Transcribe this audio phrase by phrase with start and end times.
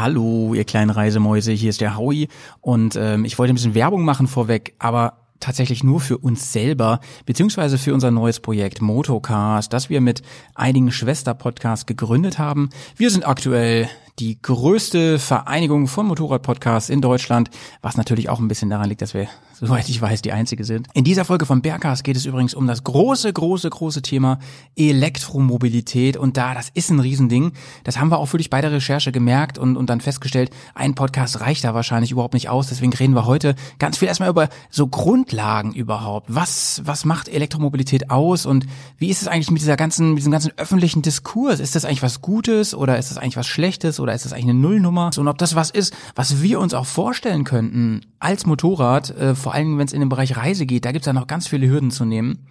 [0.00, 2.28] Hallo, ihr kleinen Reisemäuse, hier ist der Howie
[2.62, 7.00] und ähm, ich wollte ein bisschen Werbung machen vorweg, aber tatsächlich nur für uns selber,
[7.26, 10.22] beziehungsweise für unser neues Projekt Motocast, das wir mit
[10.54, 12.70] einigen Schwester-Podcasts gegründet haben.
[12.96, 17.50] Wir sind aktuell die größte Vereinigung von Motorrad-Podcasts in Deutschland,
[17.82, 19.28] was natürlich auch ein bisschen daran liegt, dass wir,
[19.66, 20.88] soweit ich weiß, die einzige sind.
[20.94, 24.38] In dieser Folge von Bergcast geht es übrigens um das große, große, große Thema
[24.76, 27.52] Elektromobilität und da, das ist ein Riesending.
[27.84, 31.40] Das haben wir auch wirklich bei der Recherche gemerkt und, und dann festgestellt, ein Podcast
[31.40, 34.86] reicht da wahrscheinlich überhaupt nicht aus, deswegen reden wir heute ganz viel erstmal über so
[34.86, 36.34] Grundlagen überhaupt.
[36.34, 40.32] Was, was macht Elektromobilität aus und wie ist es eigentlich mit dieser ganzen, mit diesem
[40.32, 41.60] ganzen öffentlichen Diskurs?
[41.60, 44.50] Ist das eigentlich was Gutes oder ist das eigentlich was Schlechtes oder ist das eigentlich
[44.50, 45.10] eine Nullnummer?
[45.16, 49.49] Und ob das was ist, was wir uns auch vorstellen könnten als Motorrad, äh, vor
[49.54, 51.68] allem wenn es in den Bereich Reise geht, da gibt es ja noch ganz viele
[51.68, 52.46] Hürden zu nehmen.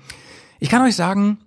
[0.60, 1.40] Ich kann euch sagen,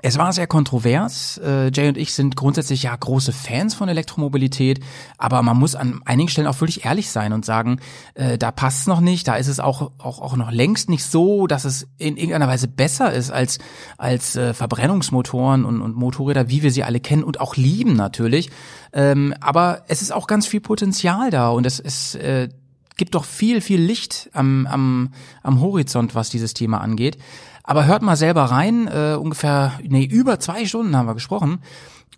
[0.00, 1.38] es war sehr kontrovers.
[1.44, 4.80] Äh, Jay und ich sind grundsätzlich ja große Fans von Elektromobilität,
[5.16, 7.78] aber man muss an einigen Stellen auch wirklich ehrlich sein und sagen,
[8.14, 11.04] äh, da passt es noch nicht, da ist es auch, auch, auch noch längst nicht
[11.04, 13.58] so, dass es in irgendeiner Weise besser ist als,
[13.96, 18.50] als äh, Verbrennungsmotoren und, und Motorräder, wie wir sie alle kennen und auch lieben natürlich.
[18.92, 22.48] Ähm, aber es ist auch ganz viel Potenzial da und es, es äh,
[22.96, 25.10] gibt doch viel, viel Licht am, am,
[25.42, 27.18] am Horizont, was dieses Thema angeht.
[27.64, 31.60] Aber hört mal selber rein, äh, ungefähr, nee, über zwei Stunden haben wir gesprochen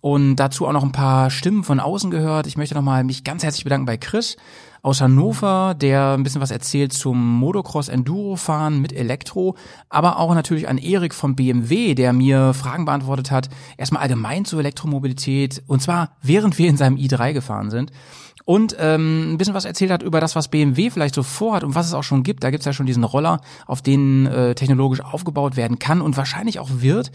[0.05, 2.47] und dazu auch noch ein paar Stimmen von außen gehört.
[2.47, 4.37] Ich möchte nochmal mich ganz herzlich bedanken bei Chris
[4.83, 9.57] aus Hannover, der ein bisschen was erzählt zum Motocross Enduro fahren mit Elektro,
[9.89, 14.61] aber auch natürlich an Erik vom BMW, der mir Fragen beantwortet hat, erstmal allgemein zur
[14.61, 17.91] Elektromobilität und zwar während wir in seinem i3 gefahren sind
[18.45, 21.75] und ähm, ein bisschen was erzählt hat über das, was BMW vielleicht so vorhat und
[21.75, 22.45] was es auch schon gibt.
[22.45, 26.59] Da gibt's ja schon diesen Roller, auf den äh, technologisch aufgebaut werden kann und wahrscheinlich
[26.59, 27.11] auch wird.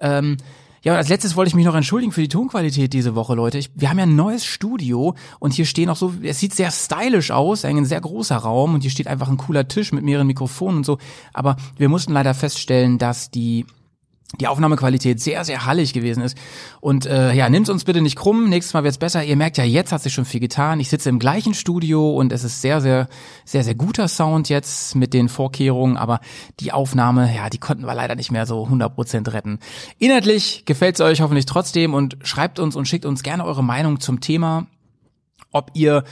[0.00, 0.36] Ähm,
[0.82, 3.58] ja, und als letztes wollte ich mich noch entschuldigen für die Tonqualität diese Woche, Leute.
[3.58, 6.70] Ich, wir haben ja ein neues Studio und hier stehen auch so, es sieht sehr
[6.70, 10.28] stylisch aus, ein sehr großer Raum und hier steht einfach ein cooler Tisch mit mehreren
[10.28, 10.98] Mikrofonen und so.
[11.32, 13.66] Aber wir mussten leider feststellen, dass die
[14.40, 16.36] die Aufnahmequalität sehr, sehr hallig gewesen ist.
[16.80, 19.22] Und äh, ja, nimmt uns bitte nicht krumm, nächstes Mal wird's besser.
[19.24, 20.80] Ihr merkt ja, jetzt hat sich schon viel getan.
[20.80, 23.08] Ich sitze im gleichen Studio und es ist sehr, sehr,
[23.44, 26.20] sehr, sehr guter Sound jetzt mit den Vorkehrungen, aber
[26.60, 29.60] die Aufnahme, ja, die konnten wir leider nicht mehr so 100% retten.
[29.98, 34.20] Inhaltlich gefällt's euch hoffentlich trotzdem und schreibt uns und schickt uns gerne eure Meinung zum
[34.20, 34.66] Thema
[35.56, 36.04] ob ihr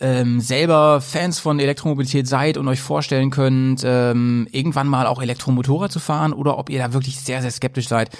[0.00, 5.92] ähm, selber Fans von Elektromobilität seid und euch vorstellen könnt, ähm, irgendwann mal auch Elektromotorrad
[5.92, 8.10] zu fahren oder ob ihr da wirklich sehr, sehr skeptisch seid.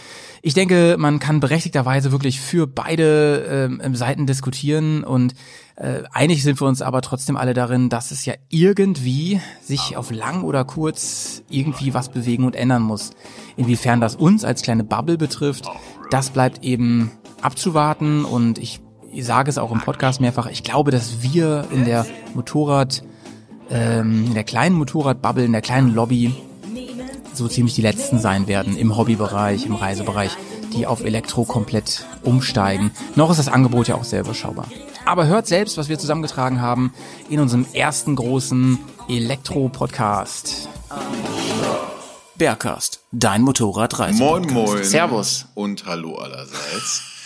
[0.43, 5.35] Ich denke, man kann berechtigterweise wirklich für beide ähm, Seiten diskutieren und
[5.77, 10.11] äh, einig sind wir uns aber trotzdem alle darin, dass es ja irgendwie sich auf
[10.11, 13.11] lang oder kurz irgendwie was bewegen und ändern muss.
[13.57, 15.67] Inwiefern das uns als kleine Bubble betrifft,
[16.11, 17.11] das bleibt eben
[17.41, 18.81] abzuwarten und ich
[19.13, 23.03] ich sage es auch im Podcast mehrfach, ich glaube, dass wir in der Motorrad,
[23.71, 26.35] ähm, in der kleinen Motorradbubble, in der kleinen Lobby
[27.33, 30.37] so ziemlich die letzten sein werden im Hobbybereich, im Reisebereich,
[30.73, 32.91] die auf Elektro komplett umsteigen.
[33.17, 34.67] Noch ist das Angebot ja auch sehr überschaubar.
[35.07, 36.93] Aber hört selbst, was wir zusammengetragen haben
[37.29, 38.79] in unserem ersten großen
[39.09, 40.69] Elektro-Podcast.
[42.37, 44.19] Bergcast, dein Motorradreise.
[44.23, 44.85] Moin, moin.
[44.85, 45.47] Servus.
[45.55, 47.20] Und hallo allerseits.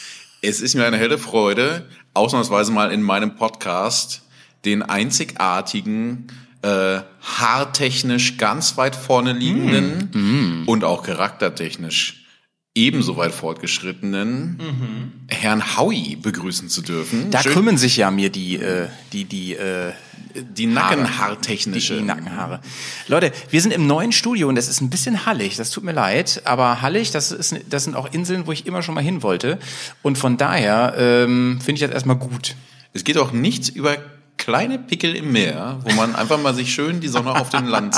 [0.46, 4.22] Es ist mir eine helle Freude, ausnahmsweise mal in meinem Podcast
[4.66, 6.26] den einzigartigen,
[6.60, 10.68] äh, haartechnisch ganz weit vorne liegenden mm.
[10.68, 12.26] und auch charaktertechnisch
[12.74, 15.12] ebenso weit fortgeschrittenen mhm.
[15.28, 17.30] Herrn Howie begrüßen zu dürfen.
[17.30, 17.52] Da Schön.
[17.52, 19.92] krümmen sich ja mir die, äh, die, die, äh,
[20.34, 21.94] die Nackenhaartechnische.
[21.94, 22.60] Die, die Nackenhaare.
[23.08, 25.56] Leute, wir sind im neuen Studio und es ist ein bisschen hallig.
[25.56, 28.82] Das tut mir leid, aber hallig, das ist, das sind auch Inseln, wo ich immer
[28.82, 29.58] schon mal hin wollte.
[30.02, 32.56] Und von daher ähm, finde ich das erstmal gut.
[32.92, 33.96] Es geht auch nichts über
[34.36, 37.96] kleine Pickel im Meer, wo man einfach mal sich schön die Sonne auf den Land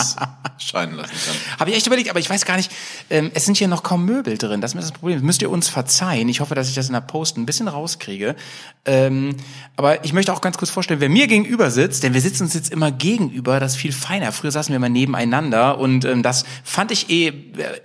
[0.59, 1.59] scheinen lassen kann.
[1.61, 2.71] Habe ich echt überlegt, aber ich weiß gar nicht,
[3.11, 4.61] ähm, es sind hier noch kaum Möbel drin.
[4.61, 5.21] Das ist das Problem.
[5.23, 6.29] Müsst ihr uns verzeihen.
[6.29, 8.37] Ich hoffe, dass ich das in der Post ein bisschen rauskriege.
[8.85, 9.37] Ähm,
[9.77, 12.55] aber ich möchte auch ganz kurz vorstellen, wer mir gegenüber sitzt, denn wir sitzen uns
[12.55, 14.31] jetzt immer gegenüber, das ist viel feiner.
[14.31, 17.33] Früher saßen wir immer nebeneinander und ähm, das fand ich eh äh,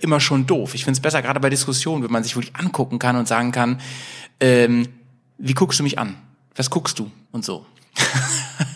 [0.00, 0.74] immer schon doof.
[0.74, 3.50] Ich finde es besser, gerade bei Diskussionen, wenn man sich wirklich angucken kann und sagen
[3.50, 3.80] kann,
[4.40, 4.88] ähm,
[5.38, 6.16] wie guckst du mich an?
[6.54, 7.10] Was guckst du?
[7.32, 7.66] Und so.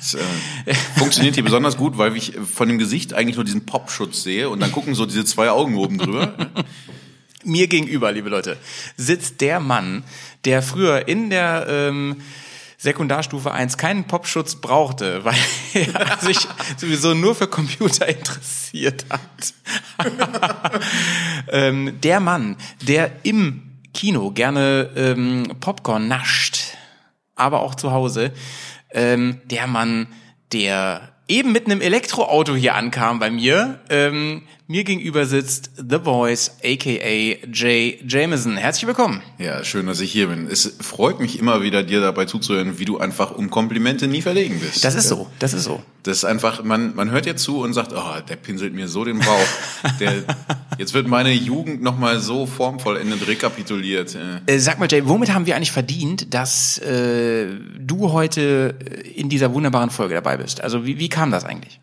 [0.06, 4.22] Das, äh, funktioniert hier besonders gut, weil ich von dem Gesicht eigentlich nur diesen Popschutz
[4.22, 6.34] sehe und dann gucken so diese zwei Augen oben drüber.
[7.44, 8.56] Mir gegenüber, liebe Leute,
[8.96, 10.04] sitzt der Mann,
[10.44, 12.16] der früher in der ähm,
[12.78, 15.38] Sekundarstufe 1 keinen Popschutz brauchte, weil
[15.74, 16.38] er sich
[16.76, 19.54] sowieso nur für Computer interessiert hat.
[21.48, 23.62] ähm, der Mann, der im
[23.94, 26.76] Kino gerne ähm, Popcorn nascht
[27.36, 28.32] aber auch zu Hause.
[28.96, 30.08] Ähm, der Mann,
[30.52, 33.81] der eben mit einem Elektroauto hier ankam bei mir.
[33.90, 38.56] Ähm, mir gegenüber sitzt The Voice, aka Jay Jameson.
[38.56, 39.22] Herzlich willkommen.
[39.38, 40.48] Ja, schön, dass ich hier bin.
[40.48, 44.58] Es freut mich immer wieder, dir dabei zuzuhören, wie du einfach um Komplimente nie verlegen
[44.58, 44.84] bist.
[44.84, 45.80] Das ist so, das ist so.
[46.02, 49.04] Das ist einfach, man, man hört dir zu und sagt, oh, der pinselt mir so
[49.04, 49.46] den Bauch.
[50.00, 50.24] der,
[50.78, 54.16] jetzt wird meine Jugend nochmal so formvollendet rekapituliert.
[54.46, 57.46] Äh, sag mal, Jay, womit haben wir eigentlich verdient, dass äh,
[57.78, 58.74] du heute
[59.14, 60.60] in dieser wunderbaren Folge dabei bist?
[60.60, 61.78] Also wie, wie kam das eigentlich?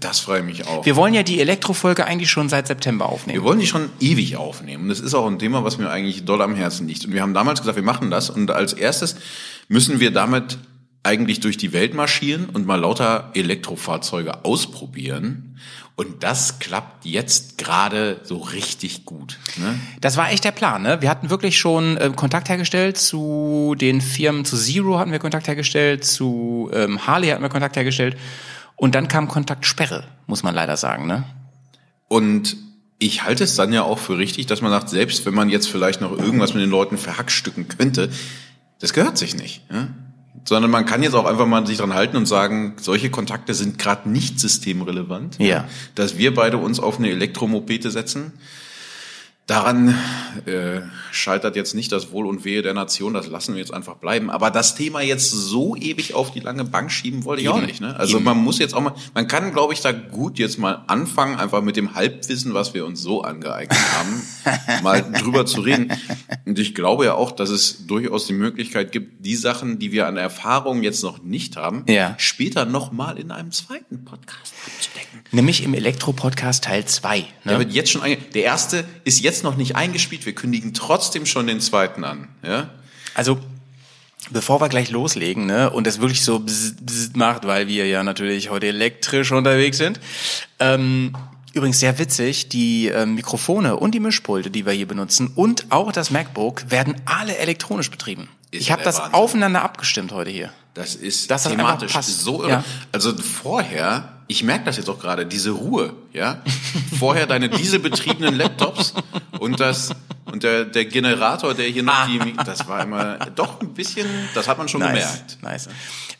[0.00, 0.84] Das freue mich auch.
[0.84, 3.38] Wir wollen ja die Elektrofolge eigentlich schon seit September aufnehmen.
[3.38, 4.88] Wir wollen die schon ewig aufnehmen.
[4.88, 7.04] Das ist auch ein Thema, was mir eigentlich doll am Herzen liegt.
[7.06, 8.28] Und wir haben damals gesagt, wir machen das.
[8.28, 9.16] Und als erstes
[9.68, 10.58] müssen wir damit
[11.02, 15.58] eigentlich durch die Welt marschieren und mal lauter Elektrofahrzeuge ausprobieren.
[15.96, 19.38] Und das klappt jetzt gerade so richtig gut.
[19.56, 19.78] Ne?
[20.00, 20.82] Das war echt der Plan.
[20.82, 21.00] Ne?
[21.00, 25.48] Wir hatten wirklich schon äh, Kontakt hergestellt zu den Firmen, zu Zero hatten wir Kontakt
[25.48, 28.16] hergestellt, zu ähm, Harley hatten wir Kontakt hergestellt.
[28.80, 31.24] Und dann kam Kontaktsperre, muss man leider sagen, ne?
[32.08, 32.56] Und
[32.98, 35.68] ich halte es dann ja auch für richtig, dass man sagt, selbst wenn man jetzt
[35.68, 38.08] vielleicht noch irgendwas mit den Leuten verhackstücken könnte,
[38.78, 39.62] das gehört sich nicht.
[39.70, 39.88] Ja?
[40.46, 43.78] Sondern man kann jetzt auch einfach mal sich dran halten und sagen, solche Kontakte sind
[43.78, 45.38] gerade nicht systemrelevant.
[45.38, 45.68] Ja.
[45.94, 48.32] Dass wir beide uns auf eine Elektromopete setzen
[49.50, 49.98] Daran
[50.46, 50.80] äh,
[51.10, 54.30] scheitert jetzt nicht das Wohl und Wehe der Nation, das lassen wir jetzt einfach bleiben.
[54.30, 57.56] Aber das Thema jetzt so ewig auf die lange Bank schieben wollte ich Eben.
[57.56, 57.80] auch nicht.
[57.80, 57.98] Ne?
[57.98, 58.26] Also Eben.
[58.26, 61.62] man muss jetzt auch mal, man kann, glaube ich, da gut jetzt mal anfangen, einfach
[61.62, 65.92] mit dem Halbwissen, was wir uns so angeeignet haben, mal drüber zu reden.
[66.46, 70.06] Und ich glaube ja auch, dass es durchaus die Möglichkeit gibt, die Sachen, die wir
[70.06, 72.14] an Erfahrung jetzt noch nicht haben, ja.
[72.18, 75.22] später nochmal in einem zweiten Podcast abzudecken.
[75.32, 77.18] Nämlich im Elektro-Podcast Teil 2.
[77.18, 77.26] Ne?
[77.46, 80.26] Der wird jetzt schon, der erste ist jetzt noch nicht eingespielt.
[80.26, 82.28] Wir kündigen trotzdem schon den zweiten an.
[82.42, 82.70] Ja?
[83.14, 83.38] Also
[84.28, 88.04] Bevor wir gleich loslegen, ne, und es wirklich so bzz, bzz macht, weil wir ja
[88.04, 89.98] natürlich heute elektrisch unterwegs sind.
[90.58, 91.16] Ähm,
[91.54, 95.90] übrigens sehr witzig, die äh, Mikrofone und die Mischpulte, die wir hier benutzen, und auch
[95.90, 98.28] das MacBook werden alle elektronisch betrieben.
[98.50, 100.52] Ist ich habe das aufeinander abgestimmt heute hier.
[100.74, 102.50] Das ist das thematisch so irre.
[102.50, 102.64] Ja.
[102.92, 106.40] Also vorher ich merke das jetzt auch gerade, diese Ruhe, ja.
[107.00, 108.94] Vorher deine dieselbetriebenen Laptops
[109.40, 109.90] und das
[110.26, 112.06] und der, der Generator, der hier noch ah.
[112.06, 115.38] die, das war immer doch ein bisschen, das hat man schon nice, gemerkt.
[115.42, 115.68] Nice.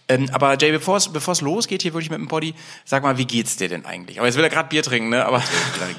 [0.08, 2.52] Ähm, aber Jay, bevor es bevor es losgeht hier wirklich mit dem Body,
[2.84, 4.18] sag mal, wie geht's dir denn eigentlich?
[4.18, 5.24] Aber jetzt will er gerade Bier trinken, ne?
[5.24, 5.40] Aber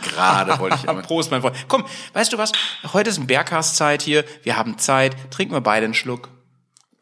[0.03, 0.83] gerade wollte ich.
[0.89, 1.03] Immer.
[1.03, 1.55] Prost, mein Freund.
[1.69, 2.51] Komm, weißt du was?
[2.91, 4.25] Heute ist ein Bergkast-Zeit hier.
[4.43, 5.15] Wir haben Zeit.
[5.31, 6.27] Trinken wir beide einen Schluck.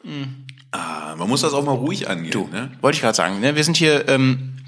[0.03, 0.45] Mhm.
[0.71, 2.31] Ah, man muss das auch mal ruhig angehen.
[2.31, 2.71] Du, ne?
[2.81, 3.39] wollte ich gerade sagen.
[3.39, 3.55] Ne?
[3.55, 4.59] Wir sind hier ähm,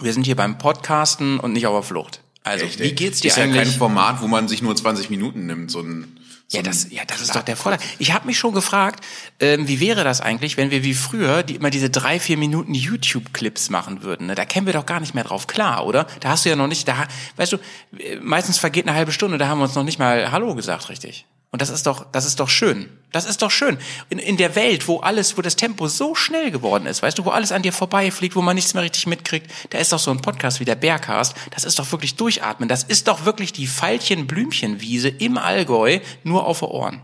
[0.00, 2.20] wir sind hier beim Podcasten und nicht auf der Flucht.
[2.42, 3.62] Also, Echt, wie geht's dir ist eigentlich?
[3.62, 6.18] Ist ja kein Format, wo man sich nur 20 Minuten nimmt, so ein
[6.50, 7.80] ja, das, ja, das ist doch der Vorteil.
[7.98, 9.02] Ich habe mich schon gefragt,
[9.40, 12.74] ähm, wie wäre das eigentlich, wenn wir wie früher die immer diese drei, vier Minuten
[12.74, 14.26] YouTube-Clips machen würden?
[14.26, 14.34] Ne?
[14.34, 16.06] Da kämen wir doch gar nicht mehr drauf klar, oder?
[16.20, 17.56] Da hast du ja noch nicht, da, weißt du,
[17.98, 20.90] äh, meistens vergeht eine halbe Stunde, da haben wir uns noch nicht mal Hallo gesagt,
[20.90, 21.26] richtig?
[21.54, 22.88] Und das ist doch, das ist doch schön.
[23.12, 23.78] Das ist doch schön.
[24.10, 27.24] In, in der Welt, wo alles, wo das Tempo so schnell geworden ist, weißt du,
[27.24, 30.10] wo alles an dir vorbeifliegt, wo man nichts mehr richtig mitkriegt, da ist doch so
[30.10, 32.68] ein Podcast wie der Bergcast, das ist doch wirklich durchatmen.
[32.68, 37.02] Das ist doch wirklich die Veilchen-Blümchenwiese im Allgäu, nur auf Ohren.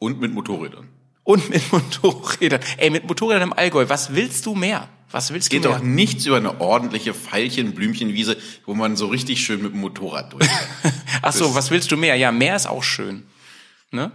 [0.00, 0.88] Und mit Motorrädern.
[1.22, 2.62] Und mit Motorrädern.
[2.78, 4.88] Ey, mit Motorrädern im Allgäu, was willst du mehr?
[5.12, 9.62] Was willst es geht doch nichts über eine ordentliche Veilchen-Blümchenwiese, wo man so richtig schön
[9.62, 10.48] mit dem Motorrad durch
[11.22, 12.16] Ach so, was willst du mehr?
[12.16, 13.22] Ja, mehr ist auch schön.
[13.94, 14.10] Ne?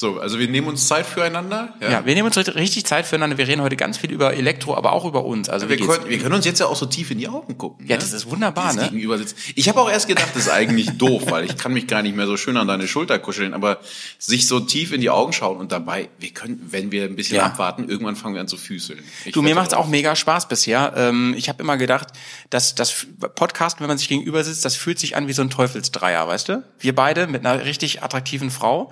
[0.00, 1.74] So, also wir nehmen uns Zeit füreinander.
[1.80, 1.90] Ja.
[1.90, 3.36] ja, wir nehmen uns richtig Zeit füreinander.
[3.38, 5.50] Wir reden heute ganz viel über Elektro, aber auch über uns.
[5.50, 7.86] Also wir, können, wir können uns jetzt ja auch so tief in die Augen gucken.
[7.86, 8.00] Ja, ne?
[8.00, 8.84] das ist wunderbar, ne?
[8.84, 9.36] Gegenüber sitzt.
[9.56, 12.16] Ich habe auch erst gedacht, das ist eigentlich doof, weil ich kann mich gar nicht
[12.16, 13.80] mehr so schön an deine Schulter kuscheln, aber
[14.18, 17.36] sich so tief in die Augen schauen und dabei, wir können, wenn wir ein bisschen
[17.36, 17.44] ja.
[17.44, 19.00] abwarten, irgendwann fangen wir an zu füßeln.
[19.26, 20.94] Ich du, mir macht's auch mega Spaß bisher.
[20.96, 22.08] Ähm, ich habe immer gedacht,
[22.48, 25.50] dass das Podcast, wenn man sich gegenüber sitzt, das fühlt sich an wie so ein
[25.50, 26.64] Teufelsdreier, weißt du?
[26.78, 28.90] Wir beide mit einer richtig attraktiven Frau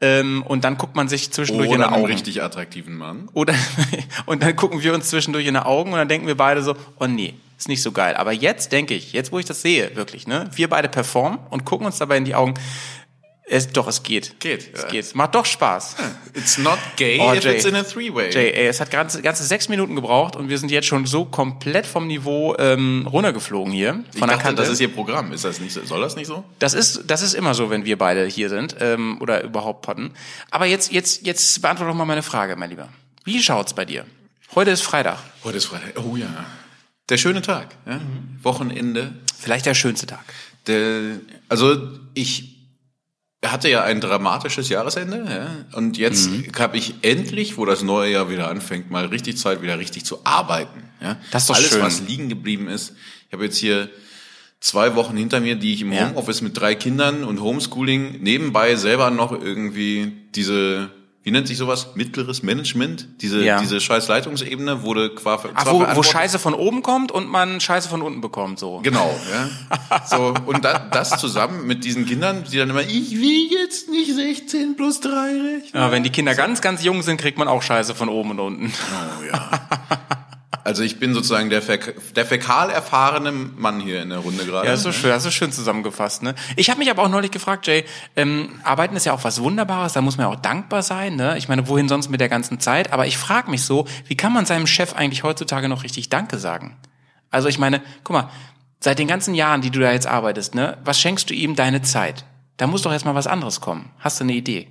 [0.00, 2.04] ähm, und dann guckt man sich zwischendurch Oder in die Augen.
[2.04, 3.28] einen richtig attraktiven Mann.
[3.34, 3.54] Oder
[4.26, 6.74] und dann gucken wir uns zwischendurch in die Augen und dann denken wir beide so,
[6.98, 8.14] oh nee, ist nicht so geil.
[8.14, 11.66] Aber jetzt denke ich, jetzt wo ich das sehe, wirklich, ne, wir beide performen und
[11.66, 12.54] gucken uns dabei in die Augen.
[13.52, 14.38] Es, doch, es geht.
[14.38, 14.70] Geht.
[14.72, 14.88] Es ja.
[14.88, 15.14] geht.
[15.16, 15.96] Macht doch Spaß.
[16.34, 18.30] It's not gay oh, if Jay, it's in a three-way.
[18.30, 21.24] Jay, ey, es hat ganze, ganze sechs Minuten gebraucht und wir sind jetzt schon so
[21.24, 23.92] komplett vom Niveau ähm, runtergeflogen hier.
[23.92, 24.62] Von ich dachte, der Kante.
[24.62, 25.32] das ist Ihr Programm.
[25.32, 25.84] Ist das nicht so?
[25.84, 26.44] Soll das nicht so?
[26.60, 30.12] Das ist, das ist immer so, wenn wir beide hier sind ähm, oder überhaupt potten.
[30.52, 32.88] Aber jetzt, jetzt, jetzt beantworte doch mal meine Frage, mein Lieber.
[33.24, 34.06] Wie schaut's bei dir?
[34.54, 35.18] Heute ist Freitag.
[35.42, 35.94] Heute ist Freitag.
[36.04, 36.46] Oh ja.
[37.08, 37.74] Der schöne Tag.
[37.84, 37.96] Ja?
[37.96, 38.38] Mhm.
[38.44, 39.12] Wochenende.
[39.36, 40.22] Vielleicht der schönste Tag.
[40.68, 42.59] Der, also ich
[43.44, 45.78] hatte ja ein dramatisches Jahresende, ja?
[45.78, 46.44] Und jetzt Mhm.
[46.58, 50.18] habe ich endlich, wo das neue Jahr wieder anfängt, mal richtig Zeit, wieder richtig zu
[50.24, 50.82] arbeiten.
[51.00, 51.16] Ja?
[51.30, 51.80] Das ist doch Alles, schön.
[51.82, 52.92] was liegen geblieben ist.
[53.28, 53.88] Ich habe jetzt hier
[54.60, 56.08] zwei Wochen hinter mir, die ich im Ja.
[56.10, 60.90] Homeoffice mit drei Kindern und Homeschooling nebenbei selber noch irgendwie diese,
[61.30, 61.90] wie nennt sich sowas?
[61.94, 63.06] Mittleres Management?
[63.20, 63.60] Diese, Ja.
[63.60, 67.88] diese scheiß Leitungsebene wurde qua, Ach, wo, wo Scheiße von oben kommt und man Scheiße
[67.88, 68.80] von unten bekommt, so.
[68.82, 70.02] Genau, ja.
[70.10, 74.12] So, und da, das zusammen mit diesen Kindern, die dann immer, ich will jetzt nicht
[74.12, 75.70] 16 plus 3 rechnen.
[75.72, 78.40] Ja, wenn die Kinder ganz, ganz jung sind, kriegt man auch Scheiße von oben und
[78.40, 78.72] unten.
[79.20, 79.50] Oh ja.
[80.64, 84.66] Also ich bin sozusagen der, Fäk der fäkal erfahrene Mann hier in der Runde gerade.
[84.66, 86.34] Ja, ist so schön, hast du schön zusammengefasst, ne?
[86.56, 87.84] Ich habe mich aber auch neulich gefragt, Jay,
[88.16, 91.36] ähm, Arbeiten ist ja auch was Wunderbares, da muss man ja auch dankbar sein, ne?
[91.38, 92.92] Ich meine, wohin sonst mit der ganzen Zeit?
[92.92, 96.38] Aber ich frage mich so, wie kann man seinem Chef eigentlich heutzutage noch richtig Danke
[96.38, 96.76] sagen?
[97.30, 98.30] Also ich meine, guck mal,
[98.80, 100.78] seit den ganzen Jahren, die du da jetzt arbeitest, ne?
[100.84, 102.24] Was schenkst du ihm deine Zeit?
[102.56, 103.90] Da muss doch erstmal was anderes kommen.
[103.98, 104.68] Hast du eine Idee?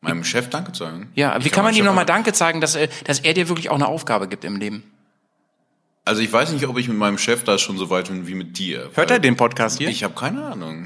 [0.00, 1.10] Meinem Chef Danke sagen.
[1.14, 3.48] Ja, Ich wie kann man meinem ihm nochmal Danke zeigen, dass, er- dass er dir
[3.48, 4.84] wirklich auch eine Aufgabe gibt im Leben?
[6.06, 8.34] Also ich weiß nicht, ob ich mit meinem Chef da schon so weit bin wie
[8.34, 8.90] mit dir.
[8.94, 9.88] Hört er den Podcast hier?
[9.88, 10.84] Ich habe keine Ahnung.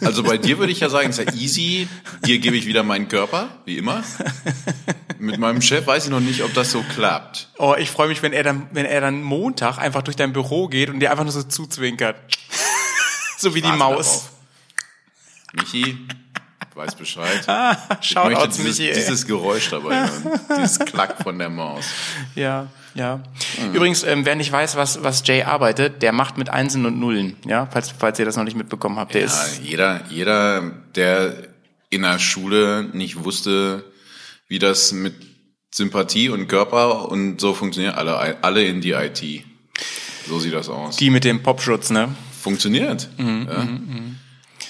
[0.00, 1.86] Also bei dir würde ich ja sagen, ist ja easy.
[2.26, 4.02] Dir gebe ich wieder meinen Körper, wie immer.
[5.20, 7.50] Mit meinem Chef weiß ich noch nicht, ob das so klappt.
[7.56, 10.66] Oh, ich freue mich, wenn er dann, wenn er dann Montag einfach durch dein Büro
[10.66, 12.16] geht und dir einfach nur so zuzwinkert.
[13.38, 14.06] so wie die Maus.
[14.06, 14.30] darauf.
[15.52, 15.98] Michi,
[16.72, 17.46] du weißt Bescheid.
[18.00, 18.92] Ich möchte dieses, Michi.
[18.92, 20.40] dieses Geräusch dabei hören.
[20.58, 21.84] Dieses Klack von der Maus.
[22.34, 23.22] Ja, ja.
[23.72, 27.36] Übrigens, ähm, wer nicht weiß, was, was Jay arbeitet, der macht mit Einsen und Nullen.
[27.46, 29.14] Ja, falls, falls ihr das noch nicht mitbekommen habt.
[29.14, 30.62] Der Ja, ist, jeder, jeder,
[30.94, 31.34] der
[31.90, 33.84] in der Schule nicht wusste,
[34.48, 35.14] wie das mit
[35.70, 39.22] Sympathie und Körper und so funktioniert, alle, alle in die IT.
[40.26, 40.96] So sieht das aus.
[40.96, 42.08] die mit dem Popschutz, ne?
[42.42, 43.08] funktioniert.
[43.18, 43.68] Mhm, ja.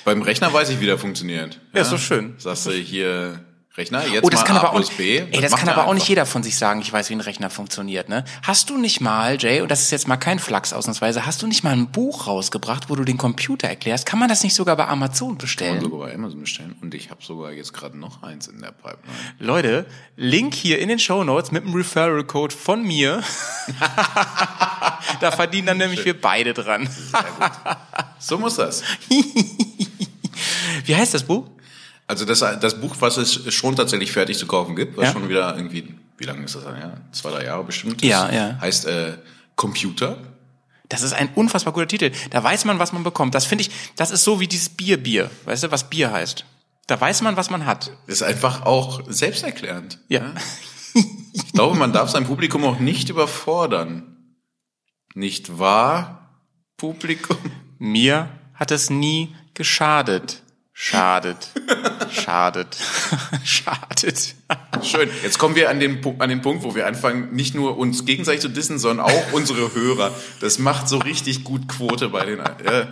[0.04, 1.60] Beim Rechner weiß ich, wie der funktioniert.
[1.72, 2.34] Ja, ist doch schön.
[2.38, 3.40] Sagst du hier
[3.74, 5.16] Rechner, jetzt Oh, das mal kann A aber auch nicht, B.
[5.18, 6.08] ey, Das das macht kann er aber auch nicht einfach.
[6.10, 8.24] jeder von sich sagen, ich weiß, wie ein Rechner funktioniert, ne?
[8.42, 11.46] Hast du nicht mal, Jay, und das ist jetzt mal kein Flachs ausnahmsweise, hast du
[11.46, 14.04] nicht mal ein Buch rausgebracht, wo du den Computer erklärst?
[14.04, 15.80] Kann man das nicht sogar bei Amazon Kann man bestellen?
[15.80, 16.76] sogar bei Amazon bestellen.
[16.82, 19.16] Und ich habe sogar jetzt gerade noch eins in der Pipeline.
[19.38, 19.86] Leute,
[20.16, 23.22] Link hier in den Show Notes mit dem Referral Code von mir.
[25.20, 26.90] da verdienen dann nämlich wir beide dran.
[28.18, 28.82] So muss das.
[30.84, 31.48] Wie heißt das Buch?
[32.12, 35.12] Also das, das Buch, was es schon tatsächlich fertig zu kaufen gibt, was Ja.
[35.12, 36.78] schon wieder irgendwie, wie lange ist das dann?
[36.78, 38.04] Ja, zwei, drei Jahre bestimmt.
[38.04, 38.58] Ja, ist, ja.
[38.60, 39.14] Heißt äh,
[39.56, 40.18] Computer.
[40.90, 42.10] Das ist ein unfassbar guter Titel.
[42.28, 43.34] Da weiß man, was man bekommt.
[43.34, 45.30] Das finde ich, das ist so wie dieses Bier-Bier.
[45.46, 46.44] Weißt du, was Bier heißt?
[46.86, 47.92] Da weiß man, was man hat.
[48.06, 49.98] Ist einfach auch selbsterklärend.
[50.08, 50.34] Ja.
[51.32, 54.34] Ich glaube, man darf sein Publikum auch nicht überfordern.
[55.14, 56.28] Nicht wahr,
[56.76, 57.38] Publikum?
[57.78, 60.41] Mir hat es nie geschadet.
[60.74, 61.50] Schadet.
[62.10, 62.76] Schadet.
[63.44, 64.34] Schadet.
[64.82, 65.10] Schön.
[65.22, 68.40] Jetzt kommen wir an den, an den Punkt, wo wir anfangen, nicht nur uns gegenseitig
[68.40, 70.14] zu dissen, sondern auch unsere Hörer.
[70.40, 72.38] Das macht so richtig gut Quote bei den.
[72.38, 72.88] Ja.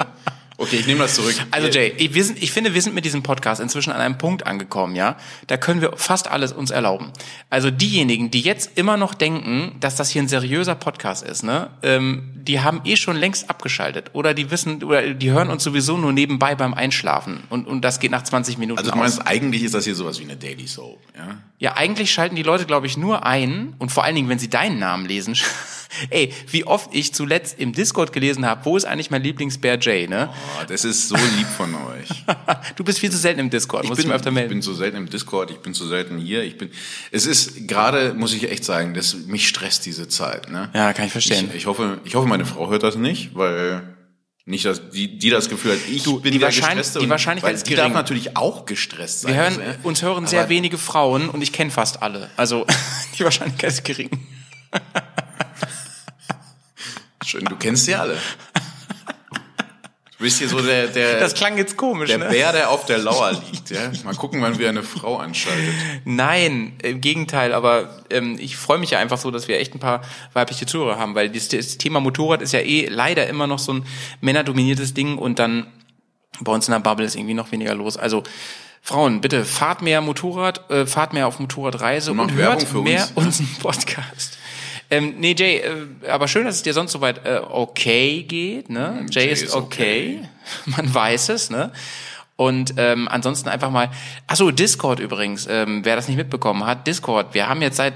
[0.60, 1.34] Okay, ich nehme das zurück.
[1.52, 4.18] Also Jay, ich, wir sind, ich finde, wir sind mit diesem Podcast inzwischen an einem
[4.18, 5.16] Punkt angekommen, ja.
[5.46, 7.12] Da können wir fast alles uns erlauben.
[7.48, 11.70] Also diejenigen, die jetzt immer noch denken, dass das hier ein seriöser Podcast ist, ne,
[11.82, 15.96] ähm, die haben eh schon längst abgeschaltet oder die wissen oder die hören uns sowieso
[15.96, 19.00] nur nebenbei beim Einschlafen und und das geht nach 20 Minuten Also du aus.
[19.00, 21.38] meinst, eigentlich ist das hier sowas wie eine Daily Soap, ja?
[21.58, 24.50] Ja, eigentlich schalten die Leute, glaube ich, nur ein und vor allen Dingen, wenn sie
[24.50, 25.36] deinen Namen lesen.
[26.10, 30.06] Ey, wie oft ich zuletzt im Discord gelesen habe, wo ist eigentlich mein Lieblingsbär Jay,
[30.08, 30.30] ne?
[30.32, 32.08] Oh, das ist so lieb von euch.
[32.76, 34.48] Du bist viel zu selten im Discord, muss ich bin, mir öfter ich melden.
[34.50, 36.42] bin so selten im Discord, ich bin so selten hier.
[36.42, 36.70] Ich bin.
[37.10, 40.50] Es ist gerade, muss ich echt sagen, das mich stresst diese Zeit.
[40.50, 40.70] Ne?
[40.74, 41.48] Ja, kann ich verstehen.
[41.50, 43.82] Ich, ich hoffe, ich hoffe, meine Frau hört das nicht, weil
[44.46, 47.66] nicht, dass die, die das Gefühl hat, ich Du, bin die der die Wahrscheinlichkeit ist
[47.66, 47.84] die gering.
[47.92, 49.34] darf natürlich auch gestresst sein.
[49.34, 52.30] Wir hören, Also, uns hören sehr wenige Frauen und ich kenne fast alle.
[52.36, 52.66] Also
[53.18, 54.10] die Wahrscheinlichkeit ist gering.
[57.30, 58.14] Schön, du kennst sie alle.
[60.18, 62.24] Du bist hier so der, der, Das klang jetzt komisch, der ne?
[62.24, 63.70] Bär, der auf der Lauer liegt.
[63.70, 63.92] Ja?
[64.02, 65.72] Mal gucken, wann wir eine Frau anschaltet.
[66.04, 69.78] Nein, im Gegenteil, aber ähm, ich freue mich ja einfach so, dass wir echt ein
[69.78, 73.60] paar weibliche Zuhörer haben, weil das, das Thema Motorrad ist ja eh leider immer noch
[73.60, 73.86] so ein
[74.20, 75.68] männerdominiertes Ding und dann
[76.40, 77.96] bei uns in der Bubble ist irgendwie noch weniger los.
[77.96, 78.24] Also
[78.82, 83.06] Frauen, bitte fahrt mehr Motorrad, äh, fahrt mehr auf Motorradreise und, macht hört für mehr
[83.14, 83.38] uns.
[83.38, 84.39] unseren Podcast.
[84.90, 88.70] Ähm, nee, Jay, äh, aber schön, dass es dir sonst soweit äh, okay geht.
[88.70, 89.06] Ne?
[89.10, 90.22] Jay, Jay ist, ist okay.
[90.66, 91.72] Man weiß es, ne?
[92.36, 93.90] Und ähm, ansonsten einfach mal.
[94.26, 95.46] Ach so, Discord übrigens.
[95.48, 97.34] Ähm, wer das nicht mitbekommen hat, Discord.
[97.34, 97.94] Wir haben jetzt seit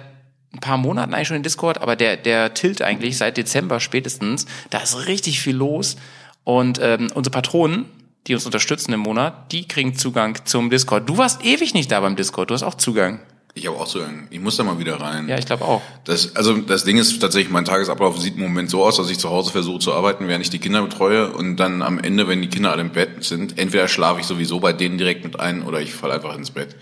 [0.53, 4.47] ein paar Monaten eigentlich schon den Discord, aber der der Tilt eigentlich seit Dezember spätestens.
[4.71, 5.97] Da ist richtig viel los
[6.45, 7.87] und ähm, unsere Patronen
[8.27, 11.09] die uns unterstützen im Monat, die kriegen Zugang zum Discord.
[11.09, 13.21] Du warst ewig nicht da beim Discord, du hast auch Zugang.
[13.57, 14.27] Ich habe auch Zugang.
[14.31, 15.29] Ich muss da mal wieder rein.
[15.29, 15.81] Ja, ich glaube auch.
[16.03, 19.19] Das, also das Ding ist tatsächlich, mein Tagesablauf sieht im Moment so aus, dass ich
[19.19, 22.43] zu Hause versuche zu arbeiten, während ich die Kinder betreue und dann am Ende, wenn
[22.43, 25.63] die Kinder alle im Bett sind, entweder schlafe ich sowieso bei denen direkt mit ein
[25.63, 26.75] oder ich falle einfach ins Bett.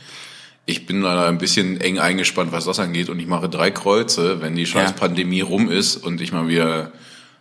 [0.65, 4.41] Ich bin leider ein bisschen eng eingespannt, was das angeht und ich mache drei Kreuze,
[4.41, 4.97] wenn die scheiß Ja.
[4.97, 6.93] Pandemie rum ist und ich mal wieder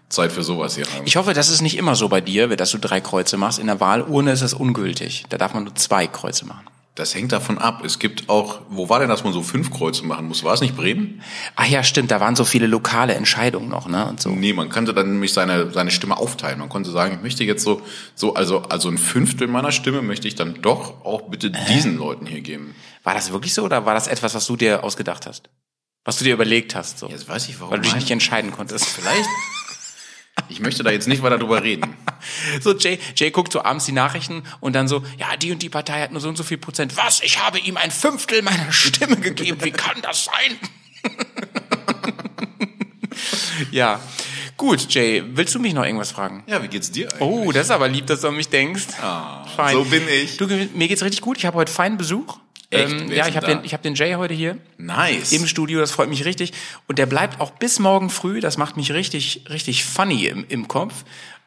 [0.09, 1.03] Zeit für sowas hier habe.
[1.05, 3.59] Ich hoffe, das ist nicht immer so bei dir, dass du drei Kreuze machst.
[3.59, 5.23] In der Wahlurne ist es ungültig.
[5.29, 6.65] Da darf man nur zwei Kreuze machen.
[6.95, 7.85] Das hängt davon ab.
[7.85, 10.43] Es gibt auch, wo war denn, dass man so fünf Kreuze machen muss?
[10.43, 11.21] War es nicht Bremen?
[11.55, 14.07] Ach ja, stimmt, da waren so viele lokale Entscheidungen noch, ne?
[14.07, 14.29] Und so.
[14.29, 16.59] Nee, man konnte dann nämlich seine, seine Stimme aufteilen.
[16.59, 17.81] Man konnte sagen, ich möchte jetzt so,
[18.13, 22.25] so, also, also ein Fünftel meiner Stimme möchte ich dann doch auch bitte diesen Leuten
[22.25, 22.75] hier geben.
[23.03, 25.49] War das wirklich so oder war das etwas, was du dir ausgedacht hast?
[26.03, 27.07] Was du dir überlegt hast, so?
[27.07, 27.71] Jetzt weiß ich, warum.
[27.71, 28.85] Weil du dich nicht entscheiden konntest.
[28.85, 29.29] Vielleicht.
[30.51, 31.95] Ich möchte da jetzt nicht weiter drüber reden.
[32.61, 35.69] So, Jay, Jay guckt so abends die Nachrichten und dann so, ja, die und die
[35.69, 36.95] Partei hat nur so und so viel Prozent.
[36.95, 37.19] Was?
[37.23, 39.57] Ich habe ihm ein Fünftel meiner Stimme gegeben.
[39.63, 40.59] Wie kann das sein?
[43.71, 43.99] ja.
[44.55, 46.43] Gut, Jay, willst du mich noch irgendwas fragen?
[46.45, 47.21] Ja, wie geht's dir eigentlich?
[47.21, 48.85] Oh, das ist aber lieb, dass du an mich denkst.
[49.01, 49.73] Ah, Fein.
[49.73, 50.37] so bin ich.
[50.37, 51.39] Du, mir geht's richtig gut.
[51.39, 52.37] Ich habe heute feinen Besuch.
[52.71, 52.91] Echt?
[52.91, 55.33] Ähm, ja, ich habe den, ich hab den Jay heute hier Nice.
[55.33, 55.79] im Studio.
[55.79, 56.53] Das freut mich richtig.
[56.87, 58.39] Und der bleibt auch bis morgen früh.
[58.39, 61.03] Das macht mich richtig, richtig funny im, im Kopf.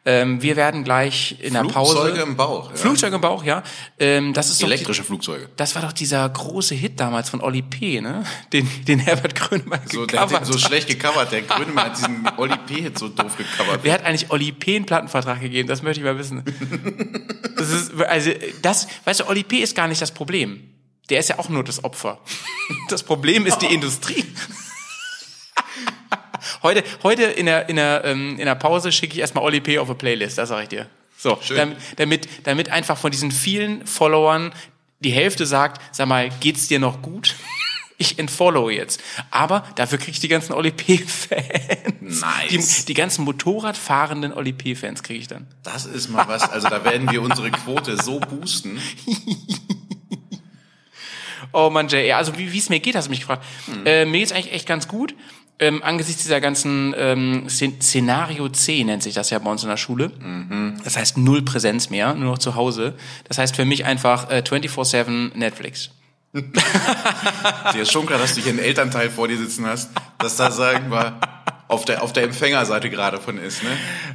[0.07, 1.93] Ähm, wir werden gleich in der Pause.
[1.93, 2.69] Flugzeuge im Bauch.
[2.69, 2.75] Ja.
[2.75, 3.63] Flugzeuge im Bauch, ja.
[3.97, 5.49] Ähm, das ist doch Elektrische Flugzeuge.
[5.57, 8.23] das war doch dieser große Hit damals von Olli P., ne?
[8.53, 11.31] Den, den Herbert Grönemeyer So, der hat gecovert den so schlecht gecovert.
[11.31, 13.79] Der Grünemann hat diesen Oli P-Hit so doof gecovert.
[13.81, 14.75] Wer hat eigentlich Olli P.
[14.75, 15.67] einen Plattenvertrag gegeben?
[15.67, 16.43] Das möchte ich mal wissen.
[17.57, 18.29] Das ist, also,
[18.61, 19.57] das, weißt du, Olli P.
[19.57, 20.74] ist gar nicht das Problem.
[21.09, 22.19] Der ist ja auch nur das Opfer.
[22.89, 24.25] Das Problem ist die Industrie.
[26.63, 29.77] Heute, heute in der, in der, ähm, in der Pause schicke ich erstmal Olli P.
[29.79, 30.87] auf eine Playlist, das sage ich dir.
[31.17, 31.75] So, Schön.
[31.97, 34.53] damit, damit, einfach von diesen vielen Followern
[34.99, 37.35] die Hälfte sagt, sag mal, geht's dir noch gut?
[37.97, 39.01] Ich entfollow jetzt.
[39.31, 42.19] Aber dafür krieg ich die ganzen Oli P-Fans.
[42.19, 42.49] Nice.
[42.81, 45.47] Die, die ganzen Motorradfahrenden Oli P-Fans kriege ich dann.
[45.63, 48.81] Das ist mal was, also da werden wir unsere Quote so boosten.
[51.55, 53.45] Oh Jay, ja, also wie es mir geht, hast du mich gefragt.
[53.85, 55.15] Äh, mir geht's eigentlich echt ganz gut.
[55.57, 59.69] Ähm, angesichts dieser ganzen ähm, Szen Szenario C nennt sich das ja bei uns in
[59.69, 60.11] der Schule.
[60.83, 62.95] Das heißt null Präsenz mehr, nur noch zu Hause.
[63.29, 65.91] Das heißt für mich einfach äh, 24-7 Netflix.
[67.73, 70.51] Dir ist schon klar, dass du hier einen Elternteil vor dir sitzen hast, dass da
[70.51, 71.17] sagen wir
[71.67, 73.69] auf der, auf der Empfängerseite gerade von ist, ne?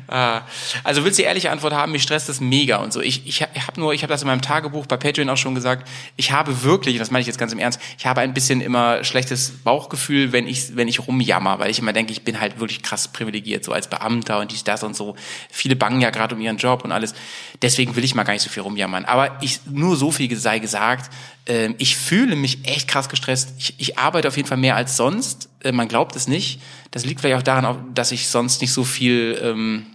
[0.07, 0.43] Ah,
[0.85, 3.01] also willst du die ehrliche Antwort haben, mich stresst das mega und so.
[3.01, 5.89] Ich, ich habe nur, ich habe das in meinem Tagebuch bei Patreon auch schon gesagt,
[6.17, 9.03] ich habe wirklich, das meine ich jetzt ganz im Ernst, ich habe ein bisschen immer
[9.03, 12.83] schlechtes Bauchgefühl, wenn ich, wenn ich rumjammer, weil ich immer denke, ich bin halt wirklich
[12.83, 15.17] krass privilegiert, so als Beamter und dies, das und so.
[15.51, 17.15] Viele bangen ja gerade um ihren Job und alles.
[17.63, 19.05] Deswegen will ich mal gar nicht so viel rumjammern.
[19.05, 21.11] Aber ich, nur so viel sei gesagt,
[21.47, 23.55] ähm, ich fühle mich echt krass gestresst.
[23.59, 25.49] Ich, ich arbeite auf jeden Fall mehr als sonst.
[25.63, 26.61] Äh, man glaubt es nicht.
[26.91, 29.87] Das liegt vielleicht auch daran, dass ich sonst nicht so viel ähm,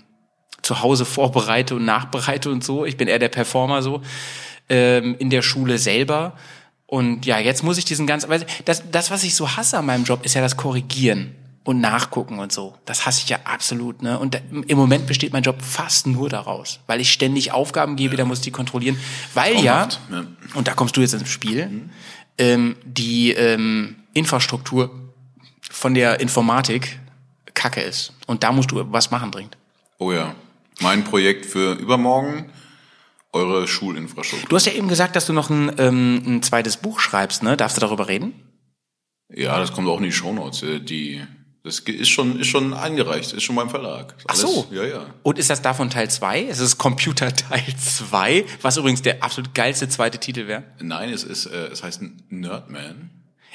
[0.61, 2.85] zu Hause vorbereite und nachbereite und so.
[2.85, 4.01] Ich bin eher der Performer so
[4.69, 6.33] ähm, in der Schule selber.
[6.87, 8.29] Und ja, jetzt muss ich diesen ganzen,
[8.65, 12.39] das, das, was ich so hasse an meinem Job, ist ja das Korrigieren und Nachgucken
[12.39, 12.75] und so.
[12.85, 14.01] Das hasse ich ja absolut.
[14.01, 14.17] Ne?
[14.17, 18.23] Und im Moment besteht mein Job fast nur daraus, weil ich ständig Aufgaben gebe, da
[18.23, 18.97] muss ich die kontrollieren.
[19.33, 20.25] Weil ja, ja.
[20.53, 21.89] und da kommst du jetzt ins Spiel,
[22.37, 24.91] ähm, die ähm, Infrastruktur
[25.69, 26.99] von der Informatik
[27.55, 28.13] kacke ist.
[28.27, 29.57] Und da musst du was machen dringend.
[29.97, 30.35] Oh ja.
[30.81, 32.51] Mein Projekt für übermorgen,
[33.31, 34.49] eure Schulinfrastruktur.
[34.49, 37.57] Du hast ja eben gesagt, dass du noch ein, ähm, ein zweites Buch schreibst, ne?
[37.57, 38.33] Darfst du darüber reden?
[39.33, 40.61] Ja, das kommt auch in die Shownotes.
[40.63, 41.23] äh, Die,
[41.65, 44.13] das ist schon, ist schon eingereicht, ist schon beim Verlag.
[44.19, 44.67] Ist Ach so.
[44.69, 45.05] Ja, ja.
[45.23, 46.43] Und ist das davon Teil 2?
[46.43, 50.63] Es ist Computer Teil 2, was übrigens der absolut geilste zweite Titel wäre.
[50.79, 53.09] Nein, es ist, äh, es heißt Nerdman.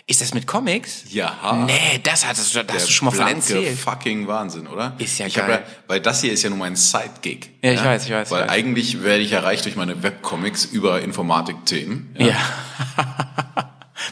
[0.08, 1.04] Ist das mit Comics?
[1.10, 1.64] Ja.
[1.66, 3.78] Nee, das hattest du, das hast du schon mal von erzählt.
[3.78, 4.96] fucking Wahnsinn, oder?
[4.98, 5.48] Ist ja ich geil.
[5.48, 7.50] Ja, weil das hier ist ja nur mein Side-Gig.
[7.62, 8.50] Ja, ich weiß, ich weiß, ich Weil weiß.
[8.50, 12.16] eigentlich werde ich erreicht durch meine Webcomics über Informatik-Themen.
[12.18, 12.34] Ja.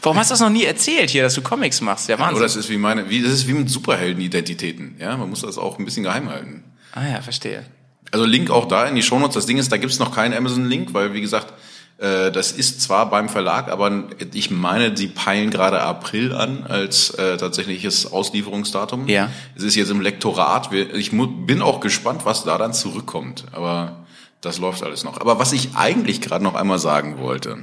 [0.01, 2.07] Warum hast du das noch nie erzählt hier, dass du Comics machst?
[2.09, 2.43] Ja, Oder Wahnsinn.
[2.43, 4.95] das ist wie meine, wie, das ist wie mit Superheldenidentitäten.
[4.99, 6.63] Ja, man muss das auch ein bisschen geheim halten.
[6.93, 7.65] Ah ja, verstehe.
[8.11, 9.35] Also Link auch da in die Shownotes.
[9.35, 11.53] Das Ding ist, da gibt's noch keinen Amazon-Link, weil wie gesagt,
[11.99, 17.11] äh, das ist zwar beim Verlag, aber ich meine, sie peilen gerade April an als
[17.11, 19.07] äh, tatsächliches Auslieferungsdatum.
[19.07, 19.29] Ja.
[19.55, 20.71] Es ist jetzt im Lektorat.
[20.71, 23.45] Wir- Ich mu- bin auch gespannt, was da dann zurückkommt.
[23.51, 24.05] Aber
[24.41, 25.19] das läuft alles noch.
[25.21, 27.57] Aber was ich eigentlich gerade noch einmal sagen wollte,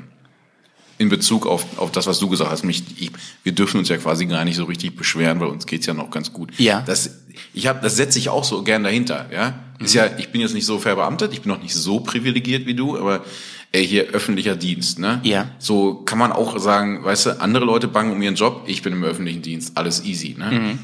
[0.98, 3.10] in Bezug auf, auf das, was du gesagt hast, mich, ich,
[3.42, 6.10] wir dürfen uns ja quasi gar nicht so richtig beschweren, weil uns geht's ja noch
[6.10, 6.50] ganz gut.
[6.58, 6.82] Ja.
[6.86, 7.18] Das,
[7.52, 9.58] ich hab, das setze ich auch so gern dahinter, ja.
[9.78, 12.74] Ist ja, ich bin jetzt nicht so verbeamtet, ich bin noch nicht so privilegiert wie
[12.74, 13.24] du, aber
[13.72, 15.20] ey, hier öffentlicher Dienst, ne?
[15.22, 15.50] Ja.
[15.58, 18.94] So kann man auch sagen, weißt du, andere Leute bangen um ihren Job, ich bin
[18.94, 20.50] im öffentlichen Dienst, alles easy, ne?
[20.50, 20.78] Mhm.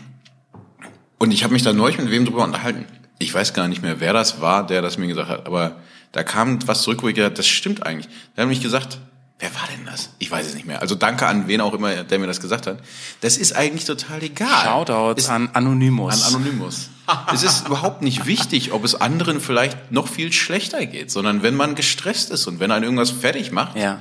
[1.16, 2.85] Und ich habe mich da neulich mit wem drüber unterhalten.
[3.18, 5.77] Ich weiß gar nicht mehr, wer das war, der das mir gesagt hat, aber
[6.11, 8.09] da kam was zurück, wo ich gedacht, das stimmt eigentlich.
[8.37, 8.98] Der hat mich gesagt,
[9.43, 10.11] wer war denn das?
[10.21, 10.81] Ich weiß es nicht mehr.
[10.81, 12.79] Also danke an wen auch immer, der mir das gesagt hat.
[13.21, 14.65] Das ist eigentlich total egal.
[14.65, 16.25] Shoutouts Es- an Anonymous.
[16.25, 16.89] an Anonymous.
[17.35, 21.57] es ist überhaupt nicht wichtig, ob es anderen vielleicht noch viel schlechter geht, sondern wenn
[21.57, 23.99] man gestresst ist und wenn einen irgendwas fertig macht, Ja.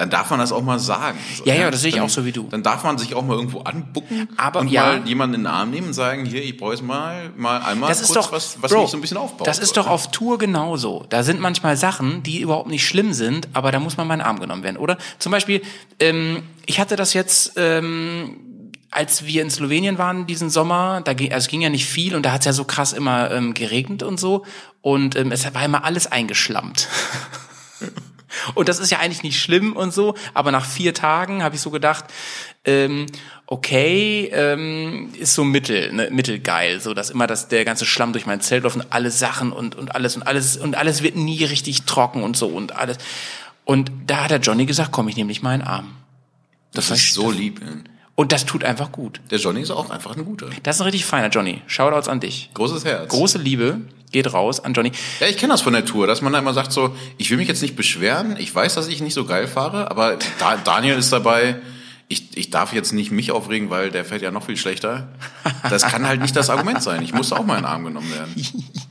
[0.00, 1.18] Dann darf man das auch mal sagen.
[1.36, 2.44] So, Ja, ja, das sehe ich dann, auch so wie du.
[2.44, 4.84] Dann darf man sich auch mal irgendwo anbucken Aber und ja.
[4.84, 7.90] mal jemanden in den Arm nehmen und sagen, hier, ich brauche jetzt mal, mal einmal
[7.90, 9.46] das ist kurz doch, was, was Bro, mich so ein bisschen aufbaut.
[9.46, 9.92] Das ist doch ne?
[9.92, 11.04] auf Tour genauso.
[11.10, 14.20] Da sind manchmal Sachen, die überhaupt nicht schlimm sind, aber da muss man mal in
[14.20, 14.96] den Arm genommen werden, oder?
[15.18, 15.60] Zum Beispiel,
[15.98, 18.38] ähm, ich hatte das jetzt, ähm,
[18.90, 22.16] als wir in Slowenien waren diesen Sommer, da ging, also es ging ja nicht viel
[22.16, 24.46] und da hat es ja so krass immer ähm, geregnet und so
[24.80, 26.88] und ähm, es war immer alles eingeschlammt.
[28.54, 31.60] Und das ist ja eigentlich nicht schlimm und so, aber nach vier Tagen habe ich
[31.60, 32.04] so gedacht,
[32.64, 33.06] ähm,
[33.46, 38.26] okay, ähm, ist so mittel, ne, mittelgeil, so dass immer das der ganze Schlamm durch
[38.26, 41.44] mein Zelt läuft und alle Sachen und und alles und alles und alles wird nie
[41.44, 42.98] richtig trocken und so und alles.
[43.64, 45.96] Und da hat der Johnny gesagt, komm, ich nehme dich mal in den Arm.
[46.72, 47.60] Das war ist so lieb.
[48.14, 49.20] Und das tut einfach gut.
[49.30, 50.50] Der Johnny ist auch einfach ein guter.
[50.62, 51.62] Das ist ein richtig feiner Johnny.
[51.66, 52.50] Shoutouts an dich.
[52.54, 53.08] Großes Herz.
[53.08, 54.92] Große Liebe geht raus an Johnny.
[55.20, 57.38] Ja, ich kenne das von der Tour, dass man da immer sagt so, ich will
[57.38, 60.96] mich jetzt nicht beschweren, ich weiß, dass ich nicht so geil fahre, aber da, Daniel
[60.98, 61.56] ist dabei,
[62.08, 65.08] ich, ich darf jetzt nicht mich aufregen, weil der fährt ja noch viel schlechter.
[65.68, 67.02] Das kann halt nicht das Argument sein.
[67.02, 68.34] Ich muss auch mal in den Arm genommen werden.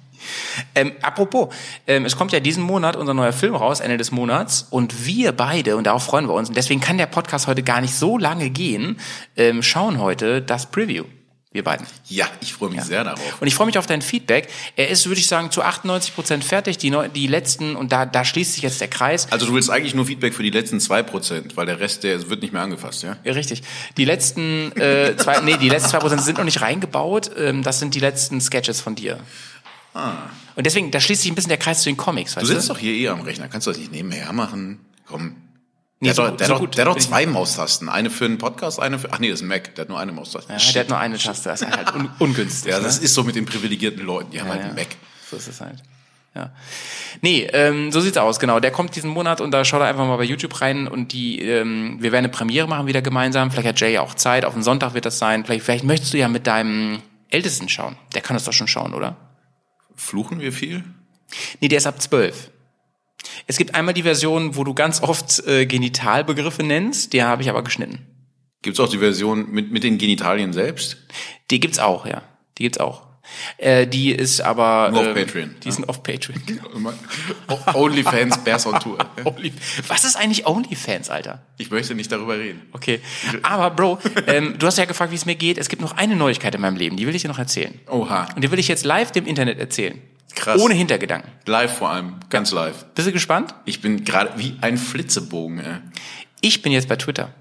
[0.75, 1.53] Ähm, apropos,
[1.87, 5.31] ähm, es kommt ja diesen Monat unser neuer Film raus, Ende des Monats, und wir
[5.31, 8.17] beide, und darauf freuen wir uns, und deswegen kann der Podcast heute gar nicht so
[8.17, 8.99] lange gehen,
[9.35, 11.05] ähm, schauen heute das Preview.
[11.51, 11.87] Wir beiden.
[12.07, 13.41] Ja, ich freue mich sehr darauf.
[13.41, 14.49] Und ich freue mich auf dein Feedback.
[14.75, 16.77] Er ist, würde ich sagen, zu 98 Prozent fertig.
[16.77, 19.31] Die, neu, die letzten, und da, da schließt sich jetzt der Kreis.
[19.31, 22.29] Also du willst eigentlich nur Feedback für die letzten zwei Prozent, weil der Rest, der
[22.29, 23.17] wird nicht mehr angefasst, ja?
[23.23, 23.63] Ja, richtig.
[23.97, 27.31] Die letzten äh, zwei, nee, die letzten zwei Prozent sind noch nicht reingebaut.
[27.35, 29.19] Ähm, das sind die letzten Sketches von dir.
[30.55, 32.53] Und deswegen, da schließt sich ein bisschen der Kreis zu den Comics, Du weißt du?
[32.53, 34.79] sitzt doch hier eh am Rechner, kannst du das nicht nebenher machen?
[35.07, 35.35] Komm.
[36.01, 37.89] Nee, Der, so- hat doch, der, so hat doch, gut der hat doch zwei Maustasten.
[37.89, 39.11] Eine für einen Podcast, eine für.
[39.11, 39.75] Ach nee, das ist ein Mac.
[39.75, 40.51] Der hat nur eine Maustaste.
[40.53, 42.71] Ja, der hat nur eine Taste, das ist halt un ungünstig.
[42.71, 43.05] Ja, das ne?
[43.05, 44.31] ist so mit den privilegierten Leuten.
[44.31, 44.67] Die haben halt ja.
[44.67, 44.87] einen Mac.
[45.29, 45.83] So ist es halt.
[46.35, 46.51] Ja.
[47.21, 48.59] Nee, ähm, so sieht's aus, genau.
[48.59, 51.41] Der kommt diesen Monat und da schaut er einfach mal bei YouTube rein und die,
[51.41, 53.51] ähm, wir werden eine Premiere machen wieder gemeinsam.
[53.51, 54.45] Vielleicht hat Jay ja auch Zeit.
[54.45, 55.43] Auf den Sonntag wird das sein.
[55.43, 57.97] Vielleicht, vielleicht möchtest du ja mit deinem Ältesten schauen.
[58.13, 59.17] Der kann das doch schon schauen, oder?
[59.95, 60.83] Fluchen wir viel?
[61.59, 62.51] Nee, der ist ab zwölf.
[63.47, 67.13] Es gibt einmal die Version, wo du ganz oft äh, Genitalbegriffe nennst.
[67.13, 68.05] Die habe ich aber geschnitten.
[68.61, 70.97] Gibt's auch die Version mit, mit den Genitalien selbst?
[71.49, 72.21] Die gibt's auch, ja.
[72.57, 73.09] Die gibt's auch.
[73.57, 76.41] Äh, die ist aber Nur auf ähm, Patreon, Die sind auf Patreon.
[77.73, 78.97] Onlyfans Bears on Tour.
[79.87, 81.45] Was ist eigentlich OnlyFans, Alter?
[81.57, 82.61] Ich möchte nicht darüber reden.
[82.71, 83.01] Okay.
[83.43, 85.57] Aber Bro, ähm, du hast ja gefragt, wie es mir geht.
[85.57, 87.79] Es gibt noch eine Neuigkeit in meinem Leben, die will ich dir noch erzählen.
[87.89, 88.27] Oha.
[88.35, 90.01] Und die will ich jetzt live dem Internet erzählen.
[90.35, 90.61] Krass.
[90.61, 91.31] Ohne Hintergedanken.
[91.45, 92.15] Live vor allem.
[92.29, 92.85] Ganz live.
[92.95, 93.55] Bist du gespannt?
[93.65, 95.77] Ich bin gerade wie ein Flitzebogen, ey.
[96.41, 97.33] Ich bin jetzt bei Twitter.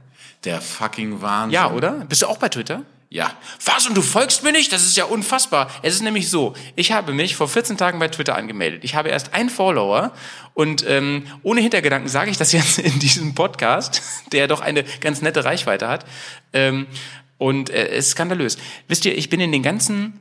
[0.44, 1.55] Der fucking Wahnsinn.
[1.55, 1.92] Ja, oder?
[2.09, 2.83] Bist du auch bei Twitter?
[3.11, 3.33] Ja.
[3.64, 3.87] Was?
[3.87, 4.72] Und du folgst mir nicht?
[4.72, 5.70] Das ist ja unfassbar.
[5.83, 8.85] Es ist nämlich so, ich habe mich vor 14 Tagen bei Twitter angemeldet.
[8.85, 10.12] Ich habe erst einen Follower
[10.53, 15.22] und ähm, ohne Hintergedanken sage ich das jetzt in diesem Podcast, der doch eine ganz
[15.22, 16.05] nette Reichweite hat.
[16.53, 16.87] Ähm,
[17.38, 18.59] und äh, es ist skandalös.
[18.88, 20.20] Wisst ihr, ich bin in den ganzen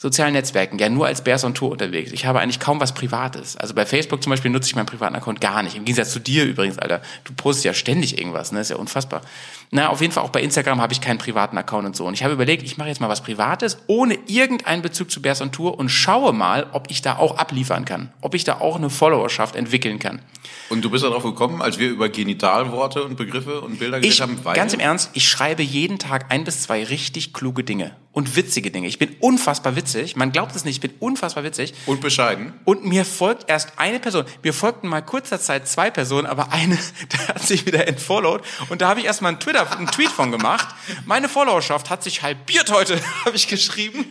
[0.00, 2.12] sozialen Netzwerken ja nur als Bears on Tour unterwegs.
[2.12, 3.56] Ich habe eigentlich kaum was Privates.
[3.56, 5.76] Also bei Facebook zum Beispiel nutze ich meinen privaten Account gar nicht.
[5.76, 7.02] Im Gegensatz zu dir übrigens, Alter.
[7.24, 8.60] Du postest ja ständig irgendwas, ne?
[8.60, 9.22] Ist ja unfassbar.
[9.70, 12.06] Na, auf jeden Fall auch bei Instagram habe ich keinen privaten Account und so.
[12.06, 15.40] Und ich habe überlegt, ich mache jetzt mal was Privates, ohne irgendeinen Bezug zu Bears
[15.42, 18.12] on Tour und schaue mal, ob ich da auch abliefern kann.
[18.20, 20.22] Ob ich da auch eine Followerschaft entwickeln kann.
[20.70, 24.20] Und du bist darauf gekommen, als wir über Genitalworte und Begriffe und Bilder geredet Ich,
[24.20, 27.96] haben, weil ganz im Ernst, ich schreibe jeden Tag ein bis zwei richtig kluge Dinge
[28.12, 28.88] und witzige Dinge.
[28.88, 30.16] Ich bin unfassbar witzig.
[30.16, 31.74] Man glaubt es nicht, ich bin unfassbar witzig.
[31.86, 32.52] und bescheiden.
[32.64, 34.24] Und mir folgt erst eine Person.
[34.42, 36.76] Mir folgten mal kurzer Zeit zwei Personen, aber eine,
[37.12, 38.42] der hat sich wieder entfollowed.
[38.68, 40.68] Und da habe ich erst mal einen, Twitter, einen Tweet von gemacht.
[41.06, 44.06] Meine Followerschaft hat sich halbiert heute, habe ich geschrieben.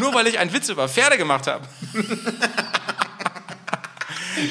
[0.00, 1.66] Nur weil ich einen Witz über Pferde gemacht habe.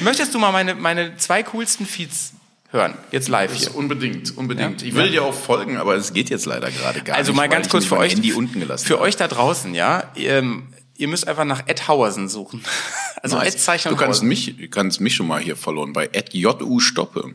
[0.01, 2.33] Möchtest du mal meine, meine zwei coolsten Feeds
[2.71, 2.95] hören?
[3.11, 3.75] Jetzt live hier.
[3.75, 4.81] unbedingt, unbedingt.
[4.81, 4.87] Ja?
[4.87, 5.11] Ich will Ja.
[5.11, 7.37] dir auch folgen, aber es geht jetzt leider gerade gar Also nicht.
[7.37, 10.73] mal weil ganz kurz für euch, Handy unten gelassen für euch da draußen, ja, ähm,
[10.95, 12.63] ihr müsst einfach nach Ed Hauersen suchen.
[13.21, 13.55] Also Nice.
[13.55, 17.33] Ed Zeichner Du kannst mich, kannst mich schon mal hier verloren bei Ed JU Stoppe.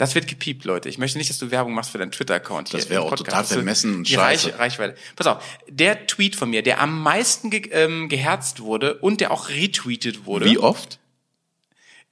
[0.00, 0.88] Das wird gepiept, Leute.
[0.88, 2.72] Ich möchte nicht, dass du Werbung machst für deinen Twitter-Account.
[2.72, 4.52] Das wäre auch total vermessen und scheiße.
[4.52, 4.96] Reich, Reichweite.
[5.14, 9.30] Pass auf, der Tweet von mir, der am meisten ge ähm, geherzt wurde und der
[9.30, 10.46] auch retweetet wurde.
[10.46, 11.00] Wie oft?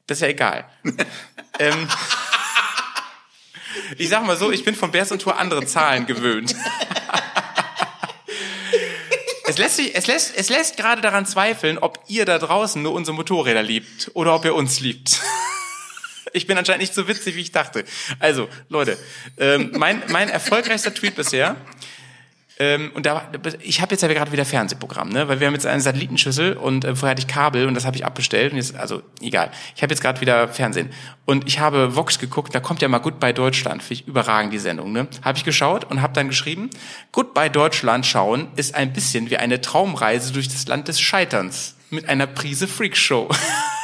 [0.06, 0.68] Das ist ja egal.
[1.60, 1.88] ähm,
[3.96, 6.54] ich sag mal so, ich bin von Bears und Tour andere Zahlen gewöhnt.
[9.46, 12.92] Es lässt, sich, es, lässt, es lässt gerade daran zweifeln, ob ihr da draußen nur
[12.92, 15.22] unsere Motorräder liebt oder ob ihr uns liebt.
[16.32, 17.84] Ich bin anscheinend nicht so witzig, wie ich dachte.
[18.18, 18.98] Also, Leute,
[19.38, 21.56] ähm, mein, mein erfolgreichster Tweet bisher,
[22.60, 25.28] ähm, und da, ich habe jetzt ja gerade wieder Fernsehprogramm, ne?
[25.28, 27.96] Weil wir haben jetzt eine Satellitenschüssel und äh, vorher hatte ich Kabel und das habe
[27.96, 29.52] ich abbestellt und jetzt, also egal.
[29.76, 30.90] Ich habe jetzt gerade wieder Fernsehen
[31.24, 32.52] und ich habe Vox geguckt.
[32.52, 34.90] Da kommt ja mal Goodbye Deutschland, finde ich überragend die Sendung.
[34.90, 35.06] Ne?
[35.22, 36.68] Habe ich geschaut und habe dann geschrieben:
[37.12, 42.08] Goodbye Deutschland schauen ist ein bisschen wie eine Traumreise durch das Land des Scheiterns mit
[42.08, 43.28] einer Prise Freakshow.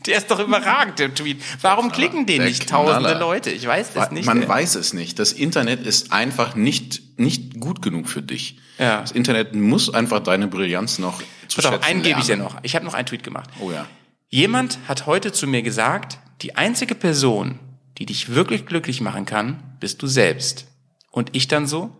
[0.06, 1.42] Der ist doch überragend, der Tweet.
[1.60, 3.18] Warum klicken den nicht tausende.
[3.18, 3.50] Leute?
[3.50, 4.24] Ich weiß das nicht.
[4.24, 4.48] Man ey.
[4.48, 5.18] weiß es nicht.
[5.18, 8.58] Das Internet ist einfach nicht, nicht gut genug für dich.
[8.78, 9.02] Ja.
[9.02, 12.56] Das Internet muss einfach deine Brillanz noch zu Pass auf, einen gebe ich dir noch.
[12.62, 13.50] Ich habe noch einen Tweet gemacht.
[13.60, 13.86] Oh ja.
[14.28, 17.58] Jemand hat heute zu mir gesagt, die einzige Person,
[17.98, 20.66] die dich wirklich glücklich machen kann, bist du selbst.
[21.10, 21.90] Und ich dann so,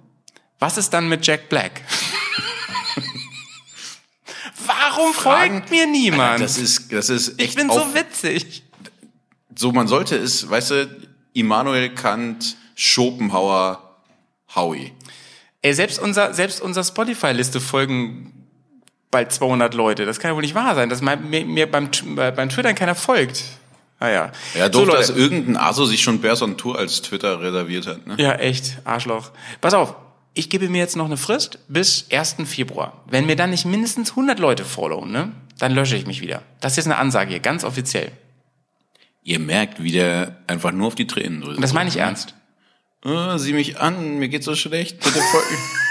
[0.59, 1.83] was ist dann mit Jack Black?
[5.01, 6.41] Warum Fragen- folgt mir niemand?
[6.41, 8.63] Das ist, das ist echt ich bin auf, so witzig.
[9.57, 13.97] so, man sollte es, weißt du, Immanuel Kant, Schopenhauer,
[14.55, 14.93] Howie.
[15.63, 18.33] Ey, selbst unser, selbst unser Spotify-Liste folgen
[19.11, 20.07] bald 200 Leute.
[20.07, 22.75] Das kann ja wohl nicht wahr sein, dass mein, mir, mir beim, bei- beim Twittern
[22.75, 23.45] keiner folgt.
[24.01, 24.33] Naja.
[24.55, 25.21] Ja, so, doof, dass Leute.
[25.21, 28.07] irgendein Aso sich schon Bears on Tour als Twitter reserviert hat.
[28.07, 28.15] Ne?
[28.19, 29.31] Ja, echt, Arschloch.
[29.61, 29.95] Pass auf,
[30.35, 32.37] ich gebe mir jetzt noch eine Frist bis 1.
[32.45, 33.05] Februar.
[33.07, 36.43] Wenn mir dann nicht mindestens 100 Leute followen, ne, dann lösche ich mich wieder.
[36.61, 38.13] Das ist jetzt eine Ansage hier, ganz offiziell.
[39.23, 41.57] Ihr merkt, wie der einfach nur auf die Tränen drückt.
[41.57, 42.35] Und das meine ich ernst.
[43.05, 45.01] Oh, sieh mich an, mir geht's so schlecht.
[45.01, 45.57] Bitte folgen.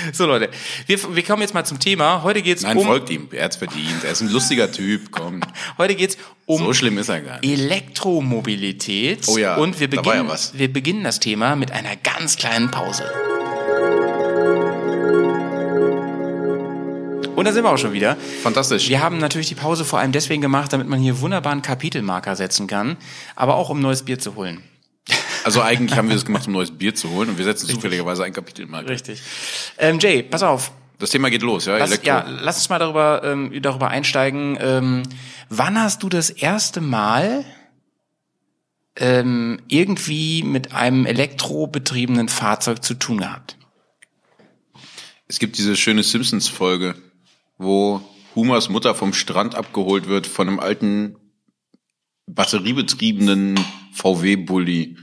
[0.12, 0.50] So Leute,
[0.86, 2.22] wir, wir kommen jetzt mal zum Thema.
[2.22, 3.28] Heute geht's Nein, um folgt ihm.
[3.32, 4.04] Er hat's verdient.
[4.04, 5.10] Er ist ein lustiger Typ.
[5.10, 5.40] Komm.
[5.78, 7.50] heute geht's um So schlimm ist er gar nicht.
[7.50, 9.26] Elektromobilität.
[9.28, 10.58] Oh ja, und wir da war beginnen, ja was.
[10.58, 13.04] wir beginnen das Thema mit einer ganz kleinen Pause.
[17.36, 18.16] Und da sind wir auch schon wieder.
[18.42, 18.88] Fantastisch.
[18.90, 22.36] Wir haben natürlich die Pause vor allem deswegen gemacht, damit man hier wunderbar einen Kapitelmarker
[22.36, 22.98] setzen kann,
[23.34, 24.62] aber auch um neues Bier zu holen.
[25.44, 28.24] Also eigentlich haben wir das gemacht, um neues Bier zu holen und wir setzen zufälligerweise
[28.24, 28.84] ein Kapitel mal.
[28.84, 29.20] Richtig.
[29.78, 30.72] Ähm, Jay, pass auf.
[30.98, 31.78] Das Thema geht los, ja?
[31.78, 32.08] Lass, Elektro.
[32.08, 34.58] ja, lass uns mal darüber, ähm, darüber einsteigen.
[34.60, 35.02] Ähm,
[35.48, 37.44] wann hast du das erste Mal
[38.96, 43.56] ähm, irgendwie mit einem elektrobetriebenen Fahrzeug zu tun gehabt?
[45.26, 46.96] Es gibt diese schöne Simpsons-Folge,
[47.56, 48.02] wo
[48.34, 51.16] Humers Mutter vom Strand abgeholt wird von einem alten
[52.26, 53.58] batteriebetriebenen
[53.92, 54.96] VW-Bully,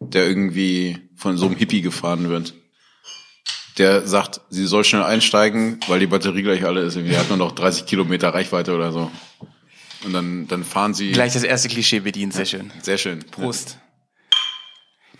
[0.00, 2.54] der irgendwie von so einem Hippie gefahren wird.
[3.78, 6.96] Der sagt, sie soll schnell einsteigen, weil die Batterie gleich alle ist.
[6.96, 9.10] Die hat nur noch 30 Kilometer Reichweite oder so.
[10.04, 11.12] Und dann, dann fahren sie.
[11.12, 12.72] Gleich das erste Klischee bedient, sehr schön.
[12.82, 13.20] Sehr schön.
[13.30, 13.78] Prost.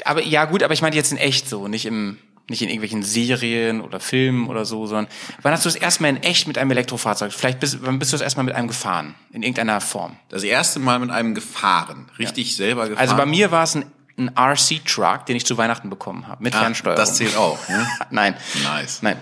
[0.05, 2.19] Aber ja gut, aber ich meine jetzt in echt so, nicht im
[2.51, 5.09] nicht in irgendwelchen Serien oder Filmen oder so, sondern
[5.43, 7.33] wann hast du das erstmal in echt mit einem Elektrofahrzeug?
[7.33, 10.17] Vielleicht bist, wann bist du das erstmal mit einem gefahren in irgendeiner Form.
[10.31, 12.11] Das erste Mal mit einem gefahren.
[12.19, 13.03] Richtig selber gefahren.
[13.03, 13.85] Also bei mir war es ein,
[14.19, 16.97] ein RC-Truck, den ich zu Weihnachten bekommen habe mit Ah, Fernsteuerung.
[16.97, 17.69] Das zählt auch.
[17.69, 17.87] Ne?
[18.11, 18.35] Nein.
[18.65, 19.03] Nice.
[19.03, 19.17] Nein.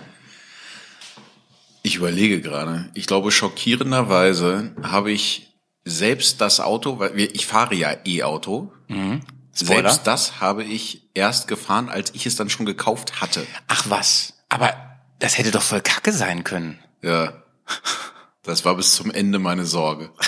[1.82, 2.90] Ich überlege gerade.
[2.94, 5.54] Ich glaube, schockierenderweise habe ich
[5.84, 8.72] selbst das Auto, weil ich fahre ja E-Auto.
[8.88, 9.20] Mhm.
[9.52, 13.46] Selbst das habe ich erst gefahren, als ich es dann schon gekauft hatte.
[13.68, 14.34] Ach was.
[14.48, 14.74] Aber
[15.18, 16.78] das hätte doch voll Kacke sein können.
[17.02, 17.32] Ja.
[18.46, 20.10] Das war bis zum Ende meine Sorge.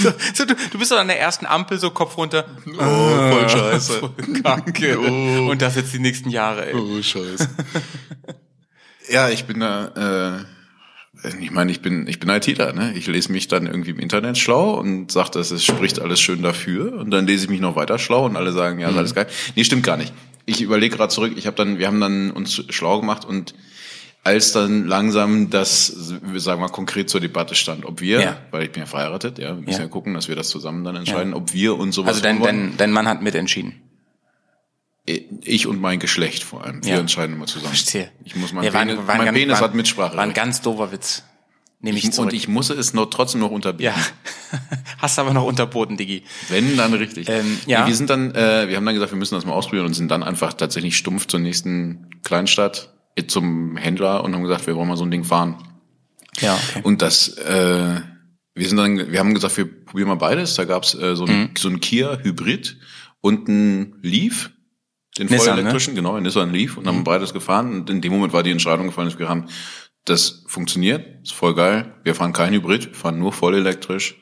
[0.00, 2.46] So, so, du, du bist doch an der ersten Ampel so Kopf runter.
[2.66, 3.92] Oh, voll scheiße.
[4.00, 4.98] Voll Kacke.
[4.98, 5.50] Oh.
[5.50, 6.74] Und das jetzt die nächsten Jahre, ey.
[6.74, 7.48] Oh, scheiße.
[9.10, 10.44] ja, ich bin da,
[11.24, 12.94] äh, ich meine, ich bin, ich bin ITler, ne?
[12.94, 16.42] Ich lese mich dann irgendwie im Internet schlau und sage, das ist, spricht alles schön
[16.42, 16.94] dafür.
[16.94, 19.26] Und dann lese ich mich noch weiter schlau und alle sagen, ja, ist alles geil.
[19.56, 20.14] Nee, stimmt gar nicht.
[20.46, 23.54] Ich überlege gerade zurück, ich habe dann, wir haben dann uns schlau gemacht und
[24.28, 28.36] als dann langsam das, wir sagen mal, konkret zur Debatte stand, ob wir, Ja.
[28.50, 29.84] weil ich bin ja verheiratet, ja, wir müssen Ja.
[29.84, 32.76] ja, gucken, dass wir das zusammen dann entscheiden, ob wir und sowas Also dein, dein,
[32.76, 33.74] dein Mann hat mitentschieden.
[35.40, 36.84] Ich und mein Geschlecht vor allem.
[36.84, 37.68] Wir entscheiden immer zusammen.
[37.68, 38.10] Verstehe.
[38.24, 40.16] Ich muss mein Ja, war ein- Penis, war ein mein Penis war- hat Mitsprache.
[40.18, 41.22] War ein ganz doofer Witz.
[41.80, 42.30] Nehme ich ich, zurück.
[42.30, 43.94] und ich muss es noch trotzdem noch unterbieten.
[43.94, 44.58] ja.
[44.98, 46.24] Hast aber noch unterboten, Diggi.
[46.50, 47.28] Wenn, dann richtig.
[47.30, 47.86] Ähm, ja.
[47.86, 50.10] Wir sind dann, äh, wir haben dann gesagt, wir müssen das mal ausprobieren und sind
[50.10, 52.92] dann einfach tatsächlich stumpf zur nächsten Kleinstadt
[53.26, 55.56] zum Händler und haben gesagt, wir wollen mal so ein Ding fahren.
[56.40, 56.80] Ja, okay.
[56.84, 58.00] Und das, äh,
[58.54, 60.54] wir sind dann, wir haben gesagt, wir probieren mal beides.
[60.54, 62.78] Da gab's äh, so, ein, so ein Kia Hybrid
[63.20, 64.50] und ein Leaf,
[65.18, 67.72] den Nissan, vollelektrischen, genau, ein Nissan Leaf und haben beides gefahren.
[67.72, 69.46] Und in dem Moment war die Entscheidung gefallen, dass wir haben,
[70.04, 71.94] das funktioniert, ist voll geil.
[72.04, 74.16] Wir fahren kein Hybrid, wir fahren nur vollelektrisch.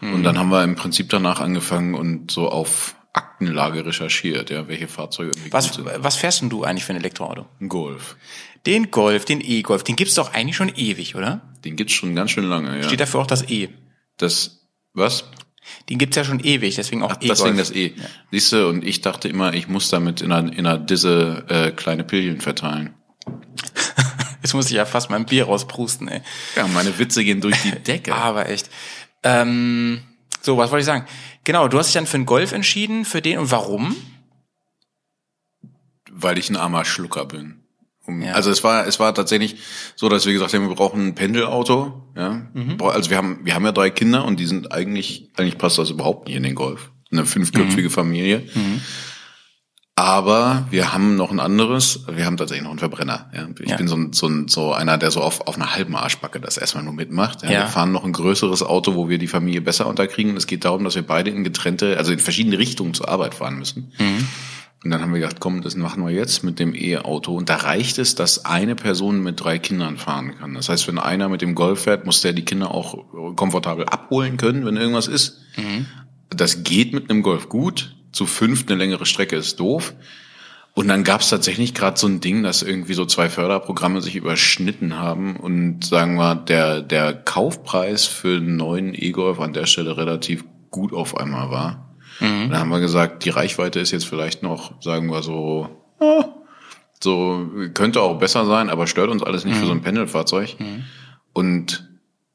[0.00, 4.88] Und dann haben wir im Prinzip danach angefangen und so auf Aktenlage recherchiert, ja, welche
[4.88, 5.86] Fahrzeuge irgendwie Was, sind.
[5.96, 7.46] was fährst denn du eigentlich für ein Elektroauto?
[7.60, 8.16] Ein Golf.
[8.66, 11.40] Den Golf, den E-Golf, den gibt's doch eigentlich schon ewig, oder?
[11.64, 12.82] Den gibt's schon ganz schön lange, ja.
[12.84, 13.68] Steht dafür auch das E.
[14.16, 15.24] Das, was?
[15.88, 17.38] Den gibt's ja schon ewig, deswegen auch E-Golf.
[17.38, 17.94] Deswegen das E.
[18.30, 21.70] Siehst du, und ich dachte immer, ich muss damit in einer, in einer Disse äh,
[21.72, 22.94] kleine Pillen verteilen.
[24.42, 26.22] Jetzt muss ich ja fast mein Bier rausprusten, ey.
[26.56, 28.14] Ja, meine Witze gehen durch die Decke.
[28.14, 28.70] Aber echt.
[29.22, 30.02] Ähm,
[30.40, 31.06] so, was wollte ich sagen?
[31.48, 33.96] Genau, du hast dich dann für einen Golf entschieden, für den und warum?
[36.12, 37.60] weil ich ein armer Schlucker bin.
[38.04, 38.32] Um, Ja.
[38.32, 39.56] Also es war es war tatsächlich
[39.96, 42.02] so, dass wir gesagt haben, wir brauchen ein Pendelauto.
[42.16, 42.42] Ja,
[42.76, 45.78] Bra- also wir haben wir haben ja drei Kinder und die sind eigentlich eigentlich passt
[45.78, 46.90] das überhaupt nicht in den Golf.
[47.12, 48.46] Eine fünfköpfige Familie.
[49.98, 52.04] Aber wir haben noch ein anderes.
[52.08, 53.28] Wir haben tatsächlich noch einen Verbrenner.
[53.34, 53.48] Ja.
[53.60, 53.76] Ich Ja.
[53.76, 56.56] bin so ein, so, ein, so einer, der so auf, auf einer halben Arschbacke das
[56.56, 57.42] erstmal nur mitmacht.
[57.42, 57.48] Ja.
[57.50, 60.36] Wir fahren noch ein größeres Auto, wo wir die Familie besser unterkriegen.
[60.36, 63.58] Es geht darum, dass wir beide in getrennte, also in verschiedene Richtungen zur Arbeit fahren
[63.58, 63.92] müssen.
[64.84, 67.34] Und dann haben wir gedacht, komm, das machen wir jetzt mit dem E-Auto.
[67.34, 70.54] Und da reicht es, dass eine Person mit drei Kindern fahren kann.
[70.54, 74.36] Das heißt, wenn einer mit dem Golf fährt, muss der die Kinder auch komfortabel abholen
[74.36, 75.40] können, wenn irgendwas ist.
[76.30, 77.96] Das geht mit einem Golf gut.
[78.12, 79.94] Zu fünft eine längere Strecke ist doof.
[80.74, 84.14] Und dann gab es tatsächlich gerade so ein Ding, dass irgendwie so zwei Förderprogramme sich
[84.14, 89.96] überschnitten haben und sagen wir, der, der Kaufpreis für einen neuen E-Golf an der Stelle
[89.96, 91.96] relativ gut auf einmal war.
[92.44, 95.68] Und dann haben wir gesagt, die Reichweite ist jetzt vielleicht noch, sagen wir so,
[96.00, 96.24] ah,
[97.02, 100.56] so könnte auch besser sein, aber stört uns alles nicht für so ein Pendelfahrzeug.
[101.32, 101.88] Und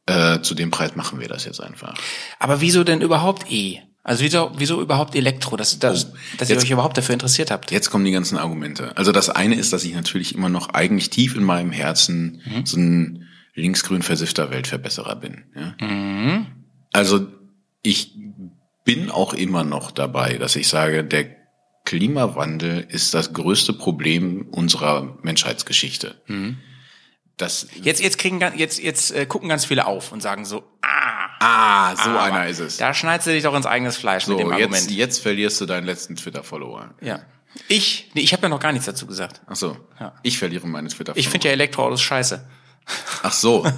[0.06, 1.96] äh, zu dem Preis machen wir das jetzt einfach.
[2.40, 3.80] Aber wieso denn überhaupt E?
[4.04, 5.56] Also wieso, wieso überhaupt Elektro?
[5.56, 7.72] Das, das, Oh, dass ihr euch überhaupt dafür interessiert habt.
[7.72, 8.96] Jetzt kommen die ganzen Argumente.
[8.98, 12.78] Also das eine ist, dass ich natürlich immer noch eigentlich tief in meinem Herzen so
[12.78, 15.46] ein linksgrün versiffter Weltverbesserer bin.
[15.56, 16.46] Ja?
[16.92, 17.28] Also
[17.82, 18.14] ich
[18.84, 21.28] bin auch immer noch dabei, dass ich sage, der
[21.86, 26.16] Klimawandel ist das größte Problem unserer Menschheitsgeschichte.
[27.38, 30.64] Das, Jetzt, jetzt kriegen, jetzt, jetzt äh, gucken ganz viele auf und sagen so,
[31.44, 32.78] ah, so aber einer ist es.
[32.78, 34.92] Da schneidest du dich doch ins eigenes Fleisch So, mit dem jetzt, Argument.
[34.92, 36.92] jetzt verlierst du deinen letzten Twitter-Follower.
[37.02, 37.20] Ja.
[37.68, 39.42] Ich, nee, ich habe ja noch gar nichts dazu gesagt.
[39.48, 40.14] Ach so, Ja.
[40.24, 41.20] ich verliere meinen Twitter-Follower.
[41.20, 42.44] Ich finde ja Elektroautos scheiße.
[43.24, 43.66] Ach so.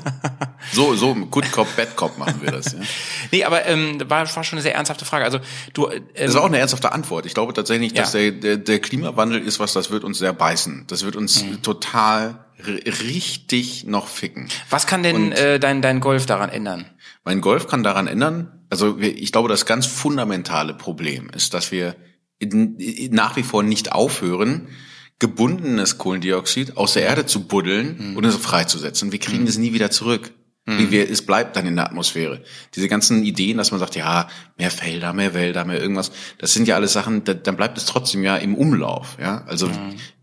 [0.71, 2.73] So, so, Good Cop, Bad Cop machen wir das.
[2.73, 2.79] Ja.
[3.31, 5.25] Nee, aber ähm, war, war schon eine sehr ernsthafte Frage.
[5.25, 5.39] Also
[5.73, 7.27] du, ähm, Das ist auch eine ernsthafte Antwort.
[7.27, 8.19] Ich glaube tatsächlich, dass Ja.
[8.21, 10.85] der, der, der Klimawandel ist was, das wird uns sehr beißen.
[10.87, 11.61] Das wird uns Mhm.
[11.61, 14.49] total richtig noch ficken.
[14.69, 16.85] was kann denn Und- äh, dein, dein Golf daran ändern?
[17.25, 18.65] Mein Golf kann daran ändern.
[18.69, 21.95] Also ich glaube, das ganz fundamentale Problem ist, dass wir
[23.09, 24.67] nach wie vor nicht aufhören,
[25.19, 28.17] gebundenes Kohlendioxid aus der Erde zu buddeln Mhm.
[28.17, 29.11] und es freizusetzen.
[29.11, 30.31] Wir kriegen es nie wieder zurück.
[30.67, 32.41] Wie Wir, es bleibt dann in der Atmosphäre.
[32.73, 36.67] Diese ganzen Ideen, dass man sagt, ja, mehr Felder, mehr Wälder, mehr irgendwas, das sind
[36.67, 39.15] ja alles Sachen, da, dann bleibt es trotzdem ja im Umlauf.
[39.21, 39.69] Ja, Also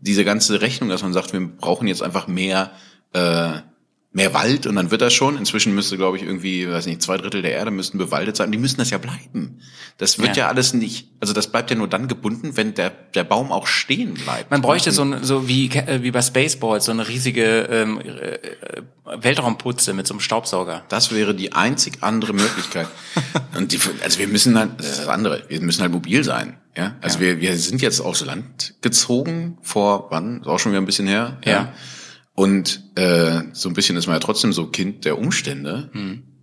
[0.01, 2.71] diese ganze Rechnung, dass man sagt, wir brauchen jetzt einfach mehr
[3.13, 3.53] äh,
[4.13, 5.37] mehr Wald und dann wird das schon.
[5.37, 8.51] Inzwischen müsste, glaube ich, irgendwie, weiß nicht, zwei Drittel der Erde müssten bewaldet sein.
[8.51, 9.59] Die müssen das ja bleiben.
[9.97, 10.49] Das wird ja, Ja.
[10.49, 14.13] alles nicht, also das bleibt ja nur dann gebunden, wenn der, der Baum auch stehen
[14.13, 14.51] bleibt.
[14.51, 18.39] Man bräuchte so, ein, so wie, äh, wie bei Spaceballs, so eine riesige ähm, äh,
[19.05, 20.83] Weltraumputze mit so einem Staubsauger.
[20.89, 22.87] Das wäre die einzig andere Möglichkeit.
[23.57, 26.57] Und die, also wir müssen halt, das ist das andere, wir müssen halt mobil sein.
[26.75, 30.41] Ja, also Wir, wir sind jetzt aufs Land gezogen vor, wann?
[30.41, 31.37] Ist auch schon wieder ein bisschen her.
[31.45, 31.73] Ja.
[32.33, 35.91] Und äh, so ein bisschen ist man ja trotzdem so Kind der Umstände.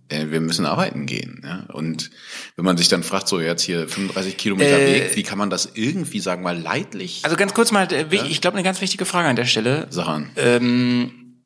[0.07, 1.41] Äh, wir müssen arbeiten gehen.
[1.43, 1.65] Ja?
[1.73, 2.11] Und
[2.55, 5.49] wenn man sich dann fragt, so jetzt hier 35 Kilometer Äh, Weg, wie kann man
[5.49, 8.63] das irgendwie, sagen wir mal, leidlich Also ganz kurz mal, äh, wich- ich glaube, eine
[8.63, 9.87] ganz wichtige Frage an der Stelle.
[9.89, 10.29] Sachen?
[10.37, 11.43] Ähm,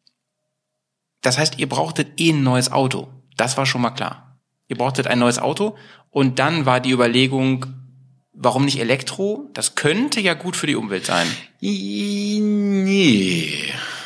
[1.21, 3.07] das heißt, ihr brauchtet eh ein neues Auto.
[3.37, 4.39] Das war schon mal klar.
[4.67, 5.75] Ihr brauchtet ein neues Auto
[6.11, 7.65] und dann war die Überlegung,
[8.33, 9.49] warum nicht Elektro?
[9.53, 11.27] Das könnte ja gut für die Umwelt sein.
[12.83, 13.53] Nee,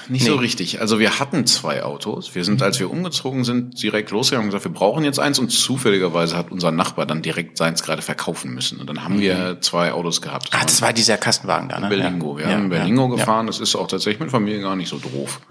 [0.09, 0.39] nicht so Nee.
[0.39, 0.81] richtig.
[0.81, 2.35] Also wir hatten zwei Autos.
[2.35, 5.39] Wir sind, als wir umgezogen sind, direkt losgegangen und gesagt, wir brauchen jetzt eins.
[5.39, 8.79] Und zufälligerweise hat unser Nachbar dann direkt seins gerade verkaufen müssen.
[8.79, 10.49] Und dann haben wir zwei Autos gehabt.
[10.51, 11.89] Ah, das war dieser Kastenwagen da, ne?
[11.89, 12.37] Berlingo.
[12.37, 12.51] Wir Ja.
[12.53, 13.15] haben Berlingo ja.
[13.15, 13.47] gefahren.
[13.47, 15.41] Das ist auch tatsächlich mit Familie gar nicht so doof.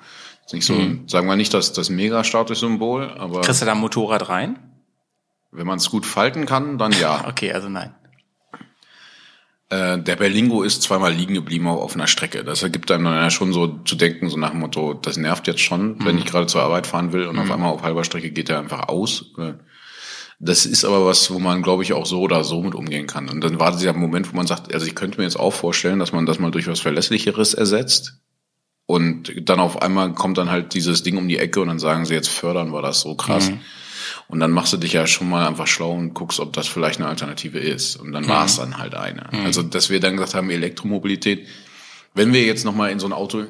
[0.47, 1.09] Ist nicht so, Mhm.
[1.09, 4.59] sagen wir nicht, dass das Mega-Statussymbol, aber Kriegst du da ein Motorrad rein?
[5.51, 7.25] wenn man es gut falten kann, dann ja.
[7.29, 7.95] Okay, also nein.
[9.71, 12.43] Äh, der Berlingo ist zweimal liegen geblieben auf offener Strecke.
[12.43, 15.47] Das ergibt einem dann ja schon so zu denken, so nach dem Motto, das nervt
[15.47, 18.31] jetzt schon, wenn ich gerade zur Arbeit fahren will und auf einmal auf halber Strecke
[18.31, 19.27] geht er einfach aus.
[20.41, 23.29] Das ist aber was, wo man, glaube ich, auch so oder so mit umgehen kann.
[23.29, 25.99] Und dann war dieser Moment, wo man sagt, also ich könnte mir jetzt auch vorstellen,
[25.99, 28.21] dass man das mal durch was Verlässlicheres ersetzt.
[28.87, 32.07] Und dann auf einmal kommt dann halt dieses Ding um die Ecke und dann sagen
[32.07, 33.51] sie, jetzt fördern wir das so krass.
[33.51, 33.61] Mhm.
[34.29, 37.01] Und dann machst du dich ja schon mal einfach schlau und guckst, ob das vielleicht
[37.01, 37.97] eine Alternative ist.
[37.97, 38.29] Und dann mhm.
[38.29, 39.27] war es dann halt eine.
[39.33, 39.47] Mhm.
[39.47, 41.47] Also, dass wir dann gesagt haben, Elektromobilität,
[42.15, 43.47] wenn wir jetzt nochmal in so ein Auto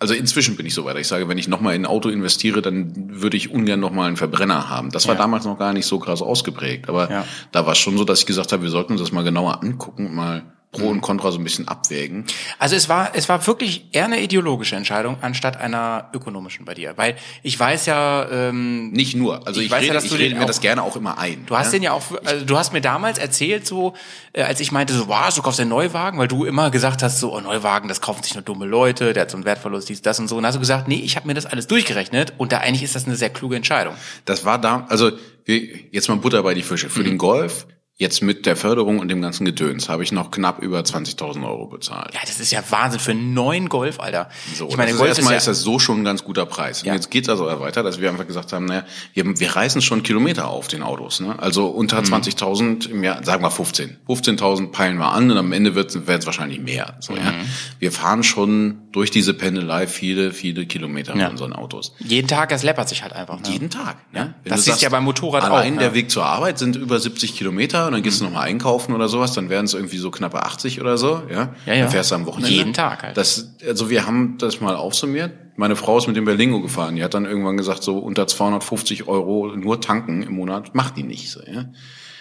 [0.00, 0.96] also inzwischen bin ich so weit.
[0.96, 4.16] Ich sage, wenn ich nochmal in ein Auto investiere, dann würde ich ungern nochmal einen
[4.16, 4.90] Verbrenner haben.
[4.90, 5.20] Das war ja.
[5.20, 6.88] damals noch gar nicht so krass ausgeprägt.
[6.88, 7.24] Aber ja.
[7.52, 9.62] da war es schon so, dass ich gesagt habe, wir sollten uns das mal genauer
[9.62, 12.26] angucken und mal Pro und Contra so ein bisschen abwägen.
[12.60, 16.92] Also es war, es war wirklich eher eine ideologische Entscheidung anstatt einer ökonomischen bei dir,
[16.96, 19.46] weil ich weiß ja ähm, nicht nur.
[19.48, 21.18] Also ich, ich weiß rede, ja, dass ich rede mir auch, das gerne auch immer
[21.18, 21.44] ein.
[21.46, 21.72] Du hast ja?
[21.72, 23.94] den ja auch, also du hast mir damals erzählt so,
[24.32, 27.18] äh, als ich meinte so, wow, du kaufst einen Neuwagen, weil du immer gesagt hast
[27.18, 30.02] so, oh Neuwagen, das kaufen sich nur dumme Leute, der hat so einen Wertverlust, dies,
[30.02, 30.36] das und so.
[30.36, 32.94] Und hast du gesagt, nee, ich habe mir das alles durchgerechnet und da eigentlich ist
[32.94, 33.94] das eine sehr kluge Entscheidung.
[34.24, 35.10] Das war da, also
[35.46, 36.88] jetzt mal Butter bei die Fische.
[36.88, 37.04] Für mhm.
[37.04, 37.66] den Golf
[38.00, 41.66] Jetzt mit der Förderung und dem ganzen Gedöns habe ich noch knapp über 20.000 Euro
[41.66, 42.14] bezahlt.
[42.14, 44.30] Ja, das ist ja Wahnsinn für einen neuen Golf, Alter.
[44.54, 46.80] So, ich meine, Golf erstmal ist, ja ist das so schon ein ganz guter Preis.
[46.80, 46.92] Ja.
[46.92, 50.02] Und jetzt geht's also weiter, dass wir einfach gesagt haben, naja, wir, wir reißen schon
[50.02, 51.20] Kilometer auf den Autos.
[51.20, 51.38] Ne?
[51.38, 52.06] Also unter mhm.
[52.06, 53.98] 20.000 im Jahr, sagen wir 15.
[54.08, 56.96] 15.000 peilen wir an und am Ende wird es wahrscheinlich mehr.
[57.00, 57.18] So, mhm.
[57.18, 57.34] ja?
[57.80, 61.24] Wir fahren schon durch diese Pendelei viele, viele Kilometer ja.
[61.24, 61.94] mit unseren Autos.
[62.00, 63.40] Jeden Tag, das läppert sich halt einfach.
[63.40, 63.48] Ne?
[63.48, 63.98] Jeden Tag.
[64.12, 64.34] Ne?
[64.42, 65.58] Wenn das ist ja beim Motorrad allein auch.
[65.58, 68.26] Allein der Weg zur Arbeit sind über 70 Kilometer und dann gehst mhm.
[68.26, 71.54] du nochmal einkaufen oder sowas, dann wären es irgendwie so knappe 80 oder so, ja.
[71.66, 71.82] Ja, ja.
[71.82, 72.52] Dann fährst du am Wochenende.
[72.52, 73.16] Jeden Tag halt.
[73.16, 75.32] Das, also wir haben das mal aufsummiert.
[75.56, 76.96] Meine Frau ist mit dem Berlingo gefahren.
[76.96, 81.02] Die hat dann irgendwann gesagt, so unter 250 Euro nur tanken im Monat macht die
[81.04, 81.66] nicht so, ja.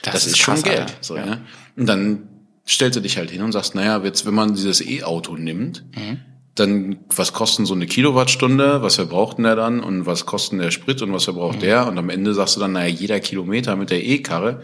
[0.04, 1.26] Das, das ist, ist, schon Geld, so, ja.
[1.26, 1.38] ja.
[1.76, 2.30] Und dann
[2.66, 6.20] stellst du dich halt hin und sagst, naja, jetzt, wenn man dieses E-Auto nimmt, mhm
[6.60, 10.72] dann was kosten so eine Kilowattstunde, was verbraucht denn der dann und was kosten der
[10.72, 11.62] Sprit und was verbraucht mhm.
[11.62, 14.64] der und am Ende sagst du dann, naja, jeder Kilometer mit der E-Karre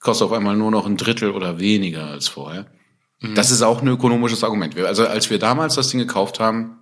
[0.00, 2.66] kostet auf einmal nur noch ein Drittel oder weniger als vorher.
[3.20, 3.34] Mhm.
[3.34, 4.78] Das ist auch ein ökonomisches Argument.
[4.78, 6.76] Also als wir damals das Ding gekauft haben,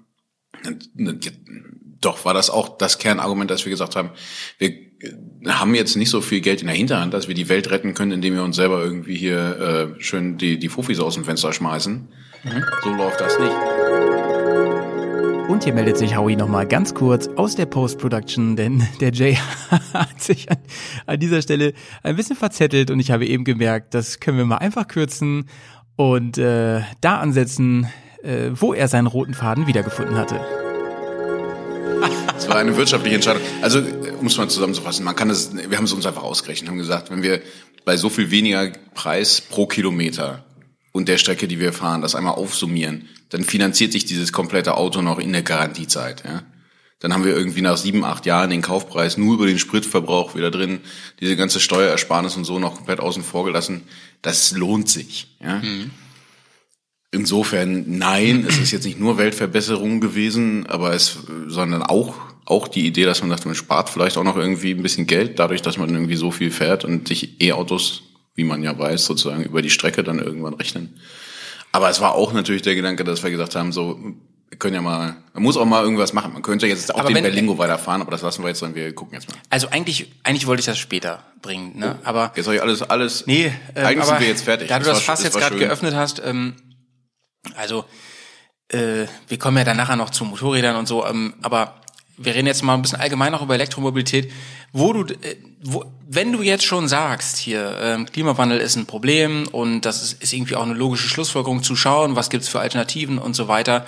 [2.01, 4.11] doch war das auch das Kernargument, dass wir gesagt haben,
[4.59, 4.73] wir
[5.47, 8.13] haben jetzt nicht so viel Geld in der Hinterhand, dass wir die Welt retten können,
[8.13, 12.09] indem wir uns selber irgendwie hier äh, schön die, die Fufis aus dem Fenster schmeißen.
[12.45, 12.65] Mhm.
[12.83, 14.26] So läuft das nicht.
[15.49, 19.39] Und hier meldet sich Howie nochmal ganz kurz aus der Post-Production, denn der Jay
[19.95, 20.57] hat sich an,
[21.07, 21.73] an, dieser Stelle
[22.03, 25.49] ein bisschen verzettelt und ich habe eben gemerkt, das können wir mal einfach kürzen
[25.95, 27.87] und äh, da ansetzen,
[28.25, 30.41] äh, wo er seinen roten Faden wiedergefunden hatte.
[32.27, 33.41] Das war eine wirtschaftliche Entscheidung.
[33.63, 33.81] Also,
[34.21, 37.11] um es mal zusammenzufassen, man kann es, wir haben es uns einfach ausgerechnet, haben gesagt,
[37.11, 37.41] wenn wir
[37.87, 40.45] bei so viel weniger Preis pro Kilometer
[40.93, 45.03] und der Strecke, die wir fahren, das einmal aufsummieren, dann finanziert sich dieses komplette Auto
[45.03, 46.25] noch in der Garantiezeit.
[46.25, 46.43] Ja?
[46.99, 50.51] Dann haben wir irgendwie nach sieben, acht Jahren den Kaufpreis nur über den Spritverbrauch wieder
[50.51, 50.81] drin,
[51.21, 53.83] diese ganze Steuerersparnis und so noch komplett außen vor gelassen.
[54.23, 55.37] Das lohnt sich.
[55.43, 55.57] Ja?
[55.57, 55.91] Mhm.
[57.13, 62.15] Insofern nein, es ist jetzt nicht nur Weltverbesserung gewesen, aber es, sondern auch
[62.47, 65.39] auch die Idee, dass man sagt, man spart vielleicht auch noch irgendwie ein bisschen Geld,
[65.39, 68.05] dadurch, dass man irgendwie so viel fährt und sich E-Autos,
[68.35, 71.01] wie man ja weiß, sozusagen über die Strecke dann irgendwann rechnen.
[71.77, 74.01] Aber es war auch natürlich der Gedanke, dass wir gesagt haben, so,
[74.49, 76.33] wir können ja mal, man muss auch mal irgendwas machen.
[76.33, 78.75] Man könnte jetzt auch aber den wenn, Berlingo weiterfahren, aber das lassen wir jetzt dann,
[78.75, 79.37] wir gucken jetzt mal.
[79.51, 81.99] Also eigentlich, eigentlich wollte ich das später bringen, ne?
[82.01, 82.33] Oh, aber.
[82.35, 83.27] Jetzt habe ich alles, alles.
[83.27, 84.69] Nee, äh, eigentlich sind wir jetzt fertig.
[84.69, 86.55] Da du das, das Fass jetzt gerade geöffnet hast, ähm,
[87.57, 87.85] also,
[88.69, 91.83] äh, wir kommen ja dann nachher noch zu Motorrädern und so, ähm, aber
[92.19, 94.33] wir reden jetzt mal ein bisschen allgemein noch über Elektromobilität,
[94.73, 99.49] wo du, äh, wo, wenn du jetzt schon sagst, hier ähm, Klimawandel ist ein Problem
[99.49, 103.19] und das ist, ist irgendwie auch eine logische Schlussfolgerung zu schauen, was gibt's für Alternativen
[103.19, 103.87] und so weiter.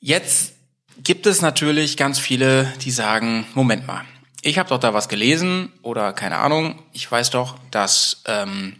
[0.00, 0.54] Jetzt
[1.02, 4.04] gibt es natürlich ganz viele, die sagen, Moment mal,
[4.42, 8.76] ich habe doch da was gelesen oder keine Ahnung, ich weiß doch, dass ähm,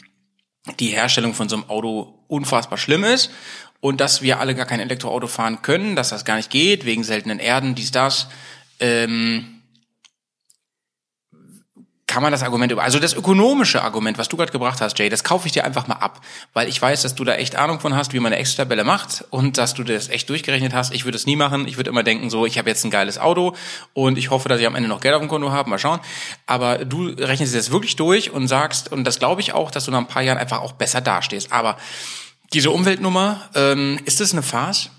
[0.78, 3.30] die Herstellung von so einem Auto unfassbar schlimm ist
[3.84, 7.04] und dass wir alle gar kein Elektroauto fahren können, dass das gar nicht geht, wegen
[7.04, 8.28] seltenen Erden, dies, das
[8.80, 9.60] ähm,
[12.06, 15.10] kann man das Argument über, also das ökonomische Argument, was du gerade gebracht hast, Jay,
[15.10, 16.22] das kaufe ich dir einfach mal ab,
[16.54, 19.26] weil ich weiß, dass du da echt Ahnung von hast, wie man eine Excel-Tabelle macht
[19.28, 20.94] und dass du das echt durchgerechnet hast.
[20.94, 21.68] Ich würde es nie machen.
[21.68, 23.54] Ich würde immer denken, so, ich habe jetzt ein geiles Auto
[23.92, 25.68] und ich hoffe, dass ich am Ende noch Geld auf dem Konto habe.
[25.68, 26.00] Mal schauen.
[26.46, 29.90] Aber du rechnest das wirklich durch und sagst, und das glaube ich auch, dass du
[29.90, 31.52] nach ein paar Jahren einfach auch besser dastehst.
[31.52, 31.76] Aber
[32.54, 34.90] diese Umweltnummer, ähm, ist das eine Farce?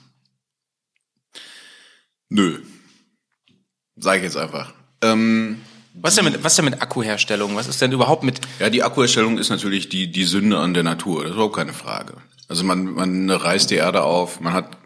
[2.30, 2.60] Nö.
[3.96, 4.74] Sage ich jetzt einfach.
[5.02, 5.62] Ähm,
[5.94, 7.56] was denn mit, was denn mit Akkuherstellung?
[7.56, 8.42] Was ist denn überhaupt mit?
[8.60, 11.22] Ja, die Akkuherstellung ist natürlich die, die Sünde an der Natur.
[11.22, 12.16] Das ist überhaupt keine Frage.
[12.50, 14.78] Also man, man reißt die Erde auf, man hat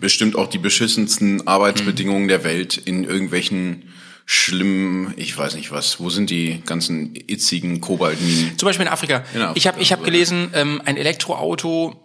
[0.00, 3.92] bestimmt auch die beschissensten Arbeitsbedingungen der Welt in irgendwelchen
[4.26, 8.56] schlimm, ich weiß nicht was, wo sind die ganzen itzigen Kobaltminen?
[8.58, 9.16] Zum Beispiel in Afrika.
[9.34, 12.00] In Afrika, ich habe ich hab gelesen, ähm, ein Elektroauto,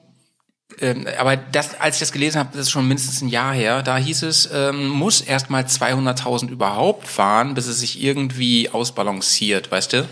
[0.81, 3.81] ähm, aber das, als ich das gelesen habe, das ist schon mindestens ein Jahr her,
[3.83, 9.71] da hieß es, ähm, muss erst mal 200.000 überhaupt fahren, bis es sich irgendwie ausbalanciert,
[9.71, 10.07] weißt du?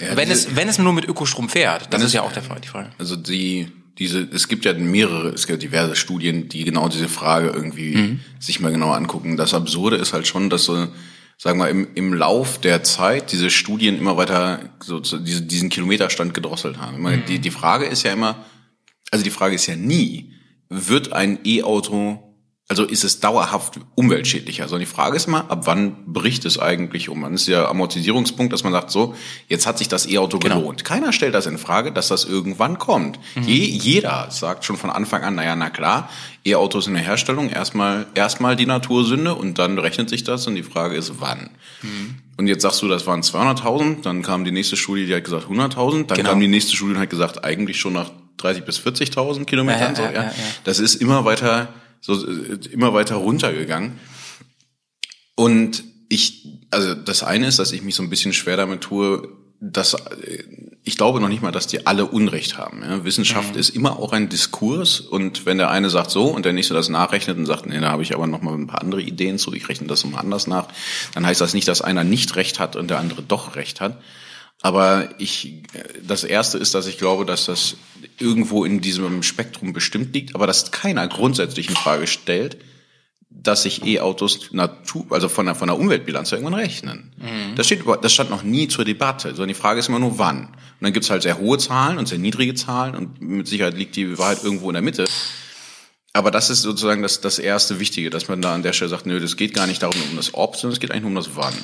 [0.00, 2.42] Ja, wenn diese- es wenn es nur mit Ökostrom fährt, das ist ja auch der
[2.42, 2.90] Fall, die Frage.
[2.98, 7.48] Also die, diese, es gibt ja mehrere, es gibt diverse Studien, die genau diese Frage
[7.48, 8.20] irgendwie Mhm.
[8.38, 9.36] sich mal genau angucken.
[9.36, 10.86] Das Absurde ist halt schon, dass so,
[11.36, 15.68] sagen wir, im, im Lauf der Zeit diese Studien immer weiter so, so diese, diesen
[15.68, 16.96] Kilometerstand gedrosselt haben.
[16.96, 17.24] Immer, Mhm.
[17.26, 18.44] die, die Frage ist ja immer,
[19.10, 20.32] also die Frage ist ja nie,
[20.68, 22.27] wird ein E-Auto,
[22.70, 24.64] also ist es dauerhaft umweltschädlicher?
[24.68, 27.20] Sondern die Frage ist immer, ab wann bricht es eigentlich um?
[27.20, 29.14] Man ist ja Amortisierungspunkt, dass man sagt, so,
[29.48, 30.58] jetzt hat sich das E-Auto Genau.
[30.58, 30.84] gelohnt.
[30.84, 33.18] Keiner stellt das in Frage, dass das irgendwann kommt.
[33.40, 36.10] Je, jeder sagt schon von Anfang an, naja, na klar,
[36.44, 40.62] E-Autos in der Herstellung, erstmal, erstmal die Natursünde und dann rechnet sich das und die
[40.62, 41.48] Frage ist, wann?
[42.36, 45.46] Und jetzt sagst du, das waren 200.000, dann kam die nächste Studie, die hat gesagt
[45.48, 46.30] 100.000, dann Genau.
[46.30, 49.94] kam die nächste Studie und hat gesagt, eigentlich schon nach 30 bis 40.000 Kilometern.
[49.94, 50.32] Ja, so, ja, ja, ja.
[50.64, 51.68] Das ist immer weiter,
[52.00, 53.92] so, äh, immer weiter runtergegangen.
[55.34, 59.28] Und ich, also das eine ist, dass ich mich so ein bisschen schwer damit tue,
[59.60, 60.44] dass äh,
[60.84, 62.82] ich glaube noch nicht mal, dass die alle Unrecht haben.
[62.82, 63.04] Ja?
[63.04, 63.60] Wissenschaft Mhm.
[63.60, 66.88] ist immer auch ein Diskurs und wenn der eine sagt so und der nächste das
[66.88, 69.52] nachrechnet und sagt, nee, da habe ich aber noch mal ein paar andere Ideen zu,
[69.52, 70.68] ich rechne das mal anders nach,
[71.14, 74.00] dann heißt das nicht, dass einer nicht recht hat und der andere doch recht hat.
[74.60, 75.62] Aber ich,
[76.04, 77.76] das erste ist, dass ich glaube, dass das
[78.18, 82.58] irgendwo in diesem Spektrum bestimmt liegt, aber dass keiner grundsätzlich in Frage stellt,
[83.30, 87.12] dass sich E-Autos Natur, also von der, von der Umweltbilanz irgendwann rechnen.
[87.54, 90.46] Das, steht, das stand noch nie zur Debatte, sondern die Frage ist immer nur wann.
[90.46, 93.96] Und dann gibt's halt sehr hohe Zahlen und sehr niedrige Zahlen und mit Sicherheit liegt
[93.96, 95.06] die Wahrheit irgendwo in der Mitte.
[96.18, 99.06] Aber das ist sozusagen das, das erste Wichtige, dass man da an der Stelle sagt,
[99.06, 101.14] nö, das geht gar nicht darum um das Ob, sondern es geht eigentlich nur um
[101.14, 101.54] das Wann.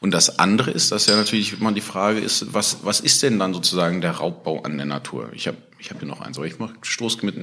[0.00, 3.38] Und das andere ist, dass ja natürlich immer die Frage ist, was, was ist denn
[3.38, 5.28] dann sozusagen der Raubbau an der Natur?
[5.34, 7.36] Ich habe ich hab hier noch eins, aber ich mach Stoß mit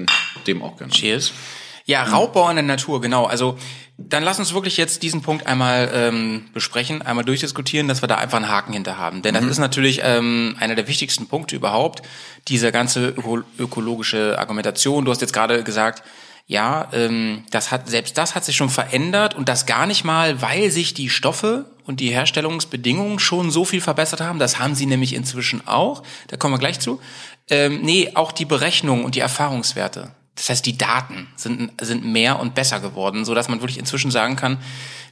[0.48, 0.92] dem auch gerne.
[0.92, 1.34] Cheers.
[1.86, 3.26] Ja, Raubbau in der Natur, genau.
[3.26, 3.60] Also
[4.00, 8.16] dann lass uns wirklich jetzt diesen Punkt einmal ähm, besprechen, einmal durchdiskutieren, dass wir da
[8.16, 9.22] einfach einen Haken hinter haben.
[9.22, 12.02] Denn das ist natürlich ähm, einer der wichtigsten Punkte überhaupt,
[12.48, 15.06] diese ganze öko ökologische Argumentation.
[15.06, 16.02] Du hast jetzt gerade gesagt,
[16.48, 20.42] ja, ähm, das hat selbst das hat sich schon verändert und das gar nicht mal,
[20.42, 24.38] weil sich die Stoffe und die Herstellungsbedingungen schon so viel verbessert haben.
[24.38, 26.04] Das haben sie nämlich inzwischen auch.
[26.28, 27.02] Da kommen wir gleich zu.
[27.50, 30.12] Ähm, nee, auch die Berechnungen und die Erfahrungswerte.
[30.36, 34.12] Das heißt, die Daten sind, sind mehr und besser geworden, so dass man wirklich inzwischen
[34.12, 34.58] sagen kann,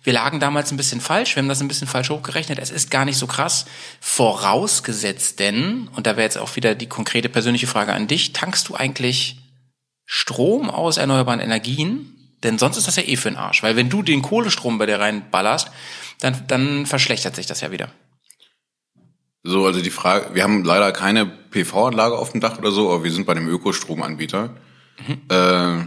[0.04, 2.92] wir lagen damals ein bisschen falsch, wir haben das ein bisschen falsch hochgerechnet, es ist
[2.92, 3.66] gar nicht so krass.
[4.02, 8.68] Vorausgesetzt denn, und da wäre jetzt auch wieder die konkrete persönliche Frage an dich, tankst
[8.68, 9.38] du eigentlich
[10.06, 12.10] Strom aus erneuerbaren Energien?
[12.44, 13.64] Denn sonst ist das ja eh für den Arsch.
[13.64, 15.72] Weil wenn du den Kohlestrom bei dir reinballerst,
[16.20, 17.90] dann, dann verschlechtert sich das ja wieder.
[19.44, 23.04] So, also die Frage, wir haben leider keine PV-Anlage auf dem Dach oder so, aber
[23.04, 24.56] wir sind bei einem Ökostromanbieter.
[25.30, 25.86] Äh,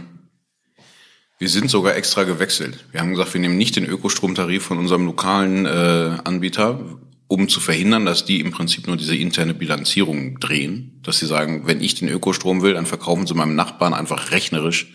[1.39, 2.85] wir sind sogar extra gewechselt.
[2.91, 6.79] Wir haben gesagt, wir nehmen nicht den Ökostromtarif von unserem lokalen äh, Anbieter,
[7.27, 10.99] um zu verhindern, dass die im Prinzip nur diese interne Bilanzierung drehen.
[11.03, 14.87] Dass sie sagen, wenn ich den Ökostrom will, dann verkaufen sie meinem Nachbarn einfach rechnerisch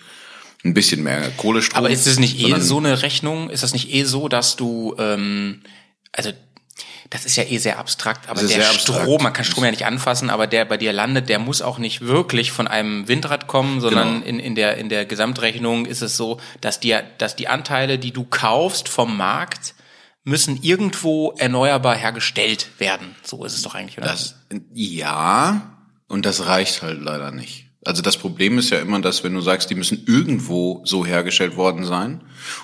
[0.65, 1.79] ein bisschen mehr Kohlestrom.
[1.79, 3.51] Aber ist es nicht eh so eine Rechnung?
[3.51, 5.61] Ist das nicht eh so, dass du, ähm,
[6.13, 6.31] also
[7.11, 9.03] das ist ja eh sehr abstrakt, aber der abstrakt.
[9.03, 11.79] Strom, man kann Strom ja nicht anfassen, aber der bei dir landet, der muss auch
[11.79, 14.27] nicht wirklich von einem Windrad kommen, sondern Genau.
[14.27, 18.13] in, in der in der Gesamtrechnung ist es so, dass dir, dass die Anteile, die
[18.13, 19.75] du kaufst vom Markt,
[20.25, 23.15] müssen irgendwo erneuerbar hergestellt werden.
[23.23, 24.09] So ist es doch eigentlich, oder?
[24.09, 24.37] Das,
[24.73, 27.67] ja, und das reicht halt leider nicht.
[27.85, 31.57] Also das Problem ist ja immer, dass wenn du sagst, die müssen irgendwo so hergestellt
[31.57, 32.21] worden sein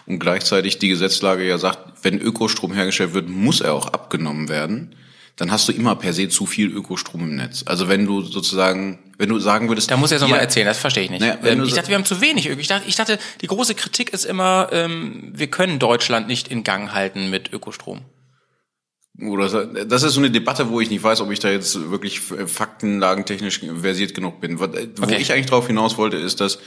[0.06, 4.94] und gleichzeitig die Gesetzlage ja sagt, wenn Ökostrom hergestellt wird, muss er auch abgenommen werden,
[5.38, 7.62] dann hast du immer per se zu viel Ökostrom im Netz.
[7.64, 10.78] Also wenn du sozusagen, wenn du sagen würdest, Da muss er jetzt nochmal erzählen, das
[10.78, 11.20] verstehe ich nicht.
[11.20, 12.60] Naja, wenn ähm, ich dachte, wir haben zu wenig Öko.
[12.60, 16.64] Ich dachte, ich dachte, die große Kritik ist immer, ähm, wir können Deutschland nicht in
[16.64, 18.00] Gang halten mit Ökostrom.
[19.20, 22.20] Oder das ist so eine Debatte, wo ich nicht weiß, ob ich da jetzt wirklich
[22.20, 24.60] faktenlagentechnisch versiert genug bin.
[24.60, 25.16] Wo Okay.
[25.18, 26.58] ich eigentlich drauf hinaus wollte, ist, dass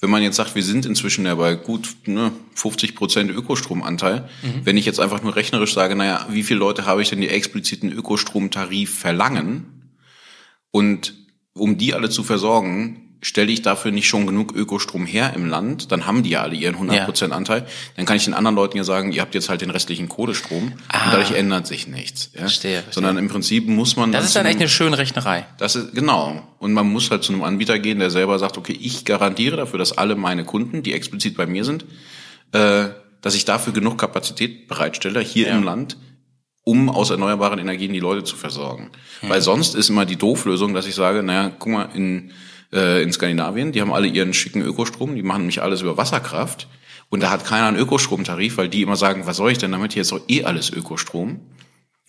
[0.00, 4.28] wenn man jetzt sagt, wir sind inzwischen ja bei gut ne, 50 Prozent Ökostromanteil,
[4.64, 7.28] wenn ich jetzt einfach nur rechnerisch sage, naja, wie viele Leute habe ich denn, die
[7.28, 9.92] expliziten Ökostromtarif verlangen?
[10.72, 11.14] Und
[11.54, 15.92] um die alle zu versorgen, stelle ich dafür nicht schon genug Ökostrom her im Land,
[15.92, 17.66] dann haben die ja alle ihren 100% Anteil,
[17.96, 20.64] dann kann ich den anderen Leuten ja sagen, ihr habt jetzt halt den restlichen Kohlestrom
[20.64, 22.30] und dadurch ändert sich nichts.
[22.34, 22.40] Ja?
[22.40, 22.92] Verstehe, verstehe.
[22.92, 24.10] Sondern im Prinzip muss man...
[24.12, 25.46] Das ist dann echt eine schöne Rechnerei.
[25.58, 26.42] das ist, genau.
[26.58, 29.78] Und man muss halt zu einem Anbieter gehen, der selber sagt, okay, ich garantiere dafür,
[29.78, 31.84] dass alle meine Kunden, die explizit bei mir sind,
[32.52, 32.88] äh,
[33.20, 35.54] dass ich dafür genug Kapazität bereitstelle, hier Ja.
[35.56, 35.96] im Land,
[36.64, 38.90] um aus erneuerbaren Energien die Leute zu versorgen.
[39.22, 42.32] Weil sonst ist immer die Dooflösung, dass ich sage, naja, guck mal, in,
[42.72, 46.68] äh, in Skandinavien, die haben alle ihren schicken Ökostrom, die machen nämlich alles über Wasserkraft.
[47.10, 49.92] Und da hat keiner einen Ökostromtarif, weil die immer sagen, was soll ich denn damit?
[49.92, 51.40] Hier ist doch eh alles Ökostrom.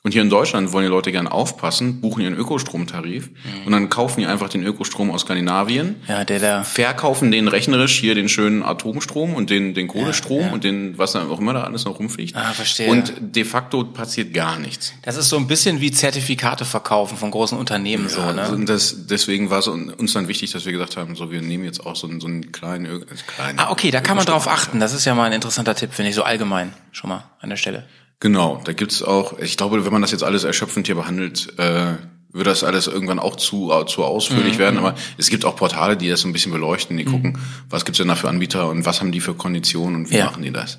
[0.06, 3.30] Und hier in Deutschland wollen die Leute gern aufpassen, buchen ihren Ökostromtarif
[3.66, 6.64] und dann kaufen die einfach den Ökostrom aus Skandinavien, Ja, der da.
[6.66, 10.52] verkaufen den rechnerisch hier den schönen Atomstrom und den, den Kohlestrom ja.
[10.52, 12.36] und den, was dann auch immer da alles noch rumfliegt.
[12.36, 12.90] Ah, verstehe.
[12.90, 14.94] Und de facto passiert gar nichts.
[15.04, 18.42] Das ist so ein bisschen wie Zertifikate verkaufen von großen Unternehmen so, ne?
[18.42, 21.64] Also das, deswegen war es uns dann wichtig, dass wir gesagt haben, so wir nehmen
[21.64, 24.50] jetzt auch so einen, so einen kleinen, Ö kleinen Ah, okay, da kann man drauf
[24.50, 24.82] achten.
[24.82, 27.56] Das ist ja mal ein interessanter Tipp, finde ich, so allgemein schon mal an der
[27.58, 27.86] Stelle.
[28.24, 31.96] Genau, da gibt's auch, ich glaube, wenn man das jetzt alles erschöpfend hier behandelt, äh,
[32.32, 34.80] wird das alles irgendwann auch zu, zu ausführlich werden.
[34.80, 37.38] Aber es gibt auch Portale, die das so ein bisschen beleuchten, die gucken,
[37.70, 40.28] was gibt's denn da für Anbieter und was haben die für Konditionen und wie Ja.
[40.28, 40.78] machen die das.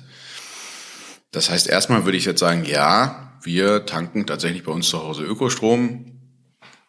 [1.29, 5.21] Das heißt, erstmal würde ich jetzt sagen, ja, wir tanken tatsächlich bei uns zu Hause
[5.23, 6.13] Ökostrom.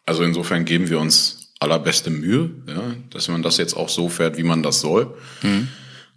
[0.07, 2.81] Also insofern geben wir uns allerbeste Mühe, ja,
[3.11, 5.15] dass man das jetzt auch so fährt, wie man das soll.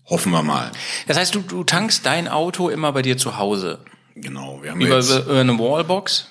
[0.07, 0.73] Hoffen wir mal.
[1.09, 3.81] Das heißt, du, du tankst dein Auto immer bei dir zu Hause.
[4.21, 6.27] Genau, wir haben Über, jetzt, über eine Wallbox.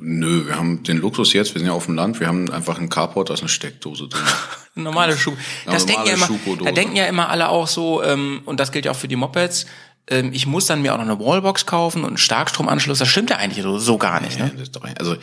[0.00, 2.78] nö, wir haben den Luxus jetzt, wir sind ja auf dem Land, wir haben einfach
[2.78, 4.22] einen Carport, da ist eine Steckdose drin.
[4.74, 5.32] Normale Schuh.
[5.66, 8.60] Das Ja, denken ja normale immer, da denken ja immer alle auch so, ähm, und
[8.60, 9.66] das gilt ja auch für die Mopeds,
[10.08, 12.98] ähm, ich muss dann mir auch noch eine Wallbox kaufen und einen Starkstromanschluss.
[12.98, 14.38] Das stimmt ja eigentlich so, so gar nicht.
[14.38, 14.52] Ja, Ne?
[14.72, 15.16] doch- Also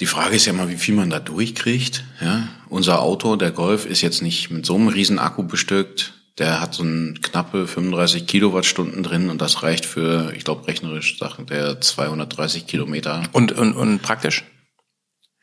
[0.00, 2.04] die Frage ist ja mal, wie viel man da durchkriegt.
[2.20, 2.48] Ja?
[2.68, 6.12] Unser Auto, der Golf, ist jetzt nicht mit so einem riesen Akku bestückt.
[6.38, 11.18] Der hat so ein knappe 35 Kilowattstunden drin und das reicht für, ich glaube rechnerisch,
[11.18, 13.22] sagt der 230 Kilometer.
[13.32, 14.44] Und, und, und praktisch.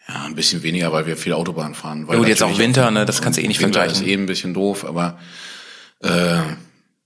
[0.07, 2.07] Ja, ein bisschen weniger, weil wir viel Autobahn fahren.
[2.07, 4.03] Weil gut, jetzt auch Winter, ne, das kannst du eh nicht Winter vergleichen.
[4.03, 5.17] ist eh ein bisschen doof, aber
[6.01, 6.41] äh,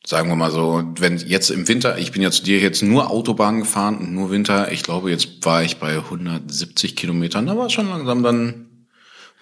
[0.07, 3.11] sagen wir mal so, wenn jetzt im Winter, ich bin ja zu dir jetzt nur
[3.11, 7.67] Autobahn gefahren und nur Winter, ich glaube, jetzt war ich bei 170 Kilometern, da war
[7.67, 8.66] es schon langsam dann,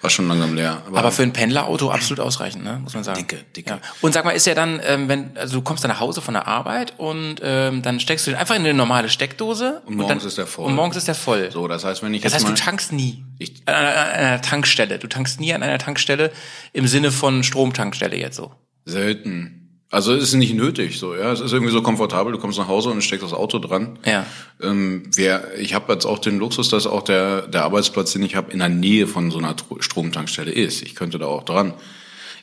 [0.01, 0.83] war schon langsam leer.
[0.93, 2.79] Aber für ein Pendlerauto absolut ausreichend, ne?
[2.83, 3.17] muss man sagen.
[3.19, 3.69] Dicke, dicke.
[3.71, 3.79] Ja.
[4.01, 6.33] Und sag mal, ist ja dann, ähm, wenn, also du kommst dann nach Hause von
[6.35, 9.81] der Arbeit und ähm, dann steckst du den einfach in eine normale Steckdose.
[9.85, 10.65] Und morgens dann, ist der voll.
[10.65, 11.49] Und morgens ist der voll.
[11.51, 14.41] so, das heißt, wenn ich Das heißt, du tankst nie Ich- an, einer, an einer
[14.41, 14.99] Tankstelle.
[14.99, 16.31] Du tankst nie an einer Tankstelle
[16.73, 18.53] im Sinne von Stromtankstelle jetzt so.
[18.85, 19.64] selten.
[19.91, 21.31] Also es ist nicht nötig, so ja.
[21.31, 22.33] Es ist irgendwie so komfortabel.
[22.33, 23.97] Du kommst nach Hause und steckst das Auto dran.
[24.05, 24.25] Ja.
[24.61, 28.35] Ähm, wer, ich habe jetzt auch den Luxus, dass auch der, der Arbeitsplatz, den ich
[28.35, 30.81] habe, in der Nähe von so einer Tro- Stromtankstelle ist.
[30.81, 31.73] Ich könnte da auch dran.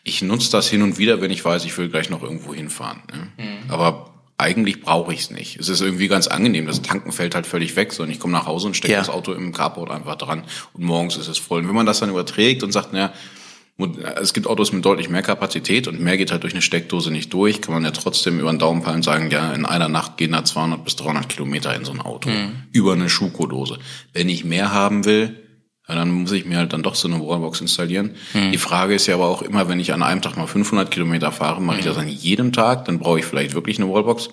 [0.05, 3.03] Ich nutze das hin und wieder, wenn ich weiß, ich will gleich noch irgendwo hinfahren.
[3.13, 3.29] Ne?
[3.69, 5.61] Aber eigentlich brauche ich es nicht.
[5.61, 6.67] Es ist irgendwie ganz angenehm.
[6.67, 7.93] Das Tanken fällt halt völlig weg.
[7.93, 8.99] So, und ich komme nach Hause und stecke Ja.
[9.01, 10.45] das Auto im Carport einfach dran.
[10.73, 11.61] Und morgens ist es voll.
[11.61, 13.13] Und wenn man das dann überträgt und sagt, naja,
[14.21, 17.33] es gibt Autos mit deutlich mehr Kapazität und mehr geht halt durch eine Steckdose nicht
[17.33, 20.19] durch, kann man ja trotzdem über den Daumen peilen und sagen, ja, in einer Nacht
[20.19, 22.31] gehen da 200 bis 300 Kilometer in so ein Auto.
[22.73, 23.79] Über eine Schuko-Dose.
[24.13, 25.39] Wenn ich mehr haben will,
[25.89, 28.15] ja, dann muss ich mir halt dann doch so eine Wallbox installieren.
[28.53, 31.33] Die Frage ist ja aber auch immer, wenn ich an einem Tag mal 500 Kilometer
[31.33, 34.29] fahre, mache ich das an jedem Tag, dann brauche ich vielleicht wirklich eine Wallbox.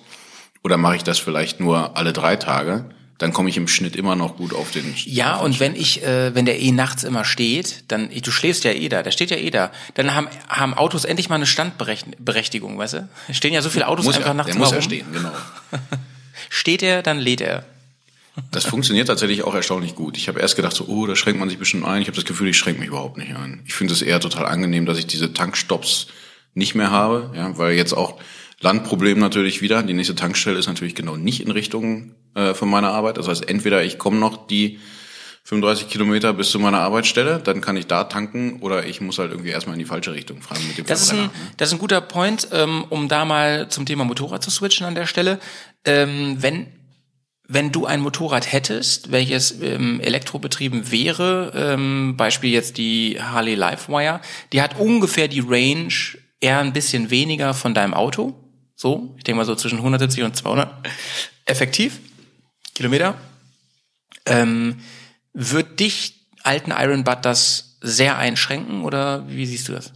[0.62, 2.90] Oder mache ich das vielleicht nur alle drei Tage?
[3.20, 4.94] Dann komme ich im Schnitt immer noch gut auf den.
[5.04, 8.72] Ja, und wenn ich, äh, wenn der eh nachts immer steht, dann, du schläfst ja
[8.72, 12.78] eh da, der steht ja eh da, dann haben, haben Autos endlich mal eine Standberechtigung,
[12.78, 13.08] weißt du?
[13.28, 14.80] Es stehen ja so viele Autos muss einfach ja, nachts der muss rum.
[14.80, 15.32] stehen, genau.
[16.48, 17.66] Steht er, dann lädt er.
[18.50, 20.16] Das funktioniert tatsächlich auch erstaunlich gut.
[20.16, 22.00] Ich habe erst gedacht, so, oh, da schränkt man sich bestimmt ein.
[22.00, 23.60] Ich habe das Gefühl, ich schränke mich überhaupt nicht ein.
[23.66, 26.06] Ich finde es eher total angenehm, dass ich diese Tankstops
[26.54, 28.18] nicht mehr habe, ja, weil jetzt auch
[28.60, 29.82] Landproblem natürlich wieder.
[29.82, 33.16] Die nächste Tankstelle ist natürlich genau nicht in Richtung äh, von meiner Arbeit.
[33.16, 34.78] Das heißt, entweder ich komme noch die
[35.44, 39.30] 35 Kilometer bis zu meiner Arbeitsstelle, dann kann ich da tanken, oder ich muss halt
[39.30, 41.30] irgendwie erstmal in die falsche Richtung fahren mit dem Das ist, ein, ne?
[41.56, 44.94] das ist ein guter Point, ähm, um da mal zum Thema Motorrad zu switchen an
[44.94, 45.40] der Stelle.
[45.84, 46.66] Ähm, wenn,
[47.48, 54.20] wenn du ein Motorrad hättest, welches ähm, elektrobetrieben wäre, ähm, Beispiel jetzt die Harley Livewire,
[54.52, 55.92] die hat ungefähr die Range
[56.40, 58.34] eher ein bisschen weniger von deinem Auto.
[58.82, 60.72] So, ich denke mal so zwischen 170 und 200
[61.44, 61.98] effektiv
[62.74, 63.14] Kilometer.
[64.24, 64.76] Ähm,
[65.34, 66.14] wird dich
[66.44, 69.92] alten Iron Butt das sehr einschränken oder wie siehst du das?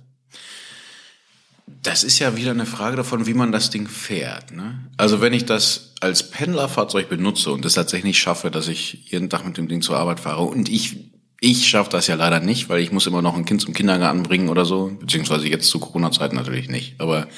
[1.67, 4.53] Das ist ja wieder eine Frage davon, wie man das Ding fährt.
[4.53, 4.79] Ne?
[4.99, 9.47] Also wenn ich das als Pendlerfahrzeug benutze und es tatsächlich schaffe, dass ich jeden Tag
[9.47, 11.11] mit dem Ding zur Arbeit fahre und ich
[11.41, 14.25] ich schaffe das ja leider nicht, weil ich muss immer noch ein Kind zum Kindergarten
[14.25, 17.01] bringen oder so, beziehungsweise jetzt zu Corona-Zeiten natürlich nicht.
[17.01, 17.29] Aber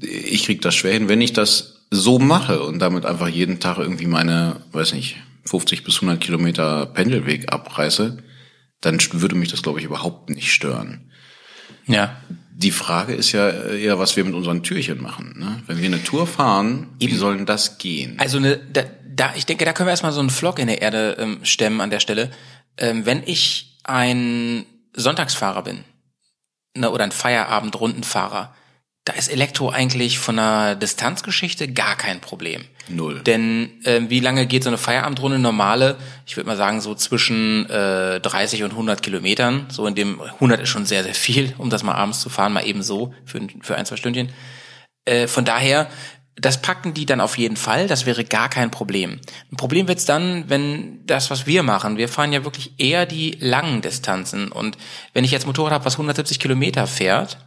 [0.00, 3.78] ich krieg das schwer hin, wenn ich das so mache und damit einfach jeden Tag
[3.78, 5.16] irgendwie meine, weiß nicht,
[5.46, 8.18] 50 bis 100 Kilometer Pendelweg abreiße,
[8.80, 11.10] dann würde mich das, glaube ich, überhaupt nicht stören.
[11.86, 12.16] Ja.
[12.52, 15.34] Die Frage ist ja eher, was wir mit unseren Türchen machen.
[15.38, 15.62] Ne?
[15.66, 17.12] Wenn wir eine Tour fahren, Eben.
[17.12, 18.16] wie soll denn das gehen?
[18.18, 20.82] Also eine, da, da, ich denke, da können wir erstmal so einen Vlog in der
[20.82, 22.30] Erde ähm, stemmen an der Stelle.
[22.76, 25.84] Ähm, wenn ich ein Sonntagsfahrer bin
[26.76, 28.54] ne, oder ein Feierabendrundenfahrer,
[29.10, 32.64] da ist Elektro eigentlich von einer Distanzgeschichte gar kein Problem.
[32.88, 33.20] Null.
[33.20, 35.96] Denn äh, wie lange geht so eine Feierabendrunde normale?
[36.26, 39.66] Ich würde mal sagen so zwischen äh, 30 und 100 Kilometern.
[39.68, 42.52] So in dem 100 ist schon sehr sehr viel, um das mal abends zu fahren,
[42.52, 44.30] mal eben so für, für ein zwei Stündchen.
[45.06, 45.88] Äh, von daher,
[46.36, 47.88] das packen die dann auf jeden Fall.
[47.88, 49.18] Das wäre gar kein Problem.
[49.50, 53.36] Ein Problem wird's dann, wenn das, was wir machen, wir fahren ja wirklich eher die
[53.40, 54.52] langen Distanzen.
[54.52, 54.78] Und
[55.14, 57.38] wenn ich jetzt Motorrad habe, was 170 Kilometer fährt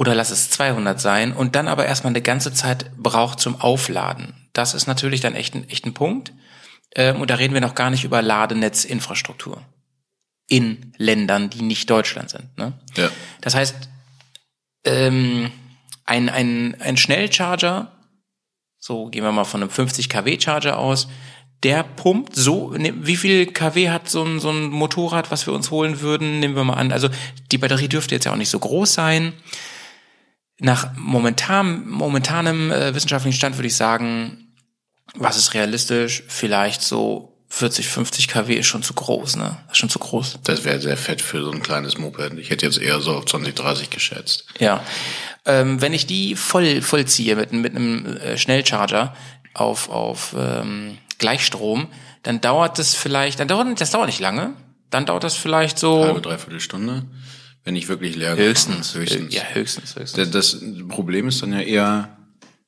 [0.00, 4.32] oder lass es 200 sein und dann aber erstmal eine ganze Zeit braucht zum Aufladen.
[4.54, 6.32] Das ist natürlich dann echt ein, echt ein Punkt.
[6.96, 9.62] Ähm, und da reden wir noch gar nicht über Ladenetzinfrastruktur
[10.48, 12.56] in Ländern, die nicht Deutschland sind.
[12.56, 12.72] Ne?
[12.96, 13.10] Ja.
[13.42, 13.90] Das heißt,
[14.86, 15.52] ähm,
[16.06, 17.92] ein, ein, ein Schnellcharger,
[18.78, 21.08] so gehen wir mal von einem 50 kW Charger aus,
[21.62, 25.52] der pumpt so, ne, wie viel kW hat so ein, so ein Motorrad, was wir
[25.52, 26.90] uns holen würden, nehmen wir mal an.
[26.90, 27.10] Also
[27.52, 29.34] die Batterie dürfte jetzt ja auch nicht so groß sein
[30.60, 34.54] nach momentan, momentanem äh, wissenschaftlichen Stand würde ich sagen,
[35.14, 36.22] was ist realistisch?
[36.28, 39.56] Vielleicht so 40, 50 kW ist schon zu groß, ne?
[39.66, 40.38] Das ist schon zu groß.
[40.44, 42.38] Das wäre sehr fett für so ein kleines Moped.
[42.38, 44.46] Ich hätte jetzt eher so auf 20, 30 geschätzt.
[44.60, 44.84] Ja.
[45.46, 49.16] Ähm, wenn ich die voll, voll ziehe mit, mit einem äh, Schnellcharger
[49.54, 51.88] auf, auf ähm, Gleichstrom,
[52.22, 54.52] dann dauert das vielleicht, dann dauert, das dauert nicht lange.
[54.90, 56.04] Dann dauert das vielleicht so.
[56.04, 57.06] Halbe, dreiviertel Stunde
[57.64, 59.34] wenn ich wirklich leer Höchstens, höchstens.
[59.34, 60.30] Ja, höchstens, höchstens.
[60.30, 60.58] Das
[60.88, 62.16] Problem ist dann ja eher,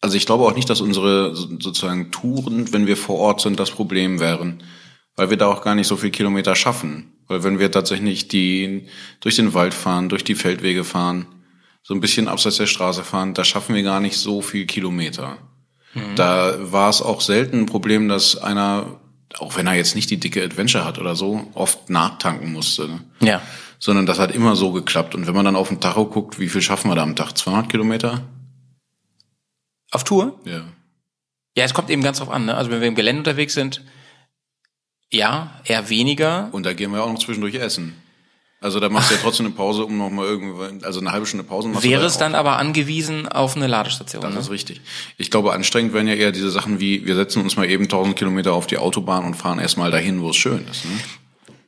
[0.01, 3.71] also ich glaube auch nicht, dass unsere sozusagen Touren, wenn wir vor Ort sind, das
[3.71, 4.63] Problem wären,
[5.17, 7.13] weil wir da auch gar nicht so viel Kilometer schaffen.
[7.27, 8.87] Weil wenn wir tatsächlich die
[9.21, 11.27] durch den Wald fahren, durch die Feldwege fahren,
[11.83, 15.39] so ein bisschen abseits der Straße fahren, da schaffen wir gar nicht so viel Kilometer.
[15.95, 16.17] Mhm.
[16.17, 19.01] Da war es auch selten ein Problem, dass einer,
[19.39, 22.89] auch wenn er jetzt nicht die dicke Adventure hat oder so, oft nachtanken musste.
[22.89, 23.01] Ne?
[23.21, 23.43] Ja
[23.83, 25.17] sondern das hat immer so geklappt.
[25.17, 27.37] Und wenn man dann auf den Tacho guckt, wie viel schaffen wir da am Tag?
[27.37, 28.23] 200 Kilometer?
[29.91, 30.39] Auf Tour?
[30.45, 30.63] Ja.
[31.57, 32.45] Ja, es kommt eben ganz drauf an.
[32.45, 32.55] Ne?
[32.55, 33.83] Also wenn wir im Gelände unterwegs sind,
[35.11, 36.49] ja, eher weniger.
[36.53, 38.01] Und da gehen wir auch noch zwischendurch essen.
[38.61, 41.27] Also da machst du ja trotzdem eine Pause, um noch mal irgendwann, also eine halbe
[41.27, 44.23] Stunde Pause machst Wäre es dann aber angewiesen auf eine Ladestation.
[44.23, 44.41] Das ne?
[44.41, 44.81] ist richtig.
[45.19, 48.15] Ich glaube, anstrengend wären ja eher diese Sachen wie, wir setzen uns mal eben 1000
[48.15, 50.85] Kilometer auf die Autobahn und fahren erstmal dahin, wo es schön ist.
[50.85, 50.93] Ne?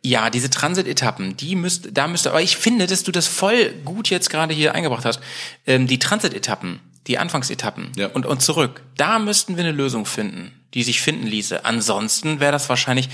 [0.07, 4.11] Ja, diese Transit-Etappen, die müsste, da müsste, aber ich finde, dass du das voll gut
[4.11, 5.19] jetzt gerade hier eingebracht hast.
[5.67, 8.09] Ähm, die Transit-Etappen, die Anfangsetappen ja.
[8.09, 11.65] und, und zurück, da müssten wir eine Lösung finden, die sich finden ließe.
[11.65, 13.09] Ansonsten wäre das wahrscheinlich,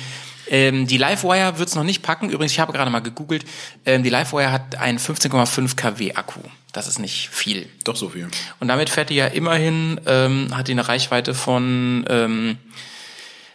[0.49, 2.29] ähm, die Livewire wird's noch nicht packen.
[2.29, 3.45] Übrigens, ich habe gerade mal gegoogelt,
[3.87, 6.41] ähm, die Livewire hat einen 15,5 kW Akku.
[6.73, 7.69] Das ist nicht viel.
[7.85, 8.29] Doch so viel.
[8.59, 12.59] Und damit fährt die ja immerhin, ähm, hat die eine Reichweite von, ähm,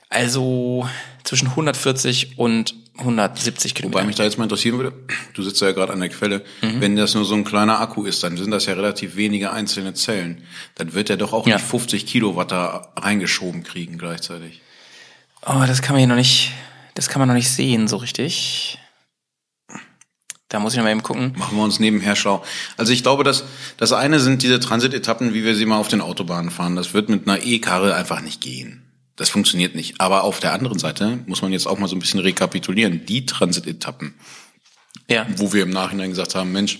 [0.08, 0.88] also
[1.26, 4.00] zwischen 140 und 170 Kilometer.
[4.00, 4.93] Wobei mich da jetzt mal interessieren würde,
[5.34, 6.82] du sitzt ja gerade an der Quelle, mhm.
[6.82, 9.93] wenn das nur so ein kleiner Akku ist, dann sind das ja relativ wenige einzelne
[9.93, 10.43] Zellen.
[10.76, 11.56] Dann wird er doch auch ja.
[11.56, 14.62] nicht 50 Kilowatt da reingeschoben kriegen gleichzeitig.
[15.46, 16.52] Oh, das kann man hier noch nicht,
[16.93, 18.80] das kann man noch nicht sehen so richtig.
[20.48, 21.34] Da muss ich noch mal eben gucken.
[21.38, 22.43] Machen wir uns nebenher schlau.
[22.78, 23.43] Also ich glaube, dass
[23.78, 26.76] das eine sind diese Transit-Etappen, wie wir sie mal auf den Autobahnen fahren.
[26.76, 28.85] Das wird mit einer E-Karre einfach nicht gehen.
[29.16, 30.01] Das funktioniert nicht.
[30.01, 33.05] Aber auf der anderen Seite muss man jetzt auch mal so ein bisschen rekapitulieren.
[33.05, 34.16] Die Transit-Etappen,
[35.09, 35.26] ja.
[35.38, 36.80] wo wir im Nachhinein gesagt haben, Mensch,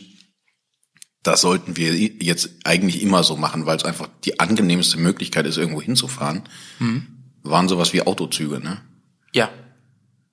[1.24, 5.58] das sollten wir jetzt eigentlich immer so machen, weil es einfach die angenehmste Möglichkeit ist,
[5.58, 6.44] irgendwo hinzufahren,
[6.80, 7.08] mhm.
[7.42, 8.82] waren sowas wie Autozüge, ne?
[9.34, 9.50] Ja.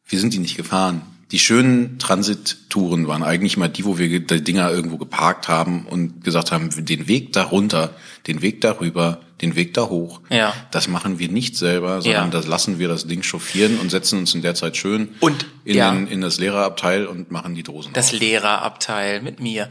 [0.06, 4.44] Wir sind die nicht gefahren die schönen Transittouren waren eigentlich mal die, wo wir die
[4.44, 7.96] Dinger irgendwo geparkt haben und gesagt haben, den Weg da runter,
[8.26, 10.20] den Weg darüber, den Weg da hoch.
[10.30, 10.54] Ja.
[10.70, 12.30] Das machen wir nicht selber, sondern ja.
[12.30, 15.76] das lassen wir das Ding chauffieren und setzen uns in der Zeit schön und, in,
[15.76, 15.90] ja.
[15.90, 17.92] den, in das Lehrerabteil und machen die Dosen.
[17.92, 18.20] Das auf.
[18.20, 19.68] Lehrerabteil mit mir.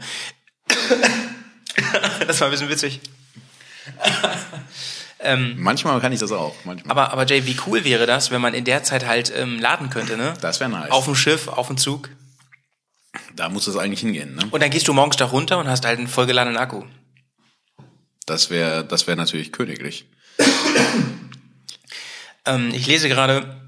[2.26, 3.00] das war ein bisschen witzig.
[5.24, 6.52] Ähm, manchmal kann ich das auch.
[6.64, 6.90] Manchmal.
[6.90, 9.88] Aber, aber Jay, wie cool wäre das, wenn man in der Zeit halt ähm, laden
[9.88, 10.34] könnte, ne?
[10.40, 10.90] Das wäre nice.
[10.90, 12.10] Auf dem Schiff, auf dem Zug.
[13.36, 14.42] Da muss es eigentlich hingehen, ne?
[14.50, 16.82] Und dann gehst du morgens da runter und hast halt einen vollgeladenen Akku.
[18.26, 20.06] Das wäre das wäre natürlich königlich.
[22.46, 23.62] ähm, ich lese gerade,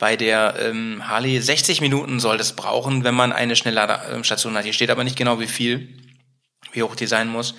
[0.00, 4.64] bei der ähm, Harley 60 Minuten soll das brauchen, wenn man eine Schnellladestation hat.
[4.64, 5.94] Hier steht aber nicht genau, wie viel,
[6.72, 7.54] wie hoch die sein muss.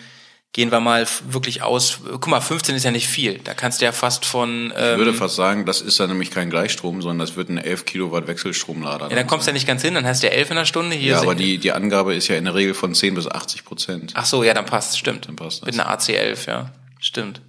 [0.54, 1.99] Gehen wir mal wirklich aus.
[2.04, 3.39] Guck mal, 15 ist ja nicht viel.
[3.39, 4.74] Da kannst du ja fast von.
[4.76, 7.58] Ähm, ich würde fast sagen, das ist dann nämlich kein Gleichstrom, sondern das wird ein
[7.58, 9.10] 11 Kilowatt Wechselstromlader.
[9.10, 10.66] Ja, dann kommst du ja nicht ganz hin, dann hast du ja 11 in der
[10.66, 11.14] Stunde hier.
[11.14, 14.12] Ja, aber die, die Angabe ist ja in der Regel von 10 bis 80 Prozent.
[14.16, 15.28] Ach so, ja, dann passt, stimmt.
[15.28, 15.68] Dann passt das.
[15.68, 16.72] Mit einer AC11, ja.
[16.99, 17.41] Stimmt.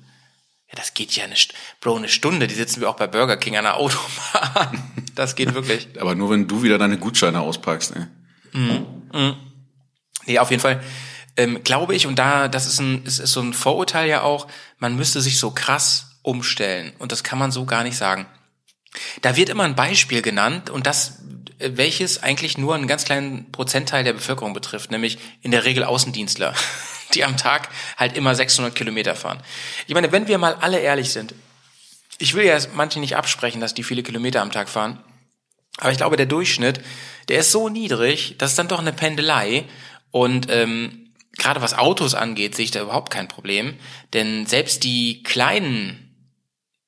[0.68, 1.52] Ja, das geht ja nicht.
[1.80, 4.82] Bro, eine Stunde, die sitzen wir auch bei Burger King an der Autobahn.
[5.14, 5.88] Das geht wirklich.
[6.00, 8.10] aber nur wenn du wieder deine Gutscheine auspackst, ne?
[8.52, 8.86] Mhm.
[9.12, 9.36] Mhm.
[10.24, 10.82] Nee, auf jeden Fall
[11.36, 14.46] ähm, glaube ich, und da, das ist, ein, ist, ist so ein Vorurteil ja auch,
[14.78, 16.92] man müsste sich so krass umstellen.
[16.98, 18.26] Und das kann man so gar nicht sagen.
[19.22, 21.22] Da wird immer ein Beispiel genannt und das,
[21.58, 25.84] äh, welches eigentlich nur einen ganz kleinen Prozentteil der Bevölkerung betrifft, nämlich in der Regel
[25.84, 26.54] Außendienstler,
[27.14, 29.40] die am Tag halt immer 600 Kilometer fahren.
[29.86, 31.34] Ich meine, wenn wir mal alle ehrlich sind,
[32.18, 35.02] ich will ja manche nicht absprechen, dass die viele Kilometer am Tag fahren,
[35.78, 36.80] aber ich glaube, der Durchschnitt,
[37.28, 39.64] der ist so niedrig, das ist dann doch eine Pendelei
[40.10, 41.01] und ähm,
[41.38, 43.74] gerade was Autos angeht, sehe ich da überhaupt kein Problem.
[44.12, 46.08] Denn selbst die kleinen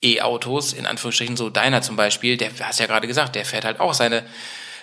[0.03, 3.81] E-Autos, in Anführungsstrichen so deiner zum Beispiel, der hast ja gerade gesagt, der fährt halt
[3.81, 4.25] auch seine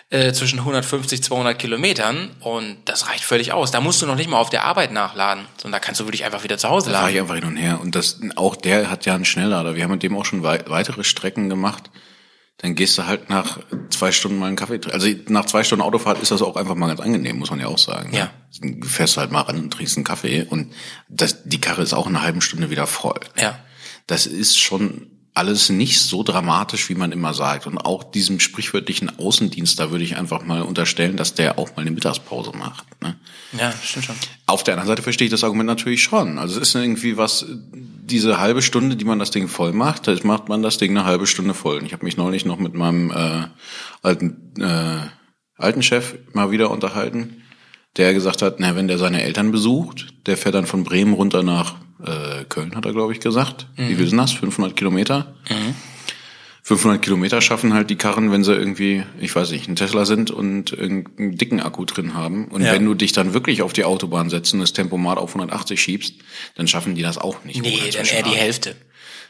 [0.10, 3.72] äh, zwischen 150, 200 Kilometern und das reicht völlig aus.
[3.72, 6.26] Da musst du noch nicht mal auf der Arbeit nachladen, sondern da kannst du wirklich
[6.26, 7.06] einfach wieder zu Hause laden.
[7.06, 9.76] Da ich einfach hin und her und das auch der hat ja einen Schnelllader.
[9.76, 11.90] Wir haben mit dem auch schon wei weitere Strecken gemacht
[12.58, 14.94] dann gehst du halt nach zwei Stunden mal einen Kaffee trinken.
[14.94, 17.68] Also nach zwei Stunden Autofahrt ist das auch einfach mal ganz angenehm, muss man ja
[17.68, 18.12] auch sagen.
[18.12, 18.18] Ne?
[18.18, 18.32] Ja.
[18.62, 20.74] Du fährst halt mal ran und trinkst einen Kaffee und
[21.10, 23.20] das, die Karre ist auch in einer halben Stunde wieder voll.
[23.36, 23.60] Ja.
[24.06, 27.66] Das ist schon alles nicht so dramatisch, wie man immer sagt.
[27.66, 31.84] Und auch diesem sprichwörtlichen Außendienst, da würde ich einfach mal unterstellen, dass der auch mal
[31.84, 32.86] eine Mittagspause macht.
[33.02, 33.16] Ne?
[33.58, 34.16] Ja, stimmt schon.
[34.46, 36.38] Auf der anderen Seite verstehe ich das Argument natürlich schon.
[36.38, 40.16] Also es ist irgendwie was, diese halbe Stunde, die man das Ding voll macht, da
[40.24, 41.78] macht man das Ding eine halbe Stunde voll.
[41.78, 43.48] Und ich habe mich neulich noch mit meinem äh,
[44.02, 45.08] alten, äh,
[45.56, 47.42] alten Chef mal wieder unterhalten,
[47.96, 51.42] der gesagt hat, na, wenn der seine Eltern besucht, der fährt dann von Bremen runter
[51.42, 51.76] nach
[52.06, 53.68] äh, Köln, hat er, glaube ich, gesagt.
[53.78, 53.90] Mhm.
[53.90, 54.32] Wie viel sind das?
[54.32, 55.34] 500 Kilometer?
[55.50, 55.76] Mhm.
[56.64, 60.30] 500 Kilometer schaffen halt die Karren, wenn sie irgendwie, ich weiß nicht, ein Tesla sind
[60.30, 62.48] und einen dicken Akku drin haben.
[62.50, 62.72] Und ja.
[62.72, 66.16] wenn du dich dann wirklich auf die Autobahn setzt und das Tempomat auf 180 schiebst,
[66.56, 67.62] dann schaffen die das auch nicht.
[67.62, 68.76] Nee, dann eher die Hälfte.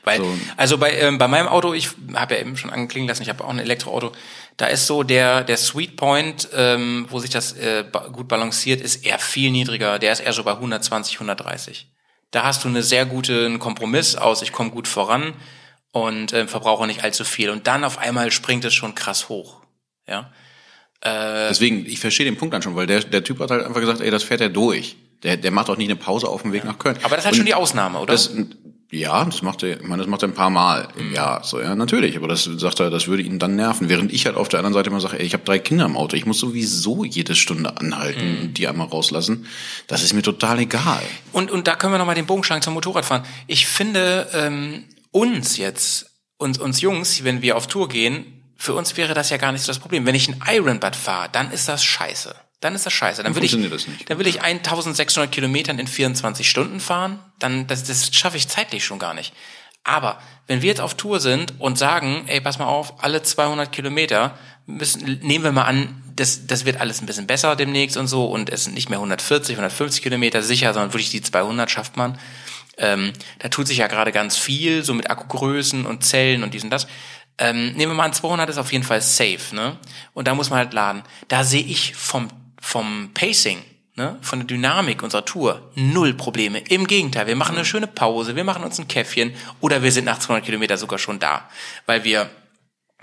[0.03, 0.38] Weil, so.
[0.57, 3.43] also bei, ähm, bei meinem Auto, ich habe ja eben schon angeklingen lassen, ich habe
[3.43, 4.11] auch ein Elektroauto,
[4.57, 9.05] da ist so der, der Sweet Point, ähm, wo sich das äh, gut balanciert, ist
[9.05, 9.99] eher viel niedriger.
[9.99, 11.88] Der ist eher so bei 120, 130.
[12.32, 15.34] Da hast du eine sehr gute einen Kompromiss aus, ich komme gut voran
[15.91, 17.49] und äh, verbrauche nicht allzu viel.
[17.49, 19.61] Und dann auf einmal springt es schon krass hoch.
[20.07, 20.32] Ja.
[21.01, 23.82] Äh, Deswegen, ich verstehe den Punkt dann schon, weil der, der Typ hat halt einfach
[23.82, 24.95] gesagt, ey, das fährt er durch.
[25.23, 26.71] Der, der macht auch nicht eine Pause auf dem Weg ja.
[26.71, 26.97] nach Köln.
[27.03, 28.13] Aber das ist halt schon die Ausnahme, oder?
[28.13, 28.32] Das,
[28.94, 31.16] ja, das macht er, ich meine, das macht er ein paar Mal im mhm.
[31.16, 31.44] Jahr.
[31.46, 32.18] So, ja, natürlich.
[32.18, 33.88] Aber das sagt er, das würde ihn dann nerven.
[33.88, 35.96] Während ich halt auf der anderen Seite immer sage, ey, ich habe drei Kinder im
[35.96, 38.42] Auto, ich muss sowieso jede Stunde anhalten mhm.
[38.42, 39.46] und die einmal rauslassen.
[39.88, 41.02] Das ist mir total egal.
[41.32, 43.24] Und, und da können wir nochmal den Bogen schlagen zum Motorradfahren.
[43.48, 48.26] Ich finde, ähm, uns jetzt, uns, uns Jungs, wenn wir auf Tour gehen,
[48.58, 50.06] für uns wäre das ja gar nicht so das Problem.
[50.06, 52.36] Wenn ich ein Ironbad fahre, dann ist das scheiße.
[52.62, 53.24] Dann ist das scheiße.
[53.24, 53.51] Dann will ich,
[54.05, 57.20] dann will ich 1600 Kilometern in 24 Stunden fahren.
[57.39, 59.34] Dann, das, das schaffe ich zeitlich schon gar nicht.
[59.84, 63.72] Aber wenn wir jetzt auf Tour sind und sagen, ey, pass mal auf, alle 200
[63.72, 64.38] Kilometer
[64.68, 68.26] müssen, nehmen wir mal an, das, das wird alles ein bisschen besser demnächst und so
[68.26, 72.20] und es sind nicht mehr 140, 150 Kilometer sicher, sondern wirklich die 200 schafft man.
[72.78, 76.64] Ähm, da tut sich ja gerade ganz viel, so mit Akkugrößen und Zellen und dies
[76.64, 76.86] und das.
[77.38, 79.78] Ähm, nehmen wir mal an, 200 ist auf jeden Fall safe, ne?
[80.14, 81.01] Und da muss man halt laden.
[81.28, 82.28] Da sehe ich vom,
[82.62, 83.62] vom Pacing,
[83.95, 86.59] ne, von der Dynamik unserer Tour null Probleme.
[86.59, 90.05] Im Gegenteil, wir machen eine schöne Pause, wir machen uns ein Käffchen oder wir sind
[90.05, 91.49] nach 200 Kilometer sogar schon da,
[91.86, 92.30] weil wir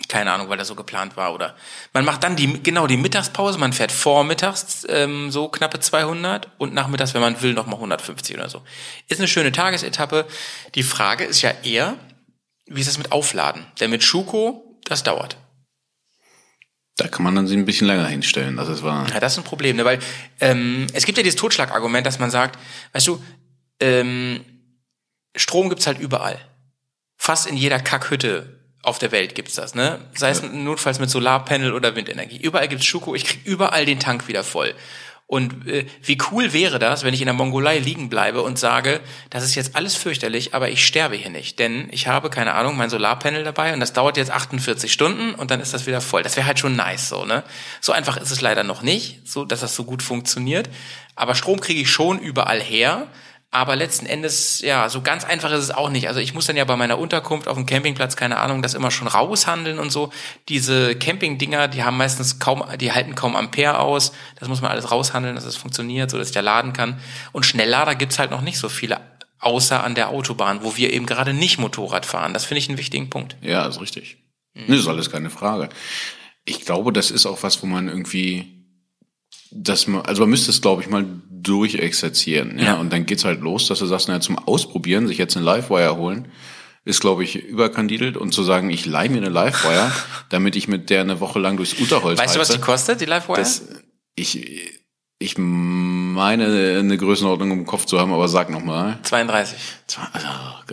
[0.06, 1.56] keine Ahnung, weil das so geplant war oder
[1.92, 6.72] man macht dann die genau die Mittagspause, man fährt vormittags ähm, so knappe 200 und
[6.72, 8.62] nachmittags, wenn man will, noch mal 150 oder so.
[9.08, 10.26] Ist eine schöne Tagesetappe.
[10.76, 11.96] Die Frage ist ja eher,
[12.66, 13.66] wie ist es mit Aufladen?
[13.80, 15.36] Denn mit Schuko, das dauert.
[16.98, 19.06] Da kann man dann sie ein bisschen länger hinstellen, das ist wahr.
[19.08, 19.84] Ja, das ist ein Problem, ne?
[19.84, 20.00] weil
[20.40, 22.58] ähm, es gibt ja dieses Totschlagargument, dass man sagt,
[22.92, 23.22] weißt du,
[23.78, 24.44] ähm,
[25.36, 26.38] Strom gibt's halt überall.
[27.16, 30.00] Fast in jeder Kackhütte auf der Welt gibt's das, ne?
[30.14, 32.38] Sei es notfalls mit Solarpanel oder Windenergie.
[32.38, 34.74] Überall gibt's Schuko, ich krieg überall den Tank wieder voll.
[35.28, 39.00] Und äh, wie cool wäre das, wenn ich in der Mongolei liegen bleibe und sage,
[39.28, 42.78] das ist jetzt alles fürchterlich, aber ich sterbe hier nicht, denn ich habe keine Ahnung,
[42.78, 46.22] mein Solarpanel dabei und das dauert jetzt 48 Stunden und dann ist das wieder voll.
[46.22, 47.44] Das wäre halt schon nice so, ne?
[47.82, 50.70] So einfach ist es leider noch nicht, so dass das so gut funktioniert,
[51.14, 53.06] aber Strom kriege ich schon überall her
[53.50, 56.06] Aber letzten Endes, ja, so ganz einfach ist es auch nicht.
[56.08, 58.90] Also ich muss dann ja bei meiner Unterkunft auf dem Campingplatz, keine Ahnung, das immer
[58.90, 60.12] schon raushandeln und so.
[60.50, 64.12] Diese Campingdinger, die haben meistens kaum, die halten kaum Ampere aus.
[64.38, 67.00] Das muss man alles raushandeln, dass es funktioniert, so dass ich da laden kann.
[67.32, 69.00] Und Schnelllader gibt's halt noch nicht so viele,
[69.40, 72.34] außer an der Autobahn, wo wir eben gerade nicht Motorrad fahren.
[72.34, 73.36] Das finde ich einen wichtigen Punkt.
[73.40, 74.18] Ja, ist richtig.
[74.52, 74.66] Mhm.
[74.68, 75.70] Das ist alles keine Frage.
[76.44, 78.57] Ich glaube, das ist auch was, wo man irgendwie
[79.50, 82.64] dass man, also man müsste es, glaube ich, mal durchexerzieren, ja?
[82.64, 82.74] ja.
[82.74, 85.96] Und dann geht's halt los, dass du sagst, naja, zum Ausprobieren, sich jetzt eine Livewire
[85.96, 86.28] holen,
[86.84, 89.92] ist, glaube ich, überkandidelt und zu sagen, ich leih mir eine Livewire,
[90.30, 93.00] damit ich mit der eine Woche lang durchs Unterholz Weißt heize, du, was die kostet,
[93.00, 93.38] die Livewire?
[93.38, 93.62] Das,
[94.14, 94.78] ich,
[95.18, 98.98] ich meine, eine Größenordnung im Kopf zu haben, aber sag nochmal.
[99.02, 99.58] 32.
[100.12, 100.28] Also,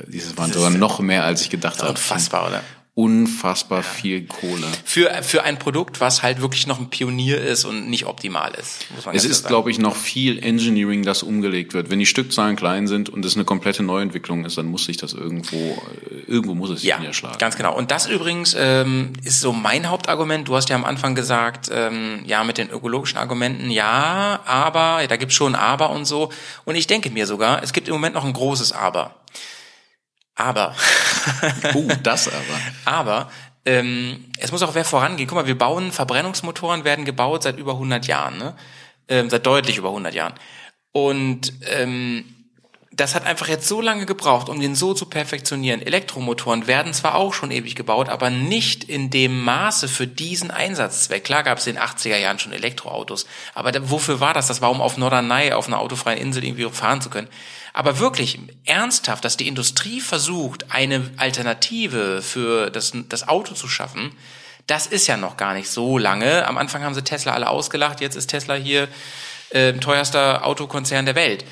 [0.07, 1.89] dieses waren sogar noch mehr, als ich gedacht habe.
[1.91, 2.63] Unfassbar, oder?
[2.97, 4.67] Unfassbar viel Kohle.
[4.85, 8.89] Für, für ein Produkt, was halt wirklich noch ein Pionier ist und nicht optimal ist.
[8.95, 11.89] Muss man es ist, glaube ich, noch viel Engineering, das umgelegt wird.
[11.89, 15.11] Wenn die Stückzahlen klein sind und es eine komplette Neuentwicklung ist, dann muss sich das
[15.11, 17.37] irgendwo, äh, irgendwo muss es sich ja, niederschlagen.
[17.37, 17.75] Ganz genau.
[17.75, 20.47] Und das übrigens ähm, ist so mein Hauptargument.
[20.47, 25.07] Du hast ja am Anfang gesagt, ähm, ja, mit den ökologischen Argumenten, ja, aber, ja,
[25.07, 26.31] da gibt's schon Aber und so.
[26.63, 29.15] Und ich denke mir sogar, es gibt im Moment noch ein großes Aber.
[30.35, 30.75] Aber.
[31.73, 32.59] uh, das aber.
[32.85, 33.31] aber
[33.65, 35.27] ähm, es muss auch wer vorangehen.
[35.27, 38.55] Guck mal, wir bauen Verbrennungsmotoren, werden gebaut seit über 100 Jahren, ne?
[39.07, 40.33] Ähm, seit deutlich über 100 Jahren.
[40.91, 42.25] Und ähm,
[42.95, 45.81] das hat einfach jetzt so lange gebraucht, um den so zu perfektionieren.
[45.81, 51.23] Elektromotoren werden zwar auch schon ewig gebaut, aber nicht in dem Maße für diesen Einsatzzweck.
[51.23, 54.47] Klar gab es in den 80er Jahren schon Elektroautos, aber da, wofür war das?
[54.47, 57.27] Das war, um auf Norderney, auf einer autofreien Insel irgendwie fahren zu können.
[57.75, 64.13] Aber wirklich ernsthaft, dass die Industrie versucht, eine Alternative für das, das Auto zu schaffen,
[64.65, 66.47] das ist ja noch gar nicht so lange.
[66.47, 68.87] Am Anfang haben sie Tesla alle ausgelacht, jetzt ist Tesla hier
[69.49, 71.43] äh, teuerster Autokonzern der Welt.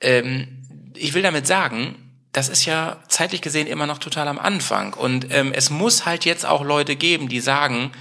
[0.00, 0.66] Ähm,
[0.96, 1.94] ich will damit sagen,
[2.32, 4.92] das ist ja zeitlich gesehen immer noch total am Anfang.
[4.92, 7.92] Und ähm, es muss halt jetzt auch Leute geben, die sagen,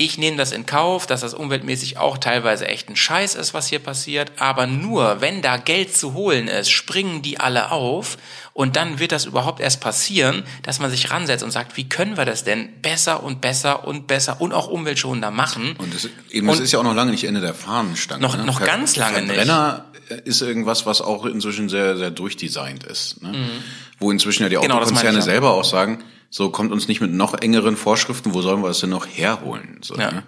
[0.00, 3.66] ich nehme das in Kauf, dass das umweltmäßig auch teilweise echt ein Scheiß ist, was
[3.66, 4.30] hier passiert.
[4.38, 8.16] Aber nur, wenn da Geld zu holen ist, springen die alle auf.
[8.52, 12.16] Und dann wird das überhaupt erst passieren, dass man sich ransetzt und sagt, wie können
[12.16, 15.74] wir das denn besser und besser und besser und auch umweltschonender machen?
[15.78, 18.22] Und das, eben, das ist ja auch noch lange nicht Ende der Fahnenstange.
[18.22, 18.44] Noch, ne?
[18.44, 19.34] noch ganz lange nicht.
[19.34, 19.84] Brenner
[20.24, 23.20] ist irgendwas, was auch inzwischen sehr, sehr durchdesignt ist.
[23.20, 23.30] Ne?
[23.30, 23.62] Mhm.
[23.98, 27.34] Wo inzwischen ja die genau, Autokonzerne selber auch sagen, so kommt uns nicht mit noch
[27.34, 29.78] engeren Vorschriften, wo sollen wir es denn noch herholen?
[29.82, 30.12] So, ja.
[30.12, 30.22] ne?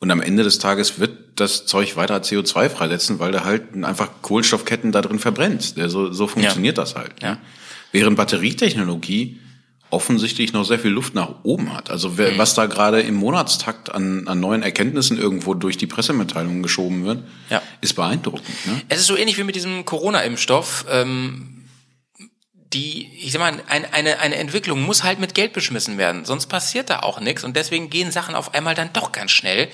[0.00, 4.10] Und am Ende des Tages wird das Zeug weiter CO2 freisetzen, weil da halt einfach
[4.22, 5.74] Kohlenstoffketten da drin verbrennt.
[5.76, 6.82] So, so funktioniert ja.
[6.84, 7.20] das halt.
[7.20, 7.28] Ne?
[7.28, 7.38] Ja.
[7.90, 9.40] Während Batterietechnologie
[9.90, 11.90] offensichtlich noch sehr viel Luft nach oben hat.
[11.90, 12.38] Also wer, mhm.
[12.38, 17.24] was da gerade im Monatstakt an, an neuen Erkenntnissen irgendwo durch die Pressemitteilungen geschoben wird,
[17.48, 17.62] ja.
[17.80, 18.66] ist beeindruckend.
[18.66, 18.82] Ne?
[18.88, 20.84] Es ist so ähnlich wie mit diesem Corona-Impfstoff.
[20.90, 21.54] Ähm
[22.72, 26.46] die, ich sag mal, eine, eine, eine Entwicklung muss halt mit Geld beschmissen werden, sonst
[26.46, 29.68] passiert da auch nichts und deswegen gehen Sachen auf einmal dann doch ganz schnell.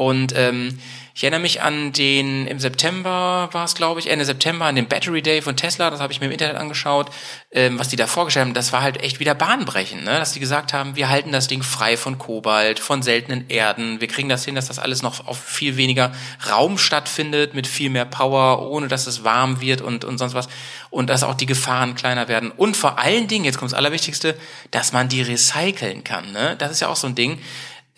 [0.00, 0.78] Und ähm,
[1.14, 4.88] ich erinnere mich an den, im September war es, glaube ich, Ende September, an den
[4.88, 7.10] Battery Day von Tesla, das habe ich mir im Internet angeschaut,
[7.52, 10.12] ähm, was die da vorgestellt haben, das war halt echt wieder bahnbrechend, ne?
[10.12, 14.08] dass die gesagt haben, wir halten das Ding frei von Kobalt, von seltenen Erden, wir
[14.08, 16.12] kriegen das hin, dass das alles noch auf viel weniger
[16.48, 20.48] Raum stattfindet, mit viel mehr Power, ohne dass es warm wird und, und sonst was
[20.88, 24.34] und dass auch die Gefahren kleiner werden und vor allen Dingen, jetzt kommt das Allerwichtigste,
[24.70, 26.32] dass man die recyceln kann.
[26.32, 26.56] Ne?
[26.56, 27.38] Das ist ja auch so ein Ding,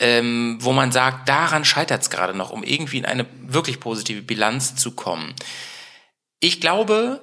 [0.03, 4.21] ähm, wo man sagt, daran scheitert es gerade noch, um irgendwie in eine wirklich positive
[4.21, 5.33] Bilanz zu kommen.
[6.41, 7.21] Ich glaube,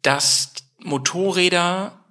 [0.00, 2.02] dass Motorräder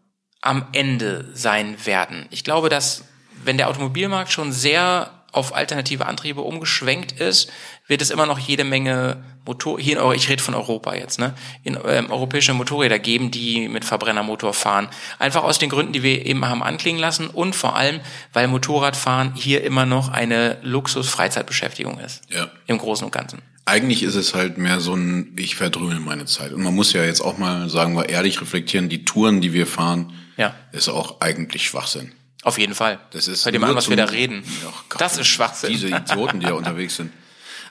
[0.41, 2.27] am Ende sein werden.
[2.29, 3.03] Ich glaube, dass
[3.43, 7.51] wenn der Automobilmarkt schon sehr auf alternative Antriebe umgeschwenkt ist,
[7.89, 11.33] wird es immer noch jede Menge Motor, hier in, ich rede von Europa jetzt, ne,
[11.63, 14.89] in ähm, europäische Motorräder geben, die mit Verbrennermotor fahren.
[15.17, 17.99] Einfach aus den Gründen, die wir eben haben anklingen lassen und vor allem,
[18.31, 22.21] weil Motorradfahren hier immer noch eine Luxus-Freizeitbeschäftigung ist.
[22.29, 22.51] Ja.
[22.67, 23.41] Im Großen und Ganzen.
[23.65, 26.53] Eigentlich ist es halt mehr so ein, ich verdröhne meine Zeit.
[26.53, 29.65] Und man muss ja jetzt auch mal, sagen wir ehrlich, reflektieren, die Touren, die wir
[29.65, 30.53] fahren, ja.
[30.71, 32.11] ist auch eigentlich Schwachsinn.
[32.43, 32.99] Auf jeden Fall.
[33.11, 34.43] Das ist Bei dem an, was wir da reden.
[34.65, 35.71] Oh Gott, das ist Schwachsinn.
[35.71, 37.11] Diese Idioten, die da unterwegs sind.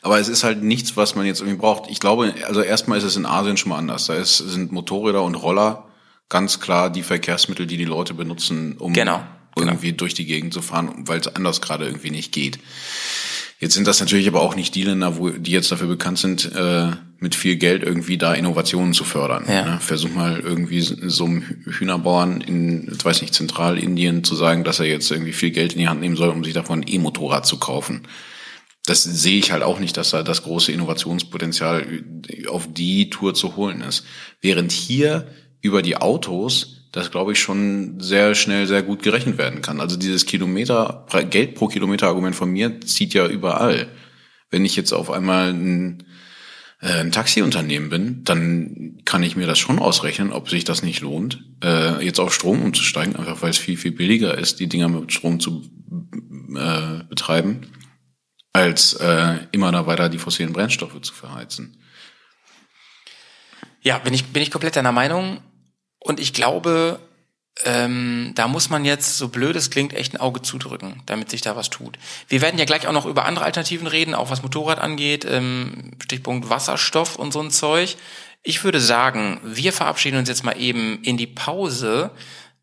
[0.03, 1.91] Aber es ist halt nichts, was man jetzt irgendwie braucht.
[1.91, 4.07] Ich glaube, also erstmal ist es in Asien schon mal anders.
[4.07, 5.85] Da ist, sind Motorräder und Roller
[6.29, 9.21] ganz klar die Verkehrsmittel, die die Leute benutzen, um genau,
[9.55, 9.73] genau.
[9.73, 9.99] irgendwie genau.
[9.99, 12.59] durch die Gegend zu fahren, weil es anders gerade irgendwie nicht geht.
[13.61, 16.53] Jetzt sind das natürlich aber auch nicht die Länder, wo die jetzt dafür bekannt sind,
[16.55, 19.47] äh, mit viel Geld irgendwie da Innovationen zu fördern.
[19.49, 19.65] Ja.
[19.65, 19.81] Ne?
[19.81, 24.87] Versuch mal irgendwie so einem Hühnerbauern in, ich weiß nicht, Zentralindien zu sagen, dass er
[24.87, 27.59] jetzt irgendwie viel Geld in die Hand nehmen soll, um sich davon ein E-Motorrad zu
[27.59, 28.03] kaufen.
[28.89, 32.05] Das sehe ich halt auch nicht, dass da das große Innovationspotenzial
[32.49, 34.05] auf die Tour zu holen ist.
[34.41, 35.27] Während hier
[35.61, 39.81] über die Autos das glaube ich schon sehr schnell sehr gut gerechnet werden kann.
[39.81, 43.89] Also dieses Kilometer Geld pro Kilometer Argument von mir zieht ja überall.
[44.51, 46.05] Wenn ich jetzt auf einmal ein,
[46.81, 51.03] äh, ein Taxiunternehmen bin, dann kann ich mir das schon ausrechnen, ob sich das nicht
[51.03, 54.89] lohnt, äh, jetzt auf Strom umzusteigen, einfach weil es viel viel billiger ist, die Dinger
[54.89, 55.63] mit Strom zu
[56.57, 57.61] äh, betreiben
[58.53, 61.83] als äh, immer da weiter die fossilen Brennstoffe zu verheizen.
[63.81, 65.41] Ja, bin ich, bin ich komplett deiner Meinung.
[66.01, 67.01] Und ich glaube,
[67.65, 71.41] ähm, da muss man jetzt, so blöd es klingt, echt ein Auge zudrücken, damit sich
[71.41, 71.99] da was tut.
[72.29, 75.93] Wir werden ja gleich auch noch über andere Alternativen reden, auch was Motorrad angeht, ähm,
[76.03, 77.97] Stichpunkt Wasserstoff und so ein Zeug.
[78.43, 82.13] Ich würde sagen, wir verabschieden uns jetzt mal eben in die Pause.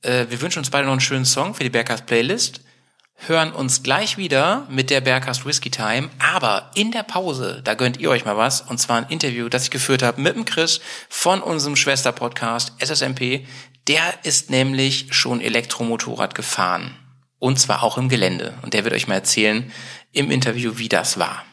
[0.02, 2.62] Äh, wir wünschen uns beide noch einen schönen Song für die Bergcast Playlist
[3.16, 8.00] hören uns gleich wieder mit der Bergcast Whisky Time, aber in der Pause, da gönnt
[8.00, 10.82] ihr euch mal was, und zwar ein Interview, das ich geführt habe mit dem Chris
[11.10, 13.46] von unserem Schwesterpodcast SSMP.
[13.88, 16.96] Der ist nämlich schon Elektromotorrad gefahren.
[17.40, 18.56] Und zwar auch im Gelände.
[18.64, 19.72] Und der wird euch mal erzählen
[20.12, 21.46] im Interview, wie das war.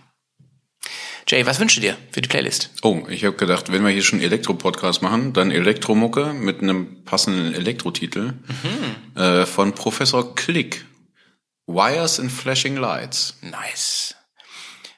[1.29, 2.71] Jay, was wünschst du dir für die Playlist?
[2.83, 7.55] Oh, ich habe gedacht, wenn wir hier schon Elektro-Podcast machen, dann Elektromucke mit einem passenden
[7.55, 9.21] Elektrotitel mhm.
[9.21, 10.85] äh, von Professor Klick.
[11.67, 13.37] Wires and Flashing Lights.
[13.43, 14.15] Nice.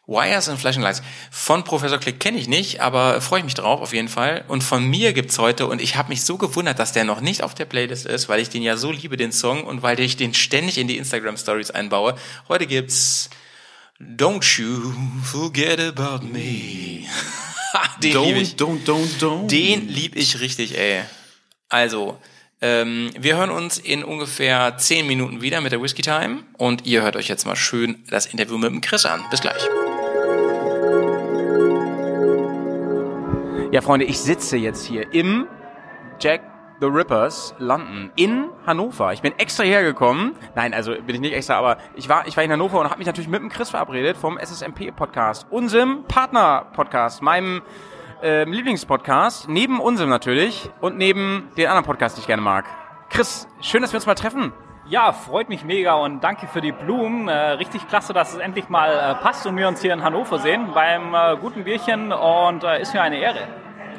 [0.07, 1.03] Wires and Flashing Lights.
[1.31, 4.45] Von Professor Klick kenne ich nicht, aber freue ich mich drauf auf jeden Fall.
[4.49, 7.43] Und von mir gibt's heute, und ich habe mich so gewundert, dass der noch nicht
[7.43, 10.17] auf der Playlist ist, weil ich den ja so liebe, den Song, und weil ich
[10.17, 12.17] den ständig in die Instagram Stories einbaue.
[12.49, 13.31] Heute gibt's
[13.99, 14.93] Don't You
[15.23, 17.07] Forget About Me.
[18.03, 18.55] den don't, lieb ich.
[18.57, 19.47] Don't, don't, don't.
[19.47, 21.03] Den lieb ich richtig, ey.
[21.71, 22.19] Also,
[22.65, 27.03] ähm, wir hören uns in ungefähr zehn Minuten wieder mit der Whisky Time und ihr
[27.03, 29.23] hört euch jetzt mal schön das Interview mit dem Chris an.
[29.31, 29.69] Bis gleich.
[33.71, 35.47] Ja, Freunde, ich sitze jetzt hier im
[36.19, 36.41] Jack
[36.81, 39.13] the Rippers London in Hannover.
[39.13, 40.35] Ich bin extra hergekommen.
[40.55, 42.97] Nein, also bin ich nicht extra, aber ich war, ich war in Hannover und habe
[42.97, 47.61] mich natürlich mit dem Chris verabredet vom SSMP Podcast, unserem Partner Podcast, meinem
[48.25, 52.65] ähm, Lieblingspodcast, neben unserem natürlich und neben den anderen Podcasts, die ich gerne mag.
[53.11, 54.53] Chris, schön, dass wir uns mal treffen.
[54.87, 57.29] Ja, freut mich mega und danke für die Blumen.
[57.29, 60.39] Äh, richtig klasse, dass es endlich mal äh, passt und wir uns hier in Hannover
[60.39, 63.47] sehen beim äh, guten Bierchen und äh, ist mir eine Ehre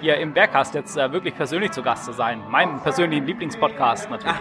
[0.01, 2.41] hier im Bergcast jetzt äh, wirklich persönlich zu Gast zu sein.
[2.49, 4.35] Meinem persönlichen Lieblingspodcast natürlich.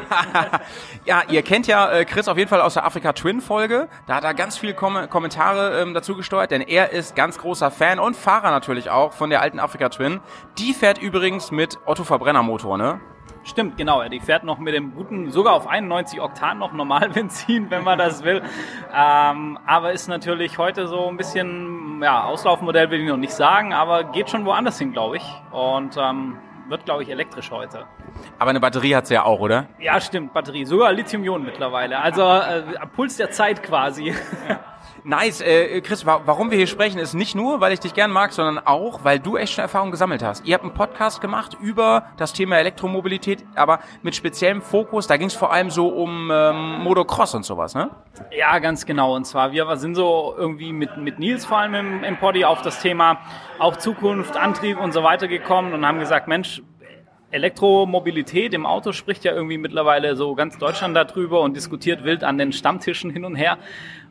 [1.05, 3.89] ja, ihr kennt ja äh, Chris auf jeden Fall aus der Afrika Twin Folge.
[4.07, 7.71] Da hat er ganz viele Kom Kommentare ähm, dazu gesteuert, denn er ist ganz großer
[7.71, 10.21] Fan und Fahrer natürlich auch von der alten Afrika Twin.
[10.59, 13.01] Die fährt übrigens mit Otto Verbrennermotor, ne?
[13.45, 14.03] Stimmt, genau.
[14.09, 18.25] Die fährt noch mit dem guten, sogar auf 91 Oktan noch Normalbenzin, wenn man das
[18.25, 18.43] will.
[18.95, 23.75] Ähm, aber ist natürlich heute so ein bisschen, ja, Auslaufmodell will ich noch nicht sagen,
[23.75, 25.25] aber geht schon woanders hin, glaube ich.
[25.53, 26.39] Und ähm,
[26.69, 27.85] wird, glaube ich, elektrisch heute.
[28.39, 29.67] Aber eine Batterie hat sie ja auch, oder?
[29.79, 30.65] Ja, stimmt, Batterie.
[30.65, 32.01] Sogar Lithium-Ionen mittlerweile.
[32.01, 32.63] Also äh,
[32.97, 34.15] Puls der Zeit quasi.
[35.07, 35.43] Nice.
[35.43, 38.59] Äh, Chris, warum wir hier sprechen, ist nicht nur, weil ich dich gern mag, sondern
[38.67, 40.47] auch, weil du echt schon Erfahrung gesammelt hast.
[40.47, 45.07] Ihr habt einen Podcast gemacht über das Thema Elektromobilität, aber mit speziellem Fokus.
[45.07, 47.91] Da ging es vor allem so um ähm, Motocross und sowas, ne?
[48.35, 49.15] Ja, ganz genau.
[49.15, 52.63] Und zwar, wir sind so irgendwie mit, mit Nils vor allem im, im Poddy auf
[52.63, 53.19] das Thema
[53.59, 56.63] auch Zukunft, Antrieb und so weiter gekommen und haben gesagt, Mensch,
[57.35, 62.39] Elektromobilität im Auto spricht ja irgendwie mittlerweile so ganz Deutschland darüber und diskutiert wild an
[62.39, 63.59] den Stammtischen hin und her.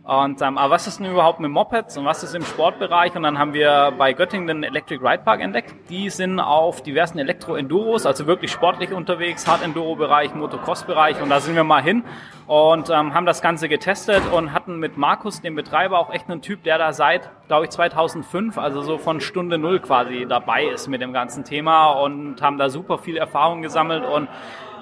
[0.03, 3.15] Und ähm, aber was ist denn überhaupt mit Mopeds und was ist im Sportbereich?
[3.15, 5.73] Und dann haben wir bei Göttingen den Electric Ride Park entdeckt.
[5.89, 11.21] Die sind auf diversen Elektro-Enduros, also wirklich sportlich unterwegs, Hard-Enduro-Bereich, Motocross-Bereich.
[11.21, 12.03] Und da sind wir mal hin
[12.47, 16.41] und ähm, haben das Ganze getestet und hatten mit Markus, dem Betreiber, auch echt einen
[16.41, 20.89] Typ, der da seit, glaube ich, 2005, also so von Stunde Null quasi dabei ist
[20.89, 24.27] mit dem ganzen Thema und haben da super viel Erfahrung gesammelt und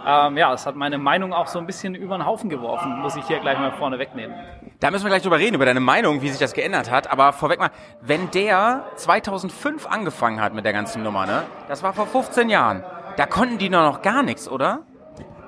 [0.03, 3.15] ähm, ja, es hat meine Meinung auch so ein bisschen über den Haufen geworfen, muss
[3.15, 4.33] ich hier gleich mal vorne wegnehmen.
[4.81, 7.11] Da müssen wir gleich drüber reden, über deine Meinung, wie sich das geändert hat.
[7.11, 7.69] Aber vorweg mal,
[8.01, 11.43] wenn der 2005 angefangen hat mit der ganzen Nummer, ne?
[11.67, 12.83] Das war vor 15 Jahren.
[13.15, 14.79] Da konnten die noch gar nichts, oder?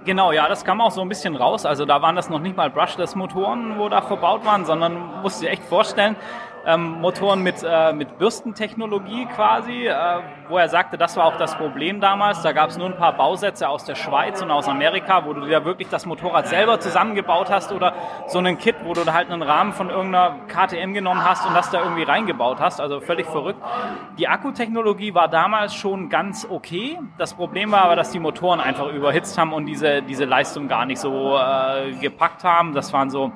[0.05, 1.65] Genau, ja, das kam auch so ein bisschen raus.
[1.65, 5.49] Also da waren das noch nicht mal Brushless-Motoren, wo da verbaut waren, sondern musst dir
[5.49, 6.15] echt vorstellen,
[6.65, 9.93] ähm, Motoren mit, äh, mit Bürstentechnologie quasi, äh,
[10.47, 12.41] wo er sagte, das war auch das Problem damals.
[12.41, 15.41] Da gab es nur ein paar Bausätze aus der Schweiz und aus Amerika, wo du
[15.41, 17.93] dir wirklich das Motorrad selber zusammengebaut hast oder
[18.27, 21.69] so einen Kit, wo du halt einen Rahmen von irgendeiner KTM genommen hast und das
[21.69, 22.79] da irgendwie reingebaut hast.
[22.79, 23.59] Also völlig verrückt.
[24.17, 26.99] Die Akkutechnologie war damals schon ganz okay.
[27.17, 30.85] Das Problem war aber, dass die Motoren einfach überhitzt haben und diese, diese Leistung gar
[30.85, 32.73] nicht so äh, gepackt haben.
[32.73, 33.31] Das waren so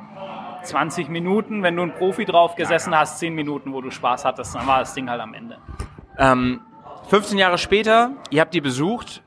[0.67, 1.63] 20 Minuten.
[1.63, 4.79] Wenn du einen Profi drauf gesessen hast, 10 Minuten, wo du Spaß hattest, dann war
[4.79, 5.57] das Ding halt am Ende.
[6.17, 6.61] Ähm,
[7.09, 9.23] 15 Jahre später, ihr habt die besucht.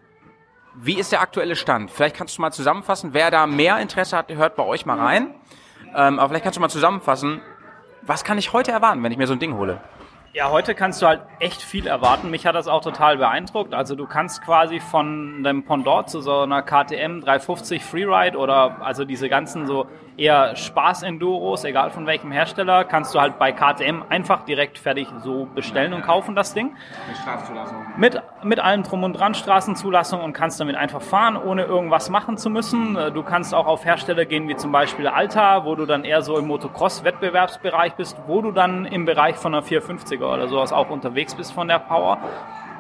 [0.75, 1.91] Wie ist der aktuelle Stand?
[1.91, 5.35] Vielleicht kannst du mal zusammenfassen, wer da mehr Interesse hat, hört bei euch mal rein.
[5.95, 7.41] Ähm, aber vielleicht kannst du mal zusammenfassen,
[8.03, 9.81] was kann ich heute erwarten, wenn ich mir so ein Ding hole?
[10.33, 12.31] Ja, heute kannst du halt echt viel erwarten.
[12.31, 13.75] Mich hat das auch total beeindruckt.
[13.75, 19.05] Also du kannst quasi von dem Pendant zu so einer KTM 350 Freeride oder also
[19.05, 24.45] diese ganzen so eher Spaß-Enduros, egal von welchem Hersteller, kannst du halt bei KTM einfach
[24.45, 26.77] direkt fertig so bestellen und kaufen das Ding.
[27.09, 27.77] Mit Straßenzulassung.
[27.97, 32.37] Mit, mit allem drum und dran, Straßenzulassung und kannst damit einfach fahren, ohne irgendwas machen
[32.37, 32.95] zu müssen.
[33.15, 36.37] Du kannst auch auf Hersteller gehen, wie zum Beispiel Alta, wo du dann eher so
[36.37, 39.63] im Motocross-Wettbewerbsbereich bist, wo du dann im Bereich von einer
[40.21, 42.19] 450er oder sowas auch unterwegs bist von der Power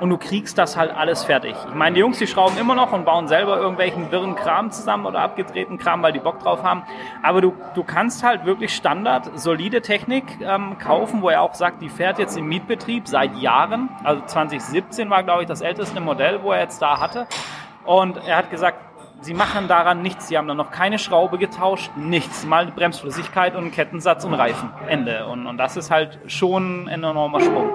[0.00, 1.54] und du kriegst das halt alles fertig.
[1.68, 5.04] Ich meine, die Jungs, die schrauben immer noch und bauen selber irgendwelchen wirren Kram zusammen
[5.04, 6.84] oder abgedrehten Kram, weil die Bock drauf haben.
[7.22, 11.82] Aber du, du kannst halt wirklich Standard, solide Technik ähm, kaufen, wo er auch sagt,
[11.82, 13.90] die fährt jetzt im Mietbetrieb seit Jahren.
[14.02, 17.26] Also 2017 war, glaube ich, das älteste Modell, wo er jetzt da hatte.
[17.84, 18.78] Und er hat gesagt,
[19.22, 20.28] Sie machen daran nichts.
[20.28, 22.46] Sie haben dann noch keine Schraube getauscht, nichts.
[22.46, 24.70] Mal Bremsflüssigkeit und Kettensatz und Reifen.
[24.88, 25.26] Ende.
[25.26, 27.68] Und, und das ist halt schon ein enormer Sprung.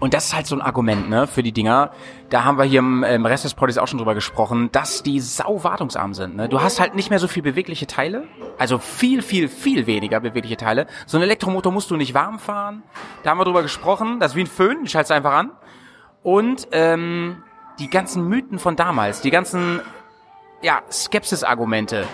[0.00, 1.92] Und das ist halt so ein Argument, ne, für die Dinger.
[2.30, 5.20] Da haben wir hier im, im Rest des Podcasts auch schon drüber gesprochen, dass die
[5.20, 6.48] sau wartungsarm sind, ne.
[6.48, 8.24] Du hast halt nicht mehr so viel bewegliche Teile.
[8.58, 10.86] Also viel, viel, viel weniger bewegliche Teile.
[11.06, 12.82] So ein Elektromotor musst du nicht warm fahren.
[13.22, 14.18] Da haben wir drüber gesprochen.
[14.18, 15.52] Das ist wie ein Föhn, du schaltest einfach an.
[16.24, 17.42] Und, ähm,
[17.78, 19.80] die ganzen Mythen von damals, die ganzen
[20.62, 22.06] ja, Skepsis-Argumente,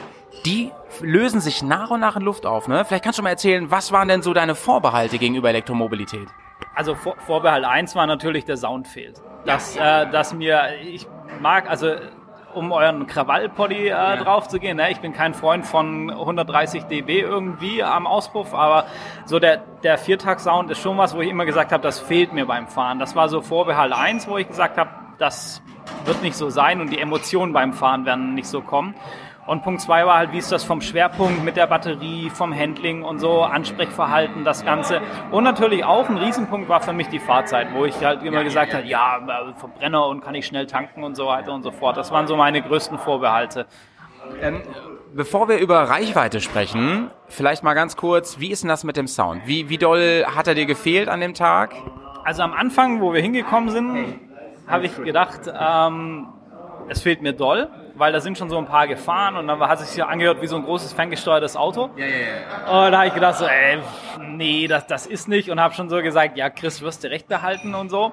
[0.44, 2.68] die lösen sich nach und nach in Luft auf.
[2.68, 2.84] Ne?
[2.84, 6.28] Vielleicht kannst du mal erzählen, was waren denn so deine Vorbehalte gegenüber Elektromobilität?
[6.74, 9.20] Also Vor Vorbehalt 1 war natürlich der Sound fehlt.
[9.44, 11.06] Dass, äh, dass mir, ich
[11.40, 11.96] mag, also
[12.54, 14.16] um euren Krawallpoddy äh, ja.
[14.16, 14.76] drauf zu gehen.
[14.76, 14.90] Ne?
[14.90, 18.86] Ich bin kein Freund von 130 dB irgendwie am Auspuff, aber
[19.24, 22.46] so der, der Viertakt-Sound ist schon was, wo ich immer gesagt habe, das fehlt mir
[22.46, 22.98] beim Fahren.
[22.98, 24.90] Das war so Vorbehalt 1, wo ich gesagt habe,
[25.22, 25.62] das
[26.04, 28.94] wird nicht so sein und die Emotionen beim Fahren werden nicht so kommen.
[29.44, 33.02] Und Punkt zwei war halt, wie ist das vom Schwerpunkt mit der Batterie, vom Handling
[33.02, 35.00] und so, Ansprechverhalten, das Ganze.
[35.32, 38.72] Und natürlich auch ein Riesenpunkt war für mich die Fahrzeit, wo ich halt immer gesagt
[38.72, 41.96] habe, ja, äh, Verbrenner und kann ich schnell tanken und so weiter und so fort.
[41.96, 43.66] Das waren so meine größten Vorbehalte.
[44.40, 44.62] Ähm,
[45.12, 49.08] bevor wir über Reichweite sprechen, vielleicht mal ganz kurz, wie ist denn das mit dem
[49.08, 49.42] Sound?
[49.46, 51.74] Wie, wie doll hat er dir gefehlt an dem Tag?
[52.24, 54.20] Also am Anfang, wo wir hingekommen sind,
[54.72, 56.28] habe ich gedacht, ähm,
[56.88, 59.80] es fehlt mir doll, weil da sind schon so ein paar gefahren und dann hat
[59.80, 61.90] es sich ja angehört wie so ein großes ferngesteuertes Auto.
[61.96, 62.84] Ja, ja, ja.
[62.84, 63.78] Und da habe ich gedacht so, ey,
[64.20, 67.28] nee, das, das ist nicht und habe schon so gesagt, ja, Chris, wirst du recht
[67.28, 68.12] behalten und so.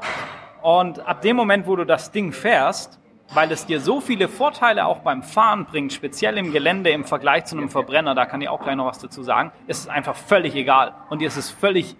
[0.62, 3.00] Und ab dem Moment, wo du das Ding fährst,
[3.34, 7.46] weil es dir so viele Vorteile auch beim Fahren bringt, speziell im Gelände im Vergleich
[7.46, 10.16] zu einem Verbrenner, da kann ich auch gleich noch was dazu sagen, ist es einfach
[10.16, 10.94] völlig egal.
[11.10, 11.96] Und dir ist es völlig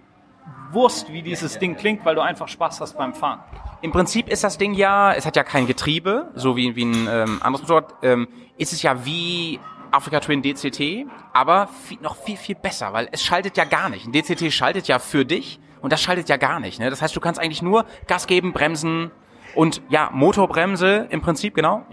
[0.72, 3.40] Wurst, wie dieses Ding klingt, weil du einfach Spaß hast beim Fahren.
[3.82, 7.08] Im Prinzip ist das Ding ja, es hat ja kein Getriebe, so wie, wie ein
[7.10, 8.28] ähm, anderes Motorrad, ähm,
[8.58, 9.58] ist es ja wie
[9.90, 14.06] Africa Twin DCT, aber viel, noch viel, viel besser, weil es schaltet ja gar nicht.
[14.06, 16.78] Ein DCT schaltet ja für dich und das schaltet ja gar nicht.
[16.78, 16.90] Ne?
[16.90, 19.10] Das heißt, du kannst eigentlich nur Gas geben, bremsen
[19.54, 21.86] und ja, Motorbremse im Prinzip, genau.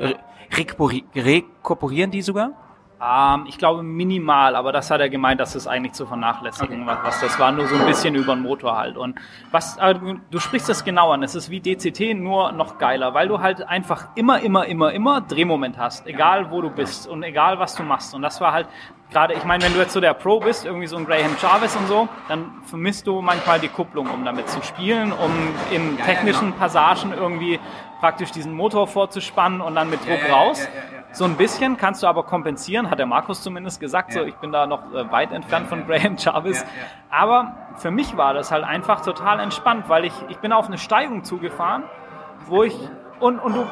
[0.52, 2.52] Rekuperieren die sogar?
[3.02, 6.98] Ähm, ich glaube minimal, aber das hat er gemeint, dass es eigentlich zu vernachlässigen, okay.
[7.04, 8.98] was, das war, nur so ein bisschen über den Motor halt.
[8.98, 9.20] Und
[9.52, 9.94] was, äh,
[10.32, 13.68] du sprichst das genau an, es ist wie DCT, nur noch geiler, weil du halt
[13.68, 17.84] einfach immer, immer, immer, immer Drehmoment hast, egal wo du bist und egal was du
[17.84, 18.16] machst.
[18.16, 18.68] Und das war halt
[19.12, 21.76] gerade, ich meine, wenn du jetzt so der Pro bist, irgendwie so ein Graham Jarvis
[21.76, 25.32] und so, dann vermisst du manchmal die Kupplung, um damit zu spielen, um
[25.72, 26.58] in technischen genau.
[26.58, 27.60] Passagen irgendwie
[28.00, 30.68] praktisch diesen Motor vorzuspannen und dann mit Druck raus.
[31.18, 34.14] So ein bisschen kannst du aber kompensieren, hat der Markus zumindest gesagt.
[34.14, 34.22] Ja.
[34.22, 36.64] So, ich bin da noch äh, weit entfernt von Graham Jarvis.
[37.10, 40.78] Aber für mich war das halt einfach total entspannt, weil ich, ich bin auf eine
[40.78, 41.86] Steigung zugefahren,
[42.46, 42.78] wo ich,
[43.20, 43.66] und, und du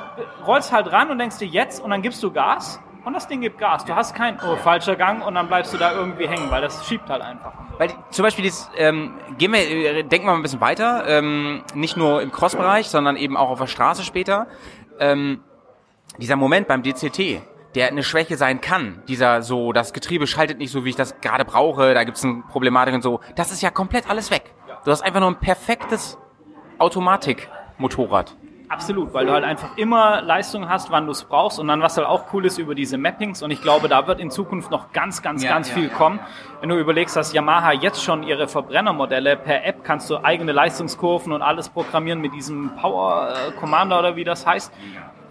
[0.48, 3.42] rollst halt ran und denkst dir jetzt und dann gibst du Gas und das Ding
[3.42, 3.86] gibt Gas.
[3.86, 6.84] Du hast kein, oh, falscher Gang und dann bleibst du da irgendwie hängen, weil das
[6.88, 7.54] schiebt halt einfach.
[7.78, 11.62] Weil zum Beispiel dieses, ähm, gehen wir, äh, denken wir mal ein bisschen weiter, ähm,
[11.76, 14.48] nicht nur im Cross-Bereich, sondern eben auch auf der Straße später.
[14.98, 15.42] Ähm,
[16.18, 17.42] dieser Moment beim DCT,
[17.76, 21.20] der eine Schwäche sein kann, dieser so, das Getriebe schaltet nicht so, wie ich das
[21.22, 24.54] gerade brauche, da gibt es eine Problematik und so, das ist ja komplett alles weg.
[24.86, 26.18] Du hast einfach nur ein perfektes
[26.78, 28.36] Automatikmotorrad.
[28.68, 31.98] Absolut, weil du halt einfach immer Leistung hast, wann du es brauchst und dann was
[31.98, 34.92] halt auch cool ist über diese Mappings und ich glaube, da wird in Zukunft noch
[34.92, 35.94] ganz, ganz, ja, ganz ja, viel ja.
[35.94, 36.20] kommen.
[36.62, 41.32] Wenn du überlegst, dass Yamaha jetzt schon ihre Verbrennermodelle per App kannst du eigene Leistungskurven
[41.32, 44.74] und alles programmieren mit diesem Power Commander oder wie das heißt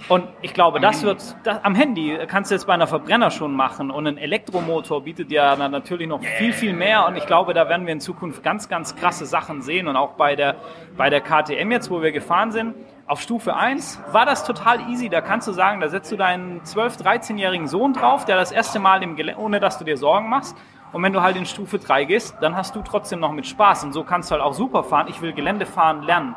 [0.09, 3.55] Und ich glaube, das wird das, am Handy kannst du jetzt bei einer Verbrenner schon
[3.57, 7.71] machen und ein Elektromotor bietet ja natürlich noch viel viel mehr und ich glaube, da
[7.71, 10.57] werden wir in Zukunft ganz ganz krasse Sachen sehen und auch bei der
[10.97, 12.75] bei der KTM jetzt, wo wir gefahren sind,
[13.07, 15.09] auf Stufe 1 war das total easy.
[15.09, 18.79] Da kannst du sagen, da setzt du deinen 12, 13-jährigen Sohn drauf, der das erste
[18.79, 20.57] Mal im Gelände, ohne dass du dir Sorgen machst.
[20.93, 23.85] Und wenn du halt in Stufe 3 gehst, dann hast du trotzdem noch mit Spaß.
[23.85, 25.09] Und so kannst du halt auch super fahren.
[25.09, 26.35] Ich will Gelände fahren lernen.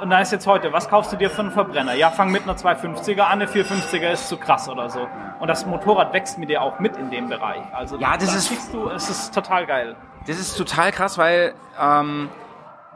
[0.00, 1.94] Und da ist jetzt heute, was kaufst du dir für einen Verbrenner?
[1.94, 5.08] Ja, fang mit einer 250er an, eine 450er ist zu krass oder so.
[5.40, 7.62] Und das Motorrad wächst mit dir auch mit in dem Bereich.
[7.72, 9.96] Also Ja, das da ist- du, es ist total geil.
[10.26, 12.28] Das ist total krass, weil ähm,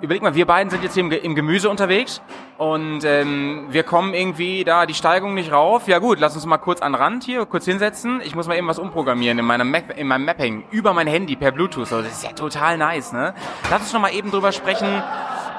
[0.00, 2.22] überleg mal, wir beiden sind jetzt hier im, Ge- im Gemüse unterwegs
[2.58, 5.86] und ähm, wir kommen irgendwie da die Steigung nicht rauf.
[5.86, 8.20] Ja gut, lass uns mal kurz an den Rand hier, kurz hinsetzen.
[8.24, 11.36] Ich muss mal eben was umprogrammieren in meinem, Map, in meinem Mapping über mein Handy
[11.36, 11.92] per Bluetooth.
[11.92, 13.34] Also das ist ja total nice, ne?
[13.70, 15.02] Lass uns noch mal eben drüber sprechen.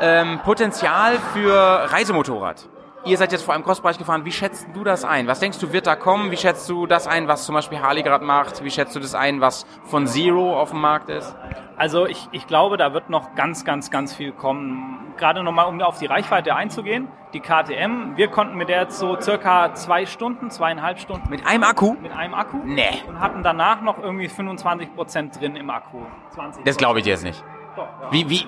[0.01, 2.67] Ähm, Potenzial für Reisemotorrad.
[3.05, 4.23] Ihr seid jetzt vor allem Crossbereich gefahren.
[4.23, 5.27] Wie schätzt du das ein?
[5.27, 6.31] Was denkst du, wird da kommen?
[6.31, 8.63] Wie schätzt du das ein, was zum Beispiel Harley gerade macht?
[8.63, 11.35] Wie schätzt du das ein, was von Zero auf dem Markt ist?
[11.75, 15.13] Also ich, ich glaube, da wird noch ganz, ganz, ganz viel kommen.
[15.17, 17.09] Gerade nochmal, um auf die Reichweite einzugehen.
[17.33, 21.63] Die KTM, wir konnten mit der jetzt so circa zwei Stunden, zweieinhalb Stunden Mit einem
[21.63, 21.95] Akku?
[22.01, 22.59] mit einem Akku.
[22.63, 23.01] Nee.
[23.07, 25.99] Und hatten danach noch irgendwie 25 Prozent drin im Akku.
[26.35, 26.63] 20.
[26.63, 27.43] Das glaube ich dir jetzt nicht.
[27.75, 28.11] Doch, ja.
[28.11, 28.47] Wie, wie,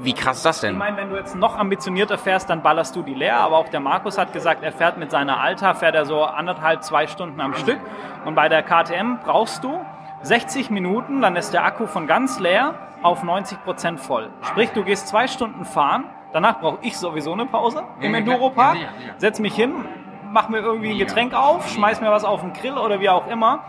[0.00, 0.78] wie krass ist das Ich denn?
[0.78, 3.38] meine, wenn du jetzt noch ambitionierter fährst, dann ballerst du die leer.
[3.40, 6.82] Aber auch der Markus hat gesagt, er fährt mit seiner Alta, fährt er so anderthalb,
[6.82, 7.78] zwei Stunden am Stück.
[8.24, 9.80] Und bei der KTM brauchst du
[10.22, 14.30] 60 Minuten, dann ist der Akku von ganz leer auf 90 Prozent voll.
[14.42, 18.78] Sprich, du gehst zwei Stunden fahren, danach brauche ich sowieso eine Pause im Enduro-Park,
[19.18, 19.84] setz mich hin,
[20.30, 23.26] mach mir irgendwie ein Getränk auf, schmeiß mir was auf den Grill oder wie auch
[23.28, 23.60] immer.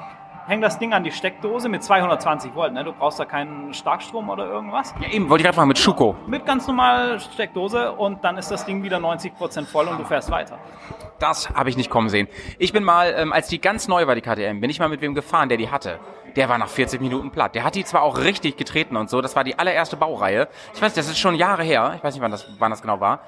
[0.48, 2.72] Häng das Ding an die Steckdose mit 220 Volt.
[2.72, 2.84] Ne?
[2.86, 6.15] Du brauchst da keinen Starkstrom oder irgendwas Ja, eben, wollte ich gerade fragen, mit Schuko.
[6.26, 10.32] mit ganz normal Steckdose und dann ist das Ding wieder 90% voll und du fährst
[10.32, 10.57] weiter.
[11.19, 12.30] Das habe ich nicht kommen sehen.
[12.60, 15.02] Ich bin mal, ähm, als die ganz neu war, die KTM, bin ich mal mit
[15.02, 15.99] wem gefahren, der die hatte.
[16.38, 17.53] Der war nach 40 Minuten platt.
[17.56, 19.19] Der hat die zwar auch richtig getreten und so.
[19.22, 20.48] Das war die allererste Baureihe.
[20.74, 21.94] Ich weiß, das ist schon Jahre her.
[21.98, 23.22] Ich weiß nicht, wann das, wann das genau war.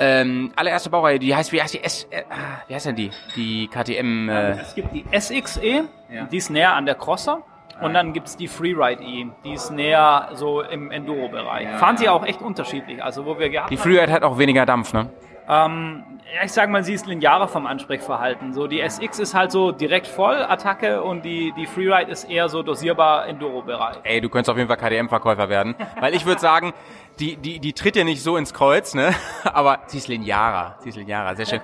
[0.00, 3.10] Ähm, allererste Baureihe, die heißt, wie heißt die S, äh, ah, wie heißt denn die?
[3.36, 5.84] Die KTM, äh, Es gibt die SXE,
[6.32, 7.42] die ist näher an der Crosser.
[7.82, 11.66] Und dann gibt's die Freeride E, die ist näher so im Enduro-Bereich.
[11.78, 13.02] Fahren sie auch echt unterschiedlich.
[13.02, 15.08] Also wo wir gehabt die Freeride hat auch weniger Dampf, ne?
[15.48, 18.52] ähm, ja, ich sag mal, sie ist linearer vom Ansprechverhalten.
[18.52, 22.48] So die SX ist halt so direkt voll Attacke und die, die Freeride ist eher
[22.48, 23.96] so dosierbar Enduro-Bereich.
[24.04, 25.74] Ey, du könntest auf jeden Fall KTM-Verkäufer werden.
[25.98, 26.72] Weil ich würde sagen,
[27.20, 29.14] die, die, die tritt dir nicht so ins Kreuz, ne?
[29.44, 30.76] Aber sie ist linearer.
[30.80, 31.60] Sie ist linearer, sehr schön.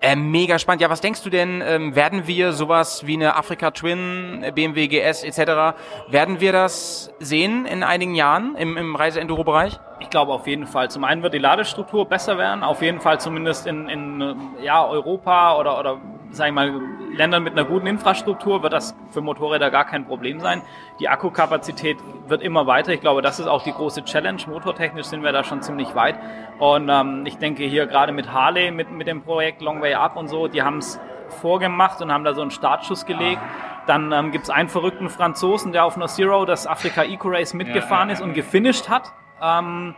[0.00, 0.82] Ähm, mega spannend.
[0.82, 5.22] Ja, was denkst du denn, ähm, werden wir sowas wie eine Africa Twin, BMW GS
[5.24, 5.76] etc.,
[6.08, 9.78] werden wir das sehen in einigen Jahren im, im Reise-Enduro-Bereich?
[10.00, 10.90] Ich glaube auf jeden Fall.
[10.90, 14.84] Zum einen wird die Ladestruktur besser werden, auf jeden Fall zumindest in, in äh, ja,
[14.86, 16.00] Europa oder, oder
[16.34, 16.80] sag ich mal,
[17.12, 20.62] Ländern mit einer guten Infrastruktur wird das für Motorräder gar kein Problem sein.
[21.00, 22.92] Die Akkukapazität wird immer weiter.
[22.92, 24.40] Ich glaube, das ist auch die große Challenge.
[24.46, 26.16] Motortechnisch sind wir da schon ziemlich weit.
[26.58, 30.16] Und ähm, ich denke hier gerade mit Harley, mit, mit dem Projekt Long Way Up
[30.16, 33.40] und so, die haben es vorgemacht und haben da so einen Startschuss gelegt.
[33.86, 37.54] Dann ähm, gibt es einen verrückten Franzosen, der auf einer Zero das Afrika Eco Race
[37.54, 39.12] mitgefahren ist und gefinisht hat.
[39.42, 39.94] Ähm,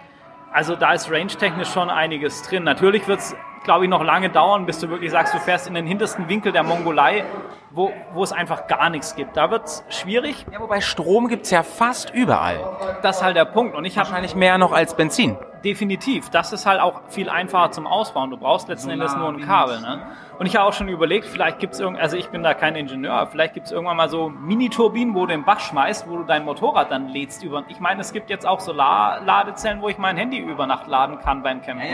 [0.52, 2.64] also da ist range-technisch schon einiges drin.
[2.64, 5.74] Natürlich wird es, glaube ich, noch lange dauern, bis du wirklich sagst, du fährst in
[5.74, 7.24] den hintersten Winkel der Mongolei,
[7.70, 9.36] wo, wo es einfach gar nichts gibt.
[9.36, 10.46] Da wird es schwierig.
[10.52, 12.58] Ja, wobei Strom gibt's ja fast überall.
[13.02, 13.74] Das ist halt der Punkt.
[13.76, 15.36] Und ich habe Wahrscheinlich mehr noch als Benzin.
[15.64, 18.30] definitiv, das ist halt auch viel einfacher zum Ausbauen.
[18.30, 19.80] Du brauchst letzten Endes nur ein Kabel.
[19.80, 20.00] Ne?
[20.38, 22.76] Und ich habe auch schon überlegt, vielleicht gibt es irgend, also ich bin da kein
[22.76, 26.22] Ingenieur, vielleicht gibt es irgendwann mal so Mini-Turbinen, wo du den Bach schmeißt, wo du
[26.22, 27.64] dein Motorrad dann lädst über.
[27.68, 31.42] Ich meine, es gibt jetzt auch Solar-Ladezellen, wo ich mein Handy über Nacht laden kann
[31.42, 31.86] beim Campen.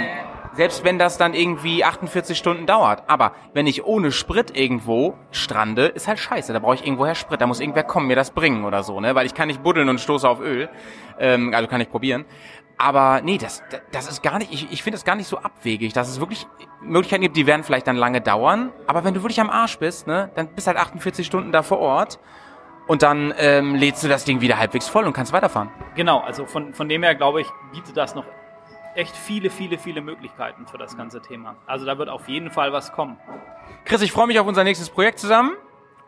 [0.54, 3.04] Selbst wenn das dann irgendwie 48 Stunden dauert.
[3.06, 5.14] Aber wenn ich ohne Sprit irgendwo
[5.62, 6.52] strande, ist halt scheiße.
[6.52, 7.40] Da brauche ich irgendwoher Sprit.
[7.40, 9.14] Da muss irgendwer kommen, mir das bringen oder so, ne?
[9.14, 10.68] Weil ich kann nicht buddeln und stoße auf Öl.
[11.18, 12.24] Ähm, also kann ich probieren.
[12.78, 13.62] Aber nee, das,
[13.92, 15.92] das ist gar nicht, ich, ich finde das gar nicht so abwegig.
[15.92, 16.46] Dass es wirklich
[16.80, 18.72] Möglichkeiten gibt, die werden vielleicht dann lange dauern.
[18.86, 21.78] Aber wenn du wirklich am Arsch bist, ne, dann bist halt 48 Stunden da vor
[21.78, 22.18] Ort.
[22.88, 25.70] Und dann ähm, lädst du das Ding wieder halbwegs voll und kannst weiterfahren.
[25.94, 28.24] Genau, also von, von dem her glaube ich, bietet das noch
[28.94, 31.56] echt viele, viele, viele Möglichkeiten für das ganze Thema.
[31.66, 33.18] Also da wird auf jeden Fall was kommen.
[33.84, 35.52] Chris, ich freue mich auf unser nächstes Projekt zusammen.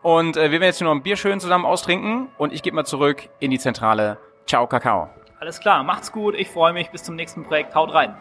[0.02, 2.28] Und äh, wir werden jetzt nur noch ein Bier schön zusammen austrinken.
[2.36, 4.18] Und ich gebe mal zurück in die Zentrale.
[4.46, 5.08] Ciao, Kakao.
[5.40, 8.16] Alles klar, macht's gut, ich freue mich, bis zum nächsten Projekt, haut rein.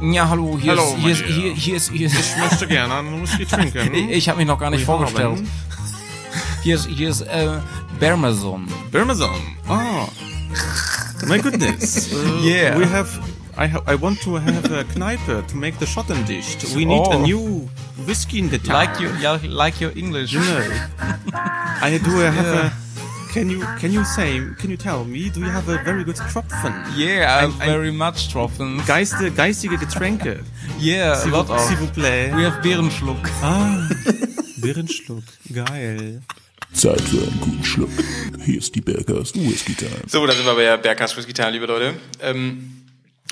[0.00, 2.94] Ja, hallo, hier Hallo, ist, hier ist, hier, hier ist, hier ist, Ich möchte gerne
[2.94, 3.94] einen Whisky trinken.
[4.10, 5.44] ich habe mich noch gar nicht Guten vorgestellt.
[6.62, 7.60] Hier ist, hier ist, äh,
[8.00, 8.66] Bermazon.
[8.90, 9.30] Parmesan.
[9.68, 10.06] Ah.
[11.28, 12.12] My goodness.
[12.12, 12.76] Uh, Yeah.
[12.78, 13.08] We have
[13.56, 16.74] I ha I want to have a Kneipe to make the Schottendicht.
[16.74, 17.22] We need a Oh.
[17.22, 17.68] new
[18.06, 18.74] whiskey in the town.
[18.80, 20.32] Like you, yeah, like your English.
[20.32, 20.62] You know.
[21.82, 22.72] I do I have a.
[23.32, 26.16] Can you can you say can you tell me do you have a very good
[26.16, 26.72] Tropfen?
[26.96, 28.80] Yeah, Ein- ein- very much Tropfen.
[28.86, 30.40] Geiste, geistige Getränke.
[30.78, 31.60] Yeah, a lot of.
[31.60, 32.30] s'il vous plaît.
[32.34, 33.24] We have Bärenschluck.
[33.42, 33.88] Ah,
[34.60, 35.24] Birrenschluck.
[35.52, 36.20] Geil.
[36.72, 37.90] Zeit für einen guten Schluck.
[38.44, 39.90] Hier ist die Bergers Whisky Time.
[40.06, 41.94] So, da sind wir bei der Bergkast Whisky Time, liebe Leute.
[42.20, 42.86] Ähm,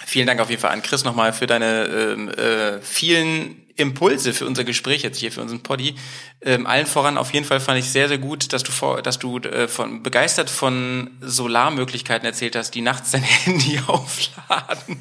[0.06, 4.46] vielen Dank auf jeden Fall an Chris nochmal für deine ähm, äh, vielen Impulse für
[4.46, 5.94] unser Gespräch jetzt hier, für unseren Poddy.
[6.42, 9.18] Ähm, allen voran auf jeden Fall fand ich sehr, sehr gut, dass du vor, dass
[9.18, 14.98] du äh, von begeistert von Solarmöglichkeiten erzählt hast, die nachts dein Handy aufladen.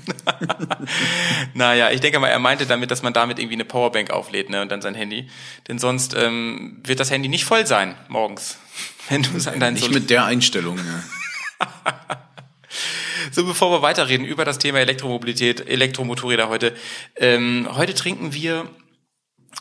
[1.53, 4.61] naja, ich denke mal, er meinte damit, dass man damit irgendwie eine Powerbank auflädt, ne,
[4.61, 5.29] und dann sein Handy.
[5.67, 8.57] Denn sonst ähm, wird das Handy nicht voll sein morgens.
[9.09, 10.75] Wenn du es an deinen Nicht Sol- mit der Einstellung.
[10.75, 11.03] Ne?
[13.31, 16.75] So, bevor wir weiterreden über das Thema Elektromobilität, Elektromotorräder heute.
[17.15, 18.69] Ähm, heute trinken wir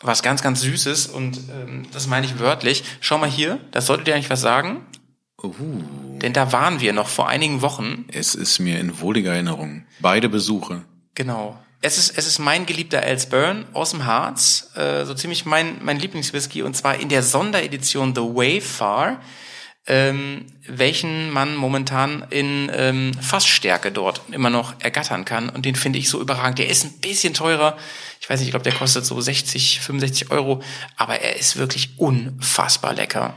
[0.03, 2.85] was ganz, ganz Süßes und ähm, das meine ich wörtlich.
[3.01, 4.87] Schau mal hier, das sollte dir eigentlich was sagen.
[6.21, 8.07] Denn da waren wir noch vor einigen Wochen.
[8.09, 9.87] Es ist mir in wohliger Erinnerung.
[10.01, 10.83] Beide Besuche.
[11.15, 11.59] Genau.
[11.81, 16.01] Es ist, es ist mein geliebter Ellsburn aus dem Harz, äh, so ziemlich mein, mein
[16.01, 19.21] Lieblingswhisky und zwar in der Sonderedition The Wayfar,
[19.89, 25.99] ähm, welchen man momentan in ähm, Fassstärke dort immer noch ergattern kann und den finde
[25.99, 26.59] ich so überragend.
[26.59, 27.77] Der ist ein bisschen teurer,
[28.21, 30.63] ich weiß nicht, ich glaube, der kostet so 60, 65 Euro,
[30.97, 33.35] aber er ist wirklich unfassbar lecker.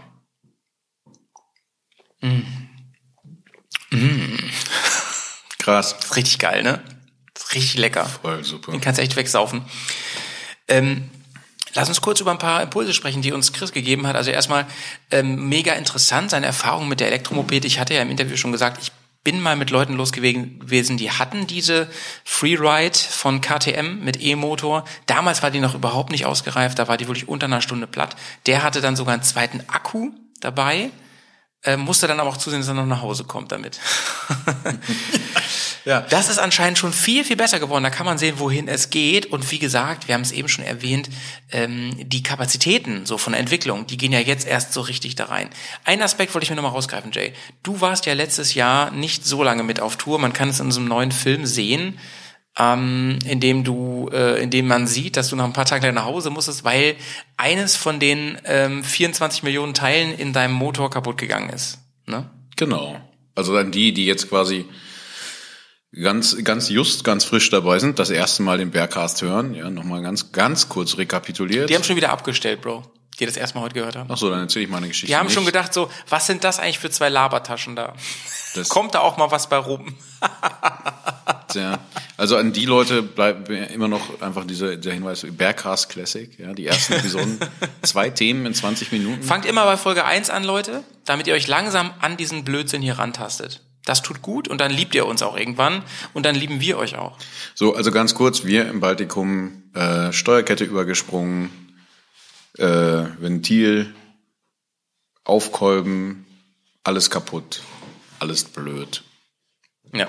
[5.57, 5.93] Krass.
[5.99, 6.81] Ist richtig geil, ne?
[7.53, 8.05] Richtig lecker.
[8.05, 8.71] Voll super.
[8.71, 9.63] Den kannst du echt wegsaufen.
[10.67, 11.09] Ähm,
[11.73, 14.15] lass uns kurz über ein paar Impulse sprechen, die uns Chris gegeben hat.
[14.15, 14.65] Also erstmal
[15.11, 17.65] ähm, mega interessant, seine Erfahrung mit der Elektromobilität.
[17.65, 18.91] Ich hatte ja im Interview schon gesagt, ich
[19.23, 21.87] bin mal mit Leuten los gewesen, die hatten diese
[22.23, 24.83] Freeride von KTM mit E-Motor.
[25.05, 28.15] Damals war die noch überhaupt nicht ausgereift, da war die wirklich unter einer Stunde platt.
[28.47, 30.89] Der hatte dann sogar einen zweiten Akku dabei,
[31.63, 33.79] äh, musste dann aber auch zusehen, dass er noch nach Hause kommt damit.
[35.85, 36.01] Ja.
[36.01, 37.83] Das ist anscheinend schon viel, viel besser geworden.
[37.83, 39.25] Da kann man sehen, wohin es geht.
[39.27, 41.09] Und wie gesagt, wir haben es eben schon erwähnt,
[41.51, 45.25] ähm, die Kapazitäten so von der Entwicklung, die gehen ja jetzt erst so richtig da
[45.25, 45.49] rein.
[45.83, 47.33] Ein Aspekt wollte ich mir nochmal rausgreifen, Jay.
[47.63, 50.19] Du warst ja letztes Jahr nicht so lange mit auf Tour.
[50.19, 51.97] Man kann es in unserem neuen Film sehen,
[52.57, 55.93] ähm, in dem du, äh, in dem man sieht, dass du nach ein paar Tagen
[55.95, 56.95] nach Hause musstest, weil
[57.37, 61.79] eines von den ähm, 24 Millionen Teilen in deinem Motor kaputt gegangen ist.
[62.07, 62.29] Ne?
[62.57, 62.99] Genau.
[63.35, 64.65] Also dann die, die jetzt quasi
[65.93, 69.53] ganz, ganz just, ganz frisch dabei sind, das erste Mal den Bergcast hören.
[69.53, 71.69] Ja, nochmal ganz, ganz kurz rekapituliert.
[71.69, 72.83] Die haben schon wieder abgestellt, Bro.
[73.19, 74.09] Die das erste Mal heute gehört haben.
[74.11, 75.07] Ach so, dann erzähle ich meine Geschichte.
[75.07, 75.35] Die haben nicht.
[75.35, 77.93] schon gedacht so, was sind das eigentlich für zwei Labertaschen da?
[78.55, 79.95] Das- Kommt da auch mal was bei rum?
[81.53, 81.79] Ja.
[82.21, 86.53] Also an die Leute bleibt mir immer noch einfach dieser, der Hinweis, Bergcast Classic, ja,
[86.53, 87.39] die ersten Episoden.
[87.81, 89.23] Zwei Themen in 20 Minuten.
[89.23, 92.99] Fangt immer bei Folge 1 an, Leute, damit ihr euch langsam an diesen Blödsinn hier
[92.99, 93.63] rantastet.
[93.85, 95.81] Das tut gut und dann liebt ihr uns auch irgendwann
[96.13, 97.17] und dann lieben wir euch auch.
[97.55, 101.49] So, also ganz kurz, wir im Baltikum, äh, Steuerkette übergesprungen,
[102.59, 103.95] äh, Ventil,
[105.23, 106.27] Aufkolben,
[106.83, 107.63] alles kaputt,
[108.19, 109.01] alles blöd.
[109.91, 110.07] Ja.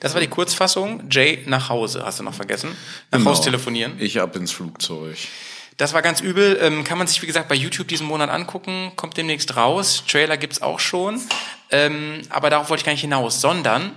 [0.00, 1.04] Das war die Kurzfassung.
[1.10, 2.70] Jay nach Hause, hast du noch vergessen.
[3.10, 3.30] Nach Genau.
[3.30, 3.92] Haus telefonieren.
[3.98, 5.16] Ich ab ins Flugzeug.
[5.76, 6.58] Das war ganz übel.
[6.60, 8.92] Ähm, kann man sich, wie gesagt, bei YouTube diesen Monat angucken.
[8.96, 10.04] Kommt demnächst raus.
[10.06, 11.20] Trailer gibt's auch schon.
[11.70, 13.92] Ähm, aber darauf wollte ich gar nicht hinaus, sondern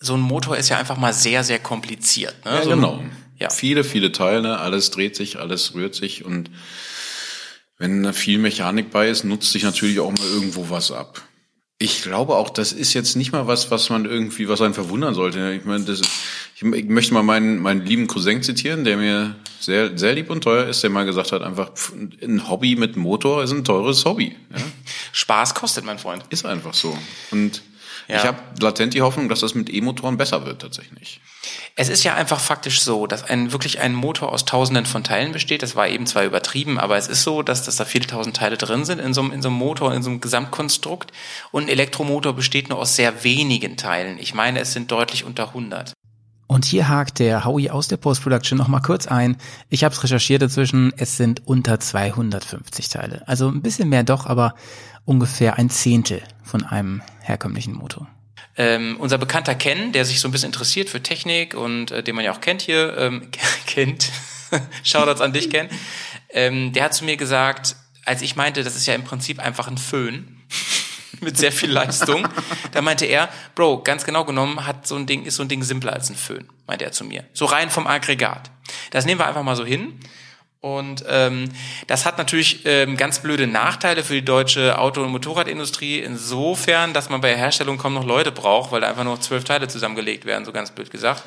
[0.00, 2.34] so ein Motor ist ja einfach mal sehr, sehr kompliziert.
[2.44, 2.52] Ne?
[2.52, 3.02] Ja, so ein- genau.
[3.38, 3.50] Ja.
[3.50, 6.50] Viele, viele Teile, alles dreht sich, alles rührt sich und
[7.78, 11.20] wenn da viel Mechanik bei ist, nutzt sich natürlich auch mal irgendwo was ab.
[11.78, 15.12] Ich glaube auch, das ist jetzt nicht mal was, was man irgendwie, was einen verwundern
[15.14, 15.52] sollte.
[15.52, 19.96] Ich meine, das ich, ich möchte mal meinen, meinen lieben Cousin zitieren, der mir sehr,
[19.98, 21.70] sehr lieb und teuer ist, der mal gesagt hat, einfach,
[22.22, 24.34] ein Hobby mit Motor ist ein teures Hobby.
[24.50, 24.62] Ja?
[25.12, 26.24] Spaß kostet, mein Freund.
[26.30, 26.96] Ist einfach so.
[27.30, 27.62] Und
[28.08, 28.16] Ja.
[28.16, 31.20] ich habe latent die Hoffnung, dass das mit E-Motoren besser wird tatsächlich.
[31.74, 35.32] Es ist ja einfach faktisch so, dass ein wirklich ein Motor aus Tausenden von Teilen
[35.32, 35.62] besteht.
[35.62, 38.56] Das war eben zwar übertrieben, aber es ist so, dass, dass da viele tausend Teile
[38.56, 41.12] drin sind in so, einem, in so einem Motor, in so einem Gesamtkonstrukt.
[41.52, 44.18] Und ein Elektromotor besteht nur aus sehr wenigen Teilen.
[44.18, 45.92] Ich meine, es sind deutlich unter 100.
[46.48, 49.36] Und hier hakt der Howie aus der Post-Production nochmal kurz ein.
[49.68, 53.26] Ich habe es recherchiert dazwischen, es sind unter 250 Teile.
[53.26, 54.54] Also ein bisschen mehr doch, aber
[55.04, 58.06] ungefähr ein Zehntel von einem herkömmlichen Motor.
[58.58, 62.14] Ähm, unser bekannter Ken, der sich so ein bisschen interessiert für Technik und äh, den
[62.14, 63.28] man ja auch kennt hier, ähm,
[63.66, 64.10] kennt,
[64.82, 65.68] Shoutouts an dich, Ken,
[66.30, 69.68] ähm, der hat zu mir gesagt, als ich meinte, das ist ja im Prinzip einfach
[69.68, 70.42] ein Föhn,
[71.20, 72.26] mit sehr viel Leistung.
[72.72, 75.62] Da meinte er, Bro, ganz genau genommen hat so ein Ding, ist so ein Ding
[75.62, 77.24] simpler als ein Föhn, meinte er zu mir.
[77.32, 78.50] So rein vom Aggregat.
[78.90, 79.98] Das nehmen wir einfach mal so hin.
[80.66, 81.48] Und ähm,
[81.86, 87.08] das hat natürlich ähm, ganz blöde Nachteile für die deutsche Auto- und Motorradindustrie insofern, dass
[87.08, 90.24] man bei der Herstellung kaum noch Leute braucht, weil da einfach nur zwölf Teile zusammengelegt
[90.24, 91.22] werden, so ganz blöd gesagt.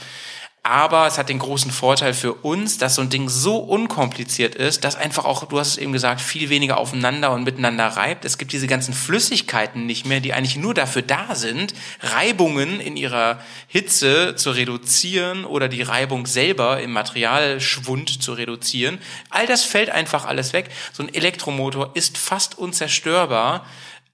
[0.61, 4.83] Aber es hat den großen Vorteil für uns, dass so ein Ding so unkompliziert ist,
[4.83, 8.25] dass einfach auch, du hast es eben gesagt, viel weniger aufeinander und miteinander reibt.
[8.25, 12.97] Es gibt diese ganzen Flüssigkeiten nicht mehr, die eigentlich nur dafür da sind, Reibungen in
[12.97, 18.99] ihrer Hitze zu reduzieren oder die Reibung selber im Materialschwund zu reduzieren.
[19.29, 20.69] All das fällt einfach alles weg.
[20.91, 23.65] So ein Elektromotor ist fast unzerstörbar,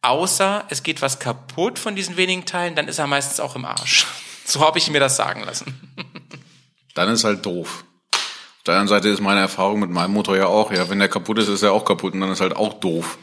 [0.03, 3.65] außer es geht was kaputt von diesen wenigen Teilen, dann ist er meistens auch im
[3.65, 4.05] Arsch.
[4.47, 5.73] So habe ich mir das sagen lassen.
[6.95, 7.85] Dann ist halt doof.
[8.11, 11.07] Auf der anderen Seite ist meine Erfahrung mit meinem Motor ja auch, ja, wenn der
[11.07, 13.19] kaputt ist, ist er auch kaputt und dann ist halt auch doof.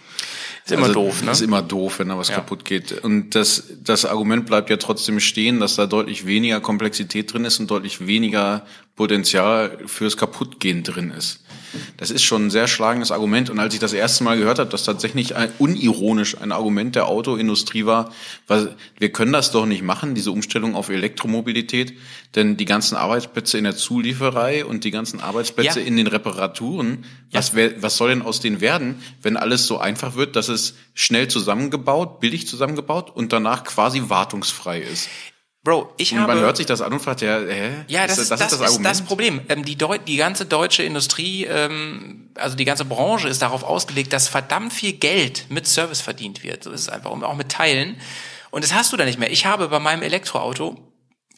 [0.64, 1.32] Ist immer doof, ne?
[1.32, 2.36] Ist immer doof, wenn da was Ja.
[2.36, 3.02] kaputt geht.
[3.02, 7.58] Und das, das Argument bleibt ja trotzdem stehen, dass da deutlich weniger Komplexität drin ist
[7.58, 8.64] und deutlich weniger
[8.96, 11.40] Potenzial fürs Kaputtgehen drin ist.
[11.96, 13.48] Das ist schon ein sehr schlagendes Argument.
[13.48, 17.06] Und als ich das erste Mal gehört habe, dass tatsächlich ein, unironisch ein Argument der
[17.06, 18.12] Autoindustrie war,
[18.46, 21.94] was, wir können das doch nicht machen, diese Umstellung auf Elektromobilität,
[22.34, 25.86] denn die ganzen Arbeitsplätze in der Zulieferei und die ganzen Arbeitsplätze Ja.
[25.86, 30.14] in den Reparaturen, was, wär, was soll denn aus denen werden, wenn alles so einfach
[30.16, 35.08] wird, dass es schnell zusammengebaut, billig zusammengebaut und danach quasi wartungsfrei ist?
[35.64, 37.84] Bro, ich habe man hört sich das an und fragt, ja, hä?
[37.86, 38.84] Ja, das, ist, das, ist, Argument?
[38.84, 39.40] das Problem.
[39.48, 44.12] Ähm, die, Deu die ganze deutsche Industrie, ähm, also die ganze Branche ist darauf ausgelegt,
[44.12, 46.64] dass verdammt viel Geld mit Service verdient wird.
[46.64, 47.12] So ist es einfach.
[47.12, 48.00] Und auch mit Teilen.
[48.50, 49.30] Und das hast du da nicht mehr.
[49.30, 50.76] Ich habe bei meinem Elektroauto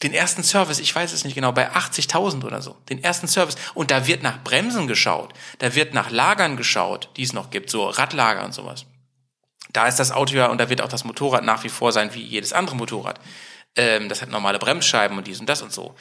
[0.02, 2.76] den ersten Service, ich weiß es nicht genau, bei 80.000 oder so.
[2.88, 3.56] Den ersten Service.
[3.74, 5.34] Und da wird nach Bremsen geschaut.
[5.58, 7.68] Da wird nach Lagern geschaut, die es noch gibt.
[7.68, 8.86] So Radlager und sowas.
[9.72, 12.14] Da ist das Auto ja, und da wird auch das Motorrad nach wie vor sein,
[12.14, 13.20] wie jedes andere Motorrad.
[13.76, 15.94] Ähm, das hat normale Bremsscheiben und dies und das und so.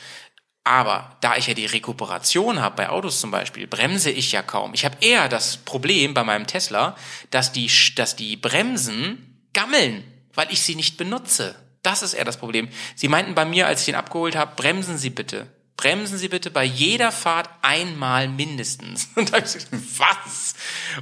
[0.63, 4.73] Aber da ich ja die Rekuperation habe, bei Autos zum Beispiel, bremse ich ja kaum.
[4.73, 6.95] Ich habe eher das Problem bei meinem Tesla,
[7.31, 11.55] dass die, dass die Bremsen gammeln, weil ich sie nicht benutze.
[11.81, 12.69] Das ist eher das Problem.
[12.95, 15.47] Sie meinten bei mir, als ich ihn abgeholt habe, bremsen Sie bitte.
[15.75, 19.09] Bremsen Sie bitte bei jeder Fahrt einmal mindestens.
[19.15, 19.67] Und da habe ich gesagt,
[19.97, 20.53] was?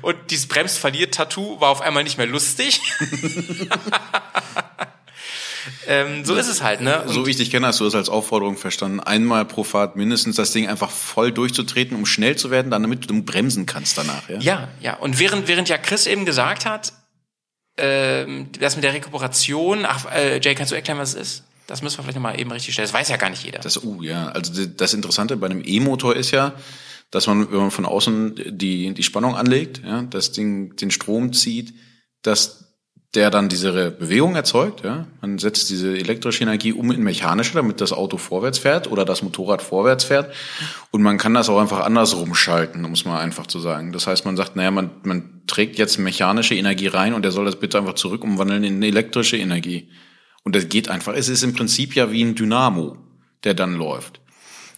[0.02, 2.82] Und dieses Bremst-Verliert-Tattoo war auf einmal nicht mehr lustig.
[5.88, 7.04] ähm, so ist es halt, ne?
[7.08, 10.36] So wie ich dich kenne, hast du es als Aufforderung verstanden, einmal pro Fahrt mindestens
[10.36, 14.30] das Ding einfach voll durchzutreten, um schnell zu werden, dann damit du bremsen kannst danach,
[14.30, 14.40] ja?
[14.40, 14.96] Ja, ja.
[14.96, 16.94] Und während, während ja Chris eben gesagt hat,
[17.78, 21.44] ähm, das mit der Rekuperation, ach, äh, Jay, kannst du erklären, was es ist?
[21.68, 22.88] Das müssen wir vielleicht nochmal eben richtig stellen.
[22.88, 23.60] Das weiß ja gar nicht jeder.
[23.60, 24.28] Das, uh, ja.
[24.28, 26.54] Also das Interessante bei einem E-Motor ist ja,
[27.12, 31.34] dass man, wenn man von außen die, die Spannung anlegt, ja, das Ding den Strom
[31.34, 31.74] zieht,
[32.24, 32.71] dass
[33.14, 35.06] der dann diese Bewegung erzeugt, ja.
[35.20, 39.22] Man setzt diese elektrische Energie um in mechanische, damit das Auto vorwärts fährt oder das
[39.22, 40.34] Motorrad vorwärts fährt.
[40.92, 43.92] Und man kann das auch einfach andersrum schalten, um es mal einfach zu sagen.
[43.92, 47.44] Das heißt, man sagt, naja, man, man trägt jetzt mechanische Energie rein und er soll
[47.44, 49.90] das bitte einfach zurück umwandeln in elektrische Energie.
[50.44, 51.14] Und das geht einfach.
[51.14, 52.98] Es ist im Prinzip ja wie ein Dynamo,
[53.44, 54.22] der dann läuft.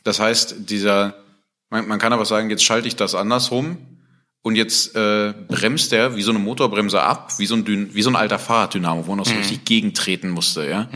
[0.03, 1.15] Das heißt, dieser,
[1.69, 3.93] man, man kann aber sagen, jetzt schalte ich das andersrum
[4.44, 8.02] und jetzt äh, bremst der wie so eine Motorbremse ab, wie so ein, Dyn wie
[8.03, 10.90] so ein alter Fahrraddynamo, wo man noch so richtig gegentreten musste, ja.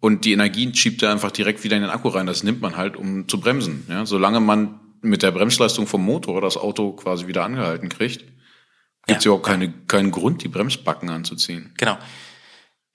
[0.00, 2.26] Und die Energie schiebt er einfach direkt wieder in den Akku rein.
[2.26, 3.84] Das nimmt man halt, um zu bremsen.
[3.88, 4.06] Ja?
[4.06, 8.20] Solange man mit der Bremsleistung vom Motor das Auto quasi wieder angehalten kriegt,
[9.08, 9.30] gibt es Ja.
[9.30, 11.74] überhaupt keine, keinen Grund, die Bremsbacken anzuziehen.
[11.78, 11.98] Genau.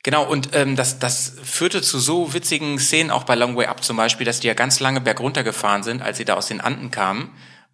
[0.05, 3.83] Genau, und ähm, das, das führte zu so witzigen Szenen auch bei Long Way Up
[3.83, 6.61] zum Beispiel, dass die ja ganz lange bergunter gefahren sind, als sie da aus den
[6.61, 7.29] Anden kamen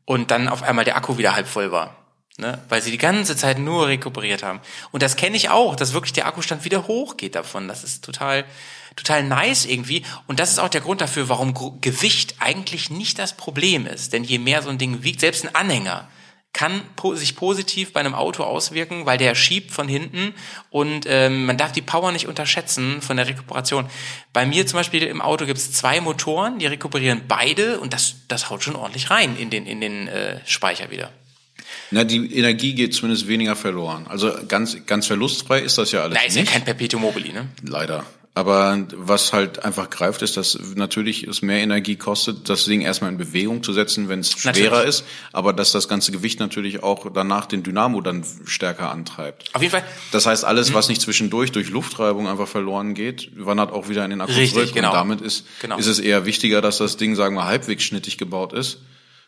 [0.10, 1.96] und dann auf einmal der Akku wieder halb voll war.
[2.40, 2.60] Ne?
[2.68, 4.60] Weil sie die ganze Zeit nur rekuperiert haben.
[4.90, 7.68] Und das kenne ich auch, dass wirklich der Akkustand wieder hochgeht davon.
[7.68, 8.44] Das ist total,
[8.96, 10.04] total nice irgendwie.
[10.26, 14.12] Und das ist auch der Grund dafür, warum Gewicht eigentlich nicht das Problem ist.
[14.12, 16.08] Denn je mehr so ein Ding wiegt, selbst ein Anhänger,
[16.54, 20.34] kann po sich positiv bei einem Auto auswirken, weil der schiebt von hinten
[20.72, 23.86] und ähm, man darf die Power nicht unterschätzen von der Rekuperation.
[24.34, 28.50] Bei mir zum Beispiel im Auto gibt's zwei Motoren, die rekuperieren beide und das, das
[28.50, 31.12] haut schon ordentlich rein in den, in den äh, Speicher wieder.
[31.92, 34.06] Na, die Energie geht zumindest weniger verloren.
[34.08, 36.52] Also ganz, ganz verlustfrei ist das ja alles Na, ist ja nicht.
[36.52, 37.48] kein Perpetuum mobile, ne?
[37.64, 38.06] Leider.
[38.40, 43.12] Aber was halt einfach greift, ist, dass natürlich es mehr Energie kostet, das Ding erstmal
[43.12, 44.88] in Bewegung zu setzen, wenn es schwerer Natürlich.
[44.88, 45.04] ist,
[45.34, 49.50] aber dass das ganze Gewicht natürlich auch danach den Dynamo dann stärker antreibt.
[49.54, 53.74] Auf jeden Fall, Das heißt, alles, was nicht zwischendurch durch Luftreibung einfach verloren geht, wandert
[53.74, 54.74] auch wieder in den Akku Richtig, zurück.
[54.74, 54.90] genau.
[54.92, 55.78] Und damit ist, Genau.
[55.78, 58.78] ist es eher wichtiger, dass das Ding, sagen wir, halbwegs schnittig gebaut ist.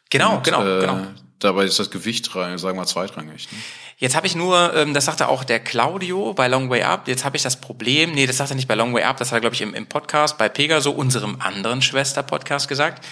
[0.10, 1.08] genau, Und, genau, äh, genau.
[1.44, 3.52] Dabei ist das Gewicht, sagen wir zweitrangig.
[3.52, 3.58] Ne?
[3.98, 7.24] Jetzt habe ich nur, ähm, das sagte auch der Claudio bei Long Way Up, jetzt
[7.24, 9.38] habe ich das Problem, nee, das sagt er nicht bei Long Way Up, das hat
[9.38, 13.06] er, glaube ich, im, im Podcast bei Pegaso, unserem anderen Schwester-Podcast gesagt.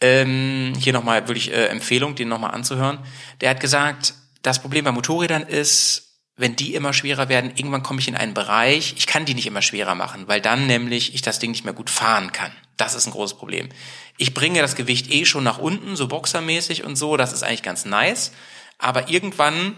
[0.00, 3.00] Ähm, hier nochmal wirklich äh, Empfehlung, den nochmal anzuhören.
[3.40, 8.00] Der hat gesagt, das Problem bei Motorrädern ist, wenn die immer schwerer werden, irgendwann komme
[8.00, 11.22] ich in einen Bereich, ich kann die nicht immer schwerer machen, weil dann nämlich ich
[11.22, 12.52] das Ding nicht mehr gut fahren kann.
[12.80, 13.68] Das ist ein großes Problem.
[14.16, 17.62] Ich bringe das Gewicht eh schon nach unten, so boxermäßig und so, das ist eigentlich
[17.62, 18.32] ganz nice.
[18.78, 19.76] Aber irgendwann,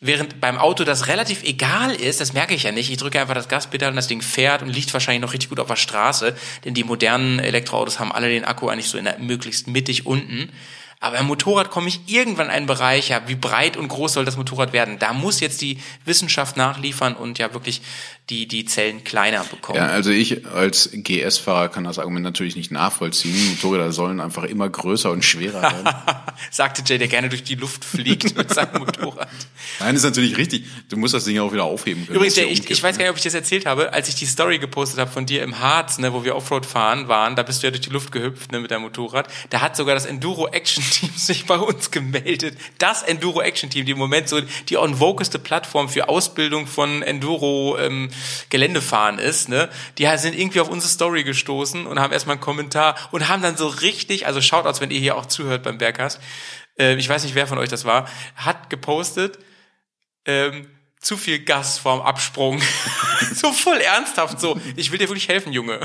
[0.00, 3.34] während beim Auto das relativ egal ist, das merke ich ja nicht, ich drücke einfach
[3.34, 6.36] das Gaspedal und das Ding fährt und liegt wahrscheinlich noch richtig gut auf der Straße,
[6.64, 10.50] denn die modernen Elektroautos haben alle den Akku eigentlich so in der möglichst mittig unten.
[10.98, 14.24] Aber im Motorrad komme ich irgendwann in einen Bereich, ja, wie breit und groß soll
[14.24, 15.00] das Motorrad werden?
[15.00, 17.82] Da muss jetzt die Wissenschaft nachliefern und ja wirklich
[18.30, 19.78] die, die Zellen kleiner bekommen.
[19.78, 23.50] Ja, also ich als GS-Fahrer kann das Argument natürlich nicht nachvollziehen.
[23.50, 25.88] Motorräder sollen einfach immer größer und schwerer werden.
[26.50, 29.28] Sagte Jay, der gerne durch die Luft fliegt mit seinem Motorrad.
[29.80, 30.66] Nein, ist natürlich richtig.
[30.88, 32.16] Du musst das Ding auch wieder aufheben können.
[32.16, 32.98] Übrigens, Jay, ja ich, ich weiß ne?
[32.98, 35.42] gar nicht, ob ich das erzählt habe, als ich die Story gepostet habe von dir
[35.42, 38.12] im Harz, ne, wo wir Offroad fahren waren, da bist du ja durch die Luft
[38.12, 39.28] gehüpft ne, mit deinem Motorrad.
[39.50, 42.56] Da hat sogar das Enduro Action Team sich bei uns gemeldet.
[42.78, 47.02] Das Enduro Action Team, die im Moment so die on vokeste Plattform für Ausbildung von
[47.02, 48.10] Enduro ähm,
[48.50, 49.68] Geländefahren ist, ne?
[49.98, 53.56] Die sind irgendwie auf unsere Story gestoßen und haben erstmal einen Kommentar und haben dann
[53.56, 56.20] so richtig, also Shoutouts, wenn ihr hier auch zuhört beim Bergcast,
[56.78, 59.38] äh, ich weiß nicht, wer von euch das war, hat gepostet,
[60.26, 60.68] ähm,
[61.00, 62.62] zu viel Gas vorm Absprung.
[63.34, 64.58] so voll ernsthaft so.
[64.76, 65.80] Ich will dir wirklich helfen, Junge.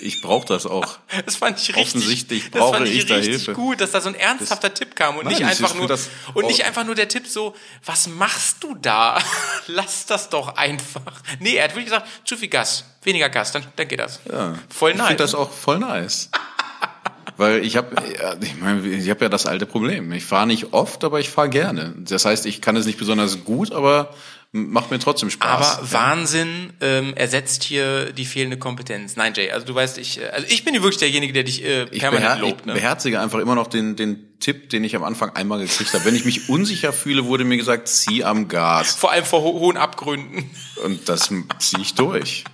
[0.00, 0.98] Ich brauche das auch.
[1.24, 1.94] Das fand ich richtig.
[1.96, 3.52] Offensichtlich das brauche ich, ich da Hilfe.
[3.52, 6.08] gut, dass da so ein ernsthafter Tipp kam und Nein, nicht das einfach nur das-
[6.34, 7.54] und nicht einfach nur der Tipp so,
[7.84, 9.18] was machst du da?
[9.66, 11.12] Lass das doch einfach.
[11.40, 14.20] Nee, er hat wirklich gesagt, zu viel Gas, weniger Gas, dann, dann geht das.
[14.30, 14.54] Ja.
[14.68, 15.06] Voll Ich nice.
[15.08, 16.30] finde das auch voll nice.
[17.36, 17.94] Weil ich habe,
[18.42, 20.10] ich meine, ich habe ja das alte Problem.
[20.12, 21.94] Ich fahre nicht oft, aber ich fahre gerne.
[21.96, 24.12] Das heißt, ich kann es nicht besonders gut, aber
[24.52, 25.78] macht mir trotzdem Spaß.
[25.78, 29.16] Aber Wahnsinn ähm, ersetzt hier die fehlende Kompetenz.
[29.16, 31.84] Nein, Jay, also du weißt, ich, äh, also ich bin wirklich derjenige, der dich äh,
[31.90, 32.60] ich, permanent beher lobt.
[32.60, 32.72] ich Ne?
[32.74, 36.04] beherzige einfach immer noch den, den Tipp, den ich am Anfang einmal gekriegt habe.
[36.06, 38.94] Wenn ich mich unsicher fühle, wurde mir gesagt, zieh am Gas.
[38.94, 40.50] Vor allem vor ho hohen Abgründen.
[40.84, 42.44] Und das ziehe ich durch.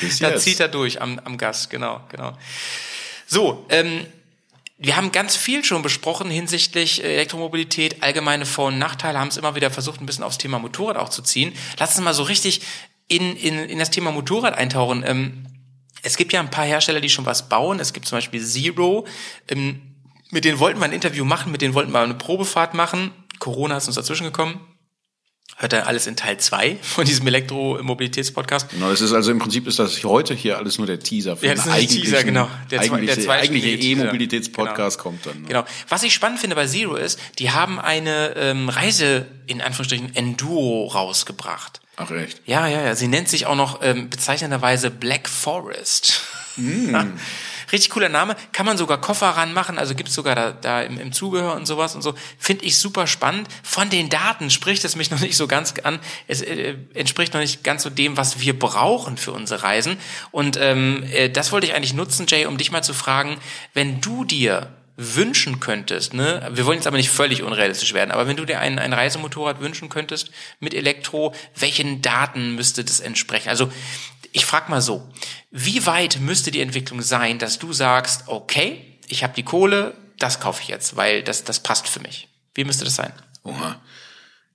[0.00, 0.44] Bis Da jetzt.
[0.44, 2.36] zieht er durch am, am Gas, genau, genau.
[3.26, 4.06] So, ähm,
[4.82, 9.36] wir haben ganz viel schon besprochen hinsichtlich äh, Elektromobilität, allgemeine Vor- und Nachteile, haben es
[9.36, 11.52] immer wieder versucht, ein bisschen aufs Thema Motorrad auch zu ziehen.
[11.78, 12.62] Lass uns mal so richtig
[13.06, 15.04] in, in, in das Thema Motorrad eintauchen.
[15.06, 15.46] Ähm,
[16.02, 17.78] es gibt ja ein paar Hersteller, die schon was bauen.
[17.78, 19.06] Es gibt zum Beispiel Zero.
[19.48, 19.80] Ähm,
[20.30, 23.12] mit denen wollten wir ein Interview machen, mit denen wollten wir eine Probefahrt machen.
[23.38, 24.60] Corona ist uns dazwischen gekommen.
[25.56, 28.70] Hört ihr alles in Teil 2 von diesem Elektromobilitätspodcast.
[28.70, 31.46] Genau, das ist also im Prinzip ist das heute hier alles nur der Teaser für
[31.46, 32.48] Ja, das den ist Teaser, eigentlichen- genau.
[32.70, 33.30] Der zwei- der eigentliche,
[33.68, 33.88] eigentliche.
[34.02, 35.42] E-Mobilitätspodcast kommt dann.
[35.42, 35.48] Ne?
[35.48, 35.64] Genau.
[35.88, 40.86] Was ich spannend finde bei Zero ist, die haben eine ähm, Reise in Anführungsstrichen Enduro
[40.88, 41.80] rausgebracht.
[41.96, 42.40] Ach echt?
[42.46, 42.94] Ja, ja, ja.
[42.96, 46.22] Sie nennt sich auch noch ähm, bezeichnenderweise Black Forest.
[46.56, 46.94] Mm.
[47.72, 48.36] Richtig cooler Name.
[48.52, 51.94] Kann man sogar Koffer ranmachen, also gibt's sogar da, da im, im Zubehör und sowas
[51.94, 52.14] und so.
[52.38, 53.48] Finde ich super spannend.
[53.62, 55.98] Von den Daten spricht es mich noch nicht so ganz an.
[56.28, 59.96] Es äh, entspricht noch nicht ganz so dem, was wir brauchen für unsere Reisen.
[60.30, 63.38] Und ähm, äh, das wollte ich eigentlich nutzen, Jay, um dich mal zu fragen,
[63.72, 68.26] wenn du dir wünschen könntest, ne, wir wollen jetzt aber nicht völlig unrealistisch werden, aber
[68.26, 70.30] wenn du dir ein, ein Reisemotorrad wünschen könntest
[70.60, 73.48] mit Elektro, welchen Daten müsste das entsprechen?
[73.48, 73.72] Also
[74.32, 75.08] ich frage mal so,
[75.50, 80.40] wie weit müsste die Entwicklung sein, dass du sagst, okay, ich habe die Kohle, das
[80.40, 82.28] kaufe ich jetzt, weil das, das passt für mich.
[82.54, 83.12] Wie müsste das sein?
[83.44, 83.80] Oha.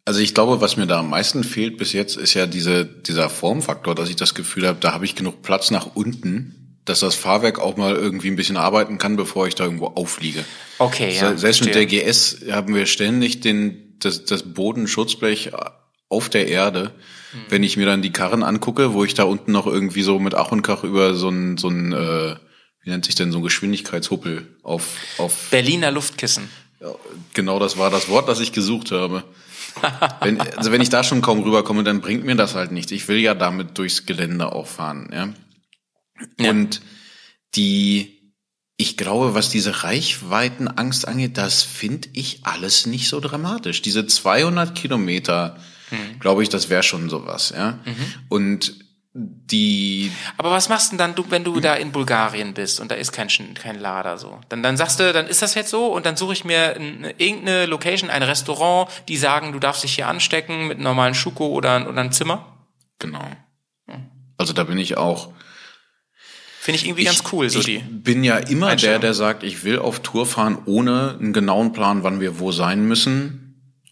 [0.06, 3.30] Also ich glaube, was mir da am meisten fehlt bis jetzt, ist ja diese, dieser
[3.30, 7.16] Formfaktor, dass ich das Gefühl habe, da habe ich genug Platz nach unten, dass das
[7.16, 10.46] Fahrwerk auch mal irgendwie ein bisschen arbeiten kann, bevor ich da irgendwo aufliege.
[10.78, 11.32] Okay, ja.
[11.32, 12.02] Se- Selbst mit verstehe.
[12.04, 15.52] der GS haben wir ständig den, das, das Bodenschutzblech
[16.08, 16.94] auf der Erde.
[17.32, 17.42] Hm.
[17.50, 20.36] Wenn ich mir dann die Karren angucke, wo ich da unten noch irgendwie so mit
[20.36, 22.36] Ach und Krach über so ein, so ein äh,
[22.84, 26.50] wie nennt sich denn so ein Geschwindigkeitshuppel auf, auf Berliner Luftkissen.
[27.34, 29.24] Genau, das war das Wort, das ich gesucht habe.
[30.22, 32.92] wenn, also wenn ich da schon kaum rüberkomme, dann bringt mir das halt nichts.
[32.92, 35.34] Ich will ja damit durchs Gelände auch fahren, ja.
[36.40, 36.52] Ja.
[36.52, 36.82] Und
[37.56, 38.34] die,
[38.78, 43.82] ich glaube, was diese Reichweitenangst angeht, das finde ich alles nicht so dramatisch.
[43.82, 45.60] Diese 200 Kilometer,
[46.20, 47.80] glaube ich, das wäre schon sowas, ja.
[48.30, 48.74] Und
[49.20, 52.96] die, Aber was machst denn dann du, wenn du da in Bulgarien bist und da
[52.96, 54.40] ist kein, kein Lader so?
[54.50, 57.12] Dann, dann sagst du, dann ist das jetzt so und dann suche ich mir eine,
[57.18, 61.48] irgendeine Location, ein Restaurant, die sagen, du darfst dich hier anstecken mit einem normalen Schuko
[61.48, 62.46] oder, oder ein Zimmer?
[63.00, 63.26] genau.
[64.40, 65.34] Also da bin ich auch,
[66.60, 67.80] Finde ich irgendwie ganz cool, so ich die.
[67.80, 72.04] bin ja immer der, der sagt, ich will auf Tour fahren, ohne einen genauen Plan,
[72.04, 73.44] wann wir wo sein müssen.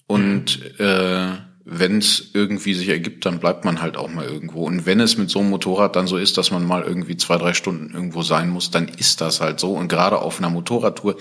[0.05, 0.85] Und Mhm.
[0.85, 1.27] äh,
[1.67, 4.65] wenn es irgendwie sich ergibt, dann bleibt man halt auch mal irgendwo.
[4.65, 7.37] Und wenn es mit so einem Motorrad dann so ist, dass man mal irgendwie zwei,
[7.37, 9.73] drei Stunden irgendwo sein muss, dann ist das halt so.
[9.73, 11.17] Und gerade auf einer Motorradtour,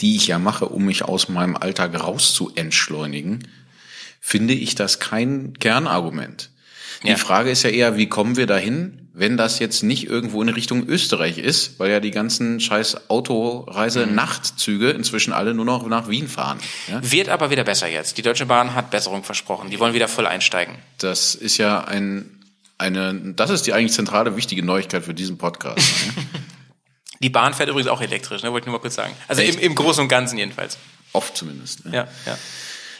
[0.00, 3.46] die ich ja mache, um mich aus meinem Alltag raus zu entschleunigen,
[4.20, 6.50] finde ich das kein Kernargument.
[7.04, 7.16] Die Ja.
[7.16, 10.88] Frage ist ja eher, wie kommen wir dahin, wenn das jetzt nicht irgendwo in Richtung
[10.88, 16.58] Österreich ist, weil ja die ganzen scheiß Autoreise-Nachtzüge inzwischen alle nur noch nach Wien fahren.
[16.88, 17.00] Ja?
[17.00, 18.18] Wird aber wieder besser jetzt.
[18.18, 19.70] Die Deutsche Bahn hat Besserung versprochen.
[19.70, 20.74] Die wollen wieder voll einsteigen.
[20.98, 22.28] Das ist ja ein,
[22.76, 25.78] eine, das ist die eigentlich zentrale, wichtige Neuigkeit für diesen Podcast.
[25.78, 26.22] ja?
[27.20, 28.52] Die Bahn fährt übrigens auch elektrisch, ne?
[28.52, 29.14] wollte ich nur mal kurz sagen.
[29.28, 30.76] Also im, im Großen und Ganzen jedenfalls.
[31.12, 31.86] Oft zumindest.
[31.86, 31.94] Ne?
[31.94, 32.36] Ja, ja.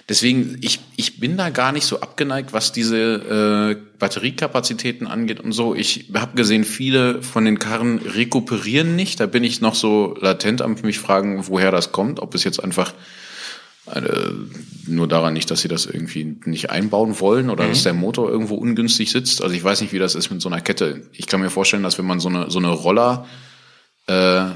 [0.08, 5.52] Deswegen, ich, ich bin da gar nicht so abgeneigt, was diese äh, Batteriekapazitäten angeht und
[5.52, 5.74] so.
[5.74, 9.20] Ich habe gesehen, viele von den Karren rekuperieren nicht.
[9.20, 12.20] Da bin ich noch so latent am mich fragen, woher das kommt.
[12.20, 12.92] Ob es jetzt einfach
[13.86, 14.00] äh,
[14.86, 18.56] nur daran nicht, dass sie das irgendwie nicht einbauen wollen oder dass der Motor irgendwo
[18.56, 19.42] ungünstig sitzt.
[19.42, 21.02] Also ich weiß nicht, wie das ist mit so einer Kette.
[21.12, 23.26] Ich kann mir vorstellen, dass wenn man so eine so eine Roller
[24.06, 24.46] äh,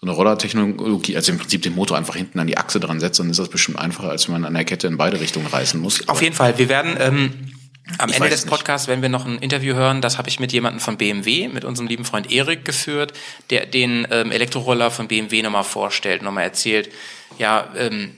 [0.00, 3.20] so eine Rollertechnologie, also im Prinzip den Motor einfach hinten an die Achse dran setzt,
[3.20, 5.78] dann ist das bestimmt einfacher, als wenn man an der Kette in beide Richtungen reißen
[5.78, 6.08] muss.
[6.08, 6.56] Auf jeden Fall.
[6.56, 7.52] Wir werden ähm,
[7.98, 8.50] am Ich Ende des nicht.
[8.50, 11.66] Podcasts, wenn wir noch ein Interview hören, das habe ich mit jemandem von BMW, mit
[11.66, 13.12] unserem lieben Freund Erik geführt,
[13.50, 16.90] der den ähm, Elektroroller von BMW nochmal vorstellt, nochmal erzählt,
[17.38, 18.12] ja, ähm,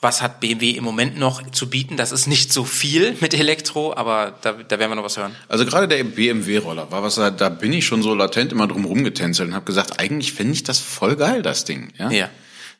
[0.00, 1.96] was hat BMW im Moment noch zu bieten?
[1.96, 5.34] Das ist nicht so viel mit Elektro, aber da, da werden wir noch was hören.
[5.48, 9.48] Also gerade der BMW-Roller war was, da, bin ich schon so latent immer drum rumgetänzelt
[9.48, 11.92] und habe gesagt, eigentlich finde ich das voll geil, das Ding.
[11.98, 12.10] Ja.
[12.10, 12.30] Ja.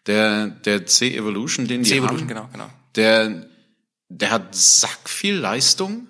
[0.06, 2.70] Der der C-Evolution, den die C-Evolution, haben, genau, genau.
[2.94, 3.46] der
[4.08, 6.06] der hat sack viel Leistung,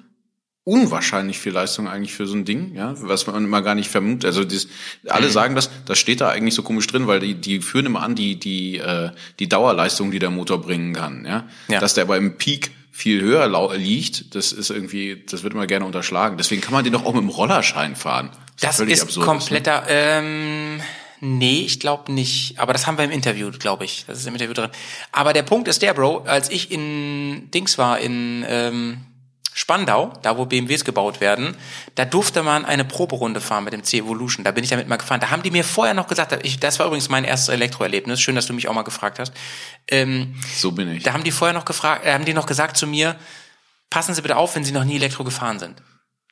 [0.68, 4.26] unwahrscheinlich viel Leistung eigentlich für so ein Ding, ja, was man immer gar nicht vermutet.
[4.26, 4.70] Also das, Mhm.
[5.08, 8.02] alle sagen das, das steht da eigentlich so komisch drin, weil die die führen immer
[8.02, 11.80] an die die äh, die Dauerleistung, die der Motor bringen kann, ja, Ja.
[11.80, 13.46] dass der aber im Peak viel höher
[13.76, 16.36] liegt, das ist irgendwie, das wird immer gerne unterschlagen.
[16.36, 18.30] Deswegen kann man den doch auch mit dem Rollerschein fahren.
[18.60, 20.80] Das völlig ist absurd kompletter, ähm,
[21.20, 22.58] nee, ich glaube nicht.
[22.58, 24.04] Aber das haben wir im Interview, glaube ich.
[24.08, 24.70] Das ist im Interview drin.
[25.12, 28.98] Aber der Punkt ist der, Bro, als ich in Dings war, in ähm,
[29.58, 31.56] Spandau, da wo BMWs gebaut werden,
[31.96, 34.44] da durfte man eine Proberunde fahren mit dem C-Evolution.
[34.44, 35.18] Da bin ich damit mal gefahren.
[35.18, 38.20] Da haben die mir vorher noch gesagt, ich, das war übrigens mein erstes Elektroerlebnis.
[38.20, 39.32] Schön, dass du mich auch mal gefragt hast.
[39.88, 40.36] Ähm.
[40.54, 41.02] So bin ich.
[41.02, 43.16] da haben die vorher noch gefragt, äh, haben die noch gesagt zu mir,
[43.90, 45.82] passen Sie bitte auf, wenn Sie noch nie Elektro gefahren sind.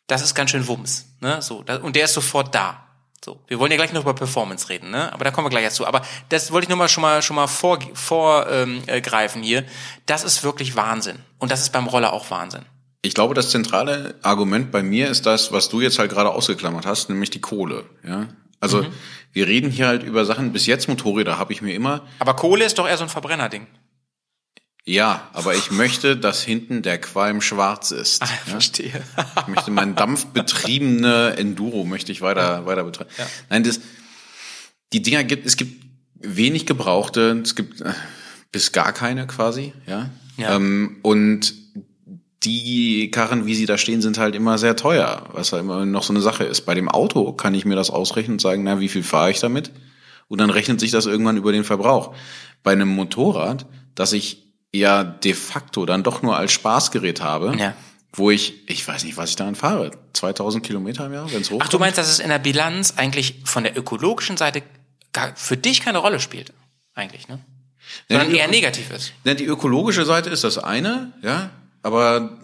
[0.06, 1.42] Das ist ganz schön Wumms, ne?
[1.42, 2.86] So, da, und der ist sofort da.
[3.24, 5.12] So, wir wollen ja gleich noch über Performance reden, ne?
[5.12, 5.84] Aber da kommen wir gleich dazu.
[5.84, 9.02] Aber das wollte ich nur mal schon mal schon mal vor, vor ähm, äh,
[9.42, 9.64] hier.
[10.06, 12.64] Das ist wirklich Wahnsinn und das ist beim Roller auch Wahnsinn.
[13.06, 16.86] Ich glaube, das zentrale Argument bei mir ist das, was du jetzt halt gerade ausgeklammert
[16.86, 17.84] hast, nämlich die Kohle.
[18.06, 18.28] Ja,
[18.60, 18.86] also Mhm.
[19.32, 20.52] wir reden hier halt über Sachen.
[20.52, 22.06] Bis jetzt Motorräder habe ich mir immer.
[22.18, 23.66] Aber Kohle ist doch eher so ein Verbrennerding.
[24.88, 28.22] Ja, aber ich möchte, dass hinten der Qualm schwarz ist.
[28.22, 28.52] Ah, ja?
[28.52, 29.02] verstehe.
[29.40, 33.10] Ich möchte mein dampfbetriebene Enduro möchte ich weiter weiter betreiben.
[33.50, 33.80] Nein, das
[34.92, 35.84] die Dinger gibt es gibt
[36.14, 37.92] wenig gebrauchte, es gibt äh,
[38.52, 40.10] bis gar keine quasi, ja.
[40.36, 40.54] Ja.
[40.56, 41.52] Ähm, und
[42.46, 46.02] die Karren, wie sie da stehen, sind halt immer sehr teuer, was halt immer noch
[46.04, 46.62] so eine Sache ist.
[46.62, 49.40] Bei dem Auto kann ich mir das ausrechnen und sagen, na, wie viel fahre ich
[49.40, 49.72] damit?
[50.28, 52.14] Und dann rechnet sich das irgendwann über den Verbrauch.
[52.62, 57.74] Bei einem Motorrad, das ich ja de facto dann doch nur als Spaßgerät habe, Ja.
[58.12, 61.48] wo ich, ich weiß nicht, was ich daran fahre, 2000 Kilometer im Jahr, wenn es
[61.48, 61.64] hochkommt.
[61.64, 64.62] Ach, du meinst, dass es in der Bilanz eigentlich von der ökologischen Seite
[65.12, 66.52] gar, für dich keine Rolle spielt?
[66.94, 67.38] Eigentlich, ne?
[68.08, 69.12] Sondern die eher negativ ist.
[69.24, 71.50] Ja, die ökologische Seite ist das eine, ja,
[71.82, 72.38] aber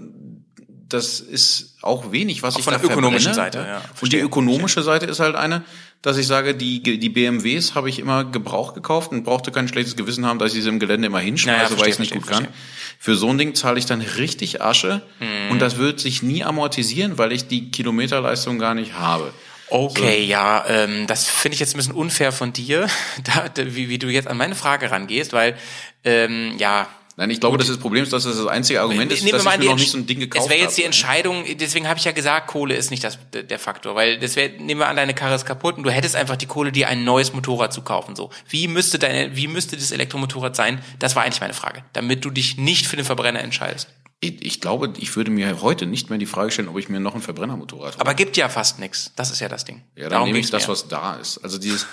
[0.88, 3.96] das ist auch wenig, was Auch ich von der ökonomischen verbrenne, Seite, ja, Und die
[3.96, 5.64] verstehe, ökonomische Seite ist halt eine,
[6.02, 9.96] dass ich sage, die, die BMWs habe ich immer Gebrauch gekauft und brauchte kein schlechtes
[9.96, 12.02] Gewissen haben, dass ich sie im Gelände immer hinschmeiße, Ja, ja, weil ich es verstehe,
[12.02, 12.54] nicht gut verstehe, kann.
[12.98, 15.52] Für so ein Ding zahle ich dann richtig Asche Mhm.
[15.52, 19.32] und das wird sich nie amortisieren, weil ich die Kilometerleistung gar nicht habe.
[19.70, 22.86] Okay, ja, ähm, das finde ich jetzt ein bisschen unfair von dir,
[23.24, 25.56] da, wie, wie du jetzt an meine Frage rangehst, weil,
[26.04, 26.86] ähm, ja.
[27.16, 29.44] Nein, ich glaube, das ist das Problem, dass das das einzige Argument ist, Nehmen wir
[29.44, 30.86] dass ich mir noch nicht so ein Ding gekauft Es wäre jetzt die habe.
[30.86, 34.50] Entscheidung, deswegen habe ich ja gesagt, Kohle ist nicht das, der Faktor, weil das wäre,
[34.60, 37.04] nehmen wir an, deine Karre ist kaputt und du hättest einfach die Kohle, dir ein
[37.04, 38.30] neues Motorrad zu kaufen, so.
[38.48, 40.82] Wie müsste deine, wie müsste das Elektromotorrad sein?
[40.98, 43.88] Das war eigentlich meine Frage, damit du dich nicht für den Verbrenner entscheidest.
[44.20, 47.00] Ich, ich glaube, ich würde mir heute nicht mehr die Frage stellen, ob ich mir
[47.00, 48.00] noch ein Verbrennermotorrad hole.
[48.00, 49.10] Aber gibt ja fast nix.
[49.16, 49.82] Das ist ja das Ding.
[49.96, 50.72] Ja, dann nehme ich das, mir.
[50.72, 51.38] was da ist.
[51.38, 51.86] Also dieses,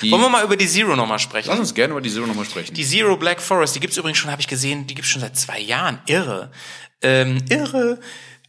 [0.00, 1.48] die, Wollen wir mal über die Zero nochmal sprechen?
[1.50, 2.74] lass uns gerne über die Zero nochmal sprechen.
[2.74, 5.36] Die Zero Black Forest, die gibt's übrigens schon, habe ich gesehen, die gibt's schon seit
[5.36, 5.98] zwei Jahren.
[6.06, 6.50] Irre.
[7.02, 7.98] Ähm, irre.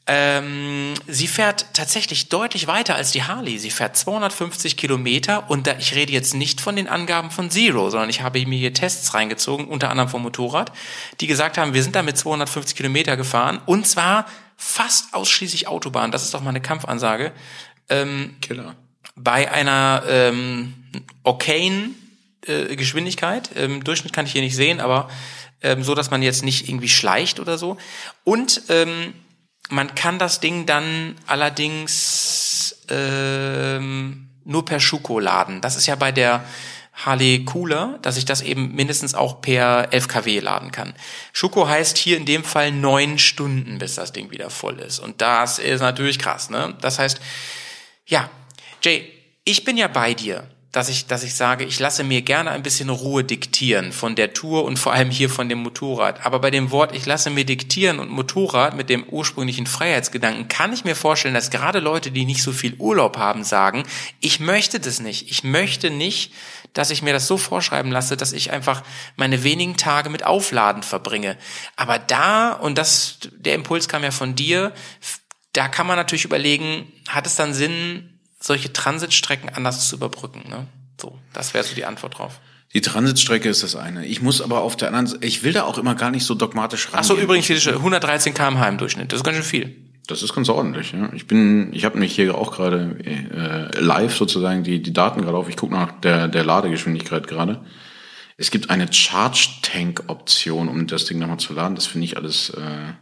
[0.08, 3.60] Ähm, sie fährt tatsächlich deutlich weiter als die Harley.
[3.60, 7.90] Sie fährt 250 Kilometer und da, ich rede jetzt nicht von den Angaben von Zero,
[7.92, 10.72] sondern ich habe mir hier Tests reingezogen, unter anderem vom Motorrad,
[11.22, 14.26] die gesagt haben, wir sind damit 250 Kilometer gefahren und zwar
[14.58, 16.12] fast ausschließlich Autobahn.
[16.12, 17.32] Das ist doch mal eine Kampfansage.
[17.88, 18.76] Ähm, Killer.
[19.16, 20.74] bei einer ähm,
[21.24, 21.96] okayen
[22.46, 23.52] äh, Geschwindigkeit.
[23.56, 25.10] Ähm, Durchschnitt kann ich hier nicht sehen, aber
[25.62, 27.78] ähm, so, dass man jetzt nicht irgendwie schleicht oder so.
[28.24, 29.14] Und ähm,
[29.70, 35.62] man kann das Ding dann allerdings ähm, nur per Schuko laden.
[35.62, 36.44] Das ist ja bei der
[36.94, 40.94] Harley cooler, dass ich das eben mindestens auch per 11 kW laden kann.
[41.32, 45.00] Schuko heißt hier in dem Fall neun Stunden, bis das Ding wieder voll ist.
[45.00, 46.76] Und das ist natürlich krass, ne?
[46.82, 47.22] Das heißt,
[48.06, 48.30] ja,
[48.84, 49.10] Jay,
[49.46, 52.64] ich bin ja bei dir, dass ich, dass ich sage, ich lasse mir gerne ein
[52.64, 56.26] bisschen Ruhe diktieren von der Tour und vor allem hier von dem Motorrad.
[56.26, 60.72] Aber bei dem Wort, ich lasse mir diktieren und Motorrad mit dem ursprünglichen Freiheitsgedanken, kann
[60.72, 63.84] ich mir vorstellen, dass gerade Leute, die nicht so viel Urlaub haben, sagen,
[64.22, 65.30] ich möchte das nicht.
[65.30, 66.32] Ich möchte nicht,
[66.72, 68.84] dass ich mir das so vorschreiben lasse, dass ich einfach
[69.18, 71.38] meine wenigen Tage mit Aufladen verbringe.
[71.76, 74.72] Aber da, und das, der Impuls kam ja von dir,
[75.52, 80.44] da kann man natürlich überlegen, hat es dann Sinn, solche Transitstrecken anders zu überbrücken?
[80.50, 80.68] Ne?
[81.00, 82.40] So, das wäre so die Antwort drauf.
[82.74, 84.06] Die Transitstrecke ist das eine.
[84.06, 86.36] Ich muss aber auf der anderen Seite, ich will da auch immer gar nicht so
[86.36, 87.00] dogmatisch rangehen.
[87.00, 89.12] Ach so, übrigens, Felix, 113 km/h im Durchschnitt.
[89.12, 89.76] Das ist ganz schön viel.
[90.08, 90.94] Das ist ganz ordentlich.
[90.94, 91.12] Ja.
[91.14, 95.38] Ich bin, ich habe nämlich hier auch gerade äh, live sozusagen die die Daten gerade
[95.38, 95.50] auf.
[95.50, 97.64] Ich gucke nach der der Ladegeschwindigkeit gerade.
[98.38, 101.76] Es gibt eine Charge Tank Option, um das Ding nochmal zu laden.
[101.76, 102.50] Das finde ich alles.
[102.52, 102.94] Äh,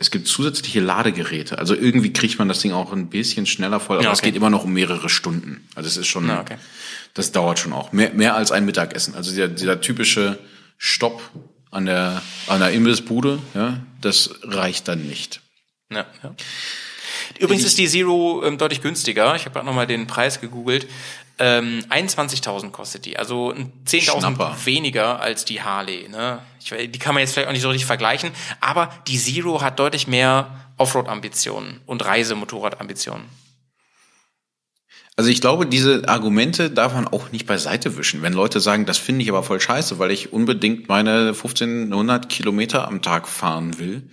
[0.00, 1.58] es gibt zusätzliche Ladegeräte.
[1.58, 4.28] Also irgendwie kriegt man das Ding auch ein bisschen schneller voll, aber Ja, es okay.
[4.28, 5.68] geht immer noch um mehrere Stunden.
[5.74, 6.56] Also es ist schon, Na, okay.
[7.14, 7.90] das dauert schon auch.
[7.92, 9.14] Mehr, mehr als ein Mittagessen.
[9.16, 10.38] Also dieser, dieser typische
[10.76, 11.20] Stopp
[11.72, 15.40] an der, an der Imbissbude, ja, das reicht dann nicht.
[15.90, 16.34] Ja, ja.
[17.40, 19.34] Übrigens ist die Zero ähm, deutlich günstiger.
[19.34, 20.86] Ich habe gerade nochmal den Preis gegoogelt.
[21.40, 24.56] Ähm, 21.000 kostet die, also ein 10.000 Schnapper.
[24.64, 26.08] weniger als die Harley.
[26.08, 26.40] Ne?
[26.68, 28.30] Ich, we- die kann man jetzt vielleicht auch nicht so richtig vergleichen,
[28.60, 33.24] aber die Zero hat deutlich mehr Offroad-Ambitionen und Reisemotorrad-Ambitionen.
[35.16, 38.22] Also ich glaube, diese Argumente darf man auch nicht beiseite wischen.
[38.22, 42.86] Wenn Leute sagen, das finde ich aber voll scheiße, weil ich unbedingt meine 1500 Kilometer
[42.86, 44.08] am Tag fahren will,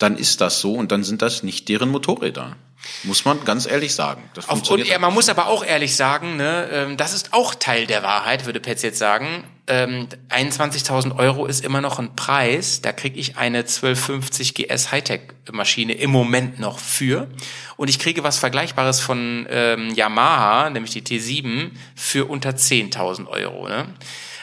[0.00, 2.56] dann ist das so und dann sind das nicht deren Motorräder.
[3.04, 4.22] Muss man ganz ehrlich sagen.
[4.32, 7.54] Das Auf, und ja, man muss aber auch ehrlich sagen, ne, ähm, das ist auch
[7.54, 9.44] Teil der Wahrheit, würde Petz jetzt sagen.
[9.66, 12.80] Ähm, 21.000 Euro ist immer noch ein Preis.
[12.80, 17.28] Da kriege ich eine 1250 GS Hightech-Maschine im Moment noch für.
[17.76, 23.68] Und ich kriege was Vergleichbares von ähm, Yamaha, nämlich die T7, für unter 10.000 Euro.
[23.68, 23.92] Ne?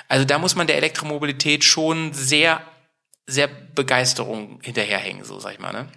[0.08, 2.62] Also da muss man der Elektromobilität schon sehr,
[3.28, 5.74] sehr Begeisterung hinterherhängen, so sag ich mal.
[5.74, 5.88] Ne?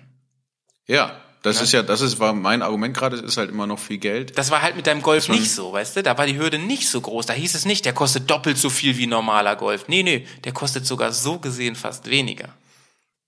[0.86, 3.78] Ja, das ist ja, das ist war mein Argument gerade, es ist halt immer noch
[3.78, 4.36] viel Geld.
[4.36, 6.02] Das war halt mit deinem Golf nicht so, weißt du?
[6.02, 7.24] Da war die Hürde nicht so groß.
[7.24, 9.88] Da hieß es nicht, der kostet doppelt so viel wie normaler Golf.
[9.88, 12.50] Nee, nee, der kostet sogar so gesehen fast weniger.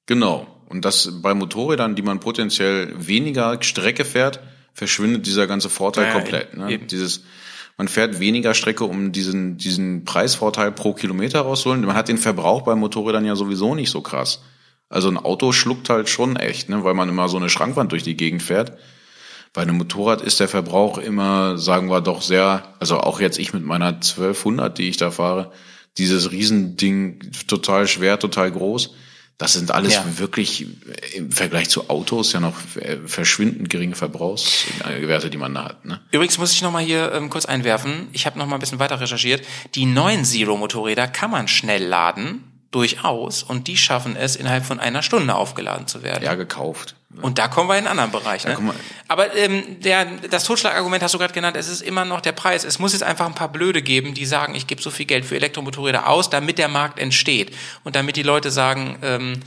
[0.07, 0.47] Genau.
[0.69, 4.41] Und das bei Motorrädern, die man potenziell weniger Strecke fährt,
[4.75, 6.57] verschwindet dieser ganze Vorteil Ja, ja, komplett.
[6.57, 6.71] Ne?
[6.71, 6.87] eben.
[6.89, 7.23] Dieses,
[7.83, 11.85] man fährt weniger Strecke, um diesen, diesen Preisvorteil pro Kilometer rauszuholen.
[11.85, 14.43] Man hat den Verbrauch bei Motorrädern ja sowieso nicht so krass.
[14.89, 16.85] Also ein Auto schluckt halt schon echt, ne?
[16.85, 18.79] weil man immer so eine Schrankwand durch die Gegend fährt.
[19.53, 23.53] Bei einem Motorrad ist der Verbrauch immer, sagen wir doch sehr, also auch jetzt ich
[23.53, 25.51] mit meiner 1200, die ich da fahre,
[25.99, 28.95] dieses Riesending total schwer, total groß.
[29.39, 30.05] Das sind alles Ja.
[30.19, 30.67] wirklich
[31.15, 35.85] im Vergleich zu Autos ja noch äh, verschwindend geringe Verbrauchswerte, die man da hat.
[35.85, 36.01] Ne?
[36.13, 38.09] Übrigens muss ich noch mal hier ähm, kurz einwerfen.
[38.13, 39.45] Ich habe noch mal ein bisschen weiter recherchiert.
[39.75, 45.03] Die neuen Zero-Motorräder kann man schnell laden, durchaus, und die schaffen es, innerhalb von einer
[45.03, 46.25] Stunde aufgeladen zu werden.
[46.25, 46.95] Ja, gekauft.
[47.21, 48.45] Und da kommen wir in einen anderen Bereich.
[48.47, 48.57] Ne?
[48.59, 48.75] wir-
[49.09, 52.65] Aber ähm, der, das Totschlagargument hast du gerade genannt, es ist immer noch der Preis.
[52.65, 55.25] Es muss jetzt einfach ein paar Blöde geben, die sagen, ich gebe so viel Geld
[55.27, 57.53] für Elektromotorräder aus, damit der Markt entsteht.
[57.85, 59.41] Und damit die Leute sagen, ähm,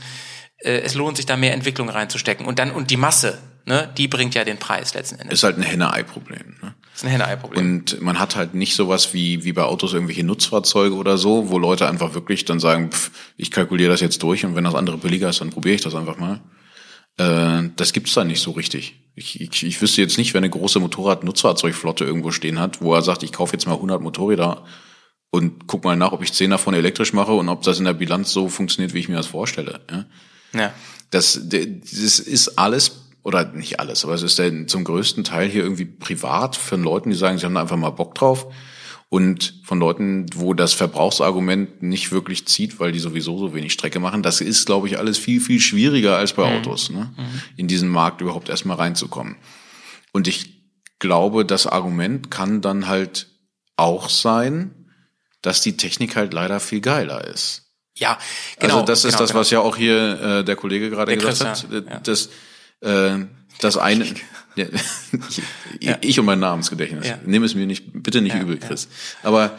[0.58, 2.46] äh, es lohnt sich da mehr Entwicklung reinzustecken.
[2.46, 5.40] Und dann, und die Masse, ne, die bringt ja den Preis letzten Endes.
[5.40, 6.56] Ist halt ein Henne-Ei-Problem.
[6.62, 6.74] Ne?
[6.92, 7.58] Das ist ein Henne-Ei-Problem.
[7.60, 11.58] Und man hat halt nicht sowas wie, wie bei Autos irgendwelche Nutzfahrzeuge oder so, wo
[11.58, 14.96] Leute einfach wirklich dann sagen, pff, ich kalkuliere das jetzt durch und wenn das andere
[14.98, 16.40] billiger ist, dann probiere ich das einfach mal.
[17.16, 19.00] Äh, das gibt's da nicht so richtig.
[19.14, 23.02] Ich, ich, ich wüsste jetzt nicht, wenn eine große Motorrad-Nutzfahrzeugflotte irgendwo stehen hat, wo er
[23.02, 24.64] sagt, ich kaufe jetzt mal 100 Motorräder
[25.30, 27.94] und guck mal nach, ob ich 10 davon elektrisch mache und ob das in der
[27.94, 29.80] Bilanz so funktioniert, wie ich mir das vorstelle.
[29.90, 30.04] Ja?
[30.52, 30.74] ja.
[31.10, 35.62] Das, das ist alles, oder nicht alles, aber es ist denn zum größten Teil hier
[35.62, 38.46] irgendwie privat von Leuten, die sagen, sie haben da einfach mal Bock drauf.
[39.08, 44.00] Und von Leuten, wo das Verbrauchsargument nicht wirklich zieht, weil die sowieso so wenig Strecke
[44.00, 47.14] machen, das ist, glaube ich, alles viel, viel schwieriger als bei Autos, ne?
[47.56, 49.36] in diesen Markt überhaupt erstmal reinzukommen.
[50.12, 50.56] Und ich
[50.98, 53.28] glaube, das Argument kann dann halt
[53.76, 54.90] auch sein,
[55.42, 57.66] dass die Technik halt leider viel geiler ist.
[57.94, 58.18] Ja,
[58.58, 58.74] genau.
[58.74, 59.40] also das ist genau, das, genau.
[59.40, 61.72] was ja auch hier äh, der Kollege gerade gesagt Chris, hat.
[61.72, 62.00] äh, Ja.
[62.00, 62.28] Das,
[62.80, 63.24] äh,
[63.60, 64.04] das eine,
[64.56, 64.66] ja,
[65.80, 67.06] ich, ich und mein Namensgedächtnis.
[67.08, 67.18] Ja.
[67.24, 68.66] Nimm es mir nicht, bitte nicht Ja, übel, ja.
[68.66, 68.88] Chris.
[69.22, 69.52] Aber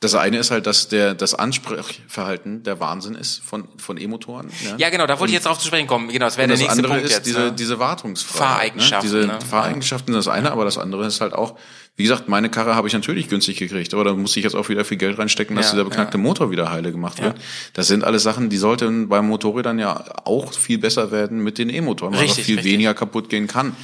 [0.00, 4.50] das eine ist halt, dass der das Ansprechverhalten der Wahnsinn ist von von E-Motoren.
[4.62, 6.08] Ja, Ja, genau, da wollte ich jetzt drauf zu sprechen kommen.
[6.08, 7.26] Genau, das wäre der das nächste andere Punkt ist jetzt.
[7.26, 7.52] diese, ne?
[7.52, 8.48] diese Wartungsfreiheit.
[8.72, 9.16] Fahreigenschaften, Ne?
[9.22, 9.40] Diese ne?
[9.40, 11.56] Fahreigenschaften sind das eine, aber das andere ist halt auch,
[11.96, 14.68] wie gesagt, meine Karre habe ich natürlich günstig gekriegt, aber da muss ich jetzt auch
[14.68, 17.36] wieder viel Geld reinstecken, dass Ja, dieser beknackte Motor wieder heile gemacht wird.
[17.72, 21.70] Das sind alles Sachen, die sollten beim Motorrädern ja auch viel besser werden mit den
[21.70, 22.72] E-Motoren, weil Richtig, viel richtig.
[22.74, 23.74] weniger kaputt gehen kann.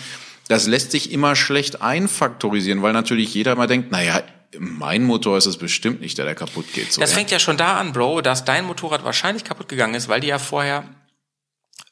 [0.51, 4.21] Das lässt sich immer schlecht einfaktorisieren, weil natürlich jeder mal denkt, naja,
[4.59, 6.93] mein Motor ist es bestimmt nicht, der da kaputt geht.
[6.93, 7.19] So, Das ja.
[7.19, 10.27] fängt ja schon da an, Bro, dass dein Motorrad wahrscheinlich kaputt gegangen ist, weil die
[10.27, 10.83] ja vorher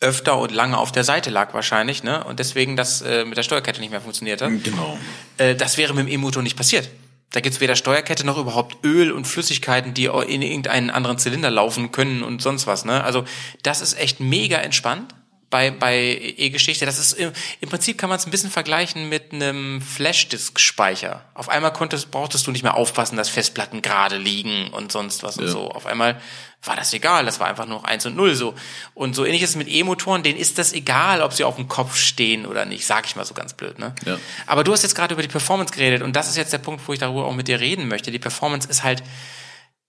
[0.01, 2.24] öfter und lange auf der Seite lag wahrscheinlich, ne?
[2.24, 4.51] Und deswegen das äh, mit der Steuerkette nicht mehr funktioniert hat.
[4.64, 4.98] Genau.
[5.36, 6.90] Äh, das wäre mit dem E-Motor nicht passiert.
[7.30, 11.93] Da gibt's weder Steuerkette noch überhaupt Öl und Flüssigkeiten, die in irgendeinen anderen Zylinder laufen
[11.93, 12.85] können und sonst was.
[12.85, 13.05] Ne?
[13.05, 13.24] Also
[13.62, 15.14] das ist echt mega entspannt
[15.50, 16.84] bei, bei E-Geschichte.
[16.86, 21.24] Das ist im, im Prinzip kann man es ein bisschen vergleichen mit einem Flashdisk-Speicher.
[21.34, 25.36] Auf einmal konntest, brauchtest du nicht mehr aufpassen, dass Festplatten gerade liegen und sonst was
[25.38, 25.50] und Ja.
[25.50, 25.70] so.
[25.70, 26.20] Auf einmal
[26.64, 27.24] war das egal.
[27.24, 28.54] Das war einfach nur eins und null so.
[28.94, 30.22] Und so ähnlich ist es mit E-Motoren.
[30.22, 32.84] Denen ist das egal, ob sie auf dem Kopf stehen oder nicht.
[32.86, 33.78] Sag ich mal so ganz blöd.
[33.78, 33.94] Ne?
[34.04, 34.18] Ja.
[34.46, 36.86] Aber du hast jetzt gerade über die Performance geredet und das ist jetzt der Punkt,
[36.86, 38.10] wo ich darüber auch mit dir reden möchte.
[38.10, 39.02] Die Performance ist halt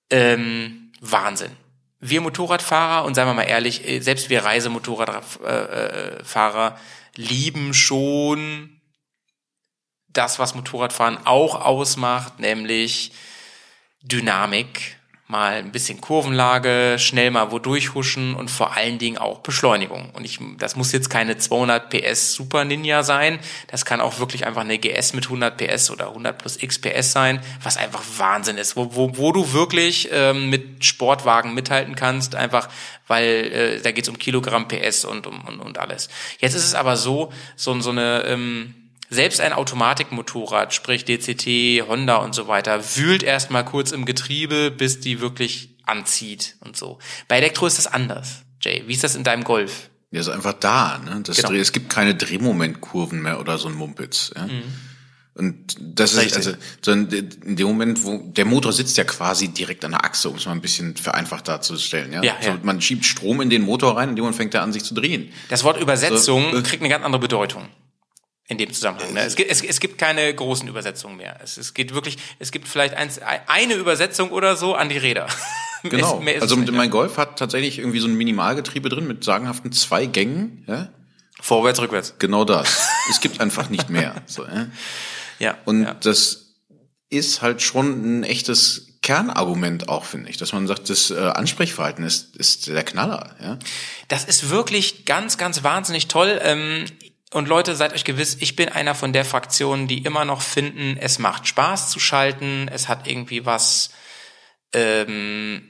[0.09, 1.51] ähm, Wahnsinn.
[1.99, 6.79] Wir Motorradfahrer und seien wir mal ehrlich, äh, selbst wir Reisemotorradfahrer äh,
[7.15, 8.79] lieben schon
[10.07, 13.11] das, was Motorradfahren auch ausmacht, nämlich
[14.01, 14.98] Dynamik,
[15.29, 20.09] mal ein bisschen Kurvenlage, schnell mal wo durchhuschen und vor allen Dingen auch Beschleunigung.
[20.13, 23.37] Und ich, das muss jetzt keine 200 PS Super Ninja sein,
[23.67, 27.11] das kann auch wirklich einfach eine GS mit 100 PS oder 100 plus X PS
[27.11, 32.33] sein, was einfach Wahnsinn ist, wo, wo, wo du wirklich ähm, mit Sportwagen mithalten kannst,
[32.33, 32.67] einfach
[33.05, 36.09] weil äh, da geht's um Kilogramm PS und, um, und, und alles.
[36.39, 38.23] Jetzt ist es aber so, so, so eine...
[38.25, 38.73] Ähm,
[39.09, 44.99] selbst ein Automatikmotorrad, sprich DCT, Honda und so weiter, wühlt erstmal kurz im Getriebe, bis
[44.99, 46.99] die wirklich anzieht und so.
[47.27, 48.43] Bei Elektro ist das anders.
[48.61, 49.89] Jay, wie ist das in deinem Golf?
[50.11, 50.99] Der ist einfach da.
[50.99, 51.21] Ne?
[51.23, 51.49] Das Genau.
[51.49, 54.31] Dreh, es gibt keine Drehmomentkurven mehr oder so ein Mumpitz.
[54.35, 54.47] Ja?
[55.35, 56.37] Und das ist Richtig.
[56.37, 60.29] also so in dem Moment, wo der Motor sitzt ja quasi direkt an der Achse,
[60.29, 62.11] um es mal ein bisschen vereinfacht darzustellen.
[62.11, 62.23] Ja?
[62.23, 62.59] Ja, so, ja.
[62.61, 64.93] Man schiebt Strom in den Motor rein, in dem Moment fängt er an, sich zu
[64.93, 65.31] drehen.
[65.49, 67.67] Das Wort Übersetzung So, kriegt eine ganz andere Bedeutung
[68.49, 69.13] in dem Zusammenhang.
[69.13, 69.21] Ne?
[69.21, 71.39] Es, gibt, es, es gibt keine großen Übersetzungen mehr.
[71.41, 75.27] Es, es geht wirklich, es gibt vielleicht eins, eine Übersetzung oder so an die Räder.
[75.81, 75.95] Genau.
[75.95, 79.07] Mehr ist- mehr ist also nicht, mein Golf hat tatsächlich irgendwie so ein Minimalgetriebe drin
[79.07, 80.65] mit sagenhaften zwei Gängen.
[80.67, 80.75] Ja?
[80.75, 80.89] ja.
[81.39, 82.15] Vorwärts, rückwärts.
[82.19, 82.89] Genau das.
[83.09, 84.13] es gibt einfach nicht mehr.
[84.25, 84.67] So, ja?
[85.39, 85.57] Ja.
[85.63, 85.93] Und ja.
[85.93, 86.55] das
[87.09, 92.03] ist halt schon ein echtes Kernargument auch, finde ich, dass man sagt, das äh, Ansprechverhalten
[92.03, 93.33] ist, ist der Knaller.
[93.41, 93.57] Ja?
[94.09, 96.41] Das ist wirklich ganz, ganz wahnsinnig toll.
[96.43, 96.83] Ähm,
[97.31, 100.97] und Leute, seid euch gewiss, ich bin einer von der Fraktion, die immer noch finden,
[100.99, 103.91] es macht Spaß zu schalten, es hat irgendwie was,
[104.73, 105.69] ähm,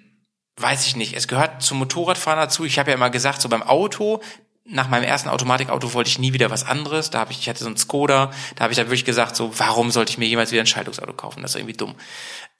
[0.55, 2.63] weiß ich nicht, es gehört zum Motorradfahren dazu.
[2.63, 4.21] Ich habe ja immer gesagt, so beim Auto,
[4.63, 7.09] nach meinem ersten Automatikauto wollte ich nie wieder was anderes.
[7.09, 9.57] Da habe ich, ich hatte so einen Skoda, da habe ich dann wirklich gesagt, so,
[9.57, 11.41] warum sollte ich mir jemals wieder ein Schaltungsauto kaufen?
[11.41, 11.95] Das ist irgendwie dumm.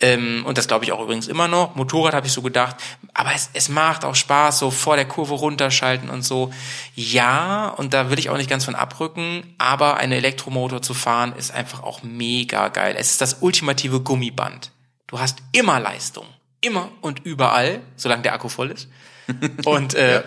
[0.01, 1.75] Ähm, und das glaube ich auch übrigens immer noch.
[1.75, 2.77] Motorrad habe ich so gedacht,
[3.13, 6.53] aber es, es macht auch Spaß, so vor der Kurve runterschalten und so.
[6.95, 11.33] Ja, und da will ich auch nicht ganz von abrücken, aber eine Elektromotor zu fahren
[11.37, 12.95] ist einfach auch mega geil.
[12.97, 14.71] Es ist das ultimative Gummiband.
[15.07, 16.25] Du hast immer Leistung.
[16.61, 18.89] Immer und überall, solange der Akku voll ist.
[19.65, 20.23] Und äh,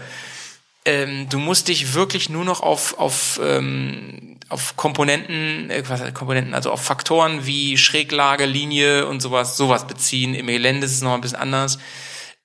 [0.84, 6.70] ähm, du musst dich wirklich nur noch auf, auf, ähm, auf Komponenten, äh, Komponenten, also
[6.70, 10.34] auf Faktoren wie Schräglage, Linie und sowas, sowas beziehen.
[10.34, 11.78] Im Gelände ist es noch ein bisschen anders.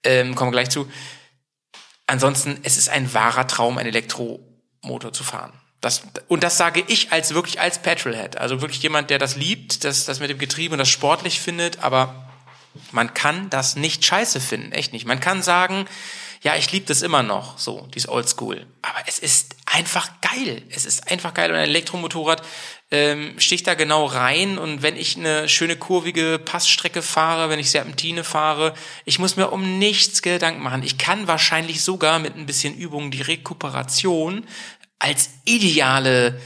[0.04, 0.90] Ähm, kommen wir gleich zu.
[2.08, 5.52] Ansonsten, es ist ein wahrer Traum, einen Elektromotor zu fahren.
[5.82, 8.38] Das, und das sage ich als wirklich als Petrolhead.
[8.38, 11.84] Also wirklich jemand, der das liebt, das, das mit dem Getriebe und das sportlich findet,
[11.84, 12.30] aber
[12.92, 15.06] man kann das nicht scheiße finden, echt nicht.
[15.06, 15.86] Man kann sagen,
[16.42, 18.66] ja, ich liebe das immer noch, so, dieses Oldschool.
[18.82, 20.64] Aber es ist einfach geil.
[20.70, 21.52] Es ist einfach geil.
[21.52, 22.42] Und ein Elektromotorrad
[22.92, 24.58] ähm, sticht da genau rein.
[24.58, 28.74] Und wenn ich eine schöne kurvige Passstrecke fahre, wenn ich Serpentine fahre,
[29.06, 30.84] ich muss mir um nichts Gedanken machen.
[30.84, 34.46] Ich kann wahrscheinlich sogar mit ein bisschen Übung die Rekuperation
[35.00, 36.40] als ideale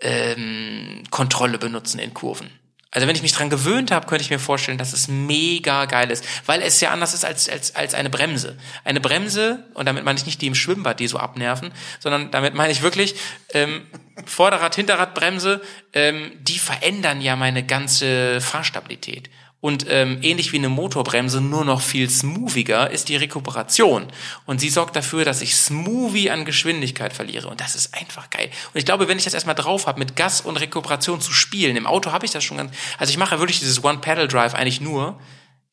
[0.00, 2.59] ähm, Kontrolle benutzen in Kurven.
[2.92, 6.10] Also wenn ich mich dran gewöhnt habe, könnte ich mir vorstellen, dass es mega geil
[6.10, 8.58] ist, weil es ja anders ist als, als, als eine Bremse.
[8.82, 12.54] Eine Bremse, und damit meine ich nicht die im Schwimmbad, die so abnerven, sondern damit
[12.54, 13.14] meine ich wirklich
[13.54, 13.86] ähm,
[14.26, 15.60] Vorderrad, Hinterradbremse,
[15.92, 19.30] ähm, die verändern ja meine ganze Fahrstabilität.
[19.60, 24.06] Und ähm, ähnlich wie eine Motorbremse, nur noch viel smoothiger ist die Rekuperation.
[24.46, 27.48] Und sie sorgt dafür, dass ich smoothie an Geschwindigkeit verliere.
[27.48, 28.50] Und das ist einfach geil.
[28.72, 31.76] Und ich glaube, wenn ich das erstmal drauf habe, mit Gas und Rekuperation zu spielen,
[31.76, 32.74] im Auto habe ich das schon ganz.
[32.96, 35.20] Also ich mache wirklich dieses One-Pedal-Drive eigentlich nur.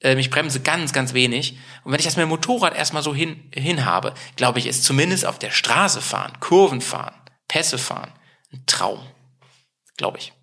[0.01, 1.57] Ähm, ich bremse ganz, ganz wenig.
[1.85, 4.83] Und wenn ich das mit dem Motorrad erstmal so hin, hin habe, glaube ich, ist
[4.83, 7.15] zumindest auf der Straße fahren, Kurven fahren,
[7.47, 8.11] Pässe fahren,
[8.51, 8.99] ein Traum.
[9.95, 10.33] Glaube ich.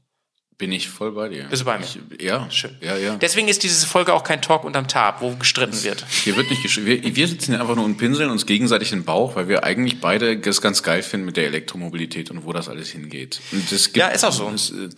[0.56, 1.44] Bin ich voll bei dir.
[1.50, 1.84] Bist du bei mir?
[2.16, 2.76] Ich, ja, Schön.
[2.80, 3.16] Ja, ja.
[3.16, 6.06] Deswegen ist diese Folge auch kein Talk unterm Tab, wo gestritten wird.
[6.08, 6.86] Hier wird nicht geschrieben.
[6.86, 10.00] Wir, wir sitzen hier einfach nur und pinseln uns gegenseitig den Bauch, weil wir eigentlich
[10.00, 13.40] beide das ganz geil finden mit der Elektromobilität und wo das alles hingeht.
[13.50, 14.48] Und es gibt, Ja, ist auch so.
[14.50, 14.90] Es, äh,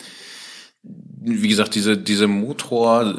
[0.83, 3.15] wie gesagt, diese, diese Motor,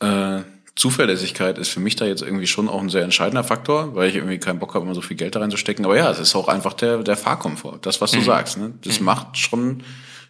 [0.00, 0.40] äh,
[0.76, 4.16] Zuverlässigkeit ist für mich da jetzt irgendwie schon auch ein sehr entscheidender Faktor, weil ich
[4.16, 5.84] irgendwie keinen Bock habe, immer so viel Geld da reinzustecken.
[5.84, 7.78] Aber ja, es ist auch einfach der, der Fahrkomfort.
[7.82, 8.24] Das, was du Mhm.
[8.24, 8.72] sagst, ne?
[8.82, 9.84] Das macht schon,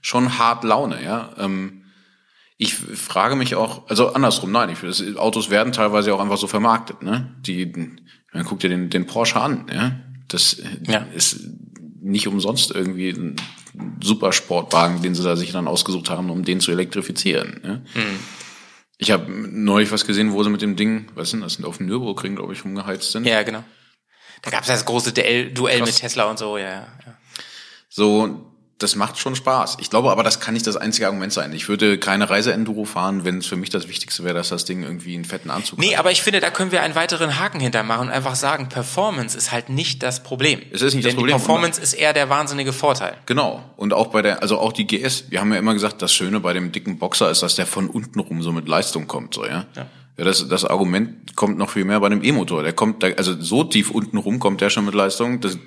[0.05, 1.31] schon hart Laune, ja.
[1.39, 1.85] Ähm,
[2.59, 6.47] ich frage mich auch, also andersrum, nein, ich, das, Autos werden teilweise auch einfach so
[6.47, 7.35] vermarktet, ne?
[7.41, 7.73] Die,
[8.33, 9.99] man guckt dir den, den Porsche an, ja?
[10.29, 11.07] Das Ja.
[11.15, 11.41] ist
[12.01, 13.37] nicht umsonst irgendwie ein
[14.03, 17.61] Supersportwagen, den sie da sich dann ausgesucht haben, um den zu elektrifizieren.
[17.65, 17.81] Ja?
[18.99, 21.79] Ich habe neulich was gesehen, wo sie mit dem Ding, was sind das, sind auf
[21.79, 23.27] dem Nürburgring, glaube ich, rumgeheizt sind.
[23.27, 23.65] Ja, genau.
[24.43, 26.87] Da gab es das große Duell, Duell mit Tesla und so, ja, ja.
[27.07, 27.19] ja.
[27.89, 29.77] So, das macht schon Spaß.
[29.81, 31.53] Ich glaube aber, das kann nicht das einzige Argument sein.
[31.53, 34.83] Ich würde keine Reise-Enduro fahren, wenn es für mich das Wichtigste wäre, dass das Ding
[34.83, 36.01] irgendwie einen fetten Anzug Nee, hat.
[36.01, 39.53] aber ich finde, da können wir einen weiteren Haken hintermachen und einfach sagen, Performance ist
[39.53, 40.61] halt nicht das Problem.
[40.73, 41.37] Es ist nicht das Denn Problem.
[41.37, 43.17] Die Performance ist eher der wahnsinnige Vorteil.
[43.27, 43.63] Genau.
[43.77, 46.41] Und auch bei der, also auch die GS, wir haben ja immer gesagt, das Schöne
[46.41, 49.47] bei dem dicken Boxer ist, dass der von unten rum so mit Leistung kommt, so,
[49.47, 49.67] ja.
[49.77, 49.87] Ja.
[50.17, 52.63] Ja, das, das Argument kommt noch viel mehr bei dem E-Motor.
[52.63, 55.59] Der kommt, da, also so tief unten rum kommt der schon mit Leistung, das,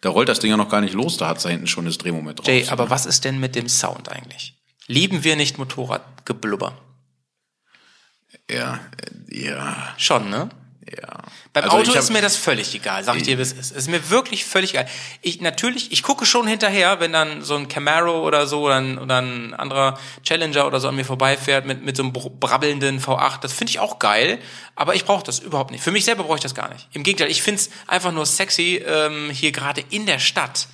[0.00, 1.98] da rollt das Ding ja noch gar nicht los, da hat's da hinten schon das
[1.98, 2.46] Drehmoment drauf.
[2.46, 4.56] Jay, aber was ist denn mit dem Sound eigentlich?
[4.86, 6.78] Lieben wir nicht Motorradgeblubber?
[8.50, 8.80] Ja,
[9.30, 10.50] äh, ja, Schon, ne?
[10.90, 11.18] Ja.
[11.52, 13.70] Beim Also Auto hab- ist mir das völlig egal, sag ich dir, wie es ist.
[13.70, 14.86] Es ist mir wirklich völlig egal.
[15.22, 18.98] Ich natürlich, ich gucke schon hinterher, wenn dann so ein Camaro oder so oder ein,
[18.98, 23.00] oder ein anderer Challenger oder so an mir vorbeifährt mit mit so einem br- brabbelnden
[23.00, 23.40] V8.
[23.40, 24.38] Das finde ich auch geil,
[24.74, 25.82] aber ich brauche das überhaupt nicht.
[25.84, 26.88] Für mich selber brauche ich das gar nicht.
[26.92, 30.68] Im Gegenteil, ich find's einfach nur sexy, ähm, hier gerade in der Stadt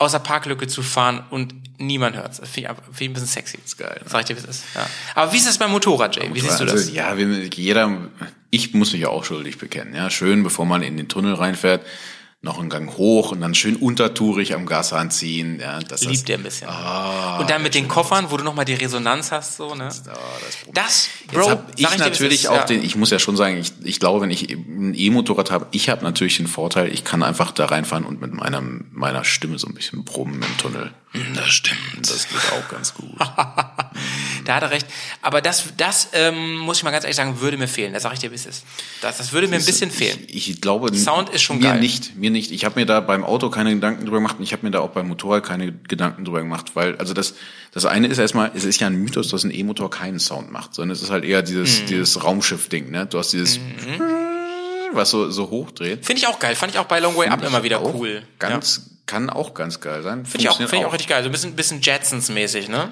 [0.00, 2.38] aus der Parklücke zu fahren und niemand hört's.
[2.38, 3.56] Das finde ich, ich ein bisschen sexy.
[3.58, 4.08] Das ist geil, ne?
[4.08, 4.64] Sag ich dir, wie es ist.
[4.76, 4.86] Ja.
[5.16, 6.30] Aber wie ist es beim Motorrad, Jay?
[6.32, 6.92] Wie siehst du also, das?
[6.92, 8.08] Ja, wir- jeder,
[8.50, 9.94] ich muss mich ja auch schuldig bekennen.
[9.94, 11.84] Ja, schön, bevor man in den Tunnel reinfährt,
[12.40, 15.58] noch einen Gang hoch und dann schön untertourig am Gashahn ziehen.
[15.58, 16.68] Ja, das Liebt er ein bisschen.
[16.68, 19.86] Ah, und dann mit den Koffern, wo du nochmal die Resonanz hast, so, ne?
[19.86, 20.74] das Problem.
[20.74, 22.64] Das, Jetzt Bro, hab ich dir, es natürlich ist, auch ja.
[22.64, 25.88] den, ich muss ja schon sagen, ich, ich glaube, wenn ich ein E-Motorrad habe, ich
[25.88, 28.62] habe natürlich den Vorteil, ich kann einfach da reinfahren und mit meiner,
[28.92, 30.92] meiner Stimme so ein bisschen brummen im Tunnel.
[31.34, 32.08] Das stimmt.
[32.08, 33.18] Das geht auch ganz gut.
[34.48, 34.86] Da hat er recht.
[35.20, 37.92] Aber das, das ähm, muss ich mal ganz ehrlich sagen, würde mir fehlen.
[37.92, 38.64] Da sag ich dir, wie es ist.
[39.02, 40.18] Das, das würde mir ein bisschen fehlen.
[40.26, 41.80] Ich, ich glaube, Sound ist schon mir geil.
[41.80, 42.50] nicht, mir nicht.
[42.50, 44.80] Ich habe mir da beim Auto keine Gedanken drüber gemacht und ich habe mir da
[44.80, 47.34] auch beim Motorrad keine Gedanken drüber gemacht, weil also das
[47.72, 50.74] das eine ist erstmal, es ist ja ein Mythos, dass ein E-Motor keinen Sound macht,
[50.74, 51.46] sondern es ist halt eher Mhm.
[51.46, 53.04] dieses dieses Raumschiff-Ding, ne?
[53.04, 53.60] Du hast dieses
[54.92, 56.06] was so so hochdreht.
[56.06, 56.54] Finde ich auch geil.
[56.56, 58.22] Fand ich auch bei Long Way Up immer wieder cool.
[58.38, 60.24] Ganz kann auch ganz geil sein.
[60.24, 61.22] Finde ich auch, finde ich auch richtig geil.
[61.22, 62.90] So ein bisschen, bisschen Jetsons-mäßig, ne?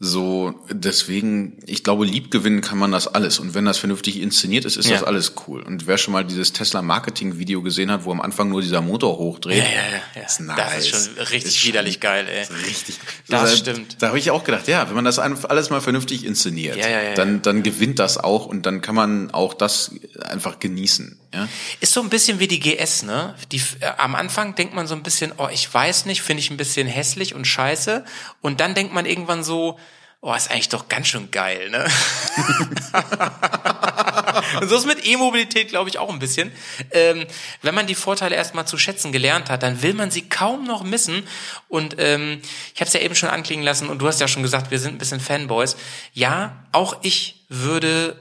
[0.00, 3.38] So, deswegen, ich glaube, lieb gewinnen kann man das alles.
[3.38, 4.96] Und wenn das vernünftig inszeniert ist, ist Ja.
[4.96, 5.62] das alles cool.
[5.62, 9.58] Und wer schon mal dieses Tesla-Marketing-Video gesehen hat, wo am Anfang nur dieser Motor hochdreht,
[9.58, 10.26] Ja, ja, ja.
[10.26, 10.56] ist nice.
[10.56, 12.44] Das ist schon richtig Ist schon widerlich geil, ey.
[12.66, 12.98] Richtig.
[13.28, 13.96] Das da, stimmt.
[14.02, 17.00] Da habe ich auch gedacht, ja, wenn man das alles mal vernünftig inszeniert, Ja, ja,
[17.00, 19.92] ja, dann, dann gewinnt das auch und dann kann man auch das
[20.28, 21.18] einfach genießen.
[21.32, 21.48] Ja?
[21.80, 23.34] Ist so ein bisschen wie die GS, ne?
[23.52, 26.50] Die, äh, am Anfang denkt man so ein bisschen, oh, ich weiß nicht, finde ich
[26.50, 28.04] ein bisschen hässlich und scheiße.
[28.40, 29.78] Und dann denkt man irgendwann so,
[30.24, 31.84] oh, ist eigentlich doch ganz schön geil, ne?
[34.60, 36.50] und so ist mit E-Mobilität, glaube ich, auch ein bisschen.
[36.92, 37.26] Ähm,
[37.60, 40.82] wenn man die Vorteile erstmal zu schätzen gelernt hat, dann will man sie kaum noch
[40.82, 41.28] missen.
[41.68, 42.40] Und ähm,
[42.74, 44.78] ich habe es ja eben schon anklingen lassen und du hast ja schon gesagt, wir
[44.78, 45.76] sind ein bisschen Fanboys.
[46.14, 48.18] Ja, auch ich würde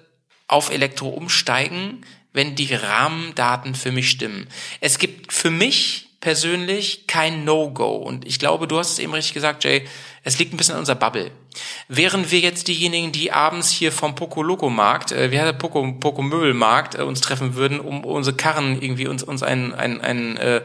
[0.50, 4.50] auf Elektro umsteigen, wenn die Rahmendaten für mich stimmen.
[4.82, 7.96] Es gibt für mich persönlich kein No-Go.
[7.96, 9.86] Und ich glaube, du hast es eben richtig gesagt, Jay,
[10.24, 11.32] es liegt ein bisschen an unserer Bubble.
[11.88, 15.94] Wären wir jetzt diejenigen, die abends hier vom Poco Loco Markt, äh, wie heißt Poco,
[16.00, 20.38] Poco Möbelmarkt, äh, uns treffen würden, um unsere Karren irgendwie uns, uns ein, ein, ein
[20.38, 20.62] äh,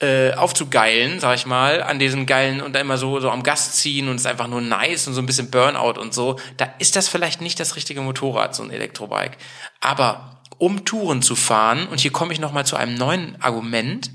[0.00, 3.72] äh, aufzugeilen, sag ich mal, an diesen geilen und da immer so, so am Gas
[3.72, 6.68] ziehen und es ist einfach nur nice und so ein bisschen Burnout und so, da
[6.78, 9.38] ist das vielleicht nicht das richtige Motorrad, so ein Elektrobike.
[9.80, 14.10] Aber um Touren zu fahren, und hier komme ich nochmal zu einem neuen Argument,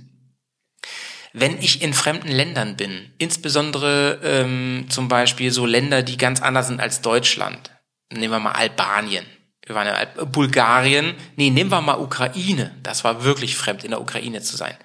[1.33, 6.67] wenn ich in fremden Ländern bin, insbesondere ähm, zum Beispiel so Länder, die ganz anders
[6.67, 7.71] sind als Deutschland,
[8.11, 9.25] nehmen wir mal Albanien,
[9.65, 14.01] wir waren ja Bulgarien, nee, nehmen wir mal Ukraine, das war wirklich fremd, in der
[14.01, 14.75] Ukraine zu sein.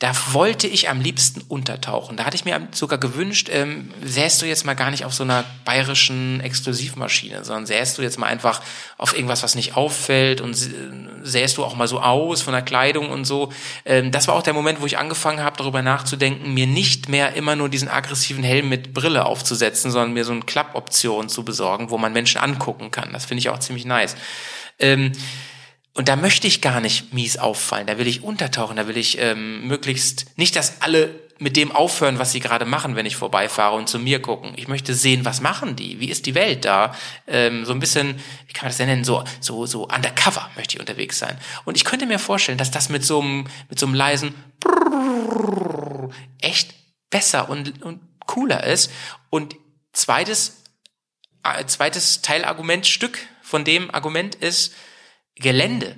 [0.00, 2.16] Da wollte ich am liebsten untertauchen.
[2.16, 5.24] Da hatte ich mir sogar gewünscht, ähm, sähst du jetzt mal gar nicht auf so
[5.24, 8.62] einer bayerischen Exklusivmaschine, sondern sähst du jetzt mal einfach
[8.96, 10.56] auf irgendwas, was nicht auffällt und
[11.24, 13.52] sähst du auch mal so aus von der Kleidung und so.
[13.84, 17.34] Ähm, das war auch der Moment, wo ich angefangen habe, darüber nachzudenken, mir nicht mehr
[17.34, 21.90] immer nur diesen aggressiven Helm mit Brille aufzusetzen, sondern mir so eine Klappoption zu besorgen,
[21.90, 23.12] wo man Menschen angucken kann.
[23.12, 24.14] Das finde ich auch ziemlich nice.
[24.78, 25.10] Ähm,
[25.98, 29.18] und da möchte ich gar nicht mies auffallen, da will ich untertauchen, da will ich
[29.18, 31.10] ähm, möglichst nicht, dass alle
[31.40, 34.52] mit dem aufhören, was sie gerade machen, wenn ich vorbeifahre und zu mir gucken.
[34.54, 35.98] Ich möchte sehen, was machen die?
[35.98, 36.94] Wie ist die Welt da?
[37.26, 38.14] Ähm, so ein bisschen,
[38.46, 39.02] wie kann man das denn nennen?
[39.02, 41.36] So, so, so undercover möchte ich unterwegs sein.
[41.64, 44.36] Und ich könnte mir vorstellen, dass das mit so einem, mit so einem leisen
[46.40, 46.76] echt
[47.10, 48.92] besser und, und cooler ist.
[49.30, 49.56] Und
[49.92, 50.62] zweites,
[51.42, 54.74] äh, zweites Teilargumentstück von dem Argument ist,
[55.40, 55.96] Gelände.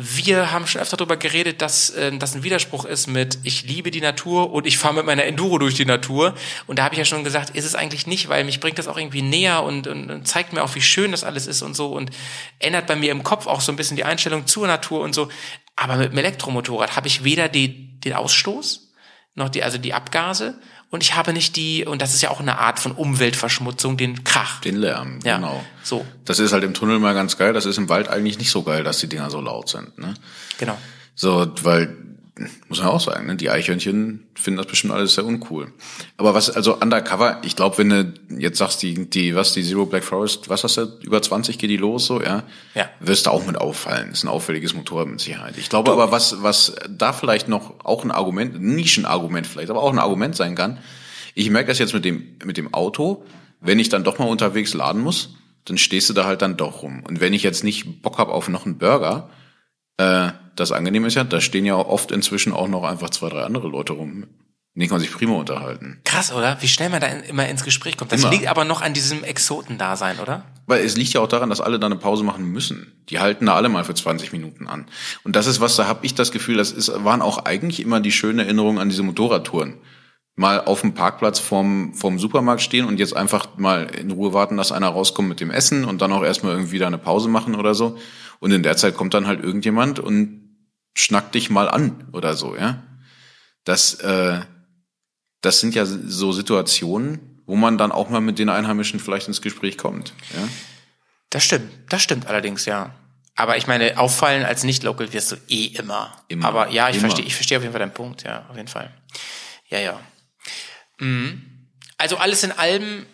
[0.00, 3.90] Wir haben schon öfter darüber geredet, dass äh, das ein Widerspruch ist mit ich liebe
[3.90, 6.34] die Natur und ich fahre mit meiner Enduro durch die Natur.
[6.68, 8.86] Und da habe ich ja schon gesagt, ist es eigentlich nicht, weil mich bringt das
[8.86, 11.74] auch irgendwie näher und, und, und zeigt mir auch, wie schön das alles ist und
[11.74, 12.10] so und
[12.60, 15.30] ändert bei mir im Kopf auch so ein bisschen die Einstellung zur Natur und so.
[15.74, 18.92] Aber mit dem Elektromotorrad habe ich weder die, den Ausstoß
[19.34, 20.60] noch die, also die Abgase
[20.90, 24.24] und ich habe nicht die, und das ist ja auch eine Art von Umweltverschmutzung, den
[24.24, 24.60] Krach.
[24.62, 25.62] Den Lärm, Ja, genau.
[25.82, 26.06] so.
[26.24, 27.52] Das ist halt im Tunnel mal ganz geil.
[27.52, 29.98] Das ist im Wald eigentlich nicht so geil, dass die Dinger so laut sind.
[29.98, 30.14] Ne?
[30.58, 30.78] Genau.
[31.14, 31.94] So, weil,
[32.68, 33.36] muss man auch sagen, ne?
[33.36, 35.72] die Eichhörnchen finden das bestimmt alles sehr uncool.
[36.16, 39.86] Aber was, also undercover, ich glaube, wenn du jetzt sagst, die, die, was, die Zero
[39.86, 42.44] Black Forest, was hast du, über 20 geht die los, so, ja?
[42.74, 42.88] Ja.
[43.00, 44.10] Wirst du auch mit auffallen.
[44.10, 45.56] Ist ein auffälliges Motorrad mit Sicherheit.
[45.58, 49.82] Ich glaube aber, was, was da vielleicht noch auch ein Argument, ein Nischenargument vielleicht, aber
[49.82, 50.78] auch ein Argument sein kann,
[51.34, 53.24] ich merke das jetzt mit dem, mit dem Auto,
[53.60, 55.34] wenn ich dann doch mal unterwegs laden muss,
[55.64, 57.02] dann stehst du da halt dann doch rum.
[57.06, 59.30] Und wenn ich jetzt nicht Bock habe auf noch einen Burger,
[59.98, 63.42] äh, das angenehm ist ja, da stehen ja oft inzwischen auch noch einfach zwei, drei
[63.42, 64.26] andere Leute rum.
[64.74, 66.00] Die kann man sich prima unterhalten.
[66.04, 66.56] Krass, oder?
[66.60, 68.12] Wie schnell man da in, immer ins Gespräch kommt.
[68.12, 68.30] Das Immer.
[68.30, 70.44] liegt aber noch an diesem Exotendasein, oder?
[70.66, 72.92] Weil es liegt ja auch daran, dass alle da eine Pause machen müssen.
[73.08, 74.86] Die halten da alle mal für 20 Minuten an.
[75.24, 77.98] Und das ist was, da habe ich das Gefühl, das ist, waren auch eigentlich immer
[77.98, 79.78] die schönen Erinnerungen an diese Motorradtouren.
[80.36, 84.56] Mal auf dem Parkplatz vorm, vorm Supermarkt stehen und jetzt einfach mal in Ruhe warten,
[84.56, 87.56] dass einer rauskommt mit dem Essen und dann auch erstmal irgendwie da eine Pause machen
[87.56, 87.98] oder so.
[88.38, 90.37] Und in der Zeit kommt dann halt irgendjemand und
[90.98, 92.82] schnackt dich mal an oder so, ja.
[93.64, 94.40] Das, äh,
[95.40, 99.40] das sind ja so Situationen, wo man dann auch mal mit den Einheimischen vielleicht ins
[99.42, 100.48] Gespräch kommt, ja.
[101.30, 101.70] Das stimmt.
[101.90, 102.94] Das stimmt allerdings, ja.
[103.34, 106.16] Aber ich meine, auffallen als Nicht-Local wirst du eh immer.
[106.28, 106.48] Immer.
[106.48, 107.02] Aber ja, ich Immer.
[107.02, 108.90] verstehe, ich verstehe auf jeden Fall deinen Punkt, ja, auf jeden Fall.
[109.68, 110.00] Ja, ja.
[110.98, 111.68] Mhm.
[111.98, 113.06] Also alles in allem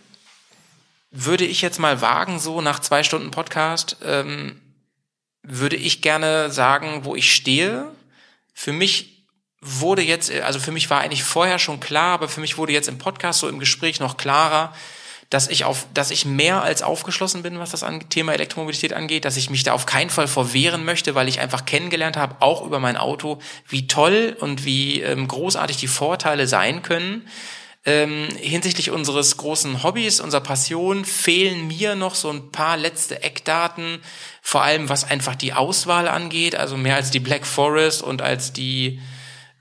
[1.11, 4.61] würde ich jetzt mal wagen, so nach zwei Stunden Podcast, ähm,
[5.45, 7.87] würde ich gerne sagen, wo ich stehe.
[8.53, 9.27] Für mich
[9.61, 12.89] wurde jetzt, also für mich war eigentlich vorher schon klar, aber für mich wurde jetzt
[12.89, 14.75] im Podcast so im Gespräch noch klarer,
[15.31, 19.25] dass ich auf, dass ich mehr als aufgeschlossen bin, was das an, Thema Elektromobilität angeht,
[19.25, 22.65] dass ich mich da auf keinen Fall vorwehren möchte, weil ich einfach kennengelernt habe, auch
[22.65, 27.27] über mein Auto, wie toll und wie ähm, großartig die Vorteile sein können.
[27.86, 33.98] Ähm, hinsichtlich unseres großen Hobbys, unserer Passion fehlen mir noch so ein paar letzte Eckdaten,
[34.40, 38.55] vor allem was einfach die Auswahl angeht, also mehr als die Black Forest und als
[38.55, 39.01] die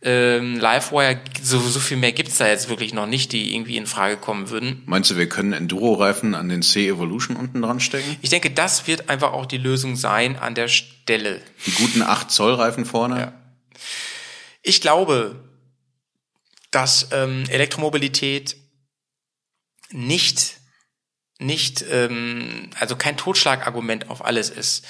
[0.03, 3.87] ähm, Livewire, so, so viel mehr gibt's da jetzt wirklich noch nicht, die irgendwie in
[3.87, 4.83] Frage kommen würden.
[4.85, 8.17] Meinst du, wir können Enduro-Reifen an den C-Evolution unten dran stecken?
[8.21, 11.41] Ich denke, das wird einfach auch die Lösung sein an der Stelle.
[11.65, 13.19] Die guten 8 Zoll Reifen vorne?
[13.19, 13.33] Ja.
[14.61, 15.35] Ich glaube,
[16.73, 18.57] dass ähm, Elektromobilität
[19.91, 20.59] nicht,
[21.39, 24.85] nicht, ähm, also kein Totschlagargument auf alles ist.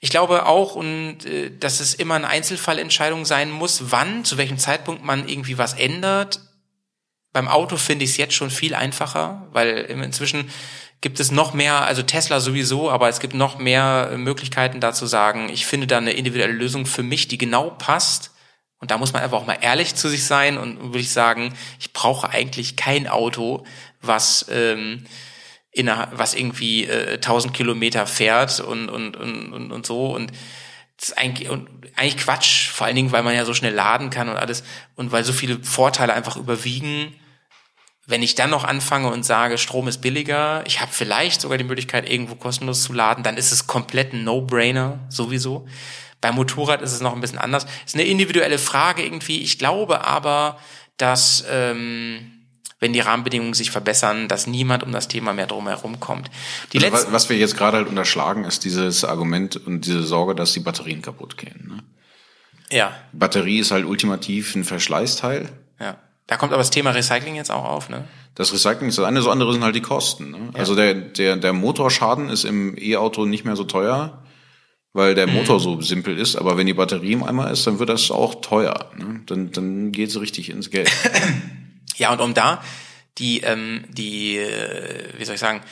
[0.00, 4.58] Ich glaube auch, und äh, dass es immer eine Einzelfallentscheidung sein muss, wann, zu welchem
[4.58, 6.40] Zeitpunkt man irgendwie was ändert.
[7.32, 10.50] Beim Auto finde ich es jetzt schon viel einfacher, weil inzwischen
[11.02, 15.04] gibt es noch mehr, also Tesla sowieso, aber es gibt noch mehr Möglichkeiten da zu
[15.06, 18.32] sagen, ich finde da eine individuelle Lösung für mich, die genau passt.
[18.78, 21.54] Und da muss man einfach auch mal ehrlich zu sich sein und würde ich sagen,
[21.80, 23.64] ich brauche eigentlich kein Auto,
[24.02, 25.06] was ähm,
[25.72, 30.14] innerhalb, was irgendwie äh, 1000 Kilometer fährt und, und, und, und, und so.
[30.14, 30.30] Und
[30.98, 34.10] Das ist eigentlich, und eigentlich Quatsch, vor allen Dingen, weil man ja so schnell laden
[34.10, 34.62] kann und alles
[34.94, 37.14] und weil so viele Vorteile einfach überwiegen.
[38.06, 41.64] Wenn ich dann noch anfange und sage, Strom ist billiger, ich habe vielleicht sogar die
[41.64, 45.66] Möglichkeit, irgendwo kostenlos zu laden, dann ist es komplett ein No-Brainer sowieso.
[46.20, 47.66] Beim Motorrad ist es noch ein bisschen anders.
[47.84, 49.42] Ist eine individuelle Frage irgendwie.
[49.42, 50.58] Ich glaube aber,
[50.96, 52.32] dass ähm,
[52.80, 56.30] wenn die Rahmenbedingungen sich verbessern, dass niemand um das Thema mehr drumherum kommt.
[56.72, 60.34] Die Also, letzten, was wir jetzt gerade halt unterschlagen, ist dieses Argument und diese Sorge,
[60.34, 61.68] dass die Batterien kaputt gehen.
[61.68, 61.82] Ne?
[62.76, 65.48] ja, Batterie ist halt ultimativ ein Verschleißteil.
[65.80, 65.96] ja.
[66.28, 68.02] Da kommt aber das Thema Recycling jetzt auch auf, ne?
[68.34, 70.32] Das Recycling ist das eine, das andere sind halt die Kosten.
[70.32, 70.50] Ne?
[70.54, 74.24] Also der, der, der Motorschaden ist im E-Auto nicht mehr so teuer,
[74.96, 76.36] weil der Motor so simpel ist.
[76.36, 78.90] Aber wenn die Batterie im Eimer ist, dann wird das auch teuer.
[78.96, 79.20] Ne?
[79.26, 80.90] Dann, dann geht es richtig ins Geld.
[81.98, 82.60] Ja, und um da
[83.16, 85.62] die, ähm, die, äh, wie soll ich sagen,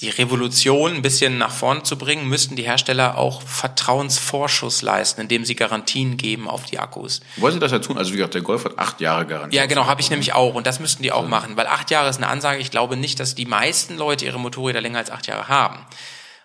[0.00, 5.44] die Revolution ein bisschen nach vorne zu bringen, müssten die Hersteller auch Vertrauensvorschuss leisten, indem
[5.44, 7.20] sie Garantien geben auf die Akkus.
[7.36, 7.98] Wollen Sie das ja tun?
[7.98, 9.56] Also wie gesagt, der Golf hat acht Jahre Garantie.
[9.56, 10.54] Ja, genau, habe ich nämlich auch.
[10.54, 12.60] Und das müssten die auch machen, weil acht Jahre ist eine Ansage.
[12.60, 15.78] Ich glaube nicht, dass die meisten Leute ihre Motorräder länger als acht Jahre haben.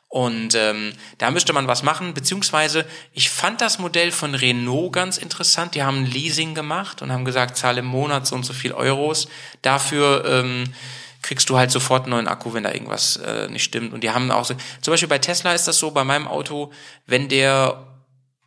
[0.07, 5.17] Und ähm, da müsste man was machen, beziehungsweise ich fand das Modell von Renault ganz
[5.17, 5.75] interessant.
[5.75, 8.71] Die haben ein Leasing gemacht und haben gesagt, zahle im Monat so und so viel
[8.71, 9.27] Euros.
[9.61, 10.65] Dafür ähm,
[11.21, 13.93] kriegst du halt sofort einen neuen Akku, wenn da irgendwas äh, nicht stimmt.
[13.93, 16.71] Und die haben auch so, zum Beispiel bei Tesla ist das so, bei meinem Auto,
[17.07, 17.83] wenn der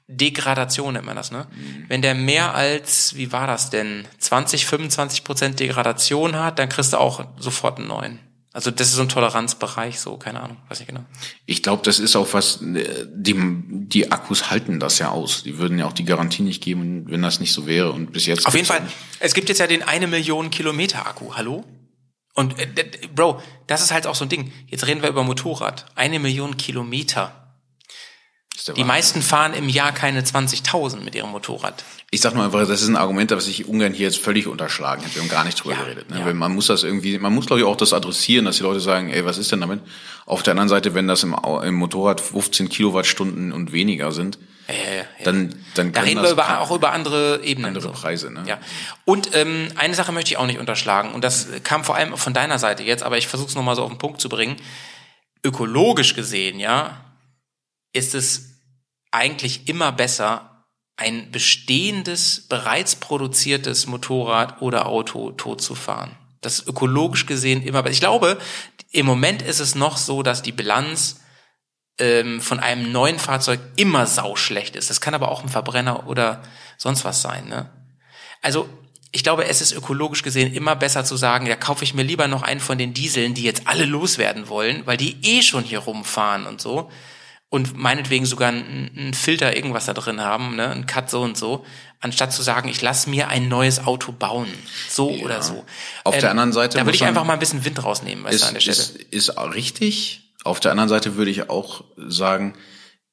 [0.06, 1.46] Degradation nennt man das, ne?
[1.88, 6.94] Wenn der mehr als, wie war das denn, 20, 25 Prozent Degradation hat, dann kriegst
[6.94, 8.27] du auch sofort einen neuen.
[8.58, 11.04] Also das ist so ein Toleranzbereich, so, keine Ahnung, weiß nicht genau.
[11.46, 15.44] Ich glaube, das ist auch was, äh, die, die Akkus halten das ja aus.
[15.44, 17.92] Die würden ja auch die Garantie nicht geben, wenn das nicht so wäre.
[17.92, 18.48] Und bis jetzt.
[18.48, 18.82] Auf jeden Fall,
[19.20, 21.62] es gibt jetzt ja den eine Million Kilometer Akku, hallo?
[22.34, 22.66] Und äh,
[23.14, 24.50] Bro, das ist halt auch so ein Ding.
[24.66, 25.86] Jetzt reden wir über Motorrad.
[25.94, 27.47] Eine Million Kilometer.
[28.68, 31.84] Ist der Die meisten fahren im Jahr keine 20.000 mit ihrem Motorrad.
[32.10, 35.02] Ich sag nur einfach, das ist ein Argument, das ich ungern hier jetzt völlig unterschlagen
[35.02, 35.16] hätte.
[35.16, 36.10] Wir haben gar nicht drüber Ja, geredet.
[36.10, 36.20] Ne?
[36.20, 36.26] ja.
[36.26, 38.80] Weil man muss das irgendwie, man muss glaube ich auch das adressieren, dass die Leute
[38.80, 39.80] sagen, ey, was ist denn damit?
[40.26, 41.34] Auf der anderen Seite, wenn das im,
[41.64, 44.38] im Motorrad 15 Kilowattstunden und weniger sind,
[44.68, 44.74] Ja,
[45.24, 47.68] dann, dann Da reden wir über, auch über andere Ebenen.
[47.68, 48.00] andere so.
[48.00, 48.30] Preise.
[48.30, 48.44] Ne?
[48.46, 48.58] Ja.
[49.04, 52.34] Und ähm, eine Sache möchte ich auch nicht unterschlagen, und das kam vor allem von
[52.34, 54.56] deiner Seite jetzt, aber ich versuche es nochmal so auf den Punkt zu bringen.
[55.44, 57.00] Ökologisch gesehen, ja,
[57.92, 58.47] ist es
[59.18, 60.64] eigentlich immer besser,
[60.96, 66.16] ein bestehendes, bereits produziertes Motorrad oder Auto tot zu fahren.
[66.40, 67.92] Das ist ökologisch gesehen immer besser.
[67.92, 68.38] Ich glaube,
[68.90, 71.20] im Moment ist es noch so, dass die Bilanz
[71.98, 74.88] ähm, von einem neuen Fahrzeug immer sauschlecht ist.
[74.90, 76.42] Das kann aber auch ein Verbrenner oder
[76.76, 77.48] sonst was sein.
[77.48, 77.70] Ne?
[78.40, 78.68] Also
[79.10, 82.28] ich glaube, es ist ökologisch gesehen immer besser zu sagen, ja, kaufe ich mir lieber
[82.28, 85.80] noch einen von den Dieseln, die jetzt alle loswerden wollen, weil die eh schon hier
[85.80, 86.90] rumfahren und so
[87.50, 91.36] und meinetwegen sogar einen, einen Filter irgendwas da drin haben, ne, ein Cut so und
[91.36, 91.64] so,
[92.00, 94.48] anstatt zu sagen, ich lass mir ein neues Auto bauen,
[94.88, 95.54] so oder so.
[95.54, 95.62] Ähm,
[96.04, 98.46] Auf der anderen Seite da würde ich einfach mal ein bisschen Wind rausnehmen, weißt du,
[98.46, 99.02] an der ist, Stelle.
[99.04, 100.32] ist, ist auch richtig.
[100.44, 102.54] Auf der anderen Seite würde ich auch sagen,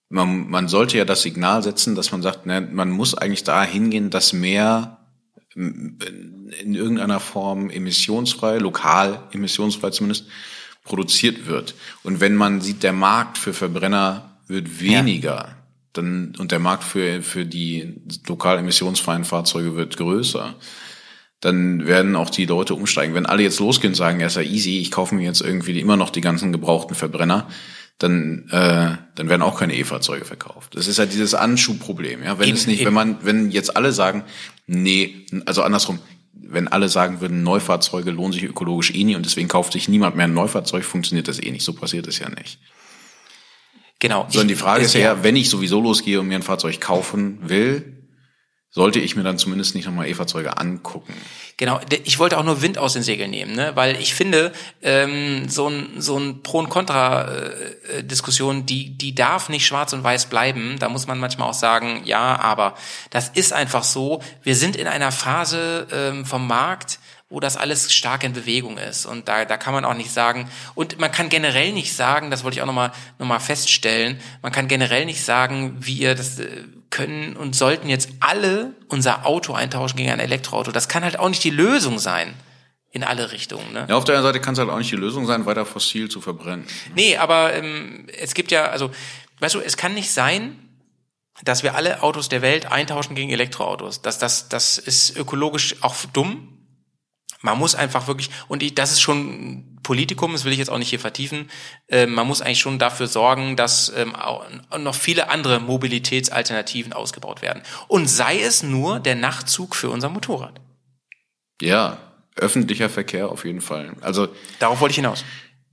[0.09, 3.63] man, man sollte ja das Signal setzen, dass man sagt, ne, man muss eigentlich da
[3.63, 4.99] hingehen, dass mehr
[5.55, 10.25] in irgendeiner Form emissionsfrei, lokal emissionsfrei zumindest,
[10.85, 11.75] produziert wird.
[12.03, 15.57] Und wenn man sieht, der Markt für Verbrenner wird weniger,
[15.91, 17.95] dann, und der Markt für, für die
[18.27, 20.55] lokal emissionsfreien Fahrzeuge wird größer,
[21.41, 23.13] dann werden auch die Leute umsteigen.
[23.13, 25.79] Wenn alle jetzt losgehen und sagen, ja, ist ja easy, ich kaufe mir jetzt irgendwie
[25.79, 27.47] immer noch die ganzen gebrauchten Verbrenner,
[27.97, 30.75] dann, äh, dann werden auch keine E-Fahrzeuge verkauft.
[30.75, 32.23] Das ist halt dieses Anschubproblem.
[32.23, 32.87] Ja, wenn Eben, es nicht, eben.
[32.87, 34.23] wenn man, wenn jetzt alle sagen,
[34.67, 35.99] nee, also andersrum,
[36.41, 40.15] wenn alle sagen würden, Neufahrzeuge lohnen sich ökologisch eh nie und deswegen kauft sich niemand
[40.15, 41.63] mehr ein Neufahrzeug, funktioniert das eh nicht.
[41.63, 42.59] So passiert es ja nicht.
[43.99, 44.25] Genau.
[44.29, 46.79] Sondern die Ich- Frage es- ist ja, wenn ich sowieso losgehe und mir ein Fahrzeug
[46.81, 47.94] kaufen will,
[48.75, 51.13] sollte ich mir dann zumindest nicht nochmal E-Fahrzeuge angucken.
[51.55, 53.71] Genau, ich wollte auch nur Wind aus den Segeln nehmen, ne?
[53.75, 59.65] weil ich finde, ähm, so ein, so ein Pro- und Contra-Diskussion, die, die darf nicht
[59.65, 60.75] schwarz und weiß bleiben.
[60.77, 62.75] Da muss man manchmal auch sagen, ja, aber
[63.11, 64.21] das ist einfach so.
[64.43, 66.99] Wir sind in einer Phase ähm, vom Markt,
[67.29, 69.05] wo das alles stark in Bewegung ist.
[69.05, 72.43] Und da, da kann man auch nicht sagen, und man kann generell nicht sagen, das
[72.43, 76.65] wollte ich auch nochmal noch mal feststellen, man kann generell nicht sagen, wir das äh,
[76.95, 80.71] können und sollten jetzt alle unser Auto eintauschen gegen ein Elektroauto.
[80.71, 82.33] Das kann halt auch nicht die Lösung sein.
[82.91, 83.73] In alle Richtungen.
[83.73, 83.85] Ne?
[83.89, 86.07] Ja, auf der anderen Seite kann es halt auch nicht die Lösung sein, weiter fossil
[86.07, 86.65] zu verbrennen.
[86.95, 88.89] Nee, aber ähm, es gibt ja, also,
[89.41, 90.57] weißt du, es kann nicht sein,
[91.43, 94.01] dass wir alle Autos der Welt eintauschen gegen Elektroautos.
[94.01, 96.54] Das, das, das ist ökologisch auch dumm.
[97.45, 100.79] Man muss einfach wirklich, und ich, das ist schon Politikum, das will ich jetzt auch
[100.79, 101.51] nicht hier vertiefen.
[101.87, 104.43] Ähm, man muss eigentlich schon dafür sorgen, dass ähm, auch
[104.79, 107.61] noch viele andere Mobilitätsalternativen ausgebaut werden.
[107.87, 110.59] Und sei es nur der Nachtzug für unser Motorrad.
[111.61, 111.99] Ja,
[112.35, 113.93] öffentlicher Verkehr auf jeden Fall.
[114.01, 114.27] Also
[114.57, 115.23] Darauf wollte ich hinaus.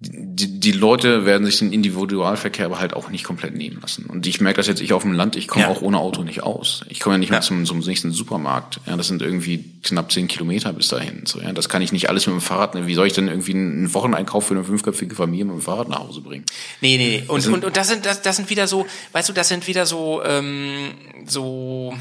[0.04, 4.06] Die, die Leute werden sich den Individualverkehr aber halt auch nicht komplett nehmen lassen.
[4.06, 5.70] Und ich merke das jetzt, ich auf dem Land, ich komme Ja.
[5.70, 6.84] auch ohne Auto nicht aus.
[6.88, 7.42] Ich komme ja nicht mal Ja.
[7.42, 8.80] zum, zum nächsten Supermarkt.
[8.86, 11.22] Ja, das sind irgendwie knapp zehn Kilometer bis dahin.
[11.26, 12.74] So, ja, das kann ich nicht alles mit dem Fahrrad.
[12.74, 12.86] Ne?
[12.86, 16.00] Wie soll ich denn irgendwie einen Wocheneinkauf für eine fünfköpfige Familie mit dem Fahrrad nach
[16.00, 16.44] Hause bringen?
[16.80, 17.24] Nee, nee, nee.
[17.28, 19.86] Und, und, und das sind, das, das sind wieder so, weißt du, das sind wieder
[19.86, 20.90] so, ähm,
[21.26, 21.94] so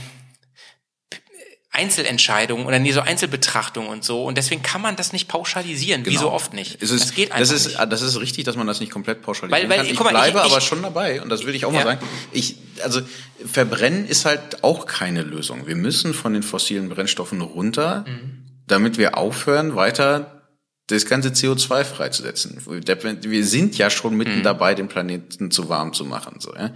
[1.73, 4.25] Einzelentscheidungen oder nee, so Einzelbetrachtungen und so.
[4.25, 6.21] Und deswegen kann man das nicht pauschalisieren, wie Genau.
[6.23, 6.81] so oft nicht.
[6.81, 7.91] Es ist, das geht einfach das ist, nicht.
[7.91, 9.93] Das ist richtig, dass man das nicht komplett pauschalisieren Weil- weil, kann.
[9.93, 11.83] Ich mal, bleibe ich- ich- aber schon dabei und das will ich auch mal Ja.
[11.85, 12.01] sagen.
[12.33, 13.01] Ich, also
[13.49, 15.65] Verbrennen ist halt auch keine Lösung.
[15.65, 18.43] Wir müssen von den fossilen Brennstoffen runter, Mhm.
[18.67, 20.40] damit wir aufhören, weiter
[20.87, 22.57] das ganze CO2 freizusetzen.
[22.65, 24.43] Wir sind ja schon mitten Mhm.
[24.43, 26.35] dabei, den Planeten zu warm zu machen.
[26.39, 26.71] So, ja.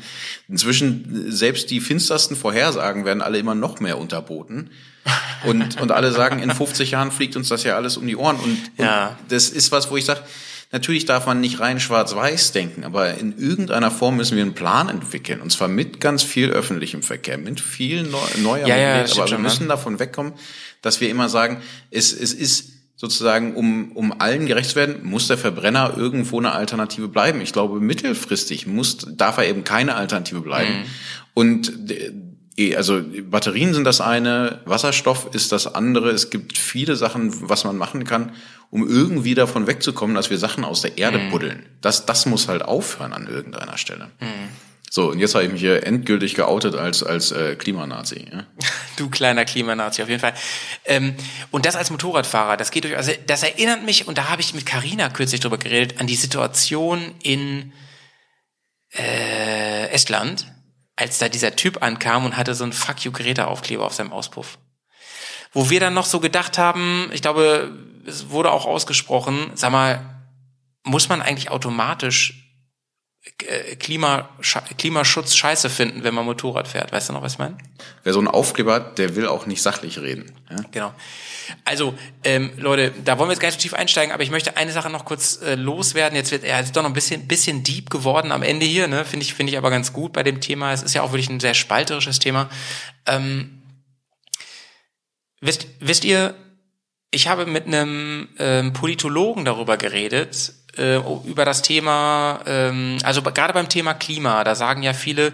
[0.48, 4.70] Inzwischen, selbst die finstersten Vorhersagen werden alle immer noch mehr unterboten.
[5.46, 8.38] Und, und alle sagen, in 50 Jahren fliegt uns das ja alles um die Ohren.
[8.38, 9.10] Und, Ja.
[9.10, 10.22] und das ist was, wo ich sage,
[10.72, 14.90] natürlich darf man nicht rein schwarz-weiß denken, aber in irgendeiner Form müssen wir einen Plan
[14.90, 15.42] entwickeln.
[15.42, 19.10] Und zwar mit ganz viel öffentlichem Verkehr, mit viel neu, neuer Ja, ja, Mobilität.
[19.10, 19.44] stimmt Aber wir ne?
[19.44, 20.34] müssen davon wegkommen,
[20.82, 21.62] dass wir immer sagen,
[21.92, 26.54] es, es ist sozusagen, um, um allen gerecht zu werden, muss der Verbrenner irgendwo eine
[26.54, 27.42] Alternative bleiben.
[27.42, 30.72] Ich glaube, mittelfristig muss, darf er eben keine Alternative bleiben.
[30.80, 30.84] Mhm.
[31.34, 36.12] Und äh, also Batterien sind das eine, Wasserstoff ist das andere.
[36.12, 38.32] Es gibt viele Sachen, was man machen kann,
[38.72, 41.32] um irgendwie davon wegzukommen, dass wir Sachen aus der Erde Mhm.
[41.32, 41.66] buddeln.
[41.82, 44.08] Das, das muss halt aufhören an irgendeiner Stelle.
[44.96, 48.30] So, und jetzt habe ich mich hier endgültig geoutet als, als äh, Klimanazi.
[48.32, 48.46] Ja?
[48.96, 50.34] Du kleiner Klimanazi, auf jeden Fall.
[50.86, 51.18] Ähm,
[51.52, 54.54] und das als Motorradfahrer, das geht durch, also das erinnert mich, und da habe ich
[54.54, 57.74] mit Carina kürzlich drüber geredet, an die Situation in
[58.94, 60.54] äh, Estland,
[60.96, 64.60] als da dieser Typ ankam und hatte so einen Fuck you Greta-Aufkleber auf seinem Auspuff.
[65.52, 70.24] Wo wir dann noch so gedacht haben, ich glaube, es wurde auch ausgesprochen, sag mal,
[70.86, 72.45] muss man eigentlich automatisch
[73.80, 74.30] Klima,
[74.78, 76.92] Klimaschutz scheiße finden, wenn man Motorrad fährt?
[76.92, 77.58] Weißt du noch, was ich meine?
[78.04, 80.32] Wer so einen Aufkleber hat, der will auch nicht sachlich reden.
[80.50, 80.58] Ja?
[80.72, 80.94] Genau.
[81.66, 84.58] Also, ähm, Leute, da wollen wir jetzt gar nicht so tief einsteigen, aber ich möchte
[84.58, 86.16] eine Sache noch kurz äh, loswerden.
[86.16, 89.06] Jetzt wird er ist doch noch ein bisschen, bisschen deep geworden am Ende hier, ne?
[89.06, 90.72] Finde ich, finde ich aber ganz gut bei dem Thema.
[90.72, 92.50] Es ist ja auch wirklich ein sehr spalterisches Thema.
[93.06, 93.64] Ähm,
[95.42, 96.36] wisst, wisst ihr,
[97.12, 103.54] ich habe mit einem ähm, Politologen darüber geredet, äh, über das Thema, ähm, also gerade
[103.54, 105.34] beim Thema Klima, da sagen ja viele,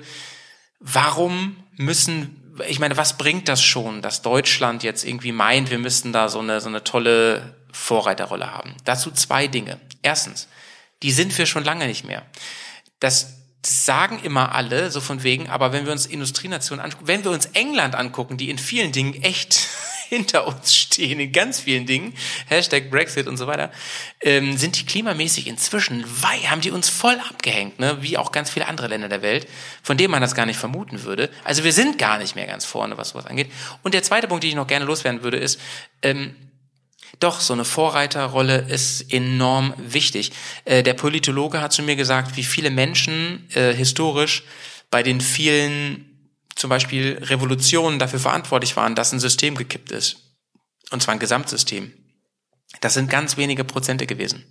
[0.80, 6.14] warum müssen, ich meine, was bringt das schon, dass Deutschland jetzt irgendwie meint, wir müssten
[6.14, 8.76] da so eine, so eine tolle Vorreiterrolle haben?
[8.86, 9.80] Dazu zwei Dinge.
[10.02, 10.48] Erstens,
[11.04, 12.24] die sind wir schon lange nicht mehr.
[13.00, 17.32] Das, sagen immer alle, so von wegen, aber wenn wir uns Industrienationen angucken, wenn wir
[17.32, 19.68] uns England angucken, die in vielen Dingen echt
[20.12, 22.14] hinter uns stehen, in ganz vielen Dingen,
[22.48, 23.72] Hashtag Brexit und so weiter,
[24.20, 27.98] ähm, sind die klimamäßig inzwischen, wei, haben die uns voll abgehängt, ne?
[28.02, 29.48] wie auch ganz viele andere Länder der Welt,
[29.82, 31.30] von denen man das gar nicht vermuten würde.
[31.46, 33.50] Also wir sind gar nicht mehr ganz vorne, was sowas angeht.
[33.84, 35.62] Und der zweite Punkt, den ich noch gerne loswerden würde, ist,
[36.02, 36.36] ähm,
[37.22, 40.34] doch, so eine Vorreiterrolle ist enorm wichtig.
[40.66, 44.44] Äh, der Politologe hat zu mir gesagt, wie viele Menschen äh, historisch
[44.90, 46.11] bei den vielen
[46.56, 50.18] zum Beispiel Revolutionen dafür verantwortlich waren, dass ein System gekippt ist.
[50.92, 51.94] Und zwar ein Gesamtsystem.
[52.80, 54.46] Das sind ganz wenige Prozente gewesen.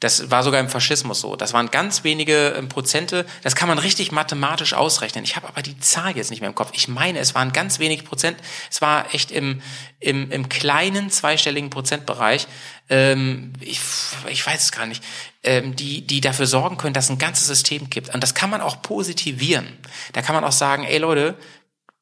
[0.00, 1.36] Das war sogar im Faschismus so.
[1.36, 3.24] Das waren ganz wenige ähm, Prozente.
[3.42, 5.24] Das kann man richtig mathematisch ausrechnen.
[5.24, 6.70] Ich habe aber die Zahl jetzt nicht mehr im Kopf.
[6.74, 8.38] Ich meine, es waren ganz wenige Prozent.
[8.70, 9.62] Es war echt im,
[10.00, 12.46] im, im kleinen zweistelligen Prozentbereich.
[12.88, 13.80] Ähm, ich,
[14.28, 15.02] ich weiß es gar nicht.
[15.42, 18.14] Ähm, die, die dafür sorgen können, dass ein ganzes System gibt.
[18.14, 19.66] Und das kann man auch positivieren.
[20.12, 21.36] Da kann man auch sagen, ey Leute,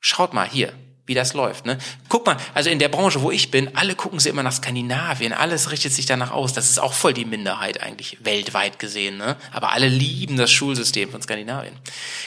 [0.01, 0.73] schaut mal hier,
[1.05, 1.67] wie das läuft.
[1.67, 1.79] Ne?
[2.09, 5.33] Guck mal, also in der Branche, wo ich bin, alle gucken sie immer nach Skandinavien,
[5.33, 6.53] alles richtet sich danach aus.
[6.53, 9.17] Das ist auch voll die Minderheit eigentlich, weltweit gesehen.
[9.17, 9.37] Ne?
[9.51, 11.75] Aber alle lieben das Schulsystem von Skandinavien.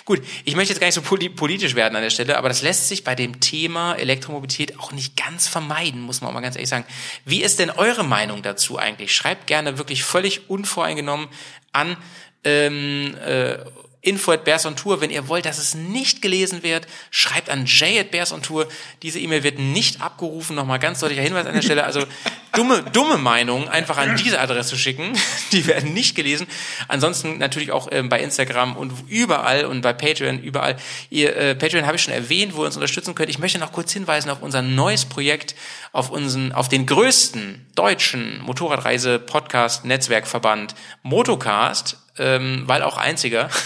[0.04, 2.62] Gut, ich möchte jetzt gar nicht so poli politisch werden an der Stelle, aber das
[2.64, 6.56] lässt sich bei dem Thema Elektromobilität auch nicht ganz vermeiden, muss man auch mal ganz
[6.56, 6.86] ehrlich sagen.
[7.24, 9.16] Wie ist denn eure Meinung dazu eigentlich?
[9.16, 11.30] Schreibt gerne wirklich völlig unvoreingenommen
[11.72, 11.96] an
[12.44, 13.58] ähm, äh,
[14.06, 15.02] info at Bears on Tour.
[15.02, 18.68] Wenn ihr wollt, dass es nicht gelesen wird, schreibt an Jay at Bears on Tour.
[19.02, 20.56] Diese E-Mail wird nicht abgerufen.
[20.56, 21.84] Nochmal ganz deutlicher Hinweis an der Stelle.
[21.84, 22.06] Also
[22.54, 25.14] dumme, dumme Meinungen einfach an diese Adresse schicken.
[25.52, 26.48] Die werden nicht gelesen.
[26.88, 30.78] Ansonsten natürlich auch ähm, bei Instagram und überall und bei Patreon überall.
[31.10, 33.30] Ihr, äh, Patreon habe ich schon erwähnt, wo ihr uns unterstützen könnt.
[33.30, 35.56] Ich möchte noch kurz hinweisen auf unser neues Projekt,
[35.92, 43.50] auf unseren, auf den größten deutschen Motorradreise-Podcast-Netzwerkverband Motocast, ähm, weil auch einziger.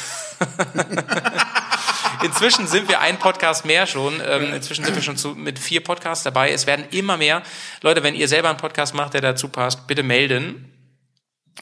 [2.22, 4.22] Inzwischen sind wir ein Podcast mehr schon.
[4.26, 6.52] Ähm, inzwischen sind wir schon zu, mit vier Podcasts dabei.
[6.52, 7.44] Es werden immer mehr.
[7.82, 10.74] Leute, wenn ihr selber einen Podcast macht, der dazu passt, bitte melden.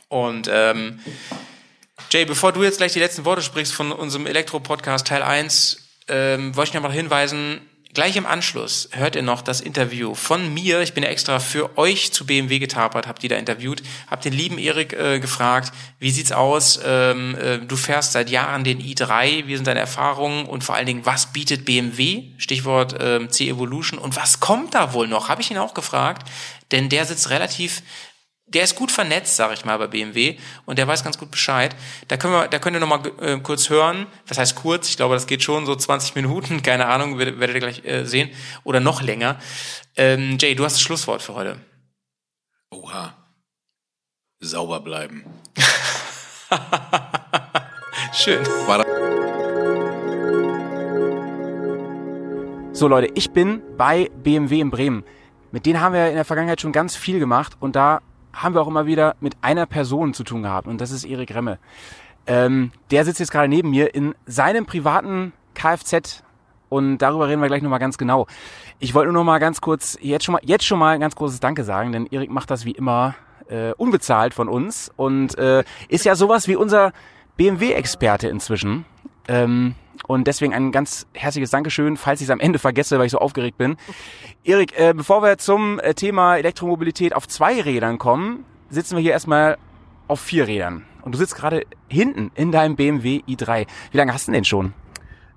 [0.07, 0.99] Und ähm,
[2.09, 6.55] Jay, bevor du jetzt gleich die letzten Worte sprichst von unserem Elektro-Podcast Teil 1, ähm,
[6.55, 7.61] wollte ich noch mal hinweisen,
[7.93, 10.81] Gleich im Anschluss hört ihr noch das Interview von mir.
[10.81, 14.33] Ich bin ja extra für euch zu BMW getapert, habt die da interviewt, hab den
[14.33, 16.79] lieben Erik äh, gefragt, wie sieht's aus?
[16.85, 20.85] Ähm, äh, du fährst seit Jahren den i3, wie sind deine Erfahrungen und vor allen
[20.85, 22.23] Dingen, was bietet BMW?
[22.37, 25.29] Stichwort ähm, C-Evolution und was kommt da wohl noch?
[25.29, 26.29] Habe ich ihn auch gefragt,
[26.71, 27.81] denn der sitzt relativ
[28.47, 31.75] der ist gut vernetzt, sage ich mal, bei BMW und der weiß ganz gut Bescheid.
[32.07, 34.07] Da können wir, da könnt ihr noch mal äh, kurz hören.
[34.25, 34.89] Was heißt kurz?
[34.89, 36.61] Ich glaube, das geht schon so 20 Minuten.
[36.63, 38.29] Keine Ahnung, werdet, werdet ihr gleich äh, sehen
[38.63, 39.37] oder noch länger.
[39.97, 41.57] Ähm, Jay, du hast das Schlusswort für heute.
[42.71, 43.15] Oha.
[44.39, 45.25] Sauber bleiben.
[48.13, 48.45] Schön.
[52.71, 55.03] So Leute, ich bin bei BMW in Bremen.
[55.51, 58.01] Mit denen haben wir in der Vergangenheit schon ganz viel gemacht und da
[58.37, 61.33] haben wir auch immer wieder mit einer Person zu tun gehabt und das ist Erik
[61.33, 61.59] Remme.
[62.25, 66.23] Ähm, der sitzt jetzt gerade neben mir in seinem privaten Kfz
[66.69, 68.27] und darüber reden wir gleich nochmal ganz genau.
[68.79, 71.15] Ich wollte nur noch mal ganz kurz, jetzt schon mal, jetzt schon mal ein ganz
[71.15, 73.15] großes Danke sagen, denn Erik macht das wie immer
[73.49, 76.91] äh, unbezahlt von uns und äh, ist ja sowas wie unser
[77.37, 78.85] BMW-Experte inzwischen.
[79.27, 83.11] Ähm, und deswegen ein ganz herzliches Dankeschön, falls ich es am Ende vergesse, weil ich
[83.11, 83.77] so aufgeregt bin.
[84.43, 89.11] Erik, äh, bevor wir zum äh, Thema Elektromobilität auf zwei Rädern kommen, sitzen wir hier
[89.11, 89.57] erstmal
[90.07, 90.85] auf vier Rädern.
[91.01, 93.65] Und du sitzt gerade hinten in deinem BMW i3.
[93.91, 94.73] Wie lange hast du denn den schon?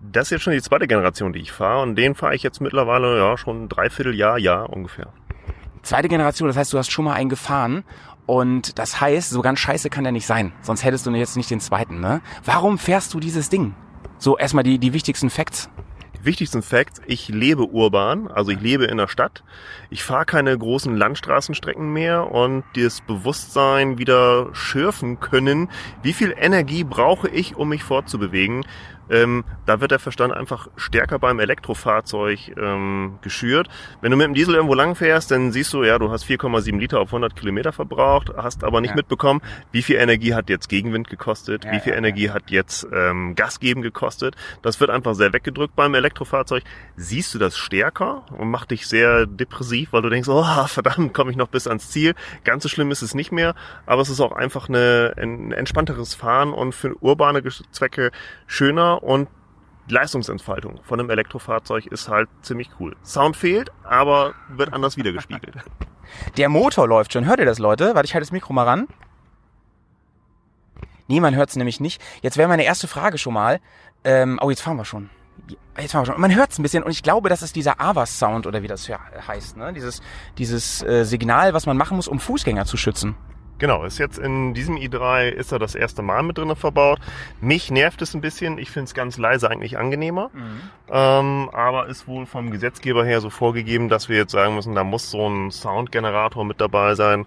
[0.00, 1.82] Das ist jetzt schon die zweite Generation, die ich fahre.
[1.82, 5.12] Und den fahre ich jetzt mittlerweile ja schon ein Dreivierteljahr, Jahr ungefähr.
[5.82, 7.84] Zweite Generation, das heißt, du hast schon mal einen gefahren.
[8.26, 10.52] Und das heißt, so ganz scheiße kann der nicht sein.
[10.62, 12.20] Sonst hättest du jetzt nicht den zweiten, ne?
[12.44, 13.74] Warum fährst du dieses Ding?
[14.20, 15.70] So erstmal die, die wichtigsten Facts.
[16.22, 19.42] Wichtigsten Facts, ich lebe urban, also ich lebe in der Stadt.
[19.88, 25.70] Ich fahre keine großen Landstraßenstrecken mehr und das Bewusstsein wieder schürfen können,
[26.02, 28.66] wie viel Energie brauche ich, um mich fortzubewegen.
[29.10, 33.68] Ähm, da wird der Verstand einfach stärker beim Elektrofahrzeug ähm, geschürt.
[34.00, 36.78] Wenn du mit dem Diesel irgendwo lang fährst, dann siehst du, ja, du hast 4,7
[36.78, 38.96] Liter auf 100 Kilometer verbraucht, hast aber nicht Ja.
[38.96, 39.40] mitbekommen,
[39.72, 43.34] wie viel Energie hat jetzt Gegenwind gekostet, Ja, wie viel ja, Energie hat jetzt ähm,
[43.34, 44.36] Gas geben gekostet.
[44.62, 46.62] Das wird einfach sehr weggedrückt beim Elektrofahrzeug.
[46.96, 51.30] Siehst du das stärker und macht dich sehr depressiv, weil du denkst, oh verdammt, komme
[51.30, 52.14] ich noch bis ans Ziel.
[52.44, 53.54] Ganz so schlimm ist es nicht mehr,
[53.86, 57.42] aber es ist auch einfach eine, ein entspannteres Fahren und für urbane
[57.72, 58.10] Zwecke
[58.46, 59.28] schöner und
[59.88, 62.96] Leistungsentfaltung von einem Elektrofahrzeug ist halt ziemlich cool.
[63.04, 65.56] Sound fehlt, aber wird anders wiedergespiegelt.
[66.36, 67.24] Der Motor läuft schon.
[67.24, 67.94] Hört ihr das, Leute?
[67.94, 68.88] Warte, ich halte das Mikro mal ran.
[71.06, 72.00] Nee, man hört es nämlich nicht.
[72.22, 73.60] Jetzt wäre meine erste Frage schon mal.
[74.04, 75.10] Ähm, oh, jetzt fahren wir schon.
[75.78, 76.20] Jetzt fahren wir schon.
[76.20, 78.88] Man hört es ein bisschen und ich glaube, das ist dieser Avas-Sound oder wie das
[78.88, 79.56] heißt.
[79.56, 79.72] Ne?
[79.72, 80.02] Dieses,
[80.38, 83.16] dieses äh, Signal, was man machen muss, um Fußgänger zu schützen.
[83.60, 86.98] Genau, ist jetzt in diesem i3 ist er das erste Mal mit drinne verbaut.
[87.42, 88.56] Mich nervt es ein bisschen.
[88.56, 90.30] Ich finde es ganz leise eigentlich angenehmer.
[90.90, 94.82] Ähm, aber ist wohl vom Gesetzgeber her so vorgegeben, dass wir jetzt sagen müssen, da
[94.82, 97.26] muss so ein Soundgenerator mit dabei sein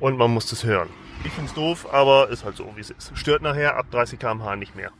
[0.00, 0.90] und man muss das hören.
[1.24, 3.16] Ich finde es doof, aber ist halt so, wie es ist.
[3.16, 4.90] Stört nachher ab 30 km/h nicht mehr.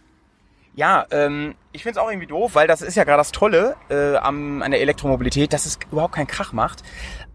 [0.76, 4.16] Ja, ähm, ich find's auch irgendwie doof, weil das ist ja gerade das Tolle äh,
[4.16, 6.82] am, an der Elektromobilität, dass es überhaupt keinen Krach macht.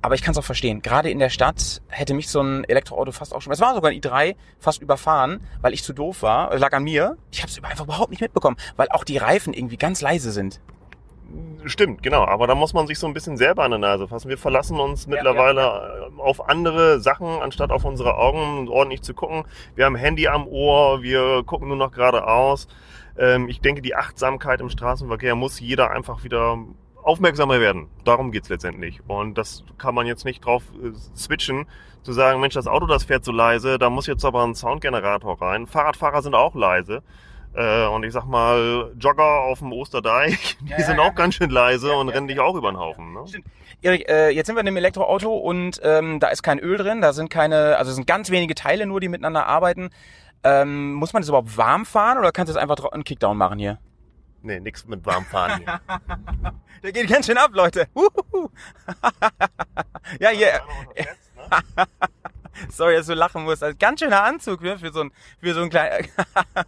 [0.01, 0.81] Aber ich kann's auch verstehen.
[0.81, 3.91] Gerade in der Stadt hätte mich so ein Elektroauto fast auch schon, es war sogar
[3.91, 6.51] ein i3, fast überfahren, weil ich zu doof war.
[6.53, 7.17] Es lag an mir.
[7.31, 10.59] Ich habe es einfach überhaupt nicht mitbekommen, weil auch die Reifen irgendwie ganz leise sind.
[11.65, 12.25] Stimmt, genau.
[12.25, 14.29] Aber da muss man sich so ein bisschen selber an der Nase fassen.
[14.29, 19.43] Wir verlassen uns mittlerweile äh, auf andere Sachen, anstatt auf unsere Augen ordentlich zu gucken.
[19.75, 22.67] Wir haben Handy am Ohr, wir gucken nur noch geradeaus.
[23.19, 26.57] Ähm, ich denke, die Achtsamkeit im Straßenverkehr muss jeder einfach wieder
[27.03, 27.87] aufmerksamer werden.
[28.05, 29.01] Darum geht's letztendlich.
[29.07, 31.65] Und das kann man jetzt nicht drauf äh, switchen,
[32.01, 35.41] zu sagen, Mensch, das Auto, das fährt so leise, da muss jetzt aber ein Soundgenerator
[35.41, 35.67] rein.
[35.67, 37.03] Fahrradfahrer sind auch leise.
[37.53, 41.35] Äh, und ich sag mal, Jogger auf dem Osterdeich, die Ja, sind ja, auch ganz
[41.35, 43.13] schön leise und rennen dich auch über den Haufen.
[43.13, 43.25] Ne?
[43.81, 47.01] Erik, äh, jetzt sind wir in einem Elektroauto und ähm, da ist kein Öl drin,
[47.01, 49.89] da sind keine, also es sind ganz wenige Teile nur, die miteinander arbeiten.
[50.43, 53.59] Ähm, muss man das überhaupt warm fahren oder kannst du das einfach einen Kickdown machen
[53.59, 53.79] hier?
[54.41, 55.81] Nee, nix mit warm fahren hier.
[56.83, 57.87] Der geht ganz schön ab, Leute.
[60.19, 60.61] Ja, hier.
[62.69, 63.63] Sorry, dass du lachen musst.
[63.63, 66.65] Also ganz schöner Anzug ne, für so ein für so ein kleinen für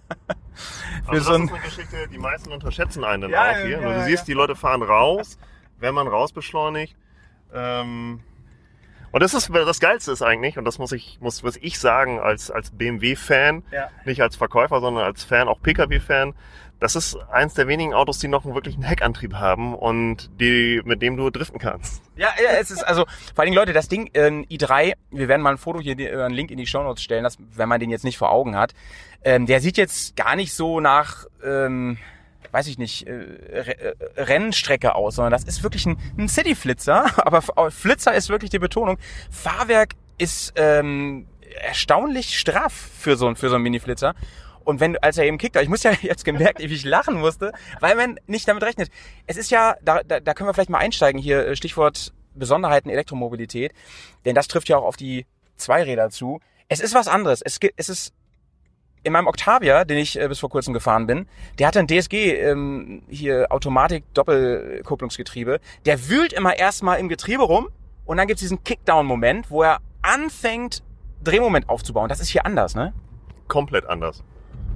[1.08, 3.70] Also so das ein ist eine Geschichte, die meisten unterschätzen einen dann Ja, auch hier.
[3.70, 5.38] ja, du ja, siehst, die Leute fahren raus,
[5.80, 6.96] wenn man raus beschleunigt.
[7.54, 8.22] Ähm,
[9.12, 12.20] und das ist das Geilste ist eigentlich, und das muss ich, muss, muss ich sagen,
[12.20, 13.90] als, als BMW-Fan, Ja.
[14.06, 16.34] nicht als Verkäufer, sondern als Fan, auch Pkw-Fan,
[16.80, 21.04] das ist eins der wenigen Autos, die noch einen wirklichen Heckantrieb haben und die, mit
[21.04, 22.02] dem du driften kannst.
[22.16, 25.44] Ja, ja, es ist also vor allen Dingen Leute, das Ding ähm, i3, wir werden
[25.44, 27.92] mal ein Foto hier, äh, einen Link in die Shownotes stellen, das, wenn man den
[27.92, 28.74] jetzt nicht vor Augen hat.
[29.24, 32.00] Ähm, der sieht jetzt gar nicht so nach, ähm,
[32.52, 37.42] weiß ich nicht, äh, äh, Rennstrecke aus, sondern das ist wirklich ein, ein City-Flitzer, aber
[37.72, 38.98] Flitzer ist wirklich die Betonung.
[39.30, 41.28] Fahrwerk ist ähm,
[41.62, 44.14] erstaunlich straff für so, für so einen Mini-Flitzer.
[44.64, 47.52] Und wenn, als er eben kickt, ich muss ja jetzt gemerkt, wie ich lachen musste,
[47.80, 48.90] weil man nicht damit rechnet.
[49.28, 52.90] Es ist ja, da, da, da können wir vielleicht mal einsteigen hier, äh, Stichwort Besonderheiten
[52.90, 53.74] Elektromobilität,
[54.24, 55.26] denn das trifft ja auch auf die
[55.58, 56.40] Zweiräder zu.
[56.70, 57.42] Es ist was anderes.
[57.42, 58.14] Es, es ist
[59.04, 61.28] in meinem Octavia, den ich äh, bis vor kurzem gefahren bin,
[61.60, 65.60] der hatte ein DSG ähm, hier Automatik Doppelkupplungsgetriebe.
[65.86, 67.70] Der wühlt immer erstmal im Getriebe rum
[68.06, 70.84] und dann gibt's diesen Kickdown-Moment, wo er anfängt
[71.24, 72.10] Drehmoment aufzubauen.
[72.10, 72.94] Das ist hier anders, ne?
[73.52, 74.24] komplett anders.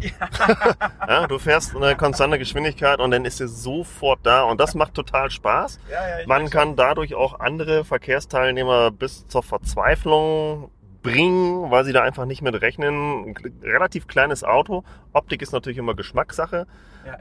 [0.02, 1.28] Ja.
[1.28, 5.32] du fährst eine konstante Geschwindigkeit und dann ist er sofort da und das macht total
[5.32, 5.80] Spaß.
[6.28, 10.72] Man kann dadurch auch andere Verkehrsteilnehmer bis zur Verzweiflung
[11.06, 13.30] bringen, weil sie da einfach nicht mit rechnen.
[13.30, 14.84] Ein relativ kleines Auto.
[15.14, 16.68] Optik ist natürlich immer Geschmackssache.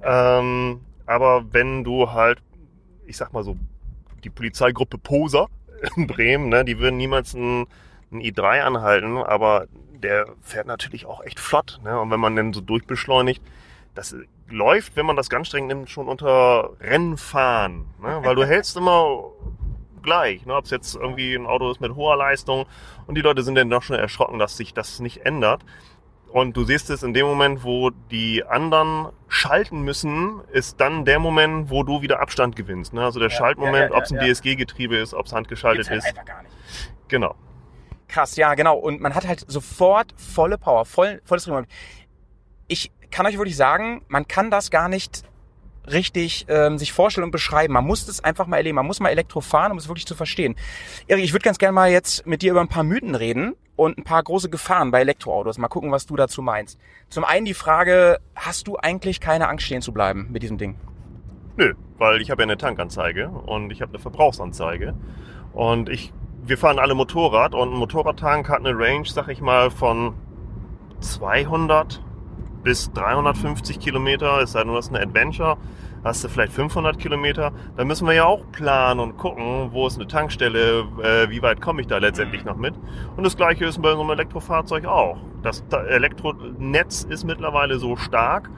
[0.03, 2.41] Ähm, aber wenn du halt,
[3.07, 3.57] ich sag mal so,
[4.25, 5.49] die Polizeigruppe Poser
[5.97, 7.67] in Bremen, ne, die würden niemals ein,
[8.11, 9.67] ein i3 anhalten, aber
[10.03, 11.81] der fährt natürlich auch echt flott.
[11.85, 11.99] Ne?
[11.99, 13.43] Und wenn man dann so durchbeschleunigt,
[13.95, 14.17] das
[14.49, 17.87] läuft, wenn man das ganz streng nimmt, schon unter Rennfahren.
[18.01, 18.21] Ne?
[18.23, 19.25] Weil du hältst immer
[20.05, 20.55] gleich, ne?
[20.55, 22.67] ob es jetzt irgendwie ein Auto ist mit hoher Leistung
[23.07, 25.65] und die Leute sind dann doch schon erschrocken, dass sich das nicht ändert.
[26.35, 31.21] Und du siehst es in dem Moment, wo die anderen schalten müssen, ist dann der
[31.21, 32.93] Moment, wo du wieder Abstand gewinnst.
[32.93, 33.05] Ne?
[33.05, 34.33] Also der Schaltmoment, ja, ja, ob es ein ja.
[34.33, 36.07] DSG-Getriebe ist, ob es handgeschaltet halt ist.
[36.07, 36.55] einfach gar nicht.
[37.07, 37.37] Genau.
[38.09, 38.77] Krass, ja, genau.
[38.77, 41.71] Und man hat halt sofort volle Power, voll, volles Drehmoment.
[42.67, 45.23] Ich kann euch wirklich sagen, man kann das gar nicht
[45.91, 47.75] richtig ähm, sich vorstellen und beschreiben.
[47.75, 48.77] Man muss das einfach mal erleben.
[48.77, 50.57] Man muss mal Elektro fahren, um es wirklich zu verstehen.
[51.07, 53.99] Erik, ich würde ganz gerne mal jetzt mit dir über ein paar Mythen reden und
[53.99, 55.59] ein paar große Gefahren bei Elektroautos.
[55.59, 56.79] Mal gucken, was du dazu meinst.
[57.09, 60.77] Zum einen die Frage, hast du eigentlich keine Angst stehen zu bleiben mit diesem Ding?
[61.57, 64.95] Nö, weil ich habe ja eine Tankanzeige und ich habe eine Verbrauchsanzeige.
[65.53, 66.13] Und ich,
[66.45, 70.15] wir fahren alle Motorrad und ein Motorradtank hat eine Range, sag ich mal, von
[71.01, 72.03] 200
[72.65, 75.59] bis 350 Kilometer, es sei denn, du hast eine Adventure,
[76.03, 77.53] hast du vielleicht 500 Kilometer.
[77.77, 81.61] Da müssen wir ja auch planen und gucken, wo ist eine Tankstelle, äh, wie weit
[81.61, 82.75] komme ich da letztendlich noch mit.
[83.17, 85.19] Und das gleiche ist bei einem Elektrofahrzeug auch.
[85.43, 88.51] Das Elektronetz ist mittlerweile so stark,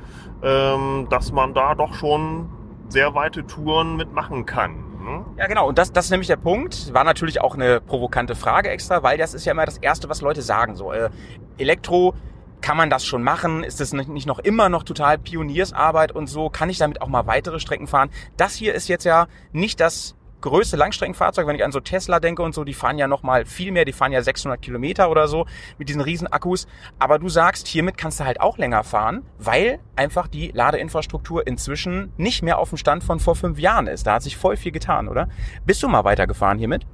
[0.42, 2.48] ähm, dass man da doch schon
[2.88, 4.86] sehr weite Touren mitmachen kann.
[5.04, 5.24] Ne?
[5.36, 5.68] Ja, genau.
[5.68, 6.92] Und das, das ist nämlich der Punkt.
[6.92, 10.20] War natürlich auch eine provokante Frage extra, weil das ist ja immer das Erste, was
[10.20, 10.76] Leute sagen.
[10.76, 11.10] So, äh,
[11.58, 12.14] Elektro,
[12.60, 13.64] kann man das schon machen?
[13.64, 16.50] Ist das nicht noch immer noch total Pioniersarbeit und so?
[16.50, 18.10] Kann ich damit auch mal weitere Strecken fahren?
[18.36, 22.42] Das hier ist jetzt ja nicht das größte Langstreckenfahrzeug, wenn ich an so Tesla denke
[22.42, 25.28] und so, die fahren ja noch mal viel mehr, die fahren ja 600 Kilometer oder
[25.28, 25.46] so
[25.78, 26.66] mit diesen riesen Akkus.
[26.98, 32.12] Aber du sagst, hiermit kannst du halt auch länger fahren, weil einfach die Ladeinfrastruktur inzwischen
[32.16, 34.06] nicht mehr auf dem Stand von vor fünf Jahren ist.
[34.06, 35.28] Da hat sich voll viel getan, oder?
[35.64, 36.86] Bist du mal weitergefahren hiermit?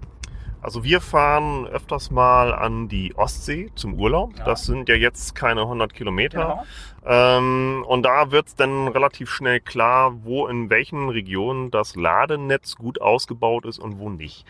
[0.62, 4.32] Also wir fahren öfters mal an die Ostsee zum Urlaub.
[4.44, 6.39] Das sind ja jetzt keine 100 Kilometer.
[6.39, 6.66] Genau.
[7.05, 12.77] Ähm, und da wird es dann relativ schnell klar, wo in welchen Regionen das Ladenetz
[12.77, 14.47] gut ausgebaut ist und wo nicht.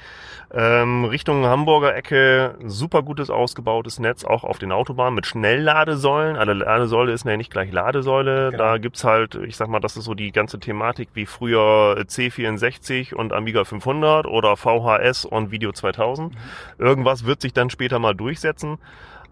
[0.52, 6.36] Ähm, Richtung Hamburger Ecke super gutes ausgebautes Netz, auch auf den Autobahnen mit Schnellladesäulen.
[6.36, 8.50] Alle Ladesäule ist ja nicht gleich Ladesäule.
[8.50, 8.62] Genau.
[8.62, 13.14] Da gibt's halt, ich sag mal, das ist so die ganze Thematik wie früher C64
[13.14, 16.34] und Amiga 500 oder VHS und Video 2000.
[16.78, 18.78] Irgendwas wird sich dann später mal durchsetzen.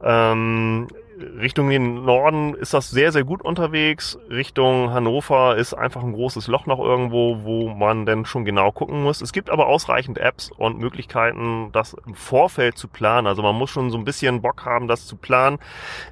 [0.03, 0.89] Ähm,
[1.21, 4.19] Richtung den Norden ist das sehr, sehr gut unterwegs.
[4.29, 9.03] Richtung Hannover ist einfach ein großes Loch noch irgendwo, wo man dann schon genau gucken
[9.03, 9.21] muss.
[9.21, 13.27] Es gibt aber ausreichend Apps und Möglichkeiten, das im Vorfeld zu planen.
[13.27, 15.59] Also man muss schon so ein bisschen Bock haben, das zu planen.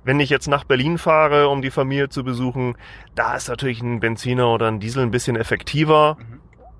[0.04, 2.76] Wenn ich jetzt nach Berlin fahre, um die Familie zu besuchen,
[3.14, 6.16] da ist natürlich ein Benziner oder ein Diesel ein bisschen effektiver,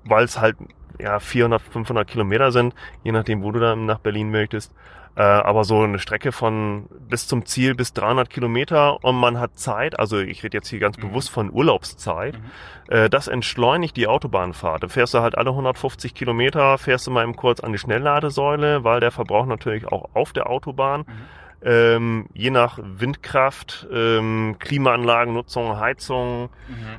[0.05, 0.57] weil es halt
[0.99, 4.73] ja 400, 500 Kilometer sind, je nachdem, wo du dann nach Berlin möchtest.
[5.19, 9.59] Äh, aber so eine Strecke von bis zum Ziel bis 300 Kilometer und man hat
[9.59, 12.39] Zeit, also ich rede jetzt hier ganz bewusst von Urlaubszeit,
[12.87, 14.81] äh, das entschleunigt die Autobahnfahrt.
[14.81, 18.85] Da fährst du halt alle 150 Kilometer, fährst du mal eben kurz an die Schnellladesäule,
[18.85, 21.03] weil der Verbrauch natürlich auch auf der Autobahn
[21.61, 26.49] ähm, je nach Windkraft, ähm, Klimaanlagennutzung, Heizung,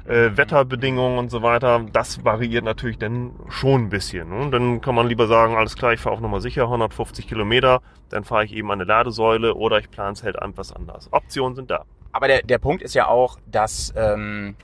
[0.06, 4.28] äh, Wetterbedingungen und so weiter, das variiert natürlich dann schon ein bisschen.
[4.28, 4.36] Ne?
[4.36, 7.80] Und dann kann man lieber sagen, alles klar, ich fahre auf Nummer sicher, 150 Kilometer,
[8.10, 11.08] dann fahre ich eben an eine Ladesäule oder ich plane es halt etwas anders.
[11.12, 11.84] Optionen sind da.
[12.12, 14.56] Aber der, der Punkt ist ja auch, dass, ähm,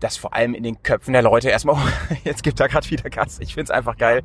[0.00, 1.76] dass vor allem in den Köpfen der Leute erstmal,
[2.24, 3.38] jetzt gibt er gerade wieder Gas.
[3.40, 4.22] Ich find's einfach geil.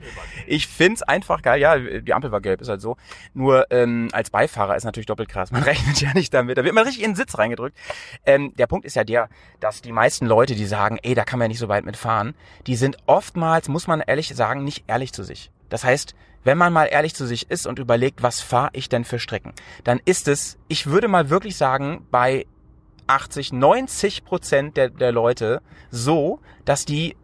[0.47, 1.59] Ich find's einfach geil.
[1.59, 2.97] Ja, die Ampel war gelb, ist halt so.
[3.33, 5.51] Nur ähm, als Beifahrer ist natürlich doppelt krass.
[5.51, 6.57] Man rechnet ja nicht damit.
[6.57, 7.77] Da wird man richtig in den Sitz reingedrückt.
[8.25, 9.29] Ähm, der Punkt ist ja der,
[9.59, 12.35] dass die meisten Leute, die sagen, ey, da kann man ja nicht so weit mitfahren,
[12.67, 15.51] die sind oftmals, muss man ehrlich sagen, nicht ehrlich zu sich.
[15.69, 19.05] Das heißt, wenn man mal ehrlich zu sich ist und überlegt, was fahre ich denn
[19.05, 19.53] für Strecken,
[19.83, 22.45] dann ist es, ich würde mal wirklich sagen, bei
[23.07, 27.15] 80, 90 Prozent der, der Leute so, dass die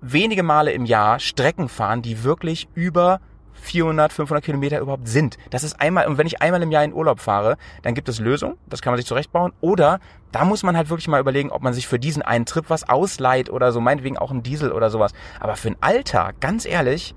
[0.00, 3.20] wenige Male im Jahr Strecken fahren, die wirklich über
[3.54, 5.38] 400, 500 Kilometer überhaupt sind.
[5.50, 8.20] Das ist einmal, und wenn ich einmal im Jahr in Urlaub fahre, dann gibt es
[8.20, 9.98] Lösungen, das kann man sich zurechtbauen, oder
[10.32, 12.88] da muss man halt wirklich mal überlegen, ob man sich für diesen einen Trip was
[12.88, 15.12] ausleiht oder so, meinetwegen auch ein Diesel oder sowas.
[15.40, 17.14] Aber für den Alltag, ganz ehrlich,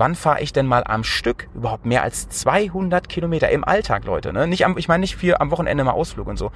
[0.00, 4.32] wann fahre ich denn mal am Stück überhaupt mehr als 200 Kilometer im Alltag, Leute?
[4.32, 4.48] Ne?
[4.48, 6.50] Nicht am, ich meine nicht für am Wochenende mal Ausflug und so.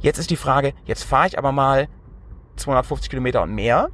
[0.00, 1.88] Jetzt ist die Frage, jetzt fahre ich aber mal
[2.56, 3.88] 250 Kilometer und mehr.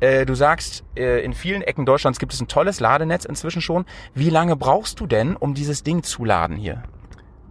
[0.00, 3.86] Äh, du sagst, äh, in vielen Ecken Deutschlands gibt es ein tolles Ladenetz inzwischen schon.
[4.14, 6.82] Wie lange brauchst du denn, um dieses Ding zu laden hier?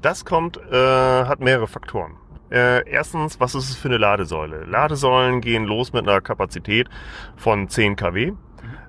[0.01, 2.13] Das kommt, äh, hat mehrere Faktoren.
[2.51, 4.65] Äh, erstens, was ist es für eine Ladesäule?
[4.65, 6.89] Ladesäulen gehen los mit einer Kapazität
[7.38, 8.33] von 10 kW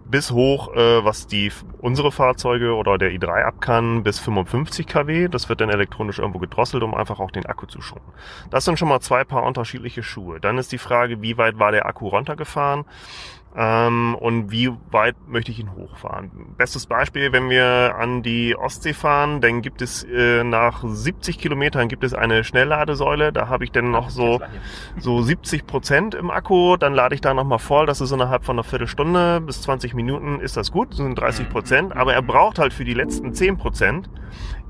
[0.05, 1.51] bis hoch, äh, was die
[1.81, 5.29] unsere Fahrzeuge oder der i3 ab kann, bis 55 kW.
[5.29, 8.05] Das wird dann elektronisch irgendwo gedrosselt, um einfach auch den Akku zu schonen.
[8.51, 10.41] Das sind schon mal zwei paar unterschiedliche Schuhe.
[10.41, 12.85] Dann ist die Frage, wie weit war der Akku runtergefahren?
[13.55, 16.31] Ähm, und wie weit möchte ich ihn hochfahren?
[16.57, 21.89] Bestes Beispiel, wenn wir an die Ostsee fahren, dann gibt es äh, nach 70 Kilometern
[21.89, 23.31] gibt es eine Schnellladesäule.
[23.33, 24.41] Da habe ich dann noch so
[24.99, 26.79] so 70 Prozent im Akku.
[26.79, 27.85] Dann lade ich da noch mal voll.
[27.85, 30.91] Das ist innerhalb von einer Viertelstunde bis 20 Minuten ist das gut.
[30.93, 31.95] Das sind 30 Prozent.
[31.95, 34.09] Aber er braucht halt für die letzten 10 Prozent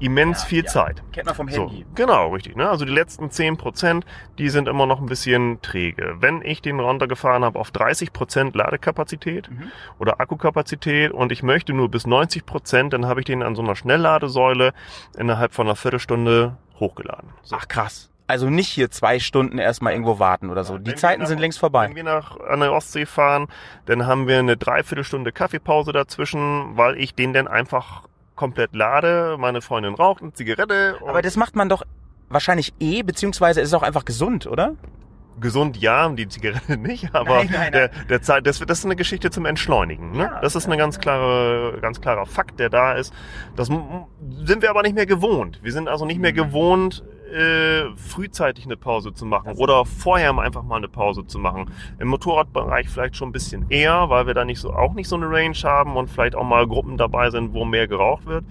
[0.04, 1.02] immens viel Zeit.
[1.12, 1.84] Kennt man vom So, Handy.
[1.94, 2.56] genau, richtig.
[2.56, 2.68] Ne?
[2.68, 4.04] Also die letzten 10 Prozent,
[4.38, 6.16] die sind immer noch ein bisschen träge.
[6.18, 9.70] Wenn ich den runtergefahren habe auf 30 Prozent Ladekapazität Mhm.
[9.98, 13.62] oder Akkukapazität und ich möchte nur bis 90 Prozent, dann habe ich den an so
[13.62, 14.72] einer Schnellladesäule
[15.16, 17.30] innerhalb von einer Viertelstunde hochgeladen.
[17.42, 17.56] So.
[17.58, 18.08] Ach krass.
[18.28, 20.78] Also nicht hier zwei Stunden erstmal irgendwo warten oder so.
[20.78, 21.88] Die Wenn wir Zeiten nach- sind längst vorbei.
[21.88, 23.48] Wenn wir nach an der Ostsee fahren,
[23.86, 29.36] dann haben wir eine Dreiviertelstunde Kaffeepause dazwischen, weil ich den dann einfach komplett lade.
[29.38, 30.96] Meine Freundin raucht eine Zigarette.
[31.06, 31.82] Aber das macht man doch
[32.28, 34.74] wahrscheinlich eh, beziehungsweise ist es auch einfach gesund, oder?
[35.40, 38.96] gesund ja, die Zigarette nicht, aber Nein, nein, der, der Zeit, das, das ist eine
[38.96, 40.12] Geschichte zum Entschleunigen.
[40.12, 40.24] Ne?
[40.24, 43.14] Ja, das ist eine ganz klare, ganz klarer Fakt, der da ist.
[43.56, 45.58] Das sind wir aber nicht mehr gewohnt.
[45.62, 46.22] Wir sind also nicht Mhm.
[46.22, 47.02] mehr gewohnt,
[47.32, 51.70] äh, frühzeitig eine Pause zu machen oder vorher einfach mal eine Pause zu machen.
[51.98, 55.16] Im Motorradbereich vielleicht schon ein bisschen eher, weil wir da nicht so auch nicht so
[55.16, 58.44] eine Range haben und vielleicht auch mal Gruppen dabei sind, wo mehr geraucht wird.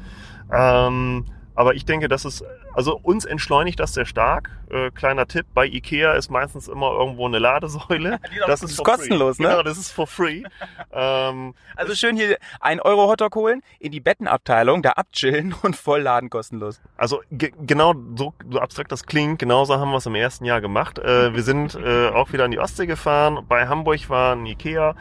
[0.52, 1.26] Ähm,
[1.62, 4.50] aber ich denke, das ist, also uns entschleunigt das sehr stark.
[4.72, 8.20] Äh, kleiner Tipp, bei Ikea ist meistens immer irgendwo eine Ladesäule.
[8.48, 9.44] Das ist kostenlos, free.
[9.44, 9.50] ne?
[9.50, 10.42] Genau, das ist for free.
[10.92, 16.32] ähm, Also schön hier ein Euro Hotdog holen, in die Bettenabteilung, da abchillen und vollladen
[16.32, 16.82] kostenlos.
[16.98, 20.62] Also ge genau so, so abstrakt das klingt, genauso haben wir es im ersten Jahr
[20.62, 20.98] gemacht.
[20.98, 23.46] Äh, wir sind äh, auch wieder an die Ostsee gefahren.
[23.48, 24.96] Bei Hamburg war ein Ikea.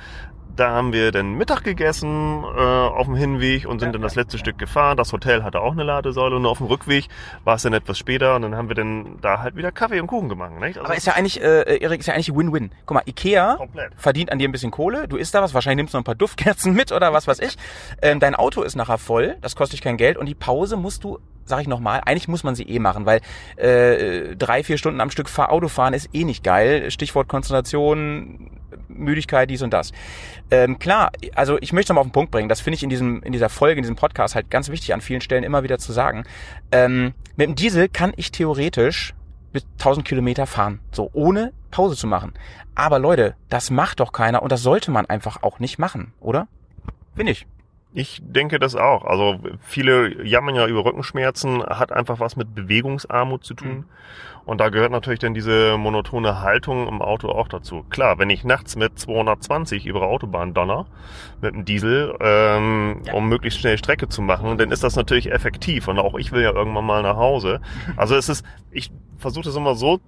[0.60, 4.36] Da haben wir dann Mittag gegessen äh, auf dem Hinweg und sind dann das letzte
[4.36, 4.98] Stück gefahren.
[4.98, 7.08] Das Hotel hatte auch eine Ladesäule und auf dem Rückweg
[7.44, 10.06] war es dann etwas später und dann haben wir dann da halt wieder Kaffee und
[10.06, 10.52] Kuchen gemacht.
[10.60, 10.76] Nicht?
[10.76, 12.72] Also Aber ist ja eigentlich, äh, Erik, ist ja eigentlich Win-Win.
[12.84, 13.94] Guck mal, Ikea Komplett.
[13.96, 16.04] verdient an dir ein bisschen Kohle, du isst da was, wahrscheinlich nimmst du noch ein
[16.04, 17.56] paar Duftkerzen mit oder was weiß ich.
[18.02, 21.04] Ähm, dein Auto ist nachher voll, das kostet dich kein Geld und die Pause musst
[21.04, 23.20] du, sag ich nochmal, eigentlich muss man sie eh machen, weil
[23.56, 26.90] äh, drei, vier Stunden am Stück Fahr Auto fahren ist eh nicht geil.
[26.90, 28.50] Stichwort Konzentration,
[28.88, 29.92] Müdigkeit, dies und das.
[30.50, 32.90] Ähm, klar, also ich möchte es mal auf den Punkt bringen, das finde ich in
[32.90, 35.78] diesem, in dieser Folge, in diesem Podcast halt ganz wichtig an vielen Stellen immer wieder
[35.78, 36.24] zu sagen.
[36.72, 39.14] Ähm, mit dem Diesel kann ich theoretisch
[39.52, 42.32] bis 1000 Kilometer fahren, so ohne Pause zu machen.
[42.74, 46.48] Aber Leute, das macht doch keiner und das sollte man einfach auch nicht machen, oder?
[47.14, 47.46] Finde ich.
[47.92, 49.04] Ich denke das auch.
[49.04, 53.84] Also viele jammern ja über Rückenschmerzen, hat einfach was mit Bewegungsarmut zu tun.
[54.44, 57.84] Und da gehört natürlich dann diese monotone Haltung im Auto auch dazu.
[57.90, 60.86] Klar, wenn ich nachts mit 220 über Autobahn donner,
[61.40, 65.88] mit einem Diesel, ähm, um möglichst schnell Strecke zu machen, dann ist das natürlich effektiv.
[65.88, 67.60] Und auch ich will ja irgendwann mal nach Hause.
[67.96, 70.00] Also es ist, ich versuche das immer so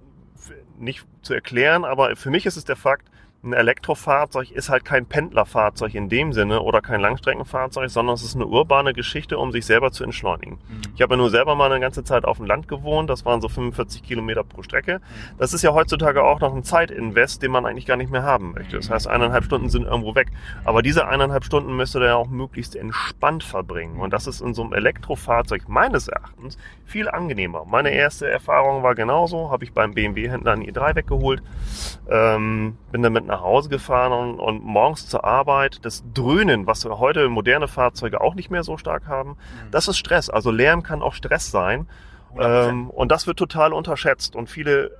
[0.79, 3.07] nicht zu erklären, aber für mich ist es der Fakt,
[3.43, 8.35] ein Elektrofahrzeug ist halt kein Pendlerfahrzeug in dem Sinne oder kein Langstreckenfahrzeug, sondern es ist
[8.35, 10.59] eine urbane Geschichte, um sich selber zu entschleunigen.
[10.95, 13.41] Ich habe ja nur selber mal eine ganze Zeit auf dem Land gewohnt, das waren
[13.41, 15.01] so 45 Kilometer pro Strecke.
[15.37, 18.53] Das ist ja heutzutage auch noch ein Zeitinvest, den man eigentlich gar nicht mehr haben
[18.53, 18.77] möchte.
[18.77, 20.31] Das heißt, eineinhalb Stunden sind irgendwo weg.
[20.63, 23.99] Aber diese eineinhalb Stunden müsste der ja auch möglichst entspannt verbringen.
[23.99, 27.65] Und das ist in so einem Elektrofahrzeug meines Erachtens viel angenehmer.
[27.65, 31.41] Meine erste Erfahrung war genauso, habe ich beim BMW-Händler einen i3 weggeholt,
[32.09, 35.79] ähm, bin damit nach Hause gefahren und, und morgens zur Arbeit.
[35.83, 39.37] Das Dröhnen, was heute moderne Fahrzeuge auch nicht mehr so stark haben,
[39.71, 40.29] das ist Stress.
[40.29, 41.87] Also Lärm kann auch Stress sein.
[42.39, 44.35] Ähm, und das wird total unterschätzt.
[44.35, 44.91] Und viele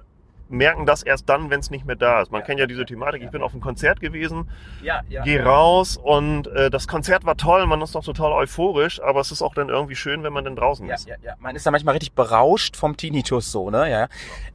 [0.50, 2.32] merken das erst dann, wenn es nicht mehr da ist.
[2.32, 3.24] Man kennt ja diese Thematik.
[3.24, 4.50] Ich bin auf einem Konzert gewesen,
[4.84, 5.24] Ja, ja.
[5.24, 9.32] geh raus und äh, das Konzert war toll, man ist noch total euphorisch, aber es
[9.32, 11.08] ist auch dann irgendwie schön, wenn man dann draußen Ja, ist.
[11.08, 11.34] ja, ja.
[11.40, 13.90] Man ist da manchmal richtig berauscht vom Tinnitus so, ne?
[13.90, 14.08] Ja.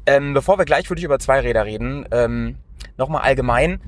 [0.06, 2.58] Ähm, bevor wir gleich wirklich über Zweiräder reden, ähm,
[2.96, 3.80] nochmal allgemein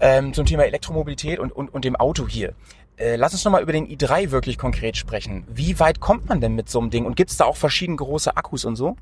[0.00, 2.54] ähm, zum Thema Elektromobilität und, und, und dem Auto hier.
[2.96, 5.44] Äh, lass uns nochmal über den i3 wirklich konkret sprechen.
[5.48, 7.06] Wie weit kommt man denn mit so einem Ding?
[7.06, 8.96] Und gibt's da auch verschieden große Akkus und so?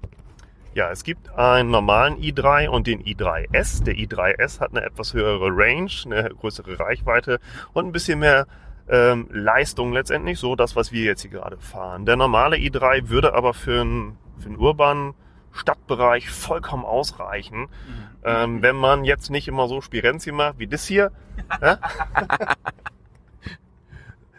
[0.74, 3.84] Ja, es gibt einen normalen i3 und den i3S.
[3.84, 7.40] Der i3S hat eine etwas höhere Range, eine größere Reichweite
[7.74, 8.47] und ein bisschen mehr
[8.89, 12.06] ähm, Leistung letztendlich, so das, was wir jetzt hier gerade fahren.
[12.06, 15.12] Der normale i3 würde aber für einen, für einen urbanen
[15.52, 17.68] Stadtbereich vollkommen ausreichen,
[18.25, 21.10] ähm, wenn man jetzt nicht immer so Spirenzchen macht wie das hier.
[21.60, 21.78] Ja?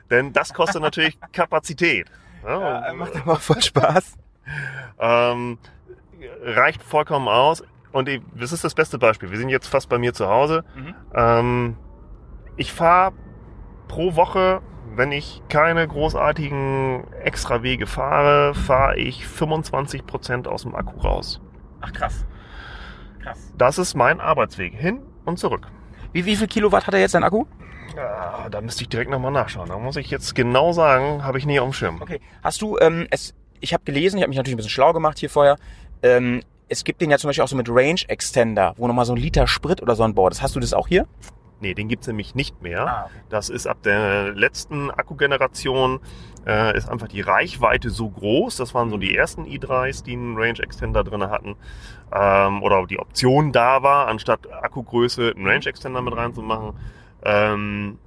[0.09, 2.07] Denn das kostet natürlich Kapazität.
[2.45, 4.15] Ja, und- macht aber voll Spaß.
[4.99, 5.57] ähm,
[6.43, 7.63] reicht vollkommen aus.
[7.91, 9.31] Und ich- das ist das beste Beispiel.
[9.31, 10.63] Wir sind jetzt fast bei mir zu Hause.
[11.13, 11.77] Ähm,
[12.57, 13.13] ich fahre
[13.87, 14.61] pro Woche,
[14.95, 21.39] wenn ich keine großartigen Extrawege fahre, fahre ich 25 Prozent aus dem Akku raus.
[21.81, 22.25] Ach krass.
[23.23, 23.53] Krass.
[23.57, 25.67] Das ist mein Arbeitsweg hin und zurück.
[26.11, 27.45] Wie, wie viel Kilowatt hat er jetzt, sein Akku?
[27.97, 29.69] Ah, da müsste ich direkt nochmal nachschauen.
[29.69, 32.01] Da muss ich jetzt genau sagen, habe ich nie auf dem Schirm.
[32.01, 32.19] Okay.
[32.43, 35.19] Hast du, ähm, es, ich habe gelesen, ich habe mich natürlich ein bisschen schlau gemacht
[35.19, 35.57] hier vorher.
[36.01, 39.13] Ähm, es gibt den ja zum Beispiel auch so mit Range Extender, wo nochmal so
[39.13, 40.41] ein Liter Sprit oder so an Bord ist.
[40.41, 41.07] Hast du das auch hier?
[41.59, 42.87] Nee, den gibt's nämlich nicht mehr.
[42.87, 43.09] Ah.
[43.29, 45.99] Das ist ab der letzten Akkugeneration
[46.45, 48.57] äh, ist einfach die Reichweite so groß.
[48.57, 51.55] Das waren so die ersten i3s, die einen Range Extender drinne hatten.
[52.13, 56.73] Ähm, oder die Option da war, anstatt Akkugröße einen Range Extender mit reinzumachen.
[57.23, 57.97] Ähm,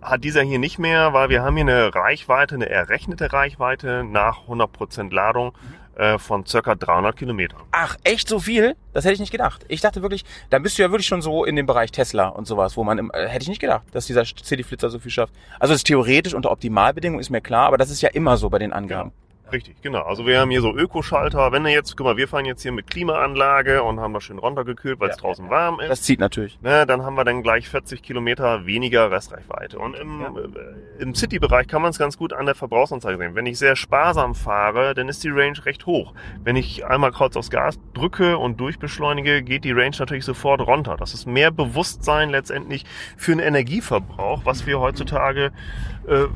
[0.00, 4.46] hat dieser hier nicht mehr, weil wir haben hier eine Reichweite, eine errechnete Reichweite nach
[4.46, 5.52] 100% Ladung
[5.98, 7.60] äh, von circa 300 Kilometern.
[7.72, 8.76] Ach, echt so viel?
[8.92, 9.64] Das hätte ich nicht gedacht.
[9.68, 12.46] Ich dachte wirklich, da bist du ja wirklich schon so in dem Bereich Tesla und
[12.46, 15.34] sowas, wo man, im, äh, hätte ich nicht gedacht, dass dieser City-Flitzer so viel schafft.
[15.58, 18.48] Also das ist theoretisch unter Optimalbedingungen, ist mir klar, aber das ist ja immer so
[18.48, 19.12] bei den Angaben.
[19.52, 20.02] Richtig, genau.
[20.02, 21.52] Also wir haben hier so Ökoschalter.
[21.52, 24.38] Wenn du jetzt, guck mal, wir fahren jetzt hier mit Klimaanlage und haben das schön
[24.38, 25.88] runtergekühlt, weil es Ja, draußen warm ist.
[25.88, 26.60] Das zieht natürlich.
[26.60, 29.78] Ne, dann haben wir dann gleich 40 Kilometer weniger Restreichweite.
[29.78, 33.34] Und im, äh, im City-Bereich kann man es ganz gut an der Verbrauchsanzeige sehen.
[33.34, 36.14] Wenn ich sehr sparsam fahre, dann ist die Range recht hoch.
[36.44, 40.96] Wenn ich einmal kreuz aufs Gas drücke und durchbeschleunige, geht die Range natürlich sofort runter.
[40.98, 42.84] Das ist mehr Bewusstsein letztendlich
[43.16, 45.52] für den Energieverbrauch, was wir heutzutage
[46.08, 46.26] äh,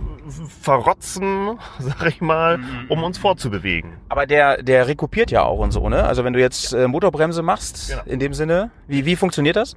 [0.61, 3.93] verrotzen, sag ich mal, um uns fortzubewegen.
[4.09, 6.05] Aber der, der rekupiert ja auch und so, ne?
[6.05, 8.03] Also wenn du jetzt äh, Motorbremse machst, Genau.
[8.07, 9.77] in dem Sinne, wie, wie funktioniert das?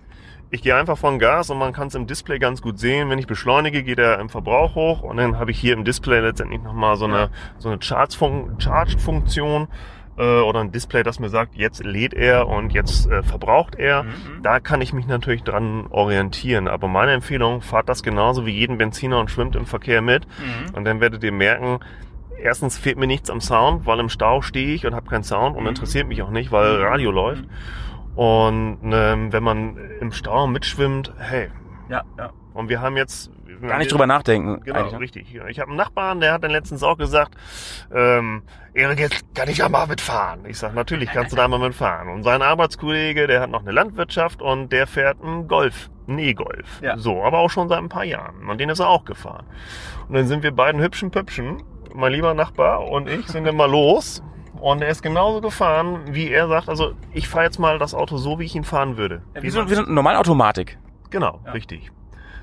[0.51, 3.09] Ich gehe einfach von Gas und man kann es im Display ganz gut sehen.
[3.09, 6.19] Wenn ich beschleunige, geht er im Verbrauch hoch und dann habe ich hier im Display
[6.19, 9.67] letztendlich nochmal so eine, so eine Charge-Fun- Charge-Funktion
[10.17, 14.05] äh, oder ein Display, das mir sagt, jetzt lädt er und jetzt äh, verbraucht er.
[14.43, 16.67] Da kann ich mich natürlich dran orientieren.
[16.67, 20.25] Aber meine Empfehlung, fahrt das genauso wie jeden Benziner und schwimmt im Verkehr mit.
[20.73, 21.79] Und dann werdet ihr merken,
[22.41, 25.57] erstens fehlt mir nichts am Sound, weil im Stau stehe ich und habe keinen Sound
[25.57, 27.43] und interessiert mich auch nicht, weil Radio läuft.
[28.15, 31.49] Und ähm, wenn man im Stau mitschwimmt, hey,
[31.89, 32.31] Ja, ja.
[32.53, 33.29] und wir haben jetzt
[33.61, 34.61] Gar nicht drüber nachdenken.
[34.63, 34.99] Genau, eigentlich, ne?
[34.99, 35.35] richtig.
[35.49, 37.35] Ich habe einen Nachbarn, der hat dann letztens auch gesagt,
[37.93, 38.43] ähm,
[38.73, 40.45] Erik, jetzt kann ich ja mal mitfahren.
[40.45, 42.09] Ich sag, natürlich kannst du da mal mitfahren.
[42.09, 46.81] Und sein Arbeitskollege, der hat noch eine Landwirtschaft und der fährt einen Golf, einen E-Golf.
[46.81, 46.97] Ja.
[46.97, 48.49] So, aber auch schon seit ein paar Jahren.
[48.49, 49.45] Und den ist er auch gefahren.
[50.07, 53.69] Und dann sind wir beiden hübschen Püppchen, mein lieber Nachbar und ich, sind dann mal
[53.69, 54.21] los.
[54.59, 58.17] Und er ist genauso gefahren, wie er sagt, also ich fahre jetzt mal das Auto
[58.17, 59.21] so, wie ich ihn fahren würde.
[59.39, 60.77] Wie so, wie so eine normale Automatik.
[61.09, 61.91] Genau, richtig.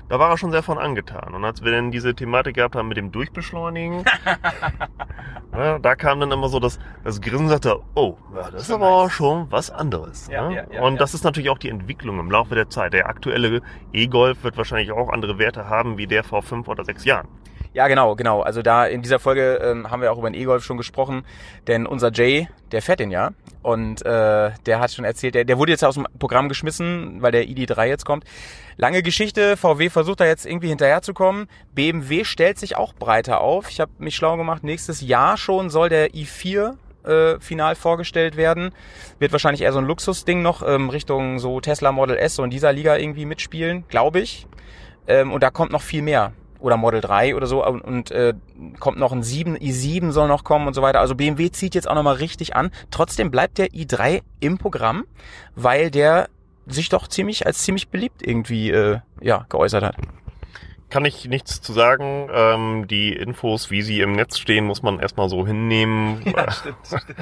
[0.09, 1.33] Da war er schon sehr von angetan.
[1.33, 4.03] Und als wir dann diese Thematik gehabt haben mit dem Durchbeschleunigen,
[5.53, 9.09] ja, da kam dann immer so das, das Grinsen, sagte, oh, ja, das ist aber
[9.09, 10.27] schon was anderes.
[10.27, 10.67] Ja, ne?
[10.71, 12.93] ja, und das ist natürlich auch die Entwicklung im Laufe der Zeit.
[12.93, 17.05] Der aktuelle E-Golf wird wahrscheinlich auch andere Werte haben wie der vor fünf oder sechs
[17.05, 17.27] Jahren.
[17.73, 18.41] Ja, genau, genau.
[18.41, 21.25] Also da in dieser Folge ähm, haben wir auch über den E-Golf schon gesprochen,
[21.65, 23.31] denn unser Jay, der fährt den ja
[23.63, 27.31] und äh, der hat schon erzählt, der, der wurde jetzt aus dem Programm geschmissen, weil
[27.31, 28.25] der ID3 jetzt kommt.
[28.77, 31.47] Lange Geschichte, VW versucht da jetzt irgendwie hinterherzukommen.
[31.73, 33.69] BMW stellt sich auch breiter auf.
[33.69, 36.73] Ich habe mich schlau gemacht, nächstes Jahr schon soll der i4
[37.05, 38.71] äh, final vorgestellt werden.
[39.19, 42.49] Wird wahrscheinlich eher so ein Luxusding noch ähm, Richtung so Tesla Model S so in
[42.49, 44.47] dieser Liga irgendwie mitspielen, glaube ich.
[45.07, 46.33] Ähm, und da kommt noch viel mehr.
[46.63, 47.65] Oder Model 3 oder so.
[47.65, 48.33] Und, und äh,
[48.79, 51.01] kommt noch ein 7, i7 soll noch kommen und so weiter.
[51.01, 52.71] Also BMW zieht jetzt auch nochmal richtig an.
[52.89, 55.03] Trotzdem bleibt der i3 im Programm,
[55.55, 56.29] weil der
[56.65, 59.95] sich doch ziemlich als ziemlich beliebt irgendwie äh, ja, geäußert hat.
[60.93, 62.29] Kann ich nichts zu sagen.
[62.31, 66.23] Ähm, die Infos, wie sie im Netz stehen, muss man erstmal so hinnehmen.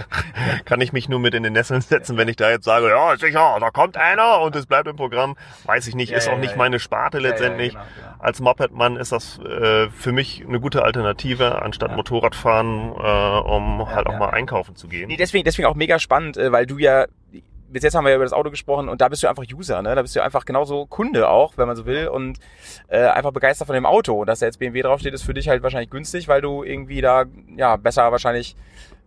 [0.66, 3.16] Kann ich mich nur mit in den Nesseln setzen, wenn ich da jetzt sage, ja,
[3.16, 5.38] sicher, da kommt einer und es bleibt im Programm.
[5.64, 7.72] Weiß ich nicht, Ja, ist ja, auch nicht ja, meine Sparte letztendlich.
[7.72, 8.16] genau, genau.
[8.19, 14.06] Als Moped-Mann ist das äh, für mich eine gute Alternative, anstatt Motorradfahren, äh, um halt
[14.08, 14.33] auch ja, mal ja.
[14.33, 15.08] einkaufen zu gehen.
[15.08, 17.06] Nee, deswegen, deswegen auch mega spannend, äh, weil du ja,
[17.72, 19.82] bis jetzt haben wir ja über das Auto gesprochen und da bist du einfach User,
[19.82, 19.95] ne?
[19.95, 22.40] Da bist du einfach genauso Kunde auch, wenn man so will, und
[22.88, 24.22] äh, einfach begeistert von dem Auto.
[24.22, 27.01] Und dass da jetzt BMW draufsteht, ist für dich halt wahrscheinlich günstig, weil du irgendwie
[27.01, 27.25] da,
[27.56, 28.56] ja, besser wahrscheinlich,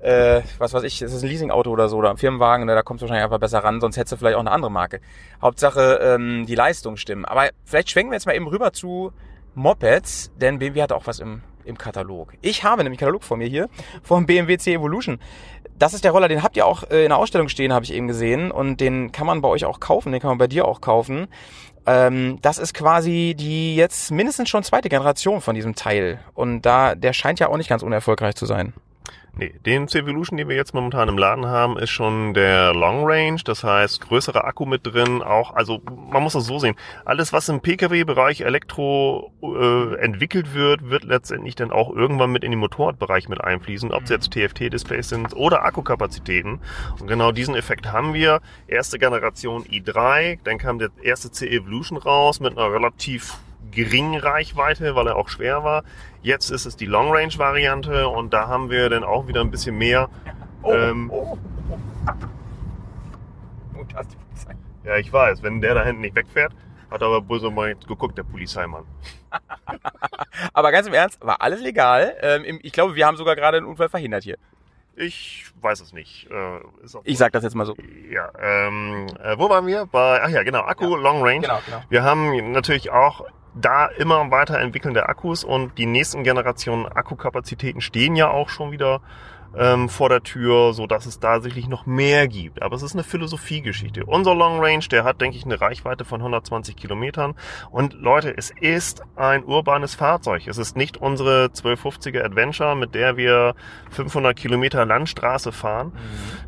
[0.00, 2.74] äh, was weiß ich, es ist ein Leasingauto oder so oder ein Firmenwagen, ne?
[2.74, 5.00] da kommst du wahrscheinlich einfach besser ran, sonst hättest du vielleicht auch eine andere Marke.
[5.40, 7.24] Hauptsache, ähm, die Leistung stimmen.
[7.24, 9.12] Aber vielleicht schwenken wir jetzt mal eben rüber zu
[9.54, 12.34] Mopeds, denn BMW hat auch was im, im Katalog.
[12.42, 13.68] Ich habe nämlich einen Katalog vor mir hier,
[14.02, 15.18] vom BMW C Evolution.
[15.78, 17.92] Das ist der Roller, den habt ihr auch äh, in der Ausstellung stehen, habe ich
[17.92, 18.50] eben gesehen.
[18.50, 21.26] Und den kann man bei euch auch kaufen, den kann man bei dir auch kaufen.
[21.86, 26.20] Ähm, das ist quasi die jetzt mindestens schon zweite Generation von diesem Teil.
[26.34, 28.72] Und da, der scheint ja auch nicht ganz unerfolgreich zu sein.
[29.36, 33.41] Nee, den C-Evolution, den wir jetzt momentan im Laden haben, ist schon der Long Range,
[33.44, 37.49] das heißt größerer Akku mit drin, auch, also man muss das so sehen, alles was
[37.49, 43.28] im Pkw-Bereich Elektro äh, entwickelt wird, wird letztendlich dann auch irgendwann mit in den Motorradbereich
[43.28, 46.60] mit einfließen, ob es jetzt TFT-Displays sind oder Akkukapazitäten.
[47.00, 48.41] Und genau diesen Effekt haben wir.
[48.68, 53.36] Erste Generation i3, dann kam der erste C-Evolution raus mit einer relativ
[53.74, 55.82] geringen Reichweite, weil er auch schwer war.
[56.22, 59.50] Jetzt ist es die Long Range Variante und da haben wir dann auch wieder ein
[59.50, 60.08] bisschen mehr.
[60.64, 61.10] ähm,
[64.84, 66.52] ja, ich weiß, wenn der da hinten nicht wegfährt,
[66.90, 68.84] hat aber böse mal geguckt, der Polizeimann.
[70.52, 72.14] Aber ganz im Ernst, war alles legal.
[72.20, 74.36] Ähm, ich glaube, wir haben sogar gerade einen Unfall verhindert hier.
[74.96, 76.30] Ich weiß es nicht.
[76.30, 76.60] Äh,
[77.02, 77.74] Ich sag das jetzt mal so.
[78.10, 79.86] Ja, ähm, äh, wo waren wir?
[79.86, 81.40] Bei, ach ja, genau, Akku Long Range.
[81.40, 81.82] Genau, genau.
[81.88, 83.24] Wir haben natürlich auch
[83.55, 89.00] da immer weiterentwickelnde Akkus und die nächsten Generationen Akkukapazitäten stehen ja auch schon wieder
[89.57, 92.62] ähm, vor der Tür, so dass es da sicherlich noch mehr gibt.
[92.62, 94.05] Aber es ist eine Philosophiegeschichte.
[94.05, 97.34] Unser Long Range, der hat, denke ich, eine Reichweite von 120 Kilometern.
[97.70, 100.47] Und Leute, es ist ein urbanes Fahrzeug.
[100.47, 103.55] Es ist nicht unsere 1250er Adventure, mit der wir
[103.91, 105.92] 500 Kilometer Landstraße fahren.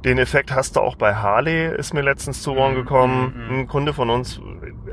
[0.05, 3.35] Den Effekt hast du auch bei Harley, ist mir letztens zu Ohren gekommen.
[3.51, 4.41] Ein Kunde von uns,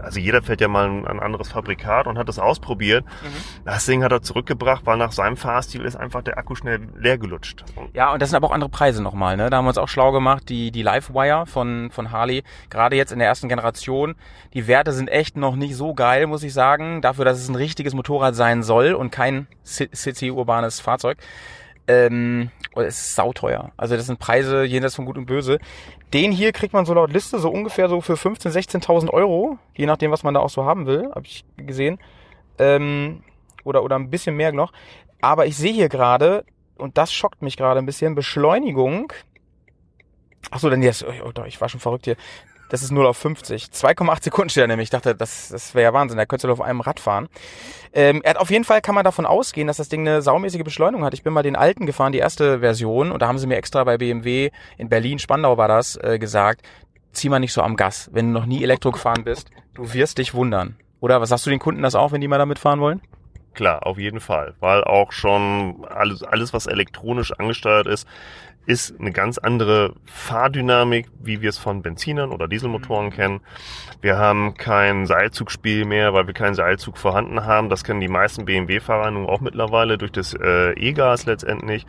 [0.01, 3.05] also jeder fährt ja mal ein, ein anderes Fabrikat und hat das ausprobiert.
[3.65, 7.17] Das Ding hat er zurückgebracht, weil nach seinem Fahrstil ist einfach der Akku schnell leer
[7.17, 7.63] gelutscht.
[7.75, 9.49] Und Ja, und das sind aber auch andere Preise nochmal, ne?
[9.49, 13.13] Da haben wir uns auch schlau gemacht, die, die Livewire von, von Harley, gerade jetzt
[13.13, 14.15] in der ersten Generation,
[14.53, 17.55] die Werte sind echt noch nicht so geil, muss ich sagen, dafür, dass es ein
[17.55, 21.17] richtiges Motorrad sein soll und kein Ci- City-urbanes Fahrzeug.
[21.87, 23.71] Ähm, es ist sauteuer.
[23.77, 25.59] Also das sind Preise jenseits von Gut und Böse.
[26.13, 29.85] Den hier kriegt man so laut Liste so ungefähr so für 15.000, 16.000 Euro, je
[29.85, 31.99] nachdem, was man da auch so haben will, habe ich gesehen.
[32.59, 33.23] Ähm,
[33.63, 34.73] oder, oder ein bisschen mehr noch.
[35.21, 36.43] Aber ich sehe hier gerade,
[36.83, 39.13] und das schockt mich gerade ein bisschen, Beschleunigung.
[40.51, 42.17] Ach so, dann jetzt, oh, oh, ich war schon verrückt hier.
[42.69, 43.67] Das ist 0 auf 50.
[43.67, 44.87] 2,8 Sekunden steht da nämlich.
[44.87, 46.17] Ich dachte, das, das wäre ja Wahnsinn.
[46.17, 47.29] Da könntest du auf einem Rad fahren.
[47.93, 50.63] Ähm, er hat auf jeden Fall kann man davon ausgehen, dass das Ding eine saumäßige
[50.63, 51.13] Beschleunigung hat.
[51.13, 53.83] Ich bin mal den alten gefahren, die erste Version, und da haben sie mir extra
[53.85, 56.63] bei BMW in Berlin, Spandau war das, äh, gesagt,
[57.13, 58.09] zieh mal nicht so am Gas.
[58.11, 60.75] Wenn du noch nie Elektro gefahren bist, du wirst dich wundern.
[60.99, 63.01] Oder was sagst du den Kunden das auch, wenn die mal damit fahren wollen?
[63.53, 68.07] Klar, auf jeden Fall, weil auch schon alles, alles was elektronisch angesteuert ist,
[68.65, 73.41] ist eine ganz andere Fahrdynamik, wie wir es von Benzinern oder Dieselmotoren kennen.
[74.01, 77.69] Wir haben kein Seilzugspiel mehr, weil wir keinen Seilzug vorhanden haben.
[77.69, 81.85] Das kennen die meisten BMW-Fahrer nun auch mittlerweile durch das äh, E-Gas letztendlich.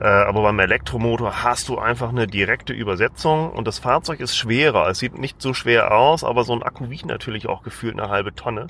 [0.00, 4.88] Äh, aber beim Elektromotor hast du einfach eine direkte Übersetzung und das Fahrzeug ist schwerer.
[4.88, 8.10] Es sieht nicht so schwer aus, aber so ein Akku wiegt natürlich auch gefühlt eine
[8.10, 8.66] halbe Tonne.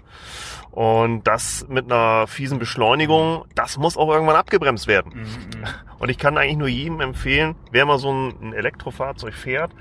[0.73, 5.27] Und das mit einer fiesen Beschleunigung, das muss auch irgendwann abgebremst werden.
[5.99, 9.73] Und ich kann eigentlich nur jedem empfehlen, wer mal so ein, Elektrofahrzeug fährt,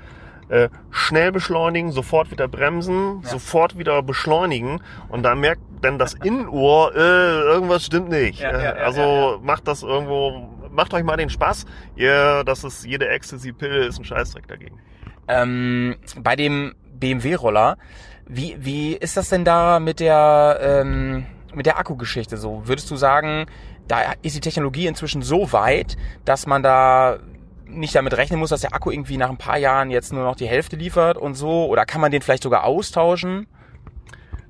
[0.50, 6.94] äh, schnell beschleunigen, sofort wieder bremsen, sofort wieder beschleunigen und dann merkt dann das Innenohr,
[6.94, 8.40] äh, irgendwas stimmt nicht.
[8.40, 11.64] Ja, ja, ja, äh, also macht das irgendwo, macht euch mal den Spaß.
[11.96, 14.78] Ihr, das ist jede Ecstasy-Pille ist ein Scheißdreck dagegen.
[15.26, 17.78] Ähm, bei dem BMW-Roller,
[18.34, 22.62] wie, wie ist das denn da mit der, ähm, mit der Akkugeschichte so?
[22.64, 23.46] Würdest du sagen,
[23.88, 27.18] da ist die Technologie inzwischen so weit, dass man da
[27.66, 30.36] nicht damit rechnen muss, dass der Akku irgendwie nach ein paar Jahren jetzt nur noch
[30.36, 31.66] die Hälfte liefert und so?
[31.66, 33.46] Oder kann man den vielleicht sogar austauschen?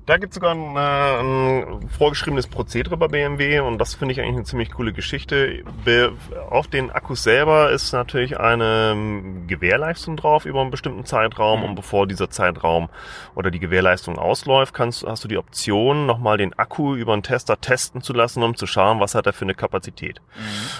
[0.05, 4.19] Da gibt es sogar ein, äh, ein vorgeschriebenes Prozedere bei BMW und das finde ich
[4.19, 5.63] eigentlich eine ziemlich coole Geschichte.
[5.85, 6.11] Be
[6.49, 11.75] auf den Akkus selber ist natürlich eine ähm, Gewährleistung drauf über einen bestimmten Zeitraum und
[11.75, 12.89] bevor dieser Zeitraum
[13.33, 17.61] oder die Gewährleistung ausläuft, kannst, hast du die Option, nochmal den Akku über einen Tester
[17.61, 20.21] testen zu lassen, um zu schauen, was hat er für eine Kapazität.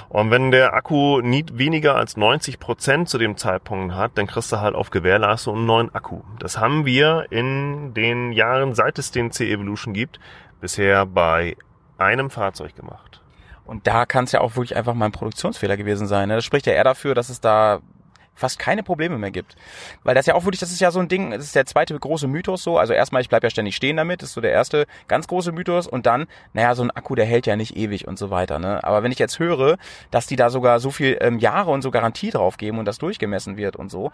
[0.10, 4.52] Und wenn der Akku nie weniger als 90 Prozent zu dem Zeitpunkt hat, dann kriegst
[4.52, 6.24] du halt auf Gewährleistung einen neuen Akku.
[6.40, 10.20] Das haben wir in den Jahren, seit es den C-Evolution gibt,
[10.62, 11.56] bisher bei
[11.98, 13.22] einem Fahrzeug gemacht.
[13.66, 16.28] Und da kann es ja auch wirklich einfach mal ein Produktionsfehler gewesen sein.
[16.28, 16.36] Ne?
[16.36, 17.82] Das spricht ja eher dafür, dass es da
[18.36, 19.56] fast keine Probleme mehr gibt.
[20.04, 21.98] Weil das ja auch wirklich, das ist ja so ein Ding, das ist der zweite
[21.98, 22.78] große Mythos so.
[22.78, 25.52] Also erstmal, ich bleib ja ständig stehen damit, das ist so der erste ganz große
[25.52, 25.88] Mythos.
[25.88, 28.60] Und dann, naja, so ein Akku, der hält ja nicht ewig und so weiter.
[28.60, 28.84] Ne?
[28.84, 29.78] Aber wenn ich jetzt höre,
[30.12, 32.98] dass die da sogar so viel ähm, Jahre und so Garantie drauf geben und das
[32.98, 34.12] durchgemessen wird und so,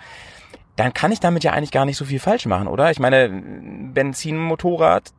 [0.79, 2.89] dann kann ich damit ja eigentlich gar nicht so viel falsch machen, oder?
[2.89, 5.11] Ich meine, ein Benzinmotorad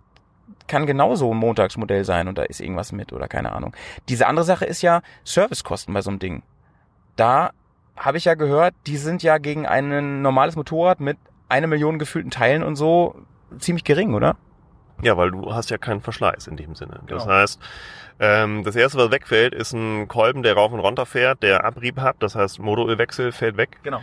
[0.69, 3.77] kann genauso ein Montagsmodell sein und da ist irgendwas mit oder keine Ahnung.
[4.09, 6.43] Diese andere Sache ist ja Servicekosten bei so einem Ding.
[7.17, 7.51] Da
[7.95, 11.19] habe ich ja gehört, die sind ja gegen ein normales Motorrad mit
[11.51, 13.17] eine Million gefüllten Teilen und so
[13.59, 14.37] ziemlich gering, oder?
[15.03, 17.01] Ja, weil du hast ja keinen Verschleiß in dem Sinne.
[17.07, 17.61] Das heißt,
[18.23, 21.99] ähm, das erste, was wegfällt, ist ein Kolben, der rauf und runter fährt, der Abrieb
[21.99, 22.17] hat.
[22.19, 23.79] Das heißt, Motorölwechsel fällt weg.
[23.83, 24.03] Genau.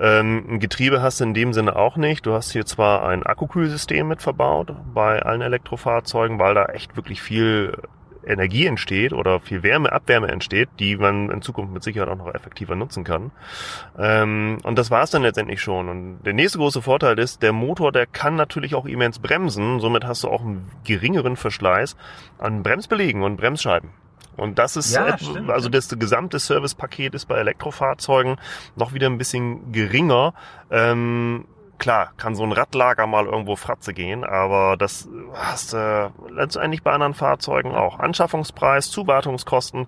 [0.00, 2.24] Ähm, ein Getriebe hast du in dem Sinne auch nicht.
[2.24, 7.20] Du hast hier zwar ein Akkukühlsystem mit verbaut bei allen Elektrofahrzeugen, weil da echt wirklich
[7.20, 7.76] viel
[8.26, 12.34] Energie entsteht oder viel Wärme, Abwärme entsteht, die man in Zukunft mit Sicherheit auch noch
[12.34, 13.30] effektiver nutzen kann.
[13.98, 15.88] Ähm, und das war es dann letztendlich schon.
[15.88, 19.80] Und der nächste große Vorteil ist, der Motor, der kann natürlich auch immens bremsen.
[19.80, 21.96] Somit hast du auch einen geringeren Verschleiß
[22.38, 23.90] an Bremsbelägen und Bremsscheiben.
[24.36, 28.36] Und das ist, Ja, stimmt, also das gesamte Servicepaket ist bei Elektrofahrzeugen
[28.76, 30.32] noch wieder ein bisschen geringer.
[30.70, 31.46] Ähm,
[31.78, 36.92] klar, kann so ein Radlager mal irgendwo Fratze gehen, aber das hast du letztendlich bei
[36.92, 37.98] anderen Fahrzeugen auch.
[37.98, 39.86] Anschaffungspreis, Zuwartungskosten,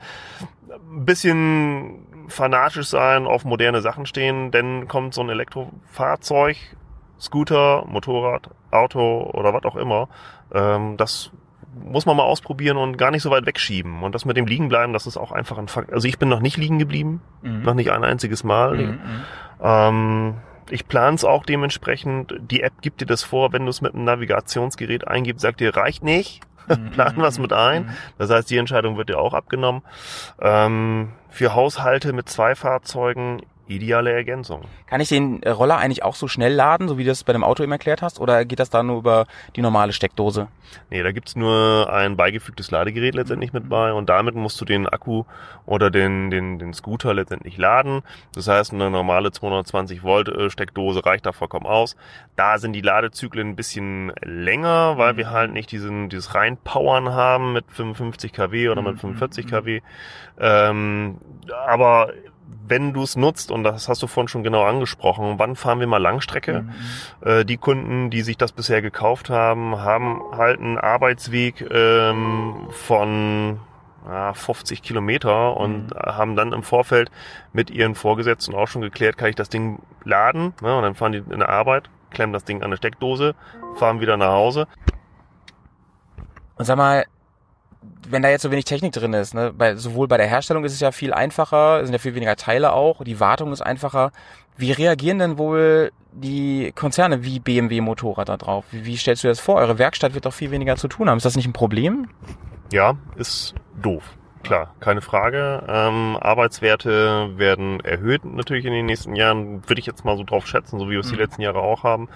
[0.70, 6.56] ein bisschen fanatisch sein, auf moderne Sachen stehen, denn kommt so ein Elektrofahrzeug,
[7.18, 10.08] Scooter, Motorrad, Auto oder was auch immer,
[10.52, 11.32] ähm, das
[11.84, 14.02] muss man mal ausprobieren und gar nicht so weit wegschieben.
[14.02, 15.92] Und das mit dem Liegenbleiben, das ist auch einfach ein Fakt.
[15.92, 18.98] Also ich bin noch nicht liegen geblieben, noch nicht ein einziges Mal.
[19.62, 20.34] Ähm,
[20.72, 22.34] ich plane es auch dementsprechend.
[22.40, 25.76] Die App gibt dir das vor, wenn du es mit einem Navigationsgerät eingibst, sagt dir,
[25.76, 26.40] reicht nicht.
[26.92, 27.96] Plan was mit ein.
[28.18, 29.82] Das heißt, die Entscheidung wird dir auch abgenommen.
[30.40, 34.62] Ähm, für Haushalte mit zwei Fahrzeugen ideale Ergänzung.
[34.86, 37.32] Kann ich den äh, Roller eigentlich auch so schnell laden, so wie du das bei
[37.32, 38.20] dem Auto eben erklärt hast?
[38.20, 39.26] Oder geht das da nur über
[39.56, 40.48] die normale Steckdose?
[40.90, 44.88] Nee, da gibt's nur ein beigefügtes Ladegerät letztendlich mit bei und damit musst du den
[44.88, 45.24] Akku
[45.66, 48.02] oder den, den, den Scooter letztendlich laden.
[48.34, 51.96] Das heißt, eine normale 220 Volt äh, Steckdose reicht da vollkommen aus.
[52.36, 57.52] Da sind die Ladezyklen ein bisschen länger, weil wir halt nicht diesen, dieses Reinpowern haben
[57.52, 59.80] mit 55 kW oder mit 45 kW.
[60.38, 61.18] Ähm,
[61.66, 62.12] aber
[62.66, 65.86] wenn du es nutzt, und das hast du vorhin schon genau angesprochen, wann fahren wir
[65.86, 66.66] mal Langstrecke?
[67.20, 73.60] Äh, die Kunden, die sich das bisher gekauft haben, haben halt einen Arbeitsweg ähm, von
[74.06, 77.10] ja, 50 Kilometer und haben dann im Vorfeld
[77.52, 80.54] mit ihren Vorgesetzten auch schon geklärt, kann ich das Ding laden?
[80.62, 80.74] Ne?
[80.76, 83.34] Und dann fahren die in der Arbeit, klemmen das Ding an eine Steckdose,
[83.76, 84.66] fahren wieder nach Hause.
[86.56, 87.04] Und sag mal,
[88.08, 90.72] wenn da jetzt so wenig Technik drin ist, ne, bei, sowohl bei der Herstellung ist
[90.72, 94.12] es ja viel einfacher, es sind ja viel weniger Teile auch, die Wartung ist einfacher.
[94.56, 98.64] Wie reagieren denn wohl die Konzerne wie BMW Motorrad da drauf?
[98.70, 99.56] Wie, wie stellst du dir das vor?
[99.56, 101.16] Eure Werkstatt wird doch viel weniger zu tun haben.
[101.16, 102.08] Ist das nicht ein Problem?
[102.72, 104.02] Ja, ist doof.
[104.42, 105.62] klar, keine Frage.
[105.68, 110.46] Ähm, Arbeitswerte werden erhöht natürlich in den nächsten Jahren, würde ich jetzt mal so drauf
[110.46, 112.08] schätzen, so wie wir es die letzten Jahre auch haben.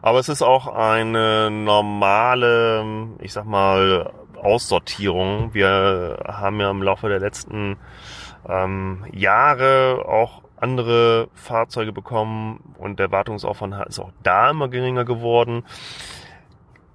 [0.00, 2.84] Aber es ist auch eine normale,
[3.20, 4.12] ich sag mal,
[4.42, 5.54] Aussortierung.
[5.54, 7.76] Wir haben ja im Laufe der letzten
[8.48, 15.64] ähm, Jahre auch andere Fahrzeuge bekommen und der Wartungsaufwand ist auch da immer geringer geworden.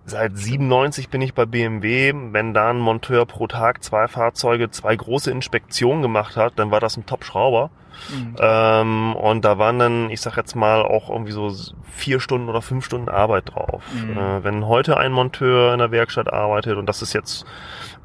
[0.05, 2.13] Seit 97 bin ich bei BMW.
[2.15, 6.79] Wenn da ein Monteur pro Tag zwei Fahrzeuge, zwei große Inspektionen gemacht hat, dann war
[6.79, 7.71] das ein Top-Schrauber.
[8.39, 11.53] Ähm, und da waren dann, ich sag jetzt mal, auch irgendwie so
[11.83, 13.83] vier Stunden oder fünf Stunden Arbeit drauf.
[14.17, 17.45] Äh, wenn heute ein Monteur in der Werkstatt arbeitet, und das ist jetzt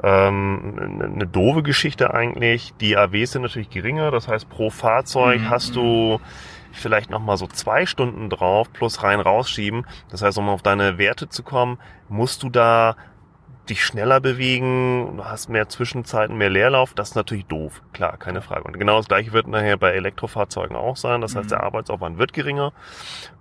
[0.02, 5.40] ähm, eine, eine doofe Geschichte eigentlich, die AWs sind natürlich geringer, das heißt pro Fahrzeug
[5.48, 6.20] hast du
[6.72, 9.86] vielleicht nochmal so zwei Stunden drauf plus rein rausschieben.
[10.10, 12.96] Das heißt, um auf deine Werte zu kommen, musst du da
[13.68, 18.42] dich schneller bewegen, du hast mehr Zwischenzeiten, mehr Leerlauf, das ist natürlich doof, klar, keine
[18.42, 18.64] Frage.
[18.64, 22.32] Und genau das gleiche wird nachher bei Elektrofahrzeugen auch sein, das heißt, der Arbeitsaufwand wird
[22.32, 22.72] geringer,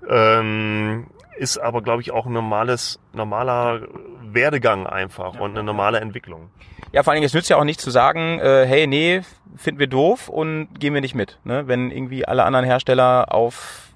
[0.07, 3.81] ähm, ist aber, glaube ich, auch ein normales, normaler
[4.21, 6.49] Werdegang einfach und eine normale Entwicklung.
[6.91, 9.21] Ja, vor allen Dingen, es nützt ja auch nicht zu sagen, äh, hey, nee,
[9.55, 11.39] finden wir doof und gehen wir nicht mit.
[11.43, 11.67] Ne?
[11.67, 13.93] Wenn irgendwie alle anderen Hersteller auf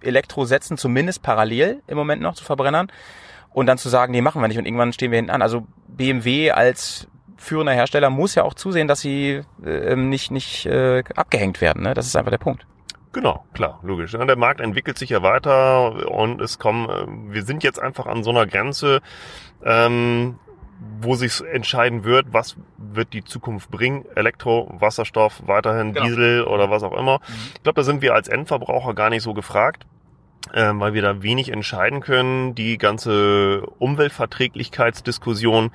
[0.00, 2.90] Elektro setzen, zumindest parallel im Moment noch zu Verbrennern,
[3.52, 5.42] und dann zu sagen, nee, machen wir nicht und irgendwann stehen wir hinten an.
[5.42, 11.02] Also BMW als führender Hersteller muss ja auch zusehen, dass sie äh, nicht, nicht äh,
[11.14, 11.82] abgehängt werden.
[11.82, 11.94] Ne?
[11.94, 12.66] Das ist einfach der Punkt.
[13.12, 14.12] Genau, klar, logisch.
[14.12, 18.22] Der Markt entwickelt sich ja weiter und es kommen, äh, wir sind jetzt einfach an
[18.22, 19.00] so einer Grenze,
[19.64, 20.38] ähm,
[21.00, 24.04] wo sich entscheiden wird, was wird die Zukunft bringen.
[24.14, 26.06] Elektro, Wasserstoff, weiterhin Genau.
[26.06, 27.20] Diesel oder was auch immer.
[27.54, 29.86] Ich glaube, da sind wir als Endverbraucher gar nicht so gefragt.
[30.54, 32.54] Ähm, weil wir da wenig entscheiden können.
[32.54, 35.70] Die ganze Umweltverträglichkeitsdiskussion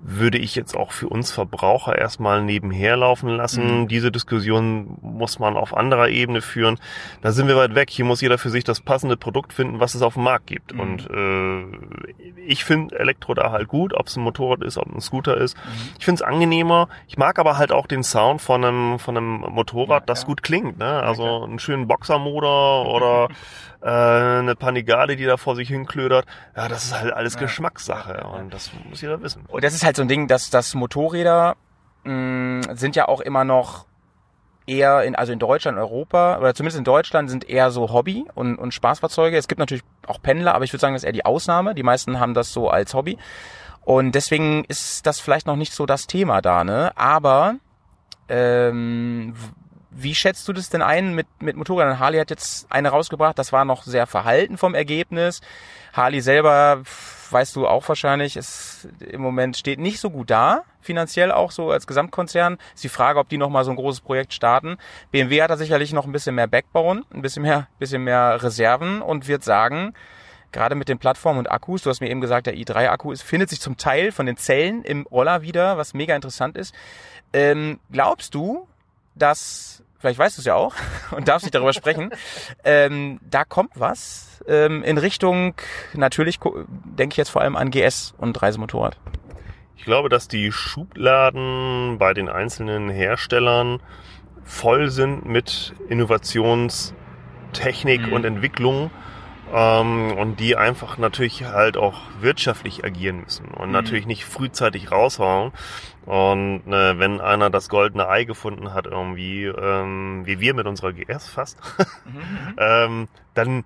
[0.00, 3.88] würde ich jetzt auch für uns Verbraucher erstmal nebenher laufen lassen.
[3.88, 6.78] Diese Diskussion muss man auf anderer Ebene führen.
[7.20, 7.90] Da sind wir weit weg.
[7.90, 10.72] Hier muss jeder für sich das passende Produkt finden, was es auf dem Markt gibt.
[10.72, 11.64] Und äh,
[12.46, 15.56] ich finde Elektro da halt gut, ob es ein Motorrad ist, ob ein Scooter ist.
[15.98, 16.88] Ich finde es angenehmer.
[17.08, 20.78] Ich mag aber halt auch den Sound von einem, von einem Motorrad, das gut klingt.
[20.78, 21.02] Ne?
[21.02, 23.28] Also einen schönen Boxermotor oder
[23.82, 26.26] äh, eine Panigale, die da vor sich hinklödert.
[26.56, 29.44] Ja, das ist halt alles Geschmackssache und das muss jeder wissen.
[29.48, 31.56] Und das ist halt so ein Ding, dass das Motorräder
[32.04, 33.86] mh, sind ja auch immer noch
[34.66, 38.56] eher in, also in Deutschland, Europa, oder zumindest in Deutschland sind eher so Hobby und,
[38.56, 39.36] und Spaßfahrzeuge.
[39.36, 41.74] Es gibt natürlich auch Pendler, aber ich würde sagen, das ist eher die Ausnahme.
[41.74, 43.18] Die meisten haben das so als Hobby.
[43.84, 46.92] Und deswegen ist das vielleicht noch nicht so das Thema da, ne?
[46.94, 47.56] Aber
[48.28, 49.34] ähm,
[49.94, 51.98] wie schätzt du das denn ein mit, mit Motorrädern?
[51.98, 55.40] Harley hat jetzt eine rausgebracht, das war noch sehr verhalten vom Ergebnis.
[55.92, 56.82] Harley selber,
[57.30, 61.70] weißt du auch wahrscheinlich, ist im Moment steht nicht so gut da, finanziell auch so
[61.70, 62.58] als Gesamtkonzern.
[62.74, 64.78] Ist die Frage, ob die nochmal so ein großes Projekt starten.
[65.10, 69.02] BMW hat da sicherlich noch ein bisschen mehr Backbone, ein bisschen mehr, bisschen mehr Reserven
[69.02, 69.92] und wird sagen,
[70.52, 73.50] gerade mit den Plattformen und Akkus, du hast mir eben gesagt, der i3-Akku ist, findet
[73.50, 76.74] sich zum Teil von den Zellen im Roller wieder, was mega interessant ist.
[77.32, 78.68] Ähm, glaubst du,
[79.14, 80.74] dass, vielleicht weißt du es ja auch
[81.10, 82.10] und darfst nicht darüber sprechen,
[82.64, 85.54] ähm, da kommt was ähm, in Richtung,
[85.94, 88.98] natürlich denke ich jetzt vor allem an GS und Reisemotorrad.
[89.76, 93.80] Ich glaube, dass die Schubladen bei den einzelnen Herstellern
[94.44, 98.92] voll sind mit Innovationstechnik und Entwicklung
[99.52, 105.52] ähm, und die einfach natürlich halt auch wirtschaftlich agieren müssen und natürlich nicht frühzeitig raushauen.
[106.06, 110.92] Und äh, wenn einer das goldene Ei gefunden hat irgendwie, ähm, wie wir mit unserer
[110.92, 111.58] GS fast,
[112.58, 113.64] ähm, dann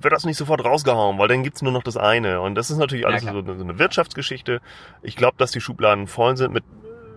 [0.00, 2.40] wird das nicht sofort rausgehauen, weil dann gibt's nur noch das eine.
[2.40, 4.60] Und das ist natürlich alles Ja, so, eine, so eine Wirtschaftsgeschichte.
[5.02, 6.64] Ich glaube, dass die Schubladen voll sind mit,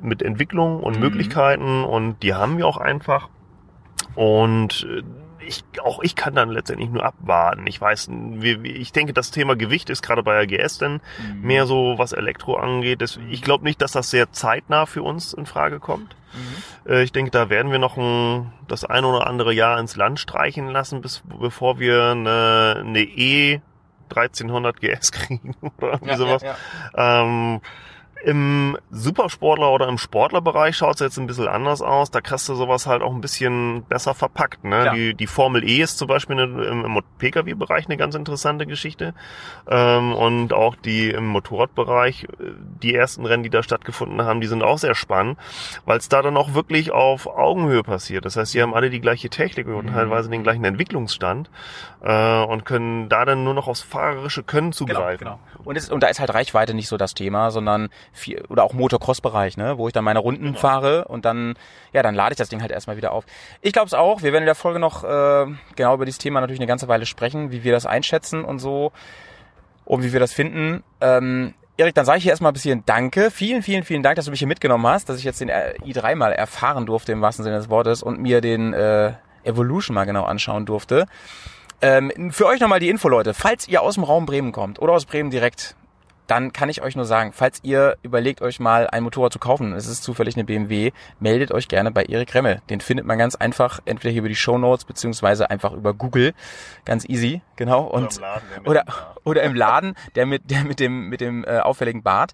[0.02, 3.30] mit Entwicklung und Möglichkeiten und die haben wir auch einfach.
[4.16, 5.04] Und äh,
[5.50, 7.68] ich, auch ich kann dann letztendlich nur abwarten.
[7.68, 8.10] Ich weiß,
[8.64, 11.02] ich denke, das Thema Gewicht ist gerade bei AGS dann
[11.42, 13.02] mehr so, was Elektro angeht.
[13.02, 16.16] Das, ich glaube nicht, dass das sehr zeitnah für uns in Frage kommt.
[16.88, 20.20] Äh, Ich denke, da werden wir noch ein, das ein oder andere Jahr ins Land
[20.20, 23.62] streichen lassen, bis, bevor wir eine, eine E
[24.10, 26.44] 1300 GS kriegen oder irgendwie sowas.
[26.96, 27.62] Ähm,
[28.26, 32.12] Im Supersportler oder im Sportlerbereich schaut es jetzt ein bisschen anders aus.
[32.12, 34.64] Da kriegst du sowas halt auch ein bisschen besser verpackt.
[34.64, 34.92] Ne?
[34.94, 39.14] Die, die Formel E ist zum Beispiel eine, im, Pkw-Bereich eine ganz interessante Geschichte.
[39.70, 42.52] Ähm, und auch die im Motorradbereich, äh,
[42.84, 45.38] die ersten Rennen, die da stattgefunden haben, die sind auch sehr spannend,
[45.86, 48.26] weil es da dann auch wirklich auf Augenhöhe passiert.
[48.26, 51.50] Das heißt, die haben alle die gleiche Technik und teilweise den gleichen Entwicklungsstand
[52.02, 55.30] äh, und können da dann nur noch aufs fahrerische Können zugreifen.
[55.64, 58.74] Und, es, und da ist halt Reichweite nicht so das Thema, sondern viel, oder auch
[58.74, 61.56] Motocross-Bereich, ne, wo ich dann meine Runden fahre und dann,
[61.94, 63.26] ja, dann lade ich das Ding halt erstmal wieder auf.
[63.62, 64.22] Ich glaube es auch.
[64.22, 67.06] Wir werden in der Folge noch äh, genau über dieses Thema natürlich eine ganze Weile
[67.06, 68.92] sprechen, wie wir das einschätzen und so
[69.86, 70.84] und wie wir das finden.
[71.02, 73.32] Ähm, Erik, dann sage ich hier erstmal ein bisschen Danke.
[73.32, 75.76] Vielen, vielen, vielen Dank, dass du mich hier mitgenommen hast, dass ich jetzt den äh,
[75.86, 79.14] i3 mal erfahren durfte im wahrsten Sinne des Wortes und mir den äh,
[79.44, 81.06] Evolution mal genau anschauen durfte.
[81.82, 83.34] Ähm, für euch nochmal die Info, Leute.
[83.34, 85.76] Falls ihr aus dem Raum Bremen kommt oder aus Bremen direkt,
[86.30, 89.74] dann kann ich euch nur sagen, falls ihr überlegt, euch mal ein Motorrad zu kaufen,
[89.74, 92.62] es ist zufällig eine BMW, meldet euch gerne bei Erik Remme.
[92.70, 96.34] Den findet man ganz einfach, entweder hier über die Show Notes beziehungsweise einfach über Google.
[96.86, 97.84] Ganz easy, genau.
[97.84, 98.86] Und, im Laden, oder,
[99.24, 102.34] oder im Laden, der mit, der mit dem, mit dem äh, auffälligen Bart.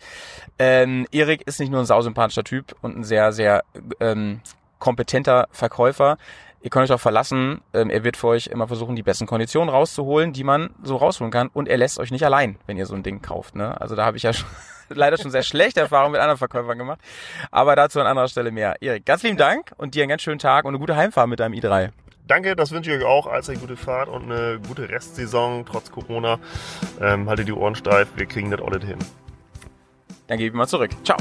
[0.59, 3.63] Ähm, Erik ist nicht nur ein sausympathischer Typ und ein sehr, sehr
[4.01, 4.41] ähm,
[4.79, 6.17] kompetenter Verkäufer.
[6.65, 9.69] Ihr könnt euch auch verlassen, ähm, er wird für euch immer versuchen, die besten Konditionen
[9.69, 11.47] rauszuholen, die man so rausholen kann.
[11.49, 13.55] Und er lässt euch nicht allein, wenn ihr so ein Ding kauft.
[13.55, 13.79] Ne?
[13.79, 14.49] Also da habe ich ja schon,
[14.89, 16.99] leider schon sehr schlechte Erfahrungen mit anderen Verkäufern gemacht.
[17.51, 18.77] Aber dazu an anderer Stelle mehr.
[18.81, 21.39] Erik, ganz lieben Dank und dir einen ganz schönen Tag und eine gute Heimfahrt mit
[21.39, 21.91] deinem i3.
[22.25, 23.27] Danke, das wünsche ich euch auch.
[23.27, 26.39] Eine gute Fahrt und eine gute Restsaison trotz Corona.
[26.99, 28.97] Ähm, haltet die Ohren steif, wir kriegen das alles hin.
[30.25, 30.89] Dann gebe ich mal zurück.
[31.03, 31.17] Ciao.